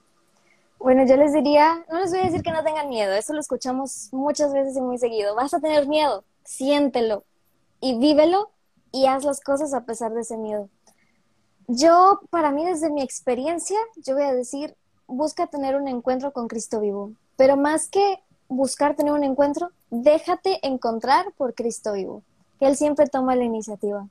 Bueno, 0.79 1.05
yo 1.05 1.15
les 1.15 1.31
diría, 1.31 1.85
no 1.91 1.99
les 1.99 2.11
voy 2.11 2.21
a 2.21 2.23
decir 2.23 2.41
que 2.41 2.51
no 2.51 2.63
tengan 2.63 2.89
miedo, 2.89 3.13
eso 3.13 3.33
lo 3.33 3.39
escuchamos 3.39 4.09
muchas 4.11 4.51
veces 4.51 4.75
y 4.75 4.81
muy 4.81 4.97
seguido. 4.97 5.35
Vas 5.35 5.53
a 5.53 5.59
tener 5.59 5.87
miedo, 5.87 6.23
siéntelo 6.43 7.23
y 7.79 7.99
vívelo 7.99 8.49
y 8.91 9.05
haz 9.05 9.23
las 9.23 9.41
cosas 9.41 9.75
a 9.75 9.85
pesar 9.85 10.11
de 10.13 10.21
ese 10.21 10.37
miedo. 10.37 10.69
Yo, 11.67 12.21
para 12.31 12.51
mí, 12.51 12.65
desde 12.65 12.89
mi 12.89 13.01
experiencia, 13.01 13.77
yo 14.05 14.15
voy 14.15 14.23
a 14.23 14.33
decir, 14.33 14.75
busca 15.07 15.47
tener 15.47 15.75
un 15.75 15.87
encuentro 15.87 16.31
con 16.31 16.47
Cristo 16.47 16.79
vivo, 16.79 17.11
pero 17.35 17.57
más 17.57 17.87
que 17.87 18.21
buscar 18.47 18.95
tener 18.95 19.13
un 19.13 19.23
encuentro, 19.23 19.71
déjate 19.89 20.65
encontrar 20.65 21.31
por 21.37 21.53
Cristo 21.53 21.93
vivo, 21.93 22.23
que 22.59 22.67
Él 22.67 22.75
siempre 22.75 23.07
toma 23.07 23.35
la 23.35 23.43
iniciativa. 23.43 24.07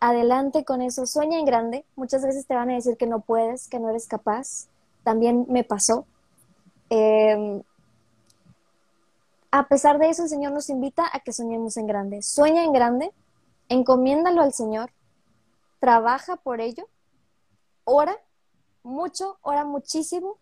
Adelante 0.00 0.64
con 0.64 0.82
eso, 0.82 1.06
sueña 1.06 1.38
en 1.38 1.44
grande, 1.44 1.84
muchas 1.96 2.22
veces 2.22 2.46
te 2.46 2.54
van 2.54 2.70
a 2.70 2.74
decir 2.74 2.96
que 2.96 3.06
no 3.06 3.20
puedes, 3.20 3.68
que 3.68 3.78
no 3.78 3.90
eres 3.90 4.06
capaz, 4.06 4.68
también 5.02 5.46
me 5.48 5.64
pasó. 5.64 6.06
Eh, 6.90 7.62
a 9.50 9.66
pesar 9.66 9.98
de 9.98 10.10
eso, 10.10 10.22
el 10.22 10.28
Señor 10.28 10.52
nos 10.52 10.70
invita 10.70 11.04
a 11.12 11.20
que 11.20 11.32
soñemos 11.32 11.76
en 11.76 11.86
grande. 11.86 12.22
Sueña 12.22 12.64
en 12.64 12.72
grande, 12.72 13.12
encomiéndalo 13.68 14.42
al 14.42 14.52
Señor, 14.52 14.90
trabaja 15.80 16.36
por 16.36 16.60
ello, 16.60 16.86
ora 17.84 18.16
mucho, 18.82 19.38
ora 19.42 19.64
muchísimo, 19.64 20.36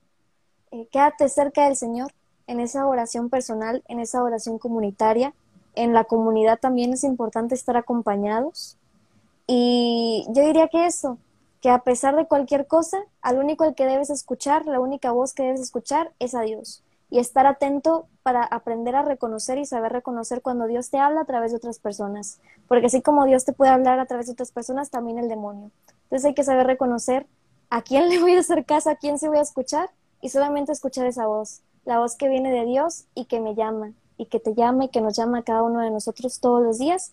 eh, 0.70 0.88
quédate 0.90 1.28
cerca 1.28 1.64
del 1.64 1.76
Señor 1.76 2.12
en 2.46 2.60
esa 2.60 2.86
oración 2.86 3.30
personal, 3.30 3.82
en 3.88 4.00
esa 4.00 4.22
oración 4.22 4.58
comunitaria. 4.58 5.34
En 5.74 5.92
la 5.92 6.04
comunidad 6.04 6.58
también 6.58 6.92
es 6.92 7.04
importante 7.04 7.54
estar 7.54 7.76
acompañados. 7.76 8.76
Y 9.46 10.26
yo 10.30 10.44
diría 10.44 10.68
que 10.68 10.86
eso, 10.86 11.18
que 11.60 11.70
a 11.70 11.78
pesar 11.78 12.16
de 12.16 12.26
cualquier 12.26 12.66
cosa, 12.66 12.98
al 13.22 13.38
único 13.38 13.64
al 13.64 13.74
que 13.74 13.86
debes 13.86 14.10
escuchar, 14.10 14.66
la 14.66 14.80
única 14.80 15.12
voz 15.12 15.32
que 15.32 15.44
debes 15.44 15.60
escuchar 15.60 16.12
es 16.18 16.34
a 16.34 16.42
Dios 16.42 16.82
y 17.10 17.18
estar 17.18 17.46
atento 17.46 18.06
para 18.22 18.42
aprender 18.44 18.94
a 18.94 19.02
reconocer 19.02 19.56
y 19.58 19.64
saber 19.64 19.92
reconocer 19.92 20.42
cuando 20.42 20.66
Dios 20.66 20.90
te 20.90 20.98
habla 20.98 21.22
a 21.22 21.24
través 21.24 21.52
de 21.52 21.56
otras 21.56 21.78
personas. 21.78 22.40
Porque 22.66 22.86
así 22.86 23.00
como 23.00 23.24
Dios 23.24 23.44
te 23.44 23.52
puede 23.52 23.70
hablar 23.70 23.98
a 23.98 24.06
través 24.06 24.26
de 24.26 24.32
otras 24.32 24.52
personas, 24.52 24.90
también 24.90 25.18
el 25.18 25.28
demonio. 25.28 25.70
Entonces 26.04 26.26
hay 26.26 26.34
que 26.34 26.44
saber 26.44 26.66
reconocer 26.66 27.26
a 27.70 27.82
quién 27.82 28.08
le 28.08 28.20
voy 28.20 28.34
a 28.34 28.40
hacer 28.40 28.64
caso, 28.64 28.90
a 28.90 28.96
quién 28.96 29.18
se 29.18 29.28
voy 29.28 29.38
a 29.38 29.42
escuchar 29.42 29.90
y 30.20 30.30
solamente 30.30 30.72
escuchar 30.72 31.06
esa 31.06 31.26
voz, 31.26 31.60
la 31.84 31.98
voz 31.98 32.16
que 32.16 32.28
viene 32.28 32.50
de 32.50 32.64
Dios 32.64 33.04
y 33.14 33.26
que 33.26 33.40
me 33.40 33.54
llama 33.54 33.92
y 34.16 34.26
que 34.26 34.40
te 34.40 34.54
llama 34.54 34.86
y 34.86 34.88
que 34.88 35.00
nos 35.00 35.16
llama 35.16 35.38
a 35.38 35.42
cada 35.42 35.62
uno 35.62 35.80
de 35.80 35.90
nosotros 35.90 36.40
todos 36.40 36.62
los 36.62 36.78
días 36.78 37.12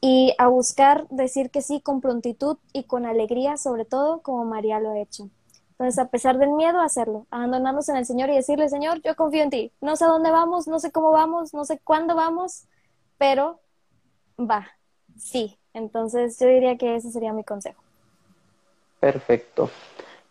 y 0.00 0.34
a 0.38 0.46
buscar 0.48 1.06
decir 1.08 1.50
que 1.50 1.62
sí 1.62 1.80
con 1.80 2.00
prontitud 2.00 2.56
y 2.72 2.84
con 2.84 3.04
alegría, 3.04 3.56
sobre 3.56 3.84
todo 3.84 4.20
como 4.20 4.44
María 4.44 4.80
lo 4.80 4.92
ha 4.92 4.98
hecho. 4.98 5.28
Entonces, 5.72 5.98
a 5.98 6.08
pesar 6.08 6.38
del 6.38 6.50
miedo, 6.50 6.80
hacerlo, 6.80 7.26
abandonarnos 7.30 7.88
en 7.88 7.96
el 7.96 8.06
Señor 8.06 8.30
y 8.30 8.34
decirle, 8.34 8.68
Señor, 8.68 9.00
yo 9.02 9.14
confío 9.14 9.42
en 9.44 9.50
ti. 9.50 9.72
No 9.80 9.96
sé 9.96 10.04
a 10.04 10.08
dónde 10.08 10.30
vamos, 10.30 10.66
no 10.66 10.80
sé 10.80 10.90
cómo 10.90 11.12
vamos, 11.12 11.54
no 11.54 11.64
sé 11.64 11.78
cuándo 11.78 12.16
vamos, 12.16 12.64
pero 13.16 13.60
va, 14.38 14.66
sí. 15.16 15.58
Entonces, 15.74 16.38
yo 16.40 16.48
diría 16.48 16.76
que 16.78 16.96
ese 16.96 17.12
sería 17.12 17.32
mi 17.32 17.44
consejo. 17.44 17.82
Perfecto. 19.00 19.70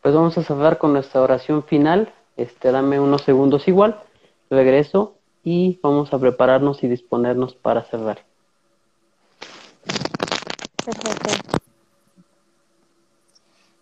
Pues 0.01 0.13
vamos 0.13 0.37
a 0.37 0.43
cerrar 0.43 0.77
con 0.77 0.93
nuestra 0.93 1.21
oración 1.21 1.63
final. 1.63 2.13
Este, 2.35 2.71
dame 2.71 2.99
unos 2.99 3.23
segundos 3.23 3.67
igual. 3.67 3.99
Regreso 4.49 5.15
y 5.43 5.79
vamos 5.81 6.13
a 6.13 6.19
prepararnos 6.19 6.83
y 6.83 6.87
disponernos 6.87 7.55
para 7.55 7.83
cerrar. 7.83 8.19
Perfecto. 10.85 11.57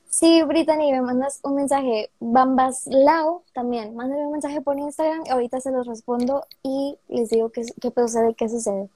Sí, 0.09 0.43
Brittany, 0.43 0.91
me 0.91 1.01
mandas 1.01 1.41
un 1.43 1.55
mensaje, 1.55 2.09
Bambas 2.21 2.87
Lao 2.87 3.43
también, 3.53 3.95
mándame 3.97 4.25
un 4.25 4.31
mensaje 4.31 4.61
por 4.61 4.79
Instagram, 4.79 5.23
ahorita 5.29 5.59
se 5.59 5.71
los 5.71 5.85
respondo 5.85 6.45
y 6.63 6.97
les 7.09 7.29
digo 7.29 7.49
qué, 7.49 7.63
qué 7.81 7.91
procede, 7.91 8.33
qué 8.33 8.47
sucede. 8.47 8.89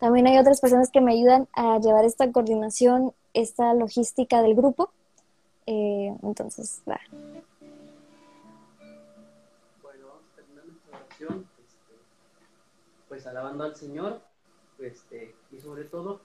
También 0.00 0.26
hay 0.26 0.36
otras 0.36 0.60
personas 0.60 0.90
que 0.90 1.00
me 1.00 1.12
ayudan 1.12 1.46
a 1.52 1.78
llevar 1.78 2.04
esta 2.04 2.32
coordinación, 2.32 3.12
esta 3.34 3.72
logística 3.72 4.42
del 4.42 4.56
grupo. 4.56 4.90
Eh, 5.66 6.16
entonces. 6.22 6.82
Bueno, 6.84 6.98
vamos 9.82 10.24
a 10.32 10.36
terminar 10.36 10.66
nuestra 10.66 10.98
oración, 10.98 11.48
este, 11.64 11.94
pues 13.08 13.26
alabando 13.26 13.64
al 13.64 13.76
Señor, 13.76 14.20
este, 14.78 15.34
y 15.50 15.58
sobre 15.58 15.84
todo 15.84 16.20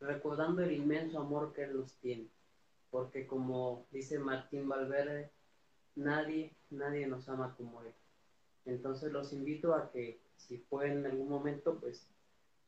recordando 0.00 0.62
el 0.62 0.72
inmenso 0.72 1.18
amor 1.18 1.52
que 1.52 1.64
Él 1.64 1.76
nos 1.76 1.94
tiene 1.96 2.28
porque 2.90 3.26
como 3.26 3.86
dice 3.90 4.18
Martín 4.18 4.68
Valverde, 4.68 5.30
nadie, 5.94 6.56
nadie 6.70 7.06
nos 7.06 7.28
ama 7.28 7.54
como 7.56 7.82
Él. 7.82 7.92
Entonces 8.64 9.12
los 9.12 9.32
invito 9.32 9.74
a 9.74 9.90
que 9.90 10.20
si 10.36 10.58
pueden 10.58 10.98
en 10.98 11.06
algún 11.06 11.28
momento, 11.28 11.78
pues 11.78 12.06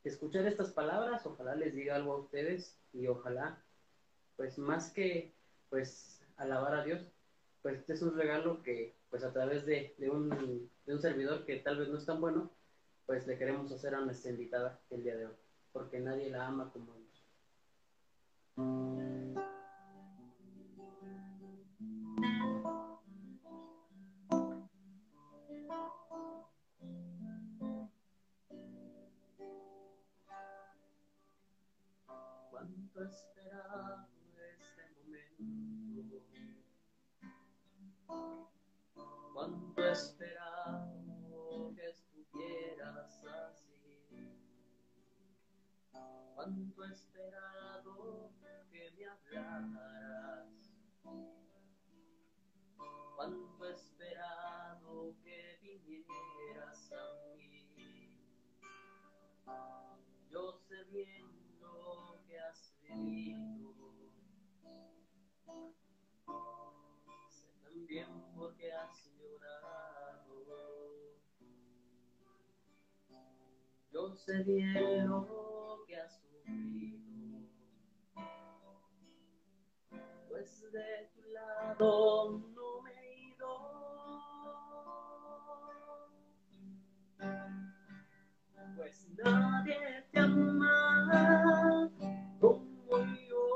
escuchar 0.03 0.45
estas 0.45 0.71
palabras, 0.71 1.25
ojalá 1.25 1.55
les 1.55 1.73
diga 1.73 1.95
algo 1.95 2.13
a 2.13 2.19
ustedes 2.19 2.77
y 2.93 3.07
ojalá, 3.07 3.63
pues 4.35 4.57
más 4.57 4.91
que 4.91 5.33
pues 5.71 6.21
alabar 6.35 6.75
a 6.75 6.83
Dios, 6.83 7.01
pues 7.61 7.79
este 7.79 7.93
es 7.93 8.01
un 8.03 8.15
regalo 8.15 8.61
que 8.61 8.93
pues 9.09 9.23
a 9.23 9.31
través 9.31 9.65
de, 9.65 9.95
un, 10.11 10.69
de 10.85 10.93
un 10.93 11.01
servidor 11.01 11.45
que 11.45 11.55
tal 11.57 11.77
vez 11.77 11.87
no 11.87 11.97
es 11.97 12.05
tan 12.05 12.21
bueno, 12.21 12.51
pues 13.05 13.25
le 13.25 13.37
queremos 13.37 13.71
hacer 13.71 13.95
a 13.95 14.01
nuestra 14.01 14.31
invitada 14.31 14.79
el 14.89 15.03
día 15.03 15.15
de 15.15 15.27
hoy, 15.27 15.33
porque 15.71 15.99
nadie 15.99 16.29
la 16.29 16.45
ama 16.45 16.71
como 16.71 16.93
Él. 16.93 17.01
Cuánto 46.43 46.83
esperado 46.85 48.31
que 48.71 48.89
me 48.97 49.37
hablaras. 49.37 50.73
Cuánto 53.15 53.69
esperado 53.69 55.15
que 55.23 55.59
vinieras 55.61 56.91
a 56.93 57.35
mí. 57.37 58.17
Yo 60.31 60.53
sé 60.67 60.83
bien 60.85 61.29
lo 61.59 62.19
que 62.25 62.39
has 62.39 62.75
vivido. 62.81 63.93
Sé 67.29 67.49
también 67.61 68.09
por 68.35 68.55
qué 68.55 68.73
has 68.73 69.11
llorado. 69.15 70.01
Yo 73.91 74.15
sé 74.15 74.41
bien 74.41 75.07
lo 75.07 75.40
de 80.71 81.09
tu 81.13 81.21
lado 81.33 82.39
no 82.55 82.81
me 82.83 82.91
he 82.91 83.27
ido. 83.29 83.51
Pues 88.77 89.09
nadie 89.23 90.05
te 90.11 90.19
ama 90.19 91.89
como 92.39 92.97
yo. 93.29 93.47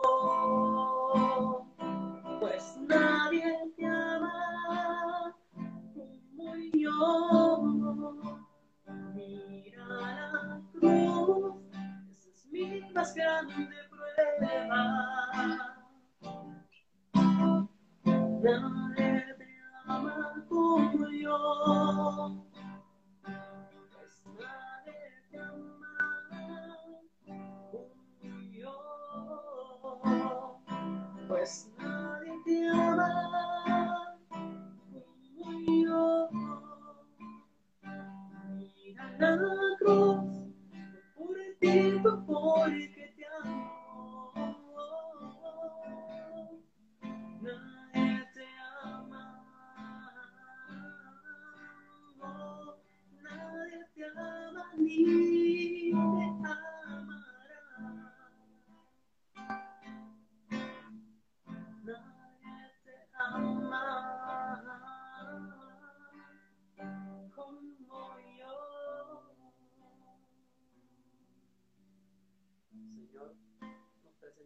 Pues 2.41 2.77
nadie 2.81 3.73
te 3.77 3.85
ama 3.85 5.35
como 5.93 6.55
yo. 6.73 6.97
Mira 9.13 9.87
la 9.87 10.61
cruz, 10.73 11.55
esa 12.09 12.29
es 12.29 12.45
mi 12.51 12.81
más 12.93 13.15
grande 13.15 13.77
prueba. 13.89 15.64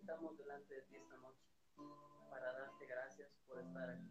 Nos 0.10 0.18
presentamos 0.18 0.38
delante 0.38 0.73
de 0.73 0.81
ti 0.84 0.95
esta 0.95 1.18
noche 1.18 1.45
para 2.31 2.52
darte 2.52 2.86
gracias 2.88 3.30
por 3.48 3.60
estar 3.60 3.90
aquí, 3.91 4.10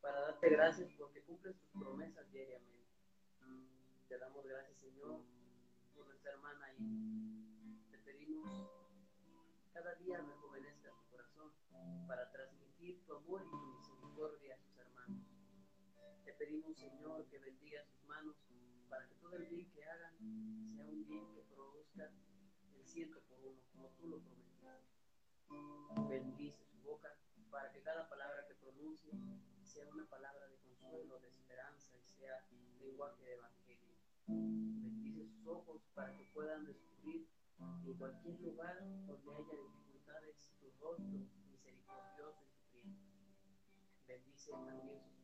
para 0.00 0.20
darte 0.20 0.48
gracias 0.48 0.90
porque 0.96 1.22
cumples 1.24 1.56
tus 1.58 1.68
promesas 1.82 2.30
diariamente. 2.32 2.88
Te 4.08 4.18
damos 4.18 4.46
gracias, 4.46 4.78
Señor, 4.78 5.20
por 5.94 6.06
nuestra 6.06 6.32
hermana 6.32 6.72
y 6.78 7.84
te 7.90 7.98
pedimos 7.98 8.48
cada 9.74 9.94
día 9.96 10.22
rejuvenezca 10.22 10.90
su 10.90 11.10
corazón 11.10 11.52
para 12.06 12.30
transmitir 12.32 13.04
tu 13.04 13.16
amor 13.16 13.42
y 13.44 13.50
tu 13.50 13.56
misericordia 13.58 14.54
a 14.54 14.58
sus 14.58 14.78
hermanos. 14.78 15.22
Te 16.24 16.32
pedimos, 16.32 16.78
Señor, 16.78 17.26
que 17.28 17.38
bendiga 17.38 17.84
sus 17.84 18.02
manos 18.04 18.36
para 18.88 19.06
que 19.06 19.14
todo 19.16 19.36
el 19.36 19.46
bien 19.48 19.70
que 19.70 19.84
hagan 19.84 20.16
sea 20.74 20.86
un 20.86 21.06
bien 21.06 21.30
que 21.34 21.42
produzca 21.42 22.10
el 22.74 22.86
ciento 22.86 23.20
por 23.28 23.38
uno, 23.40 23.60
como 23.74 23.90
tú 23.90 24.08
lo 24.08 24.18
prometiste. 24.20 24.37
Bendice 26.08 26.64
su 26.64 26.78
boca 26.82 27.14
para 27.50 27.70
que 27.72 27.82
cada 27.82 28.08
palabra 28.08 28.46
que 28.46 28.54
pronuncie 28.54 29.12
sea 29.62 29.86
una 29.88 30.04
palabra 30.06 30.46
de 30.48 30.56
consuelo, 30.58 31.18
de 31.20 31.28
esperanza 31.28 31.96
y 31.96 32.04
sea 32.04 32.44
lenguaje 32.80 33.22
de 33.24 33.34
evangelio. 33.34 33.94
Bendice 34.26 35.26
sus 35.26 35.46
ojos 35.46 35.82
para 35.94 36.16
que 36.16 36.24
puedan 36.32 36.64
descubrir 36.66 37.28
en 37.84 37.94
cualquier 37.94 38.40
lugar 38.40 38.78
donde 39.06 39.34
haya 39.34 39.62
dificultades 39.62 40.50
tu 40.60 40.70
rostro 40.80 41.26
misericordioso 41.50 42.44
y 42.44 42.50
sufriente. 42.50 43.08
Bendice 44.06 44.50
también 44.52 45.00
sus 45.00 45.17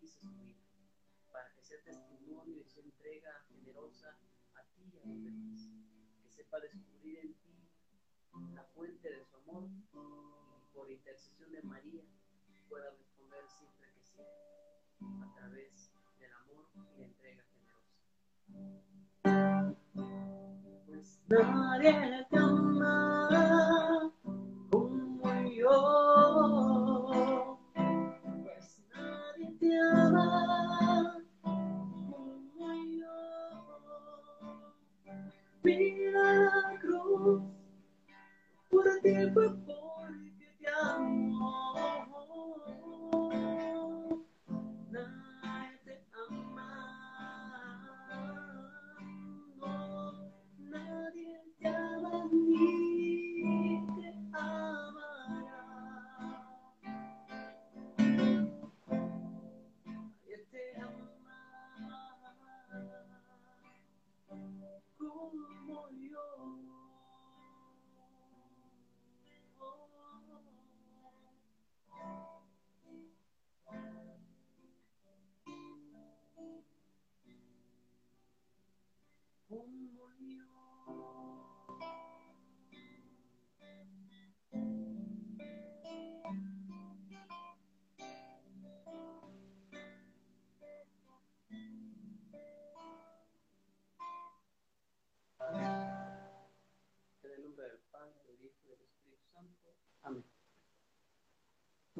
su 0.00 0.28
para 1.30 1.52
que 1.54 1.62
sea 1.62 1.82
testimonio 1.82 2.60
y 2.60 2.64
sea 2.64 2.82
entrega 2.82 3.44
generosa 3.48 4.18
a 4.54 4.62
ti 4.74 4.90
y 4.92 4.98
a 4.98 5.06
los 5.06 5.24
demás. 5.24 5.68
Que 6.22 6.28
sepa 6.28 6.60
descubrir 6.60 7.18
en 7.18 7.34
ti 7.34 7.68
la 8.54 8.64
fuente 8.74 9.10
de 9.10 9.24
su 9.24 9.36
amor 9.36 9.68
y 9.68 10.74
por 10.74 10.90
intercesión 10.90 11.50
de 11.52 11.62
María 11.62 12.02
pueda 12.68 12.90
responder 12.90 13.44
siempre 13.48 13.86
que 13.92 14.02
sí 14.02 14.18
a 15.20 15.34
través 15.34 15.92
del 16.18 16.32
amor 16.32 16.66
y 16.74 17.00
la 17.00 17.06
entrega 17.06 17.44
generosa. 17.52 17.98
Pues 20.86 21.20
nadie 21.28 21.92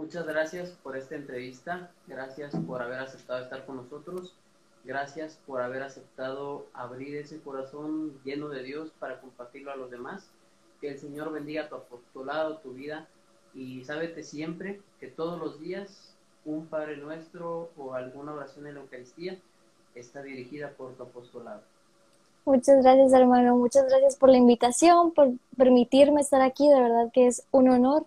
Muchas 0.03 0.27
gracias 0.27 0.71
por 0.83 0.97
esta 0.97 1.15
entrevista, 1.15 1.93
gracias 2.09 2.57
por 2.67 2.83
haber 2.83 2.99
aceptado 2.99 3.41
estar 3.41 3.65
con 3.65 3.77
nosotros, 3.77 4.35
gracias 4.85 5.39
por 5.47 5.63
haber 5.63 5.85
aceptado 5.85 6.67
abrir 6.75 7.15
ese 7.15 7.41
corazón 7.41 8.13
lleno 8.25 8.49
de 8.49 8.65
Dios 8.65 8.91
para 8.99 9.21
compartirlo 9.21 9.71
a 9.71 9.77
los 9.77 9.93
demás. 9.93 10.29
Que 10.81 10.89
el 10.89 10.99
Señor 10.99 11.31
bendiga 11.31 11.69
tu 11.69 11.77
apostolado, 11.77 12.57
tu 12.57 12.73
vida 12.73 13.07
y 13.55 13.85
sábete 13.85 14.25
siempre 14.25 14.81
que 14.99 15.07
todos 15.07 15.39
los 15.39 15.61
días 15.61 16.17
un 16.45 16.67
Padre 16.67 16.97
Nuestro 16.97 17.71
o 17.77 17.95
alguna 17.95 18.33
oración 18.33 18.67
en 18.67 18.75
la 18.75 18.81
Eucaristía 18.81 19.39
está 19.95 20.21
dirigida 20.21 20.71
por 20.71 20.95
tu 20.95 21.05
apostolado. 21.05 21.63
Muchas 22.45 22.83
gracias, 22.83 23.13
hermano. 23.13 23.55
Muchas 23.55 23.87
gracias 23.89 24.17
por 24.17 24.31
la 24.31 24.37
invitación, 24.37 25.13
por 25.13 25.29
permitirme 25.57 26.23
estar 26.23 26.43
aquí. 26.43 26.69
De 26.69 26.81
verdad 26.81 27.13
que 27.13 27.29
es 27.29 27.47
un 27.53 27.69
honor. 27.69 28.05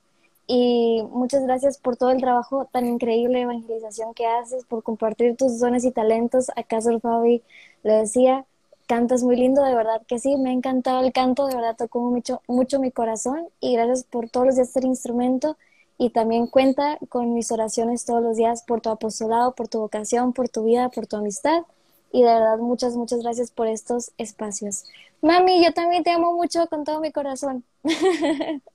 Y 0.47 1.03
muchas 1.11 1.43
gracias 1.43 1.77
por 1.79 1.97
todo 1.97 2.11
el 2.11 2.21
trabajo 2.21 2.65
tan 2.71 2.85
increíble 2.85 3.39
de 3.39 3.43
evangelización 3.43 4.13
que 4.13 4.27
haces, 4.27 4.65
por 4.65 4.83
compartir 4.83 5.35
tus 5.35 5.59
dones 5.59 5.85
y 5.85 5.91
talentos. 5.91 6.51
Acaso 6.55 6.91
el 6.91 7.01
Fabi 7.01 7.41
lo 7.83 7.93
decía, 7.93 8.45
cantas 8.87 9.23
muy 9.23 9.35
lindo, 9.35 9.63
de 9.63 9.73
verdad 9.75 10.01
que 10.07 10.19
sí, 10.19 10.37
me 10.37 10.51
ha 10.51 10.53
encantado 10.53 11.03
el 11.03 11.11
canto, 11.13 11.47
de 11.47 11.55
verdad 11.55 11.75
tocó 11.75 12.01
mucho, 12.01 12.41
mucho 12.47 12.79
mi 12.79 12.91
corazón 12.91 13.47
y 13.59 13.73
gracias 13.73 14.03
por 14.03 14.29
todos 14.29 14.47
los 14.47 14.55
días 14.55 14.69
ser 14.69 14.85
instrumento 14.85 15.57
y 15.97 16.11
también 16.11 16.47
cuenta 16.47 16.99
con 17.09 17.33
mis 17.33 17.51
oraciones 17.51 18.05
todos 18.05 18.21
los 18.21 18.37
días 18.37 18.63
por 18.63 18.81
tu 18.81 18.89
apostolado, 18.89 19.55
por 19.55 19.67
tu 19.67 19.79
vocación, 19.79 20.33
por 20.33 20.49
tu 20.49 20.63
vida, 20.63 20.89
por 20.89 21.07
tu 21.07 21.15
amistad 21.17 21.63
y 22.11 22.23
de 22.23 22.33
verdad 22.33 22.57
muchas, 22.59 22.95
muchas 22.95 23.21
gracias 23.21 23.51
por 23.51 23.67
estos 23.67 24.11
espacios. 24.17 24.85
Mami, 25.21 25.63
yo 25.63 25.73
también 25.73 26.03
te 26.03 26.11
amo 26.11 26.33
mucho 26.33 26.67
con 26.67 26.83
todo 26.83 26.99
mi 27.01 27.11
corazón. 27.11 27.63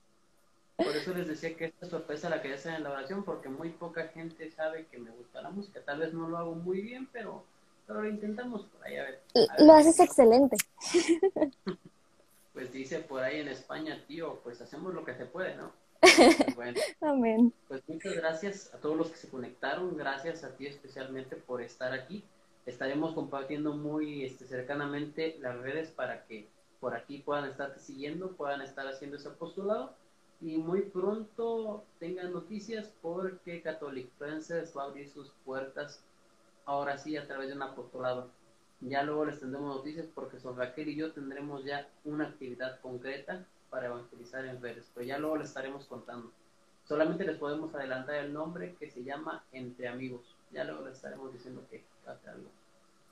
Por 0.84 0.96
eso 0.96 1.14
les 1.14 1.28
decía 1.28 1.56
que 1.56 1.66
esta 1.66 1.86
sorpresa 1.86 2.30
la 2.30 2.40
quería 2.40 2.56
hacer 2.56 2.74
en 2.74 2.84
la 2.84 2.90
oración, 2.90 3.24
porque 3.24 3.48
muy 3.48 3.70
poca 3.70 4.08
gente 4.08 4.50
sabe 4.50 4.86
que 4.86 4.98
me 4.98 5.10
gusta 5.10 5.42
la 5.42 5.50
música. 5.50 5.82
Tal 5.84 5.98
vez 5.98 6.14
no 6.14 6.28
lo 6.28 6.38
hago 6.38 6.54
muy 6.54 6.80
bien, 6.80 7.08
pero, 7.12 7.44
pero 7.86 8.02
lo 8.02 8.08
intentamos 8.08 8.64
por 8.64 8.84
ahí 8.84 8.96
a 8.96 9.04
ver. 9.04 9.22
Lo 9.58 9.74
haces 9.74 10.00
excelente. 10.00 10.56
Pues 12.52 12.72
dice 12.72 12.98
por 12.98 13.22
ahí 13.22 13.40
en 13.40 13.48
España, 13.48 14.04
tío, 14.08 14.40
pues 14.42 14.60
hacemos 14.60 14.92
lo 14.92 15.04
que 15.04 15.14
se 15.14 15.24
puede, 15.24 15.54
¿no? 15.56 15.72
Bueno, 16.56 16.80
Amén. 17.00 17.54
pues 17.68 17.80
muchas 17.86 18.14
gracias 18.16 18.74
a 18.74 18.78
todos 18.78 18.96
los 18.96 19.08
que 19.08 19.16
se 19.16 19.28
conectaron, 19.28 19.96
gracias 19.96 20.42
a 20.42 20.56
ti 20.56 20.66
especialmente 20.66 21.36
por 21.36 21.62
estar 21.62 21.92
aquí. 21.92 22.24
Estaremos 22.66 23.14
compartiendo 23.14 23.74
muy 23.74 24.24
este, 24.24 24.46
cercanamente 24.46 25.38
las 25.40 25.56
redes 25.58 25.90
para 25.90 26.26
que 26.26 26.48
por 26.80 26.94
aquí 26.94 27.18
puedan 27.18 27.48
estar 27.48 27.78
siguiendo, 27.78 28.32
puedan 28.32 28.62
estar 28.62 28.86
haciendo 28.88 29.16
ese 29.16 29.28
apostolado 29.28 29.94
y 30.40 30.56
muy 30.56 30.82
pronto 30.82 31.84
tengan 31.98 32.32
noticias 32.32 32.92
porque 33.02 33.60
Catholic 33.62 34.08
Princess 34.18 34.74
va 34.76 34.84
a 34.84 34.86
abrir 34.86 35.08
sus 35.08 35.30
puertas 35.44 36.02
ahora 36.64 36.96
sí 36.96 37.16
a 37.16 37.26
través 37.26 37.48
de 37.48 37.54
un 37.54 37.62
apostolado. 37.62 38.30
Ya 38.80 39.02
luego 39.02 39.26
les 39.26 39.38
tendremos 39.38 39.76
noticias 39.76 40.06
porque 40.14 40.40
Son 40.40 40.56
Raquel 40.56 40.88
y 40.88 40.96
yo 40.96 41.12
tendremos 41.12 41.64
ya 41.64 41.86
una 42.04 42.28
actividad 42.28 42.80
concreta 42.80 43.44
para 43.68 43.88
evangelizar 43.88 44.46
en 44.46 44.60
redes, 44.62 44.90
pero 44.94 45.06
ya 45.06 45.18
luego 45.18 45.36
les 45.36 45.48
estaremos 45.48 45.84
contando. 45.84 46.30
Solamente 46.84 47.24
les 47.24 47.36
podemos 47.36 47.74
adelantar 47.74 48.16
el 48.16 48.32
nombre 48.32 48.74
que 48.80 48.90
se 48.90 49.04
llama 49.04 49.44
Entre 49.52 49.86
Amigos. 49.86 50.34
Ya 50.50 50.64
luego 50.64 50.86
les 50.86 50.96
estaremos 50.96 51.32
diciendo 51.32 51.62
que 51.70 51.84
hace 52.06 52.30
algo. 52.30 52.48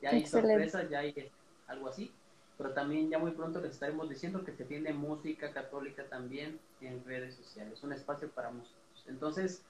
Ya 0.01 0.11
hay 0.11 0.21
Excelente. 0.21 0.71
sorpresa, 0.71 0.91
ya 0.91 1.01
hay 1.01 1.31
algo 1.67 1.89
así, 1.89 2.11
pero 2.59 2.71
también 2.71 3.09
ya 3.09 3.19
muy 3.19 3.31
pronto 3.31 3.61
les 3.61 3.73
estaremos 3.73 4.09
diciendo 4.09 4.45
que 4.45 4.53
se 4.53 4.65
tiene 4.65 4.93
música 4.93 5.53
católica 5.53 6.05
también 6.09 6.59
en 6.81 7.05
redes 7.05 7.37
sociales, 7.37 7.83
un 7.85 7.93
espacio 7.93 8.29
para 8.31 8.51
músicos. 8.51 9.05
Entonces, 9.07 9.63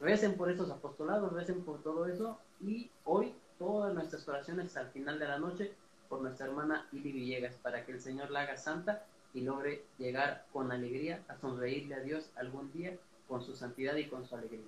recen 0.00 0.36
por 0.36 0.50
esos 0.50 0.70
apostolados, 0.70 1.32
recen 1.34 1.62
por 1.62 1.82
todo 1.82 2.06
eso 2.06 2.38
y 2.60 2.90
hoy 3.04 3.34
todas 3.58 3.94
nuestras 3.94 4.26
oraciones 4.26 4.74
al 4.78 4.88
final 4.88 5.18
de 5.18 5.28
la 5.28 5.38
noche 5.38 5.74
por 6.08 6.22
nuestra 6.22 6.46
hermana 6.46 6.88
Ili 6.92 7.12
Villegas 7.12 7.54
para 7.56 7.84
que 7.84 7.92
el 7.92 8.00
Señor 8.00 8.30
la 8.30 8.40
haga 8.40 8.56
santa 8.56 9.04
y 9.34 9.42
logre 9.42 9.84
llegar 9.98 10.46
con 10.50 10.72
alegría 10.72 11.22
a 11.28 11.36
sonreírle 11.36 11.94
a 11.94 12.00
Dios 12.00 12.30
algún 12.36 12.72
día 12.72 12.96
con 13.28 13.42
su 13.42 13.54
santidad 13.54 13.94
y 13.96 14.08
con 14.08 14.26
su 14.26 14.34
alegría. 14.34 14.66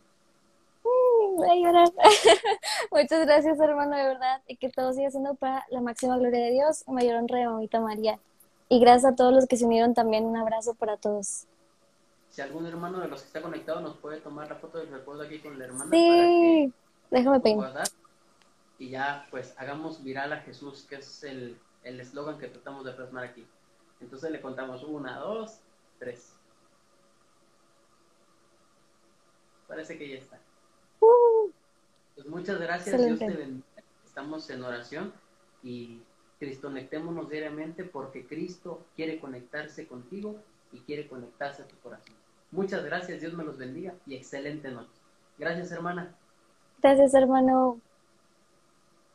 Voy 1.37 1.51
a 1.51 1.55
llorar. 1.55 1.89
Muchas 2.91 3.27
gracias, 3.27 3.61
hermano, 3.61 3.97
de 3.97 4.05
verdad. 4.05 4.43
Y 4.47 4.57
que 4.57 4.69
todo 4.71 4.93
siga 4.93 5.11
siendo 5.11 5.35
para 5.35 5.65
la 5.71 5.81
máxima 5.81 6.17
gloria 6.19 6.45
de 6.45 6.51
Dios. 6.53 6.85
Mayor 6.87 7.17
honra 7.17 7.39
de 7.39 7.47
mamita 7.47 7.81
María. 7.81 8.19
Y 8.69 8.81
gracias 8.81 9.13
a 9.13 9.17
todos 9.17 9.33
los 9.33 9.47
que 9.47 9.57
se 9.57 9.65
unieron 9.67 9.95
también. 9.95 10.25
Un 10.25 10.37
abrazo 10.37 10.75
para 10.75 10.97
todos. 10.97 11.47
Si 12.31 12.41
algún 12.41 12.67
hermano 12.67 13.01
de 13.01 13.09
los 13.09 13.21
que 13.21 13.27
está 13.27 13.43
conectado 13.43 13.81
nos 13.81 13.97
puede 13.97 14.21
tomar 14.21 14.49
la 14.49 14.57
foto 14.57 14.79
del 14.79 14.89
recuerdo 14.89 15.23
aquí 15.23 15.39
con 15.39 15.59
la 15.59 15.67
hermana 15.67 15.91
Sí, 15.91 16.73
déjame 17.11 17.27
para 17.27 17.39
que 17.39 17.43
peinar. 17.43 17.73
guardar 17.73 17.89
y 18.79 18.89
ya 18.89 19.27
pues 19.31 19.55
hagamos 19.59 20.03
viral 20.03 20.33
a 20.33 20.39
Jesús, 20.39 20.87
que 20.89 20.97
es 20.97 21.23
el 21.25 21.57
el 21.85 22.01
eslogan 22.01 22.39
que 22.39 22.49
tratamos 22.49 22.85
de 22.85 22.93
plasmar 22.93 23.25
aquí. 23.25 23.47
Entonces 24.01 24.31
le 24.31 24.41
contamos 24.41 24.83
una, 24.85 25.19
dos, 25.19 25.61
tres. 25.99 26.33
Parece 29.69 29.99
que 29.99 30.09
ya 30.09 30.17
está. 30.17 30.39
Pues 32.15 32.27
muchas 32.27 32.61
gracias, 32.61 32.95
Excelente. 32.95 33.25
Dios 33.25 33.37
te 33.37 33.43
bendiga. 33.43 33.67
Estamos 34.05 34.51
en 34.51 34.63
oración 34.63 35.13
y 35.63 36.03
cristonectémonos 36.39 37.31
diariamente 37.31 37.85
porque 37.85 38.27
Cristo 38.27 38.85
quiere 38.97 39.19
conectarse 39.21 39.87
contigo 39.87 40.37
y 40.73 40.81
quiere 40.81 41.09
conectarse 41.09 41.63
a 41.63 41.67
tu 41.67 41.77
corazón. 41.77 42.15
Muchas 42.51 42.85
gracias, 42.85 43.21
Dios 43.21 43.33
me 43.33 43.45
los 43.45 43.57
bendiga 43.57 43.95
y 44.07 44.15
excelente 44.15 44.71
noche. 44.71 45.01
Gracias, 45.39 45.73
hermana. 45.73 46.15
gracias, 46.83 47.15
hermano. 47.15 47.81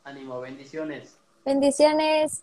Ánimo, 0.04 0.40
bendiciones. 0.40 1.18
Bendiciones. 1.44 2.42